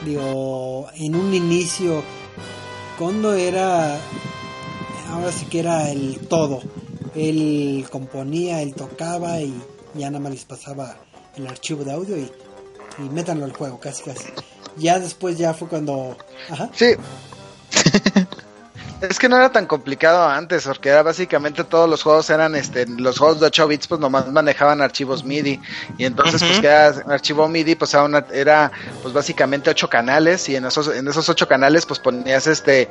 digo 0.05 0.87
en 0.95 1.15
un 1.15 1.33
inicio 1.33 2.01
Kondo 2.97 3.33
era, 3.33 3.97
ahora 5.09 5.31
sí 5.31 5.45
que 5.45 5.59
era 5.59 5.89
el 5.89 6.19
todo. 6.27 6.59
Él 7.15 7.85
componía, 7.89 8.61
él 8.61 8.73
tocaba 8.75 9.39
y 9.39 9.53
ya 9.95 10.09
nada 10.09 10.21
más 10.21 10.33
les 10.33 10.43
pasaba 10.43 10.97
el 11.39 11.47
archivo 11.47 11.83
de 11.83 11.93
audio 11.93 12.17
y, 12.17 12.31
y 12.99 13.09
métanlo 13.09 13.45
al 13.45 13.53
juego, 13.53 13.79
casi 13.79 14.03
casi. 14.03 14.25
Ya 14.77 14.99
después 14.99 15.37
ya 15.37 15.53
fue 15.53 15.67
cuando... 15.67 16.17
Ajá. 16.49 16.69
Sí. 16.73 16.95
Es 19.01 19.17
que 19.17 19.29
no 19.29 19.37
era 19.37 19.49
tan 19.49 19.65
complicado 19.65 20.27
antes, 20.27 20.65
porque 20.65 20.89
era 20.89 21.03
básicamente 21.03 21.63
todos 21.63 21.89
los 21.89 22.03
juegos 22.03 22.29
eran, 22.31 22.53
este, 22.55 22.85
los 22.85 23.17
juegos 23.17 23.39
de 23.39 23.45
8 23.45 23.65
bits, 23.65 23.87
pues 23.87 24.01
nomás 24.01 24.27
manejaban 24.27 24.81
archivos 24.81 25.23
MIDI. 25.23 25.57
Y 25.97 26.03
entonces, 26.03 26.41
pues, 26.41 26.51
Ujú. 26.51 26.61
que 26.61 26.67
era 26.67 26.91
un 27.05 27.11
archivo 27.13 27.47
MIDI, 27.47 27.75
pues 27.75 27.93
era, 27.93 28.03
una- 28.03 28.25
era, 28.33 28.69
pues 29.01 29.13
básicamente 29.13 29.69
8 29.69 29.89
canales, 29.89 30.49
y 30.49 30.57
en 30.57 30.65
esos, 30.65 30.89
en 30.93 31.07
esos 31.07 31.29
8 31.29 31.47
canales, 31.47 31.85
pues 31.85 31.97
ponías 32.01 32.45
este, 32.47 32.89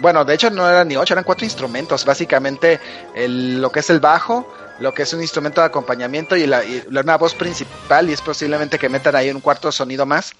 bueno, 0.00 0.24
de 0.24 0.34
hecho 0.34 0.50
no 0.50 0.68
eran 0.68 0.88
ni 0.88 0.96
8, 0.96 1.14
eran 1.14 1.22
4 1.24 1.44
instrumentos. 1.44 2.04
Básicamente, 2.04 2.80
el, 3.14 3.62
lo 3.62 3.70
que 3.70 3.78
es 3.78 3.90
el 3.90 4.00
bajo, 4.00 4.52
lo 4.80 4.92
que 4.92 5.02
es 5.02 5.12
un 5.12 5.22
instrumento 5.22 5.60
de 5.60 5.68
acompañamiento 5.68 6.36
y, 6.36 6.46
la, 6.46 6.64
y 6.64 6.82
la- 6.90 7.02
una 7.02 7.16
voz 7.16 7.34
principal, 7.34 8.08
y 8.10 8.12
es 8.12 8.20
posiblemente 8.20 8.78
que 8.78 8.88
metan 8.88 9.14
ahí 9.16 9.30
un 9.30 9.40
cuarto 9.40 9.70
sonido 9.70 10.04
más 10.06 10.32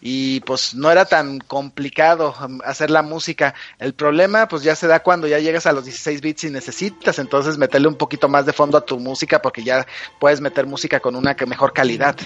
y 0.00 0.40
pues 0.40 0.74
no 0.74 0.90
era 0.90 1.04
tan 1.04 1.38
complicado 1.40 2.34
um, 2.44 2.60
hacer 2.64 2.90
la 2.90 3.02
música. 3.02 3.54
El 3.78 3.92
problema 3.94 4.48
pues 4.48 4.62
ya 4.62 4.74
se 4.74 4.86
da 4.86 5.00
cuando 5.02 5.26
ya 5.26 5.38
llegas 5.38 5.66
a 5.66 5.72
los 5.72 5.84
16 5.84 6.20
bits 6.20 6.44
y 6.44 6.50
necesitas 6.50 7.18
entonces 7.18 7.58
meterle 7.58 7.88
un 7.88 7.96
poquito 7.96 8.28
más 8.28 8.46
de 8.46 8.52
fondo 8.52 8.78
a 8.78 8.84
tu 8.86 8.98
música 8.98 9.40
porque 9.42 9.62
ya 9.62 9.86
puedes 10.18 10.40
meter 10.40 10.66
música 10.66 11.00
con 11.00 11.14
una 11.16 11.36
mejor 11.46 11.72
calidad. 11.72 12.16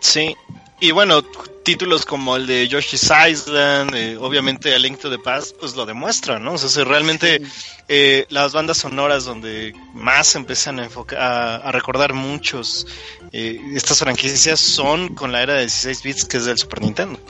Sí. 0.00 0.36
Y 0.80 0.92
bueno, 0.92 1.22
títulos 1.62 2.06
como 2.06 2.36
el 2.36 2.46
de 2.46 2.66
Yoshi's 2.66 3.10
Island, 3.28 3.94
eh, 3.94 4.16
obviamente 4.18 4.74
A 4.74 4.78
Link 4.78 4.98
to 4.98 5.10
the 5.10 5.18
Past, 5.18 5.56
pues 5.60 5.76
lo 5.76 5.84
demuestran, 5.84 6.42
¿no? 6.42 6.54
O 6.54 6.58
sea, 6.58 6.70
si 6.70 6.82
realmente 6.82 7.42
eh, 7.86 8.24
las 8.30 8.54
bandas 8.54 8.78
sonoras 8.78 9.26
donde 9.26 9.74
más 9.92 10.34
empiezan 10.36 10.80
a, 10.80 10.84
enfocar, 10.84 11.18
a, 11.20 11.56
a 11.56 11.72
recordar 11.72 12.14
muchos 12.14 12.86
eh, 13.32 13.60
estas 13.74 13.98
franquicias 13.98 14.58
son 14.58 15.14
con 15.14 15.30
la 15.30 15.42
era 15.42 15.54
de 15.54 15.60
16 15.60 16.02
bits 16.02 16.24
que 16.24 16.38
es 16.38 16.46
del 16.46 16.58
Super 16.58 16.80
Nintendo. 16.82 17.20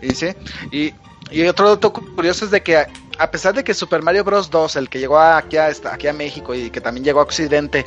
Y 0.00 0.14
sí, 0.14 0.28
y, 0.72 0.92
y 1.30 1.46
otro 1.46 1.68
dato 1.68 1.92
curioso 1.92 2.44
es 2.44 2.50
de 2.50 2.62
que 2.62 2.84
a, 3.18 3.30
pesar 3.30 3.54
de 3.54 3.62
que 3.62 3.74
Super 3.74 4.02
Mario 4.02 4.24
Bros. 4.24 4.50
2, 4.50 4.76
el 4.76 4.88
que 4.88 4.98
llegó 4.98 5.18
aquí 5.18 5.56
a, 5.56 5.66
aquí 5.66 6.08
a 6.08 6.12
México 6.12 6.54
y 6.54 6.70
que 6.70 6.80
también 6.80 7.04
llegó 7.04 7.20
a 7.20 7.22
Occidente, 7.22 7.86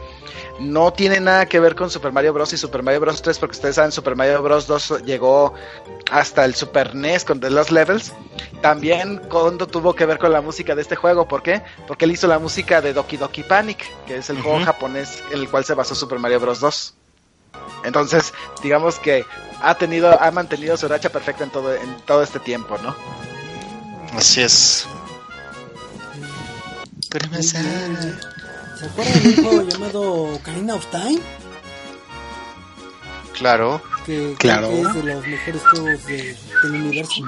no 0.59 0.93
tiene 0.93 1.19
nada 1.19 1.45
que 1.45 1.59
ver 1.59 1.75
con 1.75 1.89
Super 1.89 2.11
Mario 2.11 2.33
Bros. 2.33 2.53
y 2.53 2.57
Super 2.57 2.83
Mario 2.83 3.01
Bros. 3.01 3.21
3, 3.21 3.39
porque 3.39 3.55
ustedes 3.55 3.75
saben, 3.75 3.91
Super 3.91 4.15
Mario 4.15 4.41
Bros. 4.41 4.67
2 4.67 5.03
llegó 5.05 5.53
hasta 6.11 6.45
el 6.45 6.55
Super 6.55 6.95
NES 6.95 7.25
con 7.25 7.39
The 7.39 7.49
Lost 7.49 7.71
Levels. 7.71 8.13
También 8.61 9.17
Kondo 9.29 9.67
tuvo 9.67 9.93
que 9.93 10.05
ver 10.05 10.17
con 10.17 10.31
la 10.31 10.41
música 10.41 10.75
de 10.75 10.81
este 10.81 10.95
juego, 10.95 11.27
¿por 11.27 11.43
qué? 11.43 11.61
Porque 11.87 12.05
él 12.05 12.11
hizo 12.11 12.27
la 12.27 12.39
música 12.39 12.81
de 12.81 12.93
Doki 12.93 13.17
Doki 13.17 13.43
Panic, 13.43 13.85
que 14.05 14.17
es 14.17 14.29
el 14.29 14.41
juego 14.41 14.63
japonés 14.63 15.21
en 15.31 15.39
el 15.39 15.49
cual 15.49 15.65
se 15.65 15.73
basó 15.73 15.95
Super 15.95 16.19
Mario 16.19 16.39
Bros. 16.39 16.59
2. 16.59 16.93
Entonces, 17.83 18.33
digamos 18.63 18.99
que 18.99 19.25
ha 19.61 19.75
tenido, 19.75 20.21
ha 20.21 20.31
mantenido 20.31 20.75
su 20.77 20.87
racha 20.87 21.09
perfecta 21.09 21.43
en 21.43 21.49
todo, 21.51 21.73
en 21.73 21.97
todo 22.05 22.23
este 22.23 22.39
tiempo, 22.39 22.77
¿no? 22.81 22.95
Así 24.13 24.41
es. 24.41 24.87
¿Se 28.79 28.85
acuerdan 28.85 29.23
de 29.23 29.29
un 29.29 29.35
juego 29.45 29.61
llamado 29.69 30.01
Ocarina 30.35 30.75
of 30.75 30.85
Time? 30.87 31.19
Claro. 33.33 33.81
Que 34.05 34.35
Claro. 34.37 34.69
que 34.69 34.81
es 34.81 34.93
de 34.93 35.03
los 35.13 35.27
mejores 35.27 35.61
juegos 35.63 36.05
de- 36.05 36.37
del 36.63 36.71
universo. 36.71 37.21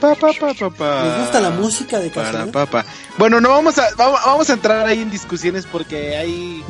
Pa, 0.00 0.14
pa, 0.14 0.28
pa, 0.38 0.54
pa, 0.54 0.70
pa. 0.70 1.04
¿Les 1.04 1.18
gusta 1.22 1.40
la 1.40 1.50
música 1.50 1.98
de 1.98 2.10
Para, 2.10 2.26
casualidad? 2.30 2.52
pa, 2.52 2.66
pa. 2.66 2.84
Bueno, 3.16 3.40
no 3.40 3.48
vamos 3.48 3.78
a 3.78 3.88
vamos, 3.96 4.20
vamos 4.24 4.50
a 4.50 4.52
entrar 4.52 4.86
ahí 4.86 5.00
en 5.02 5.10
discusiones 5.10 5.66
porque 5.66 6.16
hay 6.16 6.62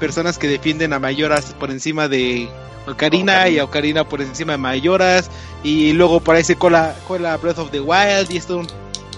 personas 0.00 0.36
que 0.36 0.48
defienden 0.48 0.92
a 0.92 0.98
Mayoras 0.98 1.54
por 1.60 1.70
encima 1.70 2.08
de 2.08 2.48
Ocarina 2.88 3.48
y 3.48 3.60
a 3.60 3.64
Ocarina 3.64 4.02
por 4.08 4.20
encima 4.20 4.52
de 4.52 4.58
Mayoras 4.58 5.30
y 5.62 5.92
luego 5.92 6.18
por 6.18 6.34
ahí 6.34 6.42
se 6.42 6.56
cola, 6.56 6.96
cola 7.06 7.36
Breath 7.36 7.58
of 7.58 7.70
the 7.70 7.78
Wild 7.80 8.32
y 8.32 8.36
esto 8.38 8.62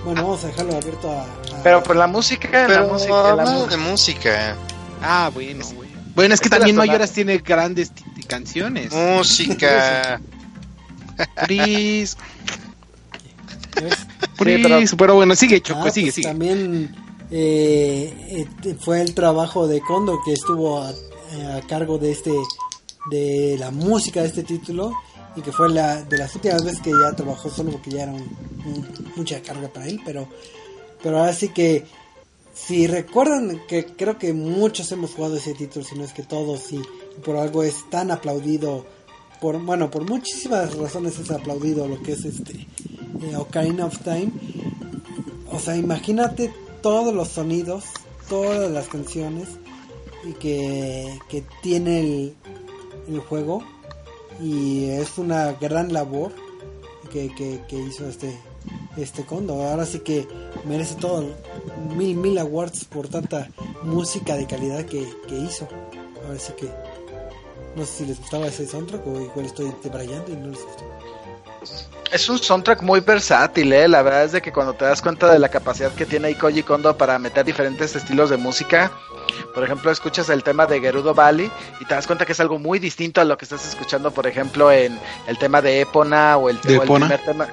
Bueno, 0.04 0.22
vamos 0.24 0.44
a 0.44 0.48
dejarlo 0.48 0.76
abierto 0.76 1.10
a... 1.10 1.24
Pero 1.64 1.82
por 1.82 1.96
la 1.96 2.06
música, 2.06 2.48
la 2.62 2.66
Pero 2.68 2.88
música, 2.88 3.12
la 3.12 3.30
hablando 3.30 3.52
música. 3.52 3.70
de 3.70 3.76
música, 3.90 4.56
Ah, 5.02 5.30
bueno, 5.34 5.64
güey. 5.74 5.88
Bueno, 6.14 6.34
es 6.34 6.40
que 6.40 6.48
también 6.48 6.76
Mayoras 6.76 7.10
tiene 7.10 7.38
grandes 7.38 7.90
canciones. 8.28 8.92
música. 8.92 10.20
Please, 11.46 12.16
please. 14.36 14.96
pero... 14.96 15.14
bueno, 15.14 15.34
sigue 15.36 15.60
Choco, 15.60 15.84
Ah, 15.86 15.90
sigue, 15.90 16.06
pues 16.06 16.14
sigue. 16.16 16.26
También 16.28 16.94
eh, 17.30 18.46
eh, 18.64 18.74
fue 18.80 19.00
el 19.00 19.14
trabajo 19.14 19.66
de 19.66 19.80
Kondo 19.80 20.18
que 20.24 20.32
estuvo 20.32 20.82
a, 20.82 20.88
a 20.90 21.60
cargo 21.68 21.98
de 21.98 22.12
este 22.12 22.32
de 23.10 23.56
la 23.58 23.70
música 23.70 24.22
de 24.22 24.28
este 24.28 24.42
título 24.44 24.92
y 25.36 25.42
que 25.42 25.52
fue 25.52 25.68
la 25.70 26.02
de 26.02 26.16
las 26.18 26.34
últimas 26.34 26.64
veces 26.64 26.80
que 26.80 26.90
ya 26.90 27.12
trabajó 27.14 27.50
solo 27.50 27.70
porque 27.72 27.90
ya 27.90 28.04
era 28.04 28.12
un- 28.12 28.36
un- 28.64 29.12
mucha 29.16 29.40
carga 29.42 29.68
para 29.68 29.86
él, 29.86 30.00
pero 30.04 30.28
pero 31.04 31.18
ahora 31.18 31.34
sí 31.34 31.50
que 31.50 31.84
si 32.54 32.86
recuerdan 32.86 33.60
que 33.68 33.84
creo 33.84 34.18
que 34.18 34.32
muchos 34.32 34.90
hemos 34.90 35.12
jugado 35.12 35.36
ese 35.36 35.52
título, 35.52 35.84
si 35.84 35.96
no 35.96 36.02
es 36.02 36.14
que 36.14 36.22
todos 36.22 36.72
y 36.72 36.80
por 37.22 37.36
algo 37.36 37.62
es 37.62 37.88
tan 37.90 38.10
aplaudido 38.10 38.86
por 39.38 39.62
bueno 39.62 39.90
por 39.90 40.08
muchísimas 40.08 40.74
razones 40.74 41.18
es 41.18 41.30
aplaudido 41.30 41.86
lo 41.86 42.02
que 42.02 42.12
es 42.12 42.24
este 42.24 42.54
eh, 43.20 43.36
Ocarina 43.36 43.84
of 43.84 43.98
Time. 43.98 44.32
O 45.52 45.60
sea, 45.60 45.76
imagínate 45.76 46.50
todos 46.80 47.14
los 47.14 47.28
sonidos, 47.28 47.84
todas 48.30 48.70
las 48.70 48.88
canciones 48.88 49.48
y 50.24 50.32
que, 50.32 51.18
que 51.28 51.44
tiene 51.62 52.00
el, 52.00 52.34
el 53.08 53.20
juego 53.20 53.62
y 54.40 54.86
es 54.86 55.18
una 55.18 55.52
gran 55.52 55.92
labor 55.92 56.32
que, 57.12 57.28
que, 57.34 57.60
que 57.68 57.76
hizo 57.76 58.08
este 58.08 58.34
este 58.96 59.24
Kondo. 59.24 59.54
Ahora 59.54 59.86
sí 59.86 60.00
que 60.00 60.26
merece 60.64 60.94
todo 60.96 61.24
mil 61.96 62.16
mil 62.16 62.38
awards 62.38 62.84
por 62.84 63.08
tanta 63.08 63.48
música 63.82 64.36
de 64.36 64.46
calidad 64.46 64.84
que, 64.84 65.08
que 65.28 65.34
hizo. 65.36 65.68
Ahora 66.26 66.38
sí 66.38 66.52
que 66.56 66.68
no 67.76 67.84
sé 67.84 67.92
si 67.92 68.06
les 68.06 68.20
gustaba 68.20 68.46
ese 68.46 68.66
soundtrack 68.66 69.06
o 69.06 69.20
igual 69.20 69.46
estoy 69.46 69.74
debrayando 69.82 70.32
y 70.32 70.36
no 70.36 70.48
les 70.48 70.62
gustó. 70.62 70.84
Es 72.12 72.28
un 72.28 72.38
soundtrack 72.38 72.82
muy 72.82 73.00
versátil, 73.00 73.72
¿eh? 73.72 73.88
La 73.88 74.02
verdad 74.02 74.24
es 74.24 74.32
de 74.32 74.40
que 74.40 74.52
cuando 74.52 74.74
te 74.74 74.84
das 74.84 75.02
cuenta 75.02 75.32
de 75.32 75.40
la 75.40 75.48
capacidad 75.48 75.90
que 75.92 76.06
tiene 76.06 76.28
ahí 76.28 76.34
Koji 76.36 76.62
Kondo 76.62 76.96
para 76.96 77.18
meter 77.18 77.44
diferentes 77.44 77.96
estilos 77.96 78.30
de 78.30 78.36
música, 78.36 78.92
por 79.52 79.64
ejemplo, 79.64 79.90
escuchas 79.90 80.28
el 80.28 80.44
tema 80.44 80.66
de 80.66 80.80
Gerudo 80.80 81.14
Valley 81.14 81.50
y 81.80 81.84
te 81.86 81.94
das 81.94 82.06
cuenta 82.06 82.24
que 82.24 82.32
es 82.32 82.38
algo 82.38 82.60
muy 82.60 82.78
distinto 82.78 83.20
a 83.20 83.24
lo 83.24 83.36
que 83.36 83.44
estás 83.44 83.66
escuchando, 83.66 84.12
por 84.12 84.28
ejemplo, 84.28 84.70
en 84.70 84.96
el 85.26 85.38
tema 85.38 85.60
de 85.60 85.80
Epona 85.80 86.36
o 86.36 86.48
el, 86.48 86.60
¿De 86.60 86.78
o 86.78 86.82
el 86.82 86.88
Epona? 86.88 87.08
primer 87.08 87.24
tema 87.24 87.48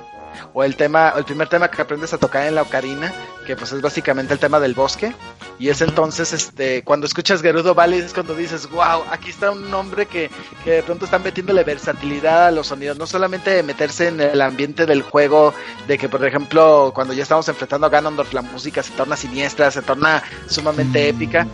o 0.53 0.63
el 0.63 0.75
tema 0.75 1.13
el 1.17 1.23
primer 1.25 1.47
tema 1.49 1.69
que 1.69 1.81
aprendes 1.81 2.13
a 2.13 2.17
tocar 2.17 2.45
en 2.47 2.55
la 2.55 2.61
ocarina, 2.63 3.11
que 3.45 3.55
pues 3.55 3.71
es 3.71 3.81
básicamente 3.81 4.33
el 4.33 4.39
tema 4.39 4.59
del 4.59 4.73
bosque. 4.73 5.13
Y 5.59 5.69
es 5.69 5.81
entonces 5.81 6.33
este 6.33 6.83
cuando 6.83 7.05
escuchas 7.05 7.41
Gerudo 7.41 7.75
Valley 7.75 7.99
es 7.99 8.13
cuando 8.13 8.33
dices, 8.35 8.69
"Wow, 8.69 9.03
aquí 9.11 9.29
está 9.29 9.51
un 9.51 9.71
hombre 9.73 10.05
que 10.07 10.29
que 10.63 10.71
de 10.71 10.83
pronto 10.83 11.05
están 11.05 11.23
metiéndole 11.23 11.63
versatilidad 11.63 12.47
a 12.47 12.51
los 12.51 12.67
sonidos, 12.67 12.97
no 12.97 13.05
solamente 13.05 13.51
de 13.51 13.63
meterse 13.63 14.07
en 14.07 14.19
el 14.21 14.41
ambiente 14.41 14.85
del 14.85 15.01
juego, 15.03 15.53
de 15.87 15.97
que 15.97 16.09
por 16.09 16.25
ejemplo 16.25 16.91
cuando 16.95 17.13
ya 17.13 17.23
estamos 17.23 17.47
enfrentando 17.47 17.87
a 17.87 17.89
Ganondorf 17.89 18.33
la 18.33 18.41
música 18.41 18.81
se 18.83 18.91
torna 18.93 19.15
siniestra, 19.15 19.69
se 19.71 19.81
torna 19.81 20.23
sumamente 20.47 21.07
épica 21.09 21.47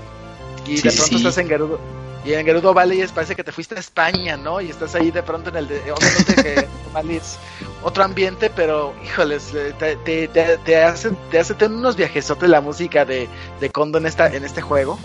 y 0.66 0.78
Sí, 0.78 0.84
de 0.90 0.92
pronto 0.92 1.08
sí. 1.08 1.16
estás 1.18 1.38
en 1.38 1.48
Gerudo 1.48 1.80
y 2.28 2.34
en 2.34 2.46
Gerudo 2.46 2.74
Valley 2.74 3.02
es- 3.02 3.12
parece 3.12 3.36
que 3.36 3.44
te 3.44 3.52
fuiste 3.52 3.76
a 3.76 3.80
España, 3.80 4.36
¿no? 4.38 4.60
Y 4.62 4.70
estás 4.70 4.94
ahí 4.96 5.12
de 5.12 5.24
pronto 5.24 5.50
en 5.50 5.56
el 5.56 5.68
de, 5.68 5.80
obviamente 5.92 6.36
que 6.36 6.68
es 7.18 7.38
otro 7.84 8.04
ambiente, 8.04 8.50
pero 8.50 8.94
híjoles, 9.06 9.52
te, 9.80 9.96
te, 9.96 10.28
te, 10.28 10.58
te 10.58 10.84
hace 10.84 11.12
te 11.32 11.40
hace 11.40 11.54
tener 11.54 11.78
unos 11.78 11.96
viajesotes 11.96 12.50
la 12.50 12.60
música 12.62 13.06
de, 13.06 13.28
de 13.62 13.70
Kondo 13.70 13.98
en 13.98 14.06
esta 14.08 14.28
en 14.28 14.44
este 14.44 14.62
juego, 14.62 15.00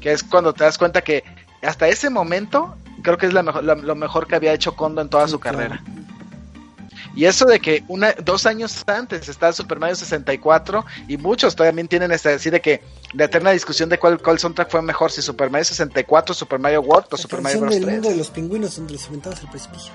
que 0.00 0.12
es 0.12 0.22
cuando 0.22 0.52
te 0.52 0.64
das 0.64 0.78
cuenta 0.78 1.02
que 1.02 1.24
hasta 1.62 1.88
ese 1.88 2.08
momento 2.08 2.74
creo 3.02 3.18
que 3.18 3.26
es 3.26 3.32
la 3.34 3.42
mejor, 3.42 3.64
lo, 3.64 3.74
lo 3.74 3.94
mejor 3.94 4.26
que 4.26 4.36
había 4.36 4.52
hecho 4.54 4.74
Kondo 4.76 5.02
en 5.02 5.08
toda 5.10 5.28
su 5.28 5.38
Claro. 5.38 5.58
carrera. 5.58 5.82
Y 7.14 7.24
eso 7.24 7.44
de 7.44 7.60
que 7.60 7.84
una, 7.88 8.12
dos 8.12 8.46
años 8.46 8.84
antes 8.86 9.28
está 9.28 9.52
Super 9.52 9.78
Mario 9.78 9.96
64 9.96 10.84
y 11.08 11.16
muchos 11.16 11.56
también 11.56 11.88
tienen 11.88 12.12
este 12.12 12.28
decir 12.28 12.52
de 12.52 12.60
que 12.60 12.82
la 13.12 13.24
eterna 13.24 13.50
discusión 13.50 13.88
de 13.88 13.98
cuál, 13.98 14.22
cuál 14.22 14.38
soundtrack 14.38 14.70
fue 14.70 14.82
mejor, 14.82 15.10
si 15.10 15.22
Super 15.22 15.50
Mario 15.50 15.64
64, 15.64 16.34
Super 16.34 16.58
Mario 16.58 16.82
World 16.82 17.06
o 17.10 17.16
La 17.16 17.18
Super 17.18 17.42
Mario 17.42 17.60
Bros. 17.60 17.74
del 17.74 17.82
3. 17.82 17.94
mundo 17.94 18.08
de 18.10 18.16
los 18.16 18.30
pingüinos 18.30 18.76
donde 18.76 18.92
los 18.92 19.08
aventabas 19.08 19.40
al 19.40 19.50
precipicio. 19.50 19.92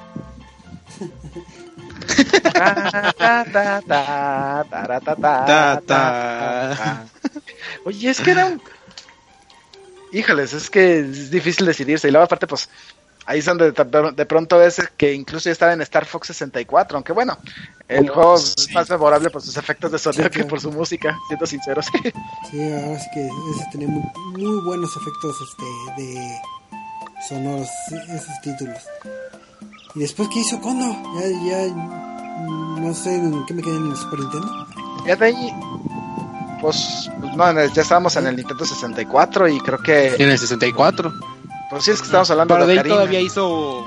Oye, 7.85 8.09
es 8.09 8.21
que 8.21 8.31
era 8.31 8.47
un... 8.47 8.61
Híjoles, 10.11 10.53
es 10.53 10.69
que 10.69 10.99
es 10.99 11.31
difícil 11.31 11.65
decidirse. 11.65 12.07
Y 12.07 12.11
luego 12.11 12.25
aparte, 12.25 12.47
pues, 12.47 12.69
ahí 13.25 13.39
es 13.39 13.45
donde 13.45 13.71
de, 13.71 14.11
de 14.15 14.25
pronto 14.25 14.57
ves 14.57 14.81
que 14.97 15.13
incluso 15.13 15.49
ya 15.49 15.53
estaba 15.53 15.73
en 15.73 15.81
Star 15.81 16.05
Fox 16.05 16.27
64, 16.27 16.97
aunque 16.97 17.13
bueno, 17.13 17.37
el 17.87 18.09
juego 18.09 18.35
es 18.35 18.67
más 18.73 18.89
memorable 18.89 19.29
por 19.29 19.41
sus 19.41 19.57
efectos 19.57 19.91
de 19.91 19.99
sonido 19.99 20.29
que 20.29 20.43
por 20.43 20.59
su 20.59 20.71
música, 20.71 21.17
siendo 21.27 21.45
sinceros. 21.45 21.85
Sí, 22.51 22.61
ahora 22.71 22.99
sí 22.99 23.07
que 23.13 23.25
ese 23.25 23.65
tenía 23.71 23.87
muy, 23.87 24.03
muy 24.37 24.61
buenos 24.61 24.95
efectos 24.95 25.35
este 25.41 26.01
de 26.01 26.37
sonoros 27.27 27.67
esos 27.91 28.41
títulos. 28.41 28.77
¿Y 29.95 29.99
después 29.99 30.29
qué 30.31 30.39
hizo 30.39 30.59
Kondo? 30.61 30.85
Ya, 31.15 31.67
ya 31.67 31.73
no 32.79 32.93
sé 32.93 33.15
en 33.15 33.45
qué 33.45 33.53
me 33.53 33.61
quedé 33.61 33.75
en 33.77 33.91
el 33.91 33.97
Super 33.97 34.19
Nintendo. 34.19 34.67
Ya 35.07 35.15
de 35.15 35.25
ahí, 35.25 35.53
pues, 36.61 37.09
pues, 37.19 37.35
no, 37.35 37.65
ya 37.65 37.81
estábamos 37.81 38.15
en 38.15 38.27
el 38.27 38.35
Nintendo 38.35 38.65
64 38.65 39.47
y 39.47 39.59
creo 39.59 39.79
que, 39.79 40.15
En 40.15 40.29
el 40.29 40.37
64. 40.37 41.13
Pues 41.75 41.83
sí 41.85 41.91
es 41.91 41.99
que 41.99 42.05
estamos 42.05 42.31
hablando 42.31 42.53
Pero 42.55 42.67
de 42.67 42.75
de 42.75 42.89
todavía 42.89 43.19
hizo. 43.19 43.85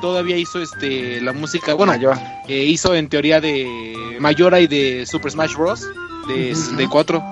Todavía 0.00 0.36
hizo 0.36 0.60
este 0.62 1.20
la 1.20 1.32
música. 1.32 1.74
Bueno, 1.74 1.92
eh, 2.48 2.64
hizo 2.64 2.94
en 2.94 3.08
teoría 3.08 3.40
de 3.40 4.16
Mayora 4.20 4.60
y 4.60 4.66
de 4.66 5.04
Super 5.06 5.32
Smash 5.32 5.54
Bros. 5.56 5.80
de 6.28 6.52
Ujú. 6.52 6.60
64. 6.60 7.22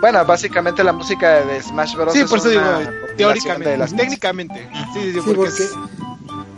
Bueno, 0.00 0.24
básicamente 0.24 0.82
la 0.84 0.92
música 0.92 1.44
de 1.44 1.60
Smash 1.62 1.94
Bros. 1.96 2.12
Sí, 2.14 2.20
es 2.20 2.30
por 2.30 2.38
eso 2.38 2.48
digo, 2.50 2.62
teóricamente, 3.16 3.70
de 3.70 3.76
las 3.78 3.94
técnicamente. 3.94 4.68
Sí, 4.94 5.00
sí, 5.02 5.12
sí, 5.12 5.20
porque, 5.24 5.34
porque 5.34 5.62
es 5.64 5.74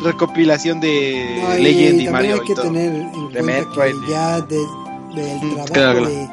recopilación 0.01 0.81
de 0.81 1.41
no, 1.43 1.59
y 1.59 1.63
Legend 1.63 2.01
y 2.01 2.05
también 2.05 2.13
Mario 2.13 2.35
hay 2.35 2.41
y 2.41 2.45
que 2.47 2.55
todo. 2.55 2.65
tener 2.65 2.93
en 2.93 3.11
cuenta 3.11 3.43
Metroid. 3.43 4.01
que 4.05 4.11
ya 4.11 4.41
de- 4.43 4.57
del 5.15 5.37
Mm, 5.37 5.51
trabajo 5.55 5.73
claro, 5.73 6.07
de, 6.07 6.29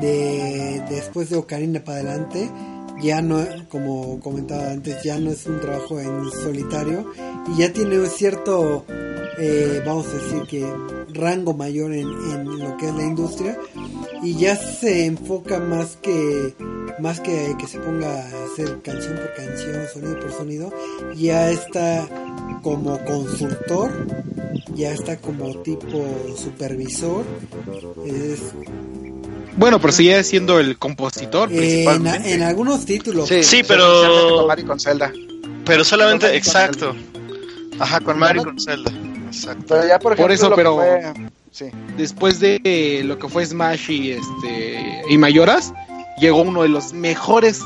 de- 0.00 0.84
después 0.88 1.30
de 1.30 1.36
Ocarina 1.36 1.80
para 1.80 1.98
adelante 1.98 2.50
ya 3.00 3.22
no 3.22 3.44
como 3.68 4.20
comentaba 4.20 4.70
antes 4.70 5.02
ya 5.02 5.18
no 5.18 5.30
es 5.30 5.46
un 5.46 5.60
trabajo 5.60 5.98
en 6.00 6.30
solitario 6.30 7.12
y 7.52 7.60
ya 7.60 7.72
tiene 7.72 7.98
un 7.98 8.06
cierto 8.06 8.84
eh, 9.38 9.82
vamos 9.84 10.06
a 10.08 10.14
decir 10.14 10.42
que 10.48 10.66
rango 11.12 11.54
mayor 11.54 11.92
en, 11.92 12.08
en 12.08 12.58
lo 12.58 12.76
que 12.76 12.88
es 12.88 12.94
la 12.94 13.02
industria 13.02 13.58
y 14.22 14.36
ya 14.36 14.56
se 14.56 15.06
enfoca 15.06 15.58
más 15.58 15.96
que 15.96 16.54
más 17.00 17.20
que 17.20 17.54
que 17.58 17.66
se 17.66 17.78
ponga 17.78 18.08
a 18.08 18.44
hacer 18.44 18.80
canción 18.82 19.16
por 19.16 19.34
canción 19.34 19.86
sonido 19.92 20.20
por 20.20 20.32
sonido 20.32 20.72
ya 21.16 21.50
está 21.50 22.06
como 22.62 22.98
consultor 23.04 23.90
ya 24.74 24.92
está 24.92 25.16
como 25.16 25.62
tipo 25.62 26.04
supervisor 26.36 27.24
es 28.06 28.40
Bueno, 29.56 29.80
pero 29.80 29.92
sigue 29.92 30.22
siendo 30.24 30.58
el 30.58 30.78
compositor 30.78 31.50
en, 31.50 31.58
principalmente. 31.58 32.32
en 32.34 32.42
algunos 32.42 32.84
títulos 32.84 33.28
Sí, 33.28 33.62
pero- 33.66 34.36
con 34.36 34.46
Mario 34.48 34.64
y 34.64 34.68
con 34.68 34.80
Zelda. 34.80 35.12
Pero 35.64 35.84
solamente, 35.84 36.26
Con 36.26 36.30
con 36.30 36.36
exacto. 36.38 36.94
Ajá, 37.78 38.00
con 38.00 38.18
Mario 38.18 38.42
y 38.42 38.44
con 38.44 38.60
Zelda. 38.60 38.92
Exacto. 39.26 39.64
Pero 39.68 39.86
ya, 39.88 39.98
por 39.98 40.12
ejemplo, 40.12 40.24
Por 40.24 40.32
eso, 40.32 40.52
pero- 40.54 40.74
fue- 40.76 41.12
sí. 41.52 41.66
Después 41.96 42.40
de 42.40 42.60
eh, 42.64 43.02
lo 43.04 43.18
que 43.18 43.28
fue 43.28 43.46
Smash 43.46 43.90
y 43.90 44.10
este 44.12 45.02
y 45.08 45.18
Mayoras, 45.18 45.72
llegó 46.20 46.42
uno 46.42 46.62
de 46.62 46.68
los 46.68 46.92
mejores 46.92 47.60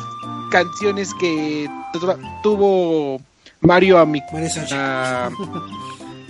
canciones 0.51 1.11
que 1.21 1.69
tu- 1.93 2.15
tuvo 2.43 3.21
Mario 3.61 3.99
a 3.99 4.07
mi 4.07 4.21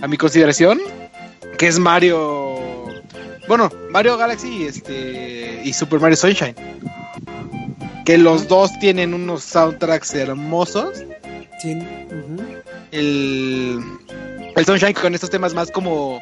a 0.01 0.07
mi 0.07 0.17
consideración, 0.17 0.79
que 1.57 1.67
es 1.67 1.77
Mario 1.79 2.48
bueno, 3.49 3.69
Mario 3.89 4.15
Galaxy 4.15 4.47
y 4.47 4.63
este 4.63 5.61
y 5.65 5.73
Super 5.73 5.99
Mario 5.99 6.15
Sunshine. 6.15 6.55
Que 8.05 8.17
los 8.17 8.47
dos 8.47 8.71
tienen 8.79 9.13
unos 9.13 9.43
soundtracks 9.43 10.15
hermosos. 10.15 11.03
Sí, 11.61 11.75
ujú. 11.75 12.43
El, 12.91 13.79
el 14.55 14.65
Sunshine 14.65 14.93
con 14.93 15.13
estos 15.13 15.29
temas 15.29 15.53
más 15.53 15.69
como 15.69 16.21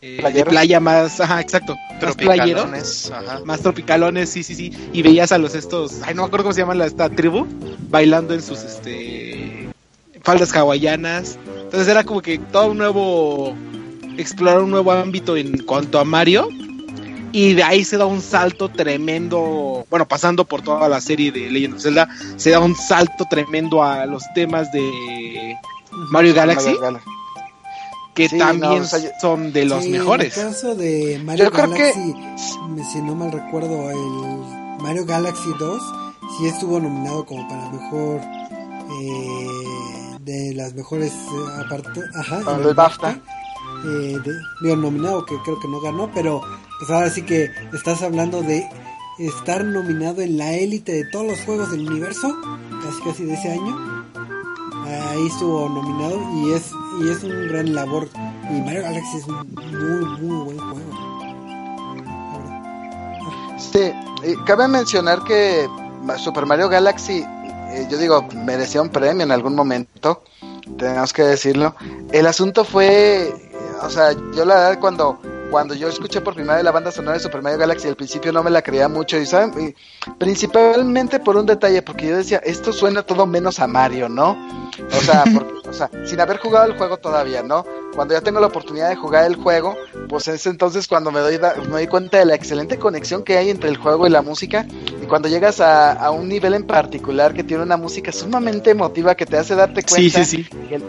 eh, 0.00 0.22
de 0.32 0.44
playa 0.44 0.78
más, 0.78 1.20
ajá, 1.20 1.40
exacto, 1.40 1.74
más 1.90 1.98
Tropicalones, 1.98 3.10
ajá. 3.10 3.40
más 3.44 3.60
tropicalones, 3.60 4.30
sí, 4.30 4.44
sí, 4.44 4.54
sí, 4.54 4.72
y 4.92 5.02
veías 5.02 5.32
a 5.32 5.38
los 5.38 5.56
estos, 5.56 6.02
ay, 6.04 6.14
no 6.14 6.22
me 6.22 6.26
acuerdo 6.28 6.44
cómo 6.44 6.52
se 6.54 6.60
llama 6.60 6.76
la, 6.76 6.86
esta 6.86 7.10
tribu, 7.10 7.46
bailando 7.88 8.32
en 8.32 8.40
sus, 8.40 8.62
este, 8.62 9.68
faldas 10.22 10.54
hawaianas, 10.54 11.36
entonces 11.64 11.88
era 11.88 12.04
como 12.04 12.22
que 12.22 12.38
todo 12.38 12.70
un 12.70 12.78
nuevo, 12.78 13.56
explorar 14.16 14.60
un 14.60 14.70
nuevo 14.70 14.92
ámbito 14.92 15.36
en 15.36 15.58
cuanto 15.64 15.98
a 15.98 16.04
Mario, 16.04 16.48
y 17.32 17.54
de 17.54 17.62
ahí 17.62 17.84
se 17.84 17.96
da 17.96 18.06
un 18.06 18.20
salto 18.22 18.68
tremendo, 18.68 19.86
bueno, 19.90 20.06
pasando 20.08 20.44
por 20.44 20.62
toda 20.62 20.88
la 20.88 21.00
serie 21.00 21.30
de 21.32 21.50
Legend 21.50 21.74
of 21.74 21.82
Zelda, 21.82 22.08
se 22.36 22.50
da 22.50 22.60
un 22.60 22.74
salto 22.74 23.24
tremendo 23.28 23.82
a 23.82 24.06
los 24.06 24.22
temas 24.34 24.70
de 24.72 25.56
Mario 26.10 26.34
Galaxy, 26.34 26.66
Mario 26.66 26.80
Galaxy. 26.80 27.08
que 28.14 28.28
Sí, 28.28 28.38
también 28.38 28.78
no, 28.78 28.82
o 28.82 28.84
sea, 28.84 28.98
yo- 28.98 29.10
son 29.20 29.52
de 29.52 29.64
los 29.64 29.84
Sí, 29.84 29.90
mejores. 29.90 30.36
En 30.36 30.46
el 30.46 30.52
caso 30.52 30.74
de 30.74 31.20
Mario 31.24 31.44
Yo 31.46 31.50
creo 31.52 31.70
que- 31.72 31.92
Galaxy, 31.92 32.14
si 32.92 33.02
no 33.02 33.14
mal 33.14 33.30
recuerdo, 33.32 33.90
el 33.90 34.82
Mario 34.82 35.04
Galaxy 35.06 35.50
2 35.58 35.80
sí 36.38 36.46
estuvo 36.46 36.80
nominado 36.80 37.24
como 37.26 37.46
para 37.48 37.68
mejor 37.70 38.20
eh, 38.90 40.16
de 40.20 40.54
las 40.54 40.74
mejores 40.74 41.12
eh, 41.12 41.62
aparte, 41.64 42.00
ajá, 42.18 42.40
Para 42.44 42.56
el 42.68 42.74
BAFTA. 42.74 43.10
eh, 43.12 44.16
de- 44.24 44.32
digo 44.62 44.76
nominado 44.76 45.24
que 45.24 45.36
creo 45.44 45.58
que 45.60 45.68
no 45.68 45.80
ganó, 45.80 46.10
pero 46.14 46.40
pues 46.78 46.90
ahora 46.90 47.10
sí 47.10 47.22
que 47.22 47.50
estás 47.72 48.02
hablando 48.02 48.42
de 48.42 48.68
estar 49.18 49.64
nominado 49.64 50.22
en 50.22 50.38
la 50.38 50.52
élite 50.54 50.92
de 50.92 51.04
todos 51.04 51.26
los 51.26 51.40
juegos 51.40 51.70
del 51.70 51.88
universo, 51.88 52.36
casi 52.82 53.02
casi 53.02 53.24
de 53.24 53.34
ese 53.34 53.50
año. 53.50 54.04
Ahí 54.86 55.26
estuvo 55.26 55.68
nominado 55.68 56.18
y 56.36 56.52
es 56.52 56.70
y 57.00 57.08
es 57.10 57.22
un 57.22 57.48
gran 57.48 57.74
labor. 57.74 58.08
Y 58.50 58.60
Mario 58.60 58.82
Galaxy 58.82 59.18
es 59.18 59.26
un 59.26 59.54
muy 59.54 60.20
muy 60.22 60.44
buen 60.44 60.58
juego. 60.58 61.08
Sí, 63.58 63.92
cabe 64.46 64.68
mencionar 64.68 65.22
que 65.24 65.68
Super 66.16 66.46
Mario 66.46 66.68
Galaxy, 66.68 67.24
eh, 67.70 67.86
yo 67.90 67.98
digo, 67.98 68.26
merecía 68.44 68.80
un 68.80 68.88
premio 68.88 69.24
en 69.24 69.32
algún 69.32 69.54
momento, 69.54 70.22
tenemos 70.78 71.12
que 71.12 71.22
decirlo. 71.22 71.74
El 72.12 72.26
asunto 72.26 72.64
fue, 72.64 73.34
o 73.82 73.90
sea, 73.90 74.12
yo 74.12 74.44
la 74.44 74.54
verdad 74.54 74.80
cuando 74.80 75.18
cuando 75.50 75.74
yo 75.74 75.88
escuché 75.88 76.20
por 76.20 76.34
primera 76.34 76.56
vez 76.56 76.64
la 76.64 76.72
banda 76.72 76.90
sonora 76.90 77.14
de 77.14 77.20
Super 77.20 77.42
Mario 77.42 77.58
Galaxy, 77.58 77.88
al 77.88 77.96
principio 77.96 78.32
no 78.32 78.42
me 78.42 78.50
la 78.50 78.62
creía 78.62 78.88
mucho 78.88 79.18
y 79.18 79.26
saben, 79.26 79.74
principalmente 80.18 81.20
por 81.20 81.36
un 81.36 81.46
detalle, 81.46 81.82
porque 81.82 82.08
yo 82.08 82.16
decía, 82.16 82.38
esto 82.44 82.72
suena 82.72 83.02
todo 83.02 83.26
menos 83.26 83.60
a 83.60 83.66
Mario, 83.66 84.08
¿no? 84.08 84.36
O 84.96 85.00
sea, 85.00 85.24
porque, 85.34 85.68
o 85.68 85.72
sea, 85.72 85.90
sin 86.04 86.20
haber 86.20 86.38
jugado 86.38 86.66
el 86.66 86.76
juego 86.76 86.98
todavía, 86.98 87.42
¿no? 87.42 87.64
Cuando 87.98 88.14
ya 88.14 88.20
tengo 88.20 88.38
la 88.38 88.46
oportunidad 88.46 88.90
de 88.90 88.94
jugar 88.94 89.24
el 89.24 89.34
juego, 89.34 89.76
pues 90.08 90.28
es 90.28 90.46
entonces 90.46 90.86
cuando 90.86 91.10
me 91.10 91.18
doy, 91.18 91.36
me 91.64 91.68
doy 91.68 91.88
cuenta 91.88 92.18
de 92.18 92.26
la 92.26 92.36
excelente 92.36 92.78
conexión 92.78 93.24
que 93.24 93.36
hay 93.36 93.50
entre 93.50 93.70
el 93.70 93.76
juego 93.76 94.06
y 94.06 94.10
la 94.10 94.22
música. 94.22 94.64
Y 95.02 95.06
cuando 95.06 95.28
llegas 95.28 95.60
a, 95.60 95.94
a 95.94 96.12
un 96.12 96.28
nivel 96.28 96.54
en 96.54 96.64
particular 96.64 97.34
que 97.34 97.42
tiene 97.42 97.64
una 97.64 97.76
música 97.76 98.12
sumamente 98.12 98.70
emotiva 98.70 99.16
que 99.16 99.26
te 99.26 99.36
hace 99.36 99.56
darte 99.56 99.80
Sí, 99.80 99.88
cuenta 100.12 100.24
sí, 100.24 100.44
sí. 100.44 100.48
que 100.68 100.80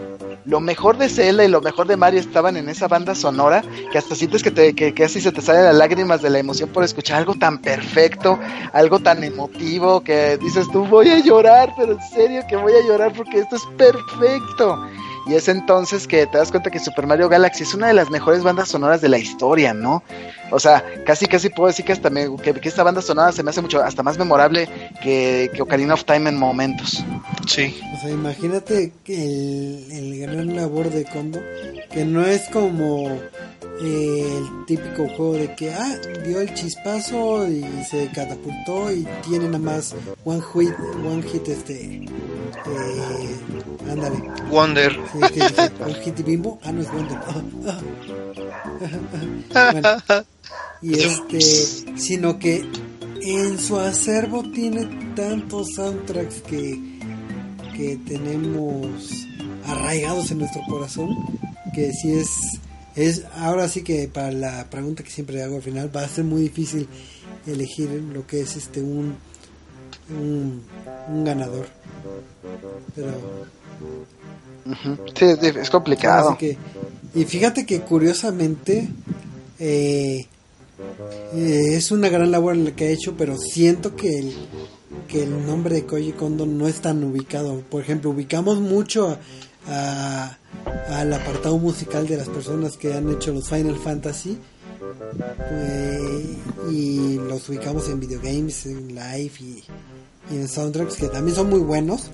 lo 0.44 0.60
mejor 0.60 0.98
de 0.98 1.08
Zelda 1.08 1.44
y 1.44 1.48
lo 1.48 1.60
mejor 1.60 1.88
de 1.88 1.96
Mario 1.96 2.20
estaban 2.20 2.56
en 2.56 2.68
esa 2.68 2.86
banda 2.86 3.16
sonora 3.16 3.64
que 3.90 3.98
hasta 3.98 4.14
sientes 4.14 4.44
que, 4.44 4.52
te, 4.52 4.74
que, 4.76 4.94
que 4.94 5.02
así 5.04 5.20
se 5.20 5.32
te 5.32 5.42
salen 5.42 5.64
las 5.64 5.74
lágrimas 5.74 6.22
de 6.22 6.30
la 6.30 6.38
emoción 6.38 6.68
por 6.68 6.84
escuchar 6.84 7.18
algo 7.18 7.34
tan 7.34 7.58
perfecto, 7.58 8.38
algo 8.72 9.00
tan 9.00 9.24
emotivo 9.24 10.02
que 10.02 10.38
dices 10.38 10.68
tú 10.72 10.84
voy 10.86 11.08
a 11.08 11.18
llorar, 11.18 11.74
pero 11.76 11.94
en 11.94 12.00
serio 12.14 12.42
que 12.48 12.54
voy 12.54 12.72
a 12.72 12.86
llorar 12.86 13.12
porque 13.12 13.40
esto 13.40 13.56
es 13.56 13.62
perfecto. 13.76 14.80
Y 15.26 15.34
es 15.34 15.48
entonces 15.48 16.06
que 16.06 16.26
te 16.26 16.38
das 16.38 16.50
cuenta 16.50 16.70
que 16.70 16.78
Super 16.78 17.06
Mario 17.06 17.28
Galaxy 17.28 17.62
es 17.62 17.74
una 17.74 17.88
de 17.88 17.94
las 17.94 18.10
mejores 18.10 18.42
bandas 18.42 18.68
sonoras 18.68 19.00
de 19.00 19.08
la 19.08 19.18
historia, 19.18 19.74
¿no? 19.74 20.02
O 20.50 20.58
sea, 20.58 20.84
casi 21.04 21.26
casi 21.26 21.48
puedo 21.50 21.68
decir 21.68 21.84
que 21.84 21.92
hasta 21.92 22.10
me, 22.10 22.34
que, 22.42 22.54
que 22.54 22.68
esta 22.68 22.82
banda 22.82 23.02
sonora 23.02 23.32
se 23.32 23.42
me 23.42 23.50
hace 23.50 23.62
mucho 23.62 23.82
hasta 23.82 24.02
más 24.02 24.18
memorable 24.18 24.68
que, 25.02 25.50
que 25.54 25.62
Ocarina 25.62 25.94
of 25.94 26.04
Time 26.04 26.30
en 26.30 26.38
momentos. 26.38 27.04
Sí. 27.46 27.78
O 27.94 28.00
sea, 28.00 28.10
imagínate 28.10 28.92
que 29.04 29.14
el, 29.14 29.92
el 29.92 30.20
gran 30.20 30.56
labor 30.56 30.90
de 30.90 31.04
Kondo, 31.04 31.40
que 31.92 32.04
no 32.04 32.24
es 32.24 32.48
como 32.48 33.20
eh, 33.82 34.38
el 34.38 34.66
típico 34.66 35.08
juego 35.08 35.32
de 35.34 35.54
que, 35.54 35.72
ah, 35.72 35.98
dio 36.26 36.40
el 36.40 36.52
chispazo 36.54 37.48
y 37.48 37.64
se 37.88 38.08
catapultó 38.08 38.92
y 38.92 39.06
tiene 39.26 39.46
nada 39.46 39.58
más 39.58 39.94
one 40.24 40.42
hit, 40.52 40.74
one 41.04 41.22
hit 41.22 41.48
este, 41.48 41.96
eh, 41.96 42.06
ándale, 43.90 44.22
Wonder. 44.50 44.92
sí, 44.92 45.34
que 45.34 45.42
one 45.82 45.94
hit 45.94 46.20
y 46.20 46.22
bimbo, 46.22 46.58
ah, 46.62 46.72
no 46.72 46.82
es 46.82 46.92
Wonder. 46.92 47.18
Bueno, 49.72 49.88
y 50.82 50.94
este, 50.94 51.40
sino 51.40 52.38
que 52.38 52.64
en 53.22 53.58
su 53.58 53.78
acervo 53.78 54.42
tiene 54.50 54.86
tantos 55.14 55.74
soundtracks 55.74 56.40
que, 56.42 56.78
que 57.76 57.98
tenemos 58.06 59.26
arraigados 59.66 60.30
en 60.30 60.38
nuestro 60.38 60.62
corazón 60.68 61.10
que 61.74 61.92
si 61.92 62.12
es 62.12 62.60
es 63.00 63.24
ahora 63.36 63.68
sí 63.68 63.82
que 63.82 64.08
para 64.08 64.30
la 64.32 64.68
pregunta 64.70 65.02
que 65.02 65.10
siempre 65.10 65.42
hago 65.42 65.56
al 65.56 65.62
final 65.62 65.94
va 65.94 66.02
a 66.04 66.08
ser 66.08 66.24
muy 66.24 66.42
difícil 66.42 66.86
elegir 67.46 67.90
lo 68.12 68.26
que 68.26 68.40
es 68.40 68.56
este 68.56 68.80
un 68.80 69.14
un, 70.10 70.62
un 71.08 71.24
ganador. 71.24 71.66
Pero. 72.94 73.10
Sí, 75.16 75.24
es, 75.24 75.42
es 75.56 75.70
complicado. 75.70 76.36
Que, 76.36 76.56
y 77.14 77.24
fíjate 77.24 77.64
que 77.66 77.80
curiosamente 77.80 78.88
eh, 79.58 80.26
eh, 81.34 81.74
es 81.74 81.90
una 81.90 82.08
gran 82.08 82.30
labor 82.30 82.56
la 82.56 82.72
que 82.74 82.86
ha 82.86 82.90
hecho, 82.90 83.14
pero 83.16 83.36
siento 83.38 83.96
que 83.96 84.18
el, 84.18 84.34
que 85.08 85.22
el 85.24 85.46
nombre 85.46 85.76
de 85.76 85.86
Koji 85.86 86.12
Kondo 86.12 86.46
no 86.46 86.68
es 86.68 86.80
tan 86.80 87.02
ubicado. 87.04 87.60
Por 87.70 87.82
ejemplo, 87.82 88.10
ubicamos 88.10 88.58
mucho 88.60 89.16
a- 89.68 90.36
al 90.88 91.12
apartado 91.12 91.58
musical 91.58 92.06
de 92.06 92.16
las 92.16 92.28
personas 92.28 92.76
que 92.76 92.92
han 92.94 93.10
hecho 93.10 93.32
los 93.32 93.48
Final 93.48 93.76
Fantasy. 93.76 94.38
eh, 95.50 96.36
y 96.70 97.16
los 97.16 97.48
ubicamos 97.48 97.88
en 97.88 98.00
videogames, 98.00 98.66
en 98.66 98.88
live 98.88 99.32
y, 99.40 99.64
en 100.30 100.48
soundtracks 100.48 100.96
que 100.96 101.08
también 101.08 101.34
son 101.36 101.50
muy 101.50 101.60
buenos 101.60 102.10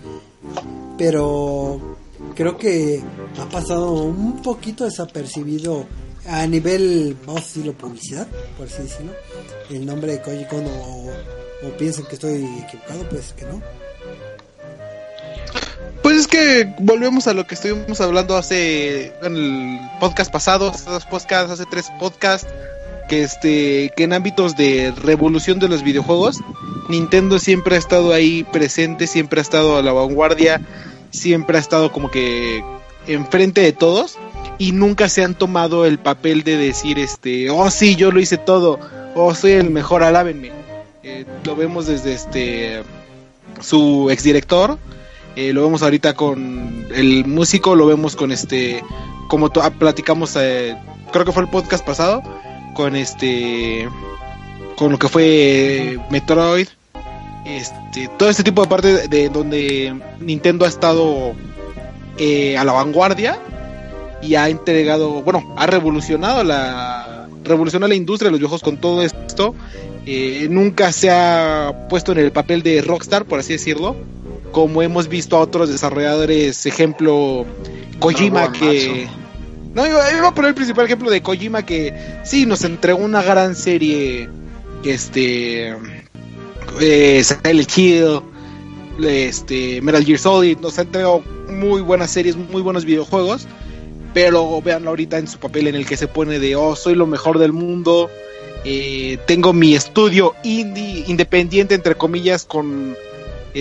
pero 0.97 1.97
creo 2.35 2.57
que 2.57 3.03
ha 3.39 3.49
pasado 3.49 3.93
un 3.93 4.43
poquito 4.43 4.85
desapercibido 4.85 5.87
a 6.27 6.47
nivel, 6.47 7.17
vamos 7.25 7.43
a 7.43 7.45
decirlo, 7.45 7.73
publicidad, 7.75 8.27
por 8.57 8.67
así 8.67 8.83
decirlo, 8.83 9.13
el 9.71 9.87
nombre 9.87 10.13
de 10.13 10.23
Koji 10.23 10.45
Kondo 10.47 10.71
o, 10.71 11.11
o 11.67 11.77
piensan 11.79 12.07
que 12.07 12.15
estoy 12.15 12.45
equivocado, 12.67 13.09
pues 13.09 13.33
que 13.33 13.45
no. 13.45 13.63
Pues 16.07 16.19
es 16.19 16.27
que 16.29 16.73
volvemos 16.79 17.27
a 17.27 17.35
lo 17.35 17.49
que 17.49 17.57
estuvimos 17.57 18.01
hablando 18.01 18.37
hace 18.37 19.07
en 19.25 19.37
el 19.37 19.81
podcast 19.99 20.31
pasado, 20.31 20.71
hace 20.71 20.89
dos 20.89 21.05
hace 21.05 21.65
tres 21.69 21.91
podcasts, 21.99 22.49
que 23.09 23.25
este 23.25 23.91
que 23.97 24.05
en 24.05 24.13
ámbitos 24.13 24.55
de 24.55 24.95
revolución 25.03 25.59
de 25.59 25.67
los 25.67 25.83
videojuegos, 25.83 26.39
Nintendo 26.89 27.41
siempre 27.41 27.75
ha 27.75 27.79
estado 27.81 28.13
ahí 28.13 28.45
presente, 28.45 29.09
siempre 29.09 29.41
ha 29.41 29.43
estado 29.43 29.79
a 29.79 29.83
la 29.83 29.93
vanguardia, 29.93 30.61
siempre 31.11 31.57
ha 31.57 31.61
estado 31.61 31.91
como 31.91 32.09
que 32.09 32.63
enfrente 33.09 33.61
de 33.63 33.73
todos 33.73 34.17
y 34.59 34.71
nunca 34.71 35.09
se 35.09 35.25
han 35.25 35.35
tomado 35.35 35.87
el 35.87 35.99
papel 35.99 36.45
de 36.45 36.57
decir 36.57 37.01
este, 37.01 37.51
oh 37.51 37.69
sí, 37.69 37.97
yo 37.97 38.13
lo 38.13 38.21
hice 38.21 38.37
todo, 38.37 38.79
oh 39.17 39.35
soy 39.35 39.55
el 39.55 39.71
mejor, 39.71 40.05
alábenme. 40.05 40.53
Eh, 41.03 41.25
lo 41.43 41.57
vemos 41.57 41.89
desde 41.89 42.13
este 42.13 42.85
su 43.61 44.09
exdirector, 44.09 44.79
eh, 45.37 45.53
lo 45.53 45.63
vemos 45.63 45.83
ahorita 45.83 46.15
con 46.15 46.87
el 46.95 47.27
músico, 47.27 47.75
lo 47.75 47.87
vemos 47.87 48.17
con 48.17 48.33
este, 48.33 48.83
como 49.29 49.51
ah, 49.61 49.71
platicamos, 49.71 50.35
eh, 50.37 50.75
creo 51.13 51.27
que 51.27 51.33
fue 51.33 51.43
el 51.43 51.51
podcast 51.51 51.85
pasado, 51.85 52.23
con 52.73 52.97
este, 52.97 53.87
con 54.77 54.93
lo 54.93 54.99
que 54.99 55.09
fue 55.09 55.99
Metroid, 56.11 56.69
este, 57.45 58.09
todo 58.17 58.31
este 58.31 58.45
tipo 58.45 58.63
de 58.63 58.69
parte 58.69 58.89
de, 58.89 59.09
de 59.09 59.29
donde 59.29 59.95
Nintendo 60.21 60.65
ha 60.65 60.69
estado 60.69 61.35
eh, 62.17 62.57
a 62.57 62.65
la 62.65 62.73
vanguardia 62.73 63.39
y 64.23 64.37
ha 64.37 64.49
entregado, 64.49 65.21
bueno, 65.21 65.53
ha 65.59 65.67
revolucionado 65.67 66.45
la, 66.45 67.29
revolucionado 67.45 67.91
la 67.91 67.95
industria 67.95 68.29
de 68.29 68.33
los 68.33 68.41
videojuegos 68.41 68.63
con 68.63 68.79
todo 68.79 69.03
esto. 69.03 69.55
Nunca 70.49 70.93
se 70.93 71.11
ha 71.11 71.89
puesto 71.91 72.13
en 72.13 72.19
el 72.19 72.33
papel 72.33 72.63
de 72.63 72.81
rockstar, 72.81 73.25
por 73.25 73.41
así 73.41 73.53
decirlo, 73.53 73.97
como 74.57 74.81
hemos 74.81 75.07
visto 75.07 75.37
a 75.37 75.41
otros 75.41 75.69
desarrolladores, 75.69 76.65
ejemplo 76.65 77.45
Kojima 77.99 78.51
que 78.53 79.07
no 79.75 79.87
iba, 79.87 80.11
iba 80.17 80.29
a 80.29 80.35
poner 80.35 80.49
el 80.49 80.55
principal 80.55 80.87
ejemplo 80.87 81.11
de 81.11 81.21
Kojima 81.21 81.67
que 81.67 81.93
sí 82.25 82.47
nos 82.47 82.65
entregó 82.65 83.05
una 83.05 83.23
gran 83.23 83.55
serie 83.55 84.31
este 84.83 85.77
eh, 86.81 87.23
Silent 87.23 87.77
Hill 87.77 88.23
este 89.07 89.83
Metal 89.83 90.03
Gear 90.03 90.19
Solid 90.19 90.57
nos 90.61 90.79
ha 90.79 90.83
entregado 90.83 91.23
muy 91.51 91.83
buenas 91.83 92.11
series 92.11 92.35
muy 92.35 92.63
buenos 92.63 92.87
videojuegos 92.87 93.47
pero 94.15 94.63
veanlo 94.63 94.89
ahorita 94.89 95.19
en 95.19 95.29
su 95.29 95.39
papel 95.39 95.67
en 95.67 95.75
el 95.75 95.85
que 95.85 95.99
se 95.99 96.09
pone 96.09 96.39
de 96.39 96.57
oh 96.57 96.77
soy 96.77 96.95
lo 96.95 97.07
mejor 97.07 97.39
del 97.39 97.53
mundo 97.53 98.09
eh, 98.65 99.19
tengo 99.27 99.53
mi 99.53 99.75
estudio 99.75 100.35
indie 100.45 101.05
independiente 101.09 101.75
entre 101.75 101.95
comillas 101.95 102.47
con 102.47 102.97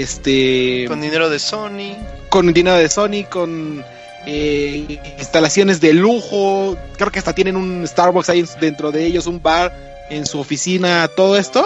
este 0.01 0.85
Con 0.87 1.01
dinero 1.01 1.29
de 1.29 1.39
Sony. 1.39 1.95
con 2.29 2.51
dinero 2.53 2.75
de 2.77 2.89
Sony, 2.89 3.23
con 3.29 3.83
eh, 4.27 4.99
instalaciones 5.19 5.79
de 5.81 5.93
lujo, 5.93 6.75
creo 6.97 7.11
que 7.11 7.19
hasta 7.19 7.33
tienen 7.33 7.55
un 7.55 7.87
Starbucks 7.87 8.29
ahí 8.29 8.39
en- 8.39 8.49
dentro 8.59 8.91
de 8.91 9.05
ellos, 9.05 9.27
un 9.27 9.41
bar 9.41 9.71
en 10.09 10.25
su 10.25 10.39
oficina, 10.39 11.07
todo 11.15 11.37
esto. 11.37 11.65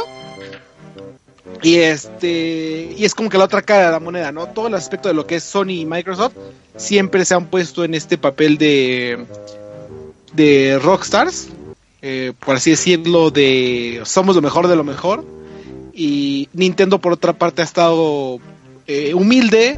Y 1.62 1.78
este 1.78 2.94
y 2.98 3.04
es 3.06 3.14
como 3.16 3.30
que 3.30 3.38
la 3.38 3.46
otra 3.46 3.62
cara 3.62 3.86
de 3.88 3.92
la 3.92 4.00
moneda, 4.00 4.32
¿no? 4.32 4.48
Todo 4.48 4.68
el 4.68 4.74
aspecto 4.76 5.08
de 5.10 5.14
lo 5.16 5.26
que 5.28 5.36
es 5.38 5.44
Sony 5.44 5.72
y 5.82 5.86
Microsoft 5.86 6.34
siempre 6.78 7.26
se 7.26 7.34
han 7.34 7.48
puesto 7.48 7.84
en 7.84 7.94
este 7.96 8.18
papel 8.18 8.58
de 8.58 9.26
de 10.34 10.80
rockstars, 10.82 11.48
eh, 12.02 12.34
por 12.46 12.56
así 12.56 12.70
decirlo, 12.72 13.32
de 13.32 14.02
somos 14.06 14.36
lo 14.36 14.42
mejor 14.42 14.68
de 14.68 14.76
lo 14.76 14.84
mejor. 14.84 15.26
Y 16.00 16.48
Nintendo 16.54 17.02
por 17.02 17.12
otra 17.12 17.34
parte 17.34 17.62
ha 17.62 17.66
estado 17.66 18.40
eh, 18.88 19.14
humilde, 19.14 19.78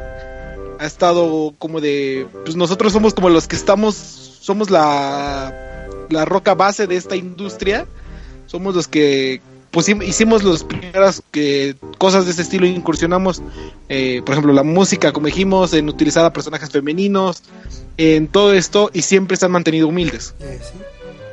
ha 0.80 0.86
estado 0.86 1.56
como 1.58 1.82
de, 1.82 2.28
pues 2.46 2.56
nosotros 2.56 2.94
somos 2.94 3.16
como 3.16 3.30
los 3.30 3.48
que 3.48 3.56
estamos, 3.56 3.96
somos 3.96 4.70
la, 4.70 5.88
la 6.12 6.26
roca 6.26 6.54
base 6.54 6.86
de 6.86 6.96
esta 6.96 7.16
industria, 7.16 7.88
somos 8.46 8.76
los 8.76 8.88
que 8.88 9.42
pues, 9.72 9.90
hicimos 9.90 10.44
las 10.44 10.64
primeras 10.64 11.24
que, 11.32 11.76
cosas 11.98 12.26
de 12.26 12.30
este 12.30 12.44
estilo, 12.44 12.68
incursionamos, 12.68 13.42
eh, 13.90 14.22
por 14.24 14.34
ejemplo, 14.34 14.54
la 14.54 14.62
música, 14.62 15.12
como 15.14 15.26
dijimos, 15.26 15.74
en 15.74 15.90
utilizar 15.90 16.24
a 16.24 16.32
personajes 16.32 16.70
femeninos, 16.70 17.42
en 17.98 18.28
todo 18.28 18.54
esto, 18.54 18.92
y 18.94 19.02
siempre 19.02 19.38
se 19.38 19.46
han 19.46 19.54
mantenido 19.54 19.88
humildes. 19.88 20.36
Eh, 20.40 20.60
sí, 20.62 20.78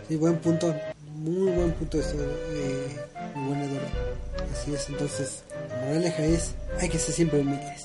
sí, 0.08 0.16
buen 0.16 0.38
punto, 0.38 0.74
muy 1.12 1.50
buen 1.52 1.72
punto 1.72 2.00
esto, 2.00 2.16
eh, 2.52 2.96
muy 3.34 3.48
buen 3.48 3.60
Eduardo. 3.64 4.17
Así 4.52 4.74
es, 4.74 4.88
entonces, 4.88 5.42
la 5.68 5.86
moraleja 5.86 6.22
es, 6.22 6.52
hay 6.80 6.88
que 6.88 6.98
ser 6.98 7.14
siempre 7.14 7.40
humildes. 7.40 7.84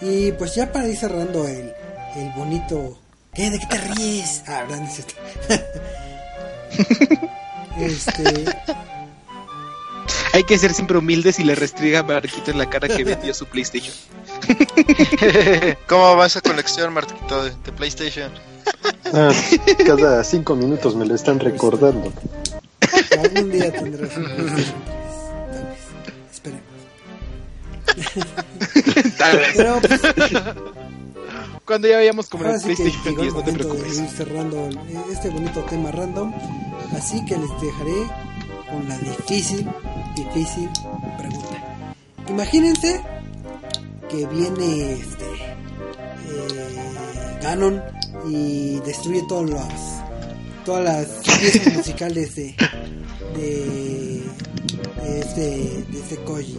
Y 0.00 0.32
pues 0.32 0.54
ya 0.54 0.72
para 0.72 0.88
ir 0.88 0.96
cerrando 0.96 1.46
el, 1.46 1.72
el 2.16 2.30
bonito... 2.36 2.98
¿Qué? 3.32 3.50
¿De 3.50 3.58
qué 3.58 3.66
te 3.66 3.78
ríes? 3.78 4.42
Ah, 4.46 4.64
este... 7.80 8.44
Hay 10.32 10.44
que 10.44 10.58
ser 10.58 10.74
siempre 10.74 10.98
humildes 10.98 11.38
y 11.38 11.44
le 11.44 11.54
restriga 11.54 12.00
a 12.00 12.02
Marquito 12.02 12.50
en 12.50 12.58
la 12.58 12.68
cara 12.68 12.88
que 12.88 13.04
vendió 13.04 13.32
su 13.32 13.46
PlayStation. 13.46 13.94
¿Cómo 15.88 16.16
va 16.16 16.26
esa 16.26 16.40
colección, 16.40 16.92
Marquito, 16.92 17.44
de, 17.44 17.50
de 17.50 17.72
PlayStation? 17.72 18.32
Ah, 19.12 19.32
cada 19.86 20.24
cinco 20.24 20.56
minutos 20.56 20.96
me 20.96 21.06
lo 21.06 21.14
están 21.14 21.38
recordando. 21.38 22.12
Algún 23.18 23.52
día 23.52 23.72
tendrás 23.72 24.16
un 24.16 24.24
PlayStation 24.24 24.54
3, 24.54 24.72
tal 29.18 29.38
vez. 29.38 29.48
Esperemos. 29.48 29.82
Pero 29.82 29.98
pues, 30.14 30.64
Cuando 31.64 31.88
ya 31.88 31.96
veíamos 31.96 32.28
como 32.28 32.44
el 32.44 32.60
PlayStation 32.60 33.02
llegó 33.04 33.22
el 33.22 33.22
10, 33.22 33.34
no 33.34 33.42
te 33.42 33.52
momento 33.52 33.74
de 33.74 33.88
ir 33.88 34.08
cerrando 34.10 34.68
este 35.10 35.30
bonito 35.30 35.60
tema 35.62 35.90
random. 35.90 36.34
Así 36.94 37.24
que 37.24 37.38
les 37.38 37.60
dejaré 37.60 38.06
con 38.70 38.86
la 38.86 38.98
difícil, 38.98 39.66
difícil 40.14 40.68
pregunta. 41.16 41.94
Imagínense 42.28 43.00
que 44.10 44.26
viene 44.26 44.92
este 44.92 45.24
eh, 46.28 47.38
Ganon 47.42 47.82
y 48.28 48.80
destruye 48.80 49.24
todos 49.26 49.48
los 49.48 49.62
todas 50.66 50.84
las 50.84 51.06
piezas 51.38 51.74
musicales 51.74 52.34
de 52.34 52.54
de, 53.36 54.22
de 55.02 55.20
este 55.20 55.40
de 55.40 55.98
este 55.98 56.16
Koji 56.24 56.58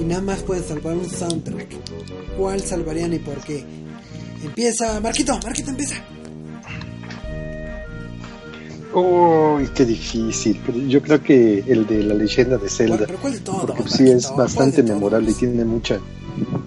y 0.00 0.04
nada 0.04 0.22
más 0.22 0.42
pueden 0.42 0.64
salvar 0.64 0.94
un 0.96 1.08
soundtrack 1.08 1.68
¿cuál 2.36 2.60
salvarían 2.60 3.12
y 3.14 3.18
por 3.18 3.36
qué? 3.38 3.64
empieza 4.44 5.00
Marquito 5.00 5.38
Marquito 5.44 5.70
empieza 5.70 5.94
Uy, 8.94 9.68
qué 9.74 9.84
difícil. 9.84 10.58
Yo 10.88 11.02
creo 11.02 11.22
que 11.22 11.62
el 11.66 11.86
de 11.86 12.02
la 12.02 12.14
leyenda 12.14 12.52
de 12.56 12.60
¿Cuál- 12.60 12.70
Zelda. 12.70 13.04
pero 13.06 13.18
cuál 13.18 13.32
de 13.34 13.40
todos, 13.40 13.60
Porque 13.66 13.82
Marquito? 13.82 13.96
sí 13.98 14.10
es 14.10 14.26
¿Cuál 14.26 14.38
bastante 14.38 14.82
memorable 14.82 15.30
y 15.32 15.34
tiene 15.34 15.64
mucha. 15.66 15.98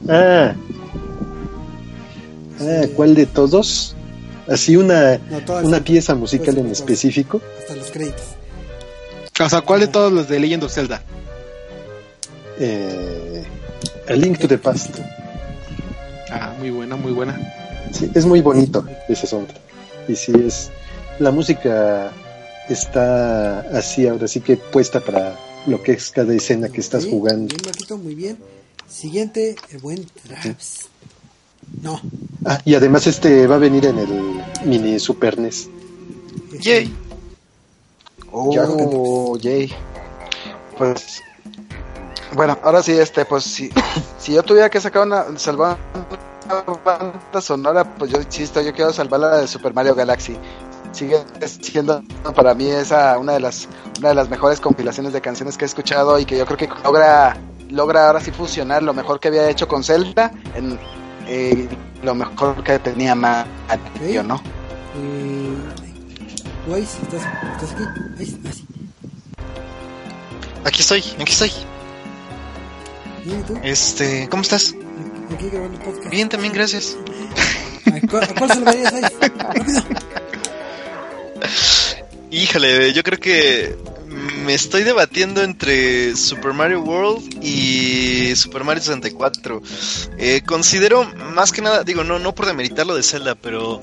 Ah, 0.07 0.53
ah, 2.61 2.81
¿cuál 2.95 3.15
de 3.15 3.25
todos? 3.25 3.95
Así 4.47 4.75
una, 4.75 5.17
No, 5.17 5.59
una 5.63 5.79
pieza 5.83 6.13
musical 6.13 6.55
en 6.59 6.67
específico. 6.67 7.41
hasta 7.59 7.75
los 7.75 7.89
créditos 7.89 8.21
O 9.43 9.49
sea, 9.49 9.61
¿cuál 9.61 9.79
de 9.79 9.87
todos 9.87 10.11
los 10.13 10.27
de 10.27 10.39
Legend 10.39 10.63
of 10.65 10.71
Zelda? 10.73 11.01
Eh, 12.59 13.43
A 14.07 14.13
Link 14.13 14.39
to 14.39 14.47
the 14.47 14.57
Past. 14.57 14.97
Ah, 16.31 16.53
muy 16.59 16.69
buena, 16.69 16.95
muy 16.95 17.11
buena. 17.11 17.39
Sí, 17.91 18.09
es 18.13 18.25
muy 18.25 18.41
bonito 18.41 18.85
ese 19.07 19.25
soundtrack. 19.25 19.61
Y 20.07 20.15
sí 20.15 20.31
es. 20.45 20.69
La 21.19 21.31
música 21.31 22.11
está 22.67 23.61
así, 23.77 24.07
ahora 24.07 24.27
sí 24.27 24.41
que 24.41 24.57
puesta 24.57 24.99
para 24.99 25.35
lo 25.65 25.81
que 25.81 25.93
es 25.93 26.11
cada 26.11 26.33
escena 26.33 26.69
que 26.69 26.81
estás 26.81 27.05
jugando. 27.05 27.47
Bien, 27.47 27.61
Marquito, 27.65 27.97
muy 27.97 28.15
bien. 28.15 28.37
Siguiente, 28.87 29.55
el 29.71 29.79
buen 29.79 30.05
Traps. 30.27 30.87
No. 31.81 32.01
Ah, 32.45 32.61
y 32.65 32.75
además 32.75 33.05
este 33.07 33.47
va 33.47 33.55
a 33.55 33.59
venir 33.59 33.85
en 33.85 33.99
el 33.99 34.41
mini 34.65 34.99
Super 34.99 35.37
NES. 35.37 35.69
Yay. 36.59 36.93
Oh, 38.31 39.37
yay. 39.37 39.71
Pues. 40.77 41.21
Bueno, 42.33 42.57
ahora 42.63 42.83
sí, 42.83 42.93
este, 42.93 43.25
pues 43.25 43.43
si, 43.43 43.71
si 44.17 44.33
yo 44.33 44.43
tuviera 44.43 44.69
que 44.69 44.79
sacar 44.79 45.05
una. 45.05 45.25
salvar 45.37 45.77
una 46.45 46.77
banda 46.83 47.41
sonora, 47.41 47.83
pues 47.83 48.11
yo 48.11 48.19
insisto, 48.19 48.61
yo 48.61 48.73
quiero 48.73 48.91
salvar 48.91 49.19
la 49.19 49.37
de 49.37 49.47
Super 49.47 49.73
Mario 49.73 49.95
Galaxy. 49.95 50.37
Sigue 50.91 51.23
siendo 51.61 52.01
para 52.35 52.55
mí 52.55 52.67
esa 52.67 53.19
una 53.19 53.33
de 53.33 53.39
las 53.39 53.67
una 53.99 54.09
de 54.09 54.15
las 54.15 54.29
mejores 54.29 54.59
compilaciones 54.59 55.13
de 55.13 55.21
canciones 55.21 55.55
que 55.55 55.65
he 55.65 55.67
escuchado 55.67 56.17
y 56.17 56.25
que 56.25 56.35
yo 56.35 56.45
creo 56.47 56.57
que 56.57 56.69
logra 56.83 57.37
logra 57.69 58.07
ahora 58.07 58.19
sí 58.19 58.31
fusionar 58.31 58.81
lo 58.81 58.93
mejor 58.93 59.19
que 59.19 59.27
había 59.27 59.47
hecho 59.49 59.67
con 59.67 59.83
Zelda 59.83 60.31
en 60.55 60.79
eh, 61.27 61.67
lo 62.01 62.15
mejor 62.15 62.63
que 62.63 62.79
tenía 62.79 63.13
Mario, 63.13 64.23
¿no? 64.23 64.41
Eh, 64.95 65.53
Weiss, 66.67 66.97
¿estás, 67.03 67.21
¿estás 67.53 67.71
aquí? 67.73 67.83
Ahí, 68.17 68.25
sí. 68.25 68.65
Aquí 70.65 70.81
estoy, 70.81 71.03
aquí 71.19 71.31
estoy. 71.31 71.51
Bien, 73.29 73.41
¿y 73.41 73.43
tú? 73.43 73.59
Este, 73.63 74.27
¿cómo 74.29 74.41
estás? 74.41 74.73
Aquí 75.33 75.49
grabando 75.49 75.77
el 75.77 75.83
podcast. 75.83 76.09
Bien, 76.09 76.29
también, 76.29 76.51
gracias. 76.51 76.97
¿A 77.85 78.07
cuál, 78.07 78.23
a 78.23 78.27
cuál 78.33 78.49
salvarías 78.49 78.93
ahí? 78.93 79.03
Rápido. 79.37 79.83
Híjole, 82.31 82.91
yo 82.93 83.03
creo 83.03 83.19
que 83.19 83.75
me 84.45 84.55
estoy 84.55 84.83
debatiendo 84.83 85.43
entre 85.43 86.15
Super 86.15 86.53
Mario 86.53 86.81
World 86.81 87.43
y 87.43 88.35
Super 88.35 88.63
Mario 88.63 88.81
64. 88.81 89.61
Eh, 90.17 90.41
considero 90.43 91.03
más 91.33 91.51
que 91.51 91.61
nada, 91.61 91.83
digo, 91.83 92.03
no, 92.03 92.17
no 92.17 92.33
por 92.33 92.47
demeritar 92.47 92.87
lo 92.87 92.95
de 92.95 93.03
Zelda, 93.03 93.35
pero 93.35 93.81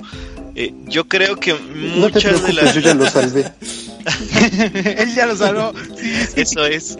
eh, 0.56 0.74
yo 0.86 1.06
creo 1.06 1.36
que 1.36 1.52
No 1.52 2.10
te 2.10 2.18
muchas 2.18 2.42
de 2.42 2.52
las... 2.52 2.74
yo 2.74 2.80
ya 2.80 2.94
lo 2.94 3.08
salvé. 3.08 3.44
Él 4.98 5.14
ya 5.14 5.26
lo 5.26 5.36
salvó. 5.36 5.72
Eso 6.34 6.64
es. 6.64 6.98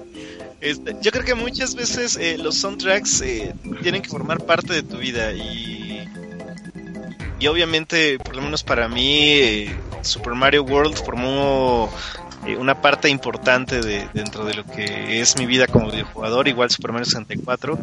Este, 0.61 0.97
yo 1.03 1.11
creo 1.13 1.25
que 1.25 1.35
muchas 1.35 1.75
veces 1.75 2.17
eh, 2.17 2.39
los 2.39 2.57
soundtracks 2.57 3.21
eh, 3.21 3.55
tienen 3.83 4.03
que 4.03 4.09
formar 4.09 4.45
parte 4.45 4.73
de 4.73 4.83
tu 4.83 4.97
vida 4.97 5.33
y, 5.33 6.09
y 7.39 7.47
obviamente, 7.47 8.19
por 8.19 8.37
lo 8.37 8.43
menos 8.43 8.63
para 8.65 8.89
mí, 8.89 9.25
eh, 9.33 9.77
Super 10.03 10.35
Mario 10.35 10.63
World 10.63 10.97
formó 10.97 11.91
eh, 12.47 12.57
una 12.57 12.81
parte 12.81 13.09
importante 13.09 13.81
de, 13.81 14.09
dentro 14.15 14.45
de 14.45 14.55
lo 14.55 14.65
que 14.65 15.21
es 15.21 15.37
mi 15.37 15.47
vida 15.47 15.67
como 15.67 15.91
videojugador, 15.91 16.49
igual 16.49 16.71
Super 16.71 16.93
Mario 16.93 17.07
64. 17.07 17.79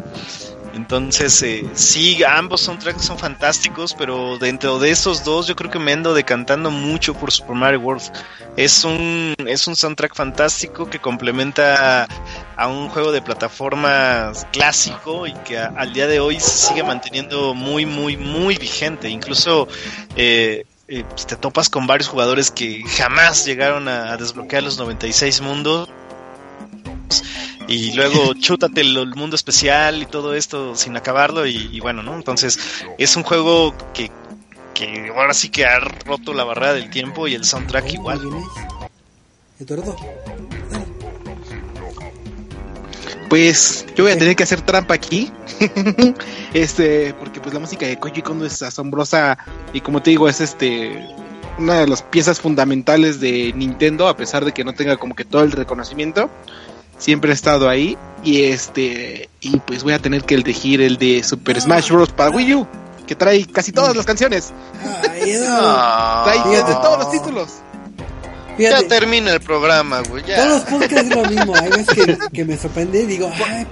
Entonces, 0.73 1.41
eh, 1.43 1.65
sí, 1.73 2.23
ambos 2.23 2.61
soundtracks 2.61 3.05
son 3.05 3.19
fantásticos, 3.19 3.93
pero 3.93 4.39
dentro 4.39 4.79
de 4.79 4.89
esos 4.89 5.23
dos 5.23 5.45
yo 5.47 5.55
creo 5.55 5.69
que 5.69 5.77
me 5.77 5.93
ando 5.93 6.15
decantando 6.15 6.71
mucho 6.71 7.13
por 7.13 7.31
Super 7.31 7.55
Mario 7.55 7.81
World. 7.81 8.11
Es 8.57 8.83
un, 8.83 9.35
es 9.45 9.67
un 9.67 9.75
soundtrack 9.75 10.15
fantástico 10.15 10.89
que 10.89 10.99
complementa 10.99 12.07
a 12.55 12.67
un 12.67 12.89
juego 12.89 13.11
de 13.11 13.21
plataformas 13.21 14.47
clásico 14.51 15.27
y 15.27 15.33
que 15.33 15.57
al 15.57 15.93
día 15.93 16.07
de 16.07 16.19
hoy 16.19 16.39
se 16.39 16.67
sigue 16.67 16.83
manteniendo 16.83 17.53
muy, 17.53 17.85
muy, 17.85 18.17
muy 18.17 18.57
vigente. 18.57 19.09
Incluso 19.09 19.67
eh, 20.15 20.65
eh, 20.99 21.05
pues 21.09 21.25
te 21.27 21.35
topas 21.35 21.69
con 21.69 21.87
varios 21.87 22.07
jugadores 22.09 22.51
que 22.51 22.83
jamás 22.97 23.45
llegaron 23.45 23.87
a, 23.87 24.11
a 24.13 24.17
desbloquear 24.17 24.63
los 24.63 24.77
96 24.77 25.41
mundos. 25.41 25.89
Y 27.67 27.93
luego 27.93 28.33
chútate 28.39 28.81
el, 28.81 28.97
el 28.97 29.15
mundo 29.15 29.35
especial 29.35 30.01
y 30.01 30.05
todo 30.05 30.33
esto 30.35 30.75
sin 30.75 30.95
acabarlo. 30.97 31.45
Y, 31.47 31.69
y 31.71 31.79
bueno, 31.79 32.03
¿no? 32.03 32.15
Entonces 32.15 32.59
es 32.97 33.15
un 33.15 33.23
juego 33.23 33.73
que, 33.93 34.11
que 34.73 35.09
ahora 35.15 35.33
sí 35.33 35.49
que 35.49 35.65
ha 35.65 35.79
roto 35.79 36.33
la 36.33 36.43
barrera 36.43 36.73
del 36.73 36.89
tiempo 36.89 37.27
y 37.27 37.35
el 37.35 37.45
soundtrack 37.45 37.85
Oh, 37.85 37.93
igual. 37.93 38.19
bien, 38.19 38.51
Eduardo. 39.59 39.95
Dale. 40.69 40.82
Pues 43.33 43.87
yo 43.95 44.03
voy 44.03 44.13
a 44.13 44.17
tener 44.19 44.35
que 44.35 44.43
hacer 44.43 44.61
trampa 44.61 44.93
aquí. 44.93 45.31
este, 46.53 47.15
porque 47.15 47.41
pues 47.41 47.51
la 47.51 47.59
música 47.59 47.87
de 47.87 47.97
Koji 47.97 48.21
Kondo 48.21 48.45
es 48.45 48.61
asombrosa 48.61 49.39
y 49.73 49.81
como 49.81 50.03
te 50.03 50.11
digo, 50.11 50.29
es 50.29 50.39
este 50.39 51.03
una 51.57 51.79
de 51.79 51.87
las 51.87 52.03
piezas 52.03 52.39
fundamentales 52.39 53.19
de 53.19 53.51
Nintendo, 53.53 54.07
a 54.07 54.15
pesar 54.15 54.45
de 54.45 54.51
que 54.51 54.63
no 54.63 54.73
tenga 54.73 54.97
como 54.97 55.15
que 55.15 55.25
todo 55.25 55.41
el 55.41 55.51
reconocimiento. 55.51 56.29
Siempre 56.99 57.31
ha 57.31 57.33
estado 57.33 57.69
ahí 57.69 57.97
y 58.23 58.43
este 58.43 59.31
y 59.41 59.57
pues 59.61 59.83
voy 59.83 59.93
a 59.93 59.99
tener 59.99 60.25
que 60.25 60.35
elegir 60.35 60.79
el 60.79 60.97
de 60.97 61.23
Super 61.23 61.59
Smash 61.59 61.89
Bros 61.89 62.09
para 62.09 62.29
Wii 62.29 62.53
U, 62.53 62.67
que 63.07 63.15
trae 63.15 63.47
casi 63.47 63.71
todas 63.71 63.95
las 63.95 64.05
canciones. 64.05 64.53
Ah, 65.49 66.21
trae 66.23 66.43
fíjate. 66.43 66.73
todos 66.73 66.99
los 66.99 67.09
títulos. 67.09 67.63
Ya 68.57 68.87
termina 68.87 69.31
el 69.33 69.39
programa, 69.41 70.01
güey. 70.09 70.23
todos 70.23 70.47
los 70.47 70.61
podcasts 70.61 71.09
es 71.09 71.15
lo 71.15 71.25
mismo. 71.29 71.55
Hay 71.55 71.69
veces 71.69 71.87
que, 71.87 72.17
que 72.33 72.45
me 72.45 72.57
sorprende 72.57 73.01
y 73.03 73.05
digo, 73.05 73.31
ay, 73.45 73.65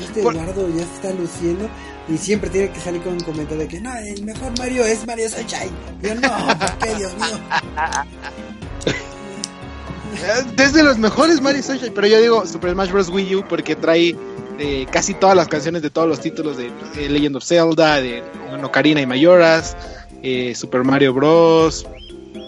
este 0.00 0.22
por- 0.22 0.34
Eduardo 0.34 0.68
ya 0.68 0.84
se 0.84 0.94
está 0.94 1.10
luciendo. 1.12 1.68
Y 2.08 2.16
siempre 2.18 2.48
tiene 2.50 2.70
que 2.70 2.78
salir 2.80 3.02
con 3.02 3.14
un 3.14 3.20
comentario 3.20 3.58
de 3.64 3.68
que 3.68 3.80
no, 3.80 3.92
el 3.96 4.22
mejor 4.24 4.56
Mario 4.58 4.84
es 4.84 5.04
Mario 5.06 5.28
Sunshine. 5.28 5.70
Y 6.02 6.06
yo, 6.06 6.14
no, 6.14 6.58
¿por 6.58 6.78
qué, 6.78 6.94
Dios 6.94 7.12
mío? 7.16 7.40
Desde 10.56 10.82
los 10.82 10.98
mejores 10.98 11.40
Mario 11.40 11.62
Sunshine, 11.62 11.92
pero 11.94 12.06
yo 12.06 12.20
digo 12.20 12.46
Super 12.46 12.72
Smash 12.72 12.90
Bros. 12.90 13.08
Wii 13.10 13.34
U 13.36 13.44
porque 13.48 13.76
trae 13.76 14.14
eh, 14.58 14.86
casi 14.90 15.14
todas 15.14 15.36
las 15.36 15.48
canciones 15.48 15.82
de 15.82 15.90
todos 15.90 16.08
los 16.08 16.20
títulos 16.20 16.56
de 16.56 16.66
eh, 16.96 17.08
Legend 17.08 17.36
of 17.36 17.44
Zelda, 17.44 18.00
de 18.00 18.22
Ocarina 18.62 19.00
y 19.00 19.06
Mayoras, 19.06 19.76
eh, 20.22 20.54
Super 20.54 20.84
Mario 20.84 21.12
Bros. 21.12 21.86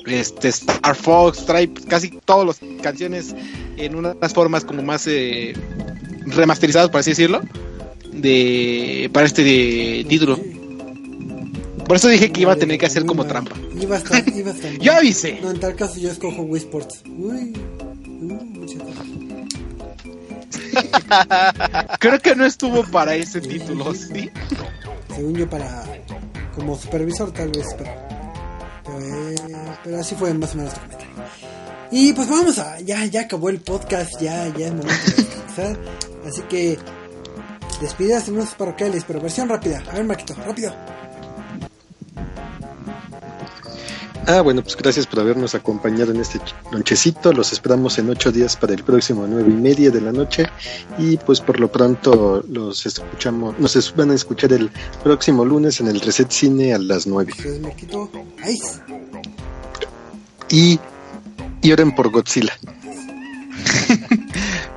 Este 0.08 0.48
Star 0.48 0.94
Fox 0.94 1.44
trae 1.46 1.72
casi 1.88 2.10
todas 2.24 2.46
las 2.46 2.82
canciones 2.82 3.34
en 3.76 3.94
unas 3.94 4.32
formas 4.32 4.64
como 4.64 4.82
más 4.82 5.06
eh, 5.06 5.54
remasterizadas, 6.26 6.90
por 6.90 7.00
así 7.00 7.10
decirlo, 7.10 7.42
de 8.12 9.10
para 9.12 9.26
este 9.26 9.44
de, 9.44 10.06
título. 10.08 10.38
Por 11.86 11.96
eso 11.96 12.08
dije 12.08 12.30
que 12.30 12.42
iba 12.42 12.52
a 12.52 12.56
tener 12.56 12.78
que 12.78 12.86
hacer 12.86 13.06
como 13.06 13.26
trampa. 13.26 13.56
Iba 13.80 13.96
a 13.96 13.98
estar, 13.98 14.28
iba 14.28 14.50
a 14.50 14.54
estar. 14.54 14.72
Yo 14.80 14.92
avisé. 14.92 15.38
No, 15.40 15.50
en 15.50 15.60
tal 15.60 15.74
caso 15.74 15.98
yo 15.98 16.10
escojo 16.10 16.42
Wii 16.42 16.62
Sports. 16.62 17.02
Uy, 17.06 17.54
uy. 18.20 18.58
Creo 21.98 22.18
que 22.20 22.34
no 22.34 22.44
estuvo 22.44 22.84
para 22.84 23.14
ese 23.14 23.40
título, 23.40 23.94
¿sí? 23.94 24.30
Según 25.14 25.34
yo, 25.34 25.48
para. 25.48 25.84
Como 26.54 26.76
supervisor, 26.76 27.32
tal 27.32 27.50
vez, 27.50 27.66
pero. 27.76 27.90
Pero, 28.84 29.27
pero 29.84 30.00
así 30.00 30.14
fue 30.14 30.32
más 30.34 30.54
o 30.54 30.58
menos 30.58 30.74
tu 30.74 30.80
comentario. 30.80 31.14
Y 31.90 32.12
pues 32.12 32.28
vamos 32.28 32.58
a. 32.58 32.80
Ya, 32.80 33.04
ya 33.06 33.22
acabó 33.22 33.48
el 33.48 33.60
podcast, 33.60 34.20
ya, 34.20 34.46
ya 34.56 34.66
es 34.66 34.72
momento 34.72 34.92
de 35.06 35.22
descansar. 35.22 35.78
Así 36.26 36.42
que. 36.42 36.78
Despedidas 37.80 38.26
en 38.26 38.34
unos 38.34 38.54
parroquiales, 38.54 39.04
pero 39.06 39.20
versión 39.20 39.48
rápida. 39.48 39.80
A 39.88 39.94
ver, 39.94 40.04
Marquito, 40.04 40.34
rápido. 40.44 40.74
Ah, 44.26 44.42
bueno, 44.42 44.62
pues 44.62 44.76
gracias 44.76 45.06
por 45.06 45.20
habernos 45.20 45.54
acompañado 45.54 46.12
en 46.12 46.20
este 46.20 46.38
lonchecito. 46.70 47.32
Los 47.32 47.52
esperamos 47.52 47.98
en 47.98 48.10
ocho 48.10 48.30
días 48.30 48.56
para 48.56 48.74
el 48.74 48.84
próximo 48.84 49.26
nueve 49.26 49.50
y 49.50 49.54
media 49.54 49.90
de 49.90 50.02
la 50.02 50.12
noche. 50.12 50.46
Y 50.98 51.16
pues 51.16 51.40
por 51.40 51.58
lo 51.60 51.72
pronto 51.72 52.44
los 52.46 52.84
escuchamos, 52.84 53.58
nos 53.58 53.94
van 53.96 54.10
a 54.10 54.14
escuchar 54.14 54.52
el 54.52 54.70
próximo 55.02 55.46
lunes 55.46 55.80
en 55.80 55.86
el 55.86 56.00
Reset 56.00 56.30
Cine 56.30 56.74
a 56.74 56.78
las 56.78 57.06
nueve. 57.06 57.32
Entonces, 57.34 57.60
Marquito. 57.62 58.10
Y, 60.50 60.78
y 61.62 61.72
oren 61.72 61.94
por 61.94 62.10
Godzilla. 62.10 62.56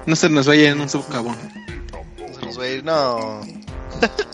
No 0.06 0.16
se 0.16 0.30
nos 0.30 0.48
vaya 0.48 0.72
en 0.72 0.82
un 0.82 0.90
subcabón. 0.90 1.38
Se 2.34 2.46
nos 2.46 2.60
va 2.60 2.64
a 2.64 2.68
ir, 2.68 2.84
no. 2.84 3.42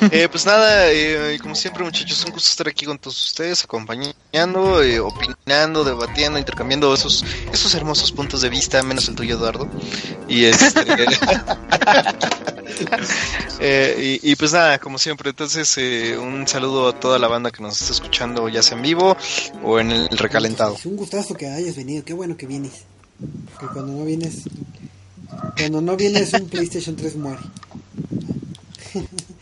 Eh, 0.12 0.28
pues 0.30 0.46
nada, 0.46 0.90
eh, 0.90 1.38
como 1.40 1.54
siempre 1.54 1.84
muchachos, 1.84 2.24
un 2.24 2.32
gusto 2.32 2.50
estar 2.50 2.68
aquí 2.68 2.84
con 2.84 2.98
todos 2.98 3.24
ustedes, 3.24 3.64
acompañando, 3.64 4.82
eh, 4.82 5.00
opinando, 5.00 5.84
debatiendo, 5.84 6.38
intercambiando 6.38 6.92
esos, 6.92 7.24
esos 7.52 7.74
hermosos 7.74 8.12
puntos 8.12 8.42
de 8.42 8.48
vista, 8.48 8.82
menos 8.82 9.08
el 9.08 9.14
tuyo 9.14 9.36
Eduardo. 9.36 9.68
Y 10.28 10.44
este... 10.44 10.80
eh, 13.60 14.20
y, 14.22 14.32
y 14.32 14.36
pues 14.36 14.52
nada, 14.52 14.78
como 14.78 14.98
siempre, 14.98 15.30
entonces 15.30 15.76
eh, 15.78 16.16
un 16.18 16.46
saludo 16.46 16.88
a 16.88 16.98
toda 16.98 17.18
la 17.18 17.28
banda 17.28 17.50
que 17.50 17.62
nos 17.62 17.80
está 17.80 17.92
escuchando, 17.92 18.48
ya 18.48 18.62
sea 18.62 18.76
en 18.76 18.82
vivo 18.82 19.16
o 19.62 19.78
en 19.78 19.90
el 19.90 20.18
recalentado. 20.18 20.74
Es 20.74 20.86
un 20.86 20.96
gustazo 20.96 21.34
que 21.34 21.46
hayas 21.46 21.76
venido. 21.76 22.04
Qué 22.04 22.12
bueno 22.12 22.36
que 22.36 22.46
vienes. 22.46 22.84
Que 23.58 23.66
cuando 23.66 23.92
no 23.92 24.04
vienes. 24.04 24.42
Cuando 25.56 25.80
no 25.80 25.96
vienes, 25.96 26.32
un 26.34 26.48
PlayStation 26.48 26.96
3 26.96 27.16
muere. 27.16 27.40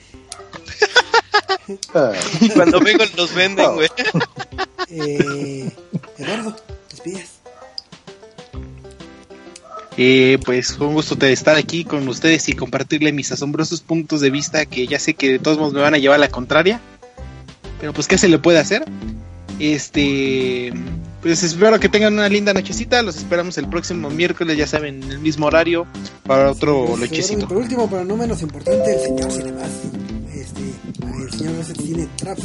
Cuando 2.55 2.81
vengo 2.81 3.05
los 3.17 3.35
venden, 3.35 3.75
güey. 3.75 3.89
Eh, 4.93 5.71
Eduardo, 6.19 6.57
despidas. 6.91 7.39
Eh, 9.97 10.39
pues 10.45 10.75
fue 10.75 10.89
un 10.89 10.95
gusto 10.95 11.15
de 11.15 11.33
estar 11.33 11.55
aquí 11.55 11.85
con 11.85 12.09
ustedes 12.09 12.49
y 12.49 12.55
compartirle 12.55 13.13
mis 13.13 13.31
asombrosos 13.31 13.83
puntos 13.83 14.21
de 14.21 14.31
vista 14.31 14.67
que 14.67 14.89
ya 14.89 14.99
sé 14.99 15.15
que 15.15 15.33
de 15.33 15.39
todos 15.39 15.59
modos 15.59 15.75
me 15.75 15.81
van 15.81 15.95
a 15.95 15.99
llevar 15.99 16.17
a 16.17 16.21
la 16.21 16.29
contraria. 16.29 16.81
Pero 17.81 17.93
pues 17.93 18.09
qué 18.09 18.19
se 18.19 18.29
le 18.29 18.39
puede 18.39 18.59
hacer. 18.59 18.85
Este, 19.61 20.73
pues 21.23 21.43
espero 21.43 21.79
que 21.79 21.89
tengan 21.89 22.15
una 22.15 22.29
linda 22.29 22.53
nochecita. 22.55 23.03
Los 23.03 23.17
esperamos 23.17 23.59
el 23.59 23.69
próximo 23.69 24.11
miércoles, 24.11 24.57
ya 24.57 24.67
saben, 24.67 25.03
en 25.03 25.11
el 25.13 25.19
mismo 25.19 25.47
horario 25.47 25.87
para 26.27 26.51
otro 26.51 26.87
Pues, 26.87 27.01
lonchecito. 27.01 27.47
Por 27.47 27.59
último, 27.59 27.89
pero 27.89 28.05
no 28.05 28.17
menos 28.17 28.43
importante, 28.43 28.95
el 28.95 29.01
señor 29.01 29.31
Cinemas. 29.31 29.71
El 30.99 31.31
señor 31.31 31.57
Reset 31.57 31.81
Cine 31.81 32.09
Traps. 32.17 32.43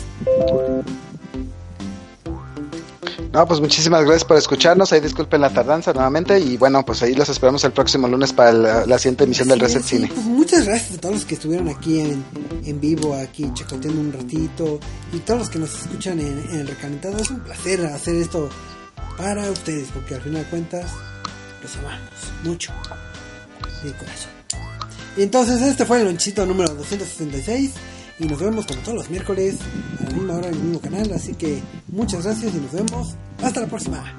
No, 3.33 3.45
pues 3.45 3.59
muchísimas 3.59 4.01
gracias 4.03 4.23
por 4.23 4.37
escucharnos. 4.37 4.93
Ahí 4.93 5.01
disculpen 5.01 5.41
la 5.41 5.49
tardanza 5.49 5.91
nuevamente. 5.91 6.39
Y 6.39 6.55
bueno, 6.55 6.85
pues 6.85 7.03
ahí 7.03 7.13
los 7.15 7.27
esperamos 7.27 7.63
el 7.65 7.73
próximo 7.73 8.07
lunes 8.07 8.31
para 8.31 8.53
la, 8.53 8.85
la 8.85 8.97
siguiente 8.97 9.25
emisión 9.25 9.49
del 9.49 9.59
Reset 9.59 9.83
sí, 9.83 9.97
Cine. 9.97 10.07
pues 10.07 10.25
muchas 10.25 10.65
gracias 10.65 10.97
a 10.97 11.01
todos 11.01 11.15
los 11.15 11.25
que 11.25 11.33
estuvieron 11.35 11.67
aquí 11.67 11.99
en, 11.99 12.23
en 12.63 12.79
vivo, 12.79 13.13
aquí 13.13 13.51
chacoteando 13.53 13.99
un 13.99 14.13
ratito. 14.13 14.79
Y 15.11 15.17
todos 15.19 15.41
los 15.41 15.49
que 15.49 15.59
nos 15.59 15.73
escuchan 15.81 16.19
en, 16.21 16.45
en 16.49 16.59
el 16.61 16.67
recalentado. 16.67 17.17
Es 17.17 17.29
un 17.29 17.41
placer 17.41 17.85
hacer 17.87 18.15
esto 18.15 18.49
para 19.17 19.49
ustedes, 19.51 19.89
porque 19.93 20.15
al 20.15 20.21
final 20.21 20.43
de 20.43 20.49
cuentas 20.49 20.91
los 21.61 21.75
amamos 21.77 22.09
mucho. 22.43 22.71
De 23.83 23.91
corazón. 23.91 24.31
Y 25.17 25.23
entonces 25.23 25.61
este 25.61 25.85
fue 25.85 25.99
el 25.99 26.05
lonchito 26.05 26.45
número 26.45 26.73
266. 26.73 27.71
Y 28.19 28.25
nos 28.25 28.39
vemos 28.39 28.65
como 28.65 28.81
todos 28.81 28.97
los 28.97 29.09
miércoles 29.09 29.57
a 29.99 30.03
la 30.03 30.09
misma 30.11 30.35
hora 30.35 30.47
en 30.47 30.53
el 30.53 30.59
mismo 30.61 30.79
canal. 30.79 31.11
Así 31.13 31.33
que 31.33 31.61
muchas 31.87 32.23
gracias 32.23 32.53
y 32.53 32.57
nos 32.57 32.71
vemos. 32.71 33.15
Hasta 33.41 33.61
la 33.61 33.67
próxima. 33.67 34.13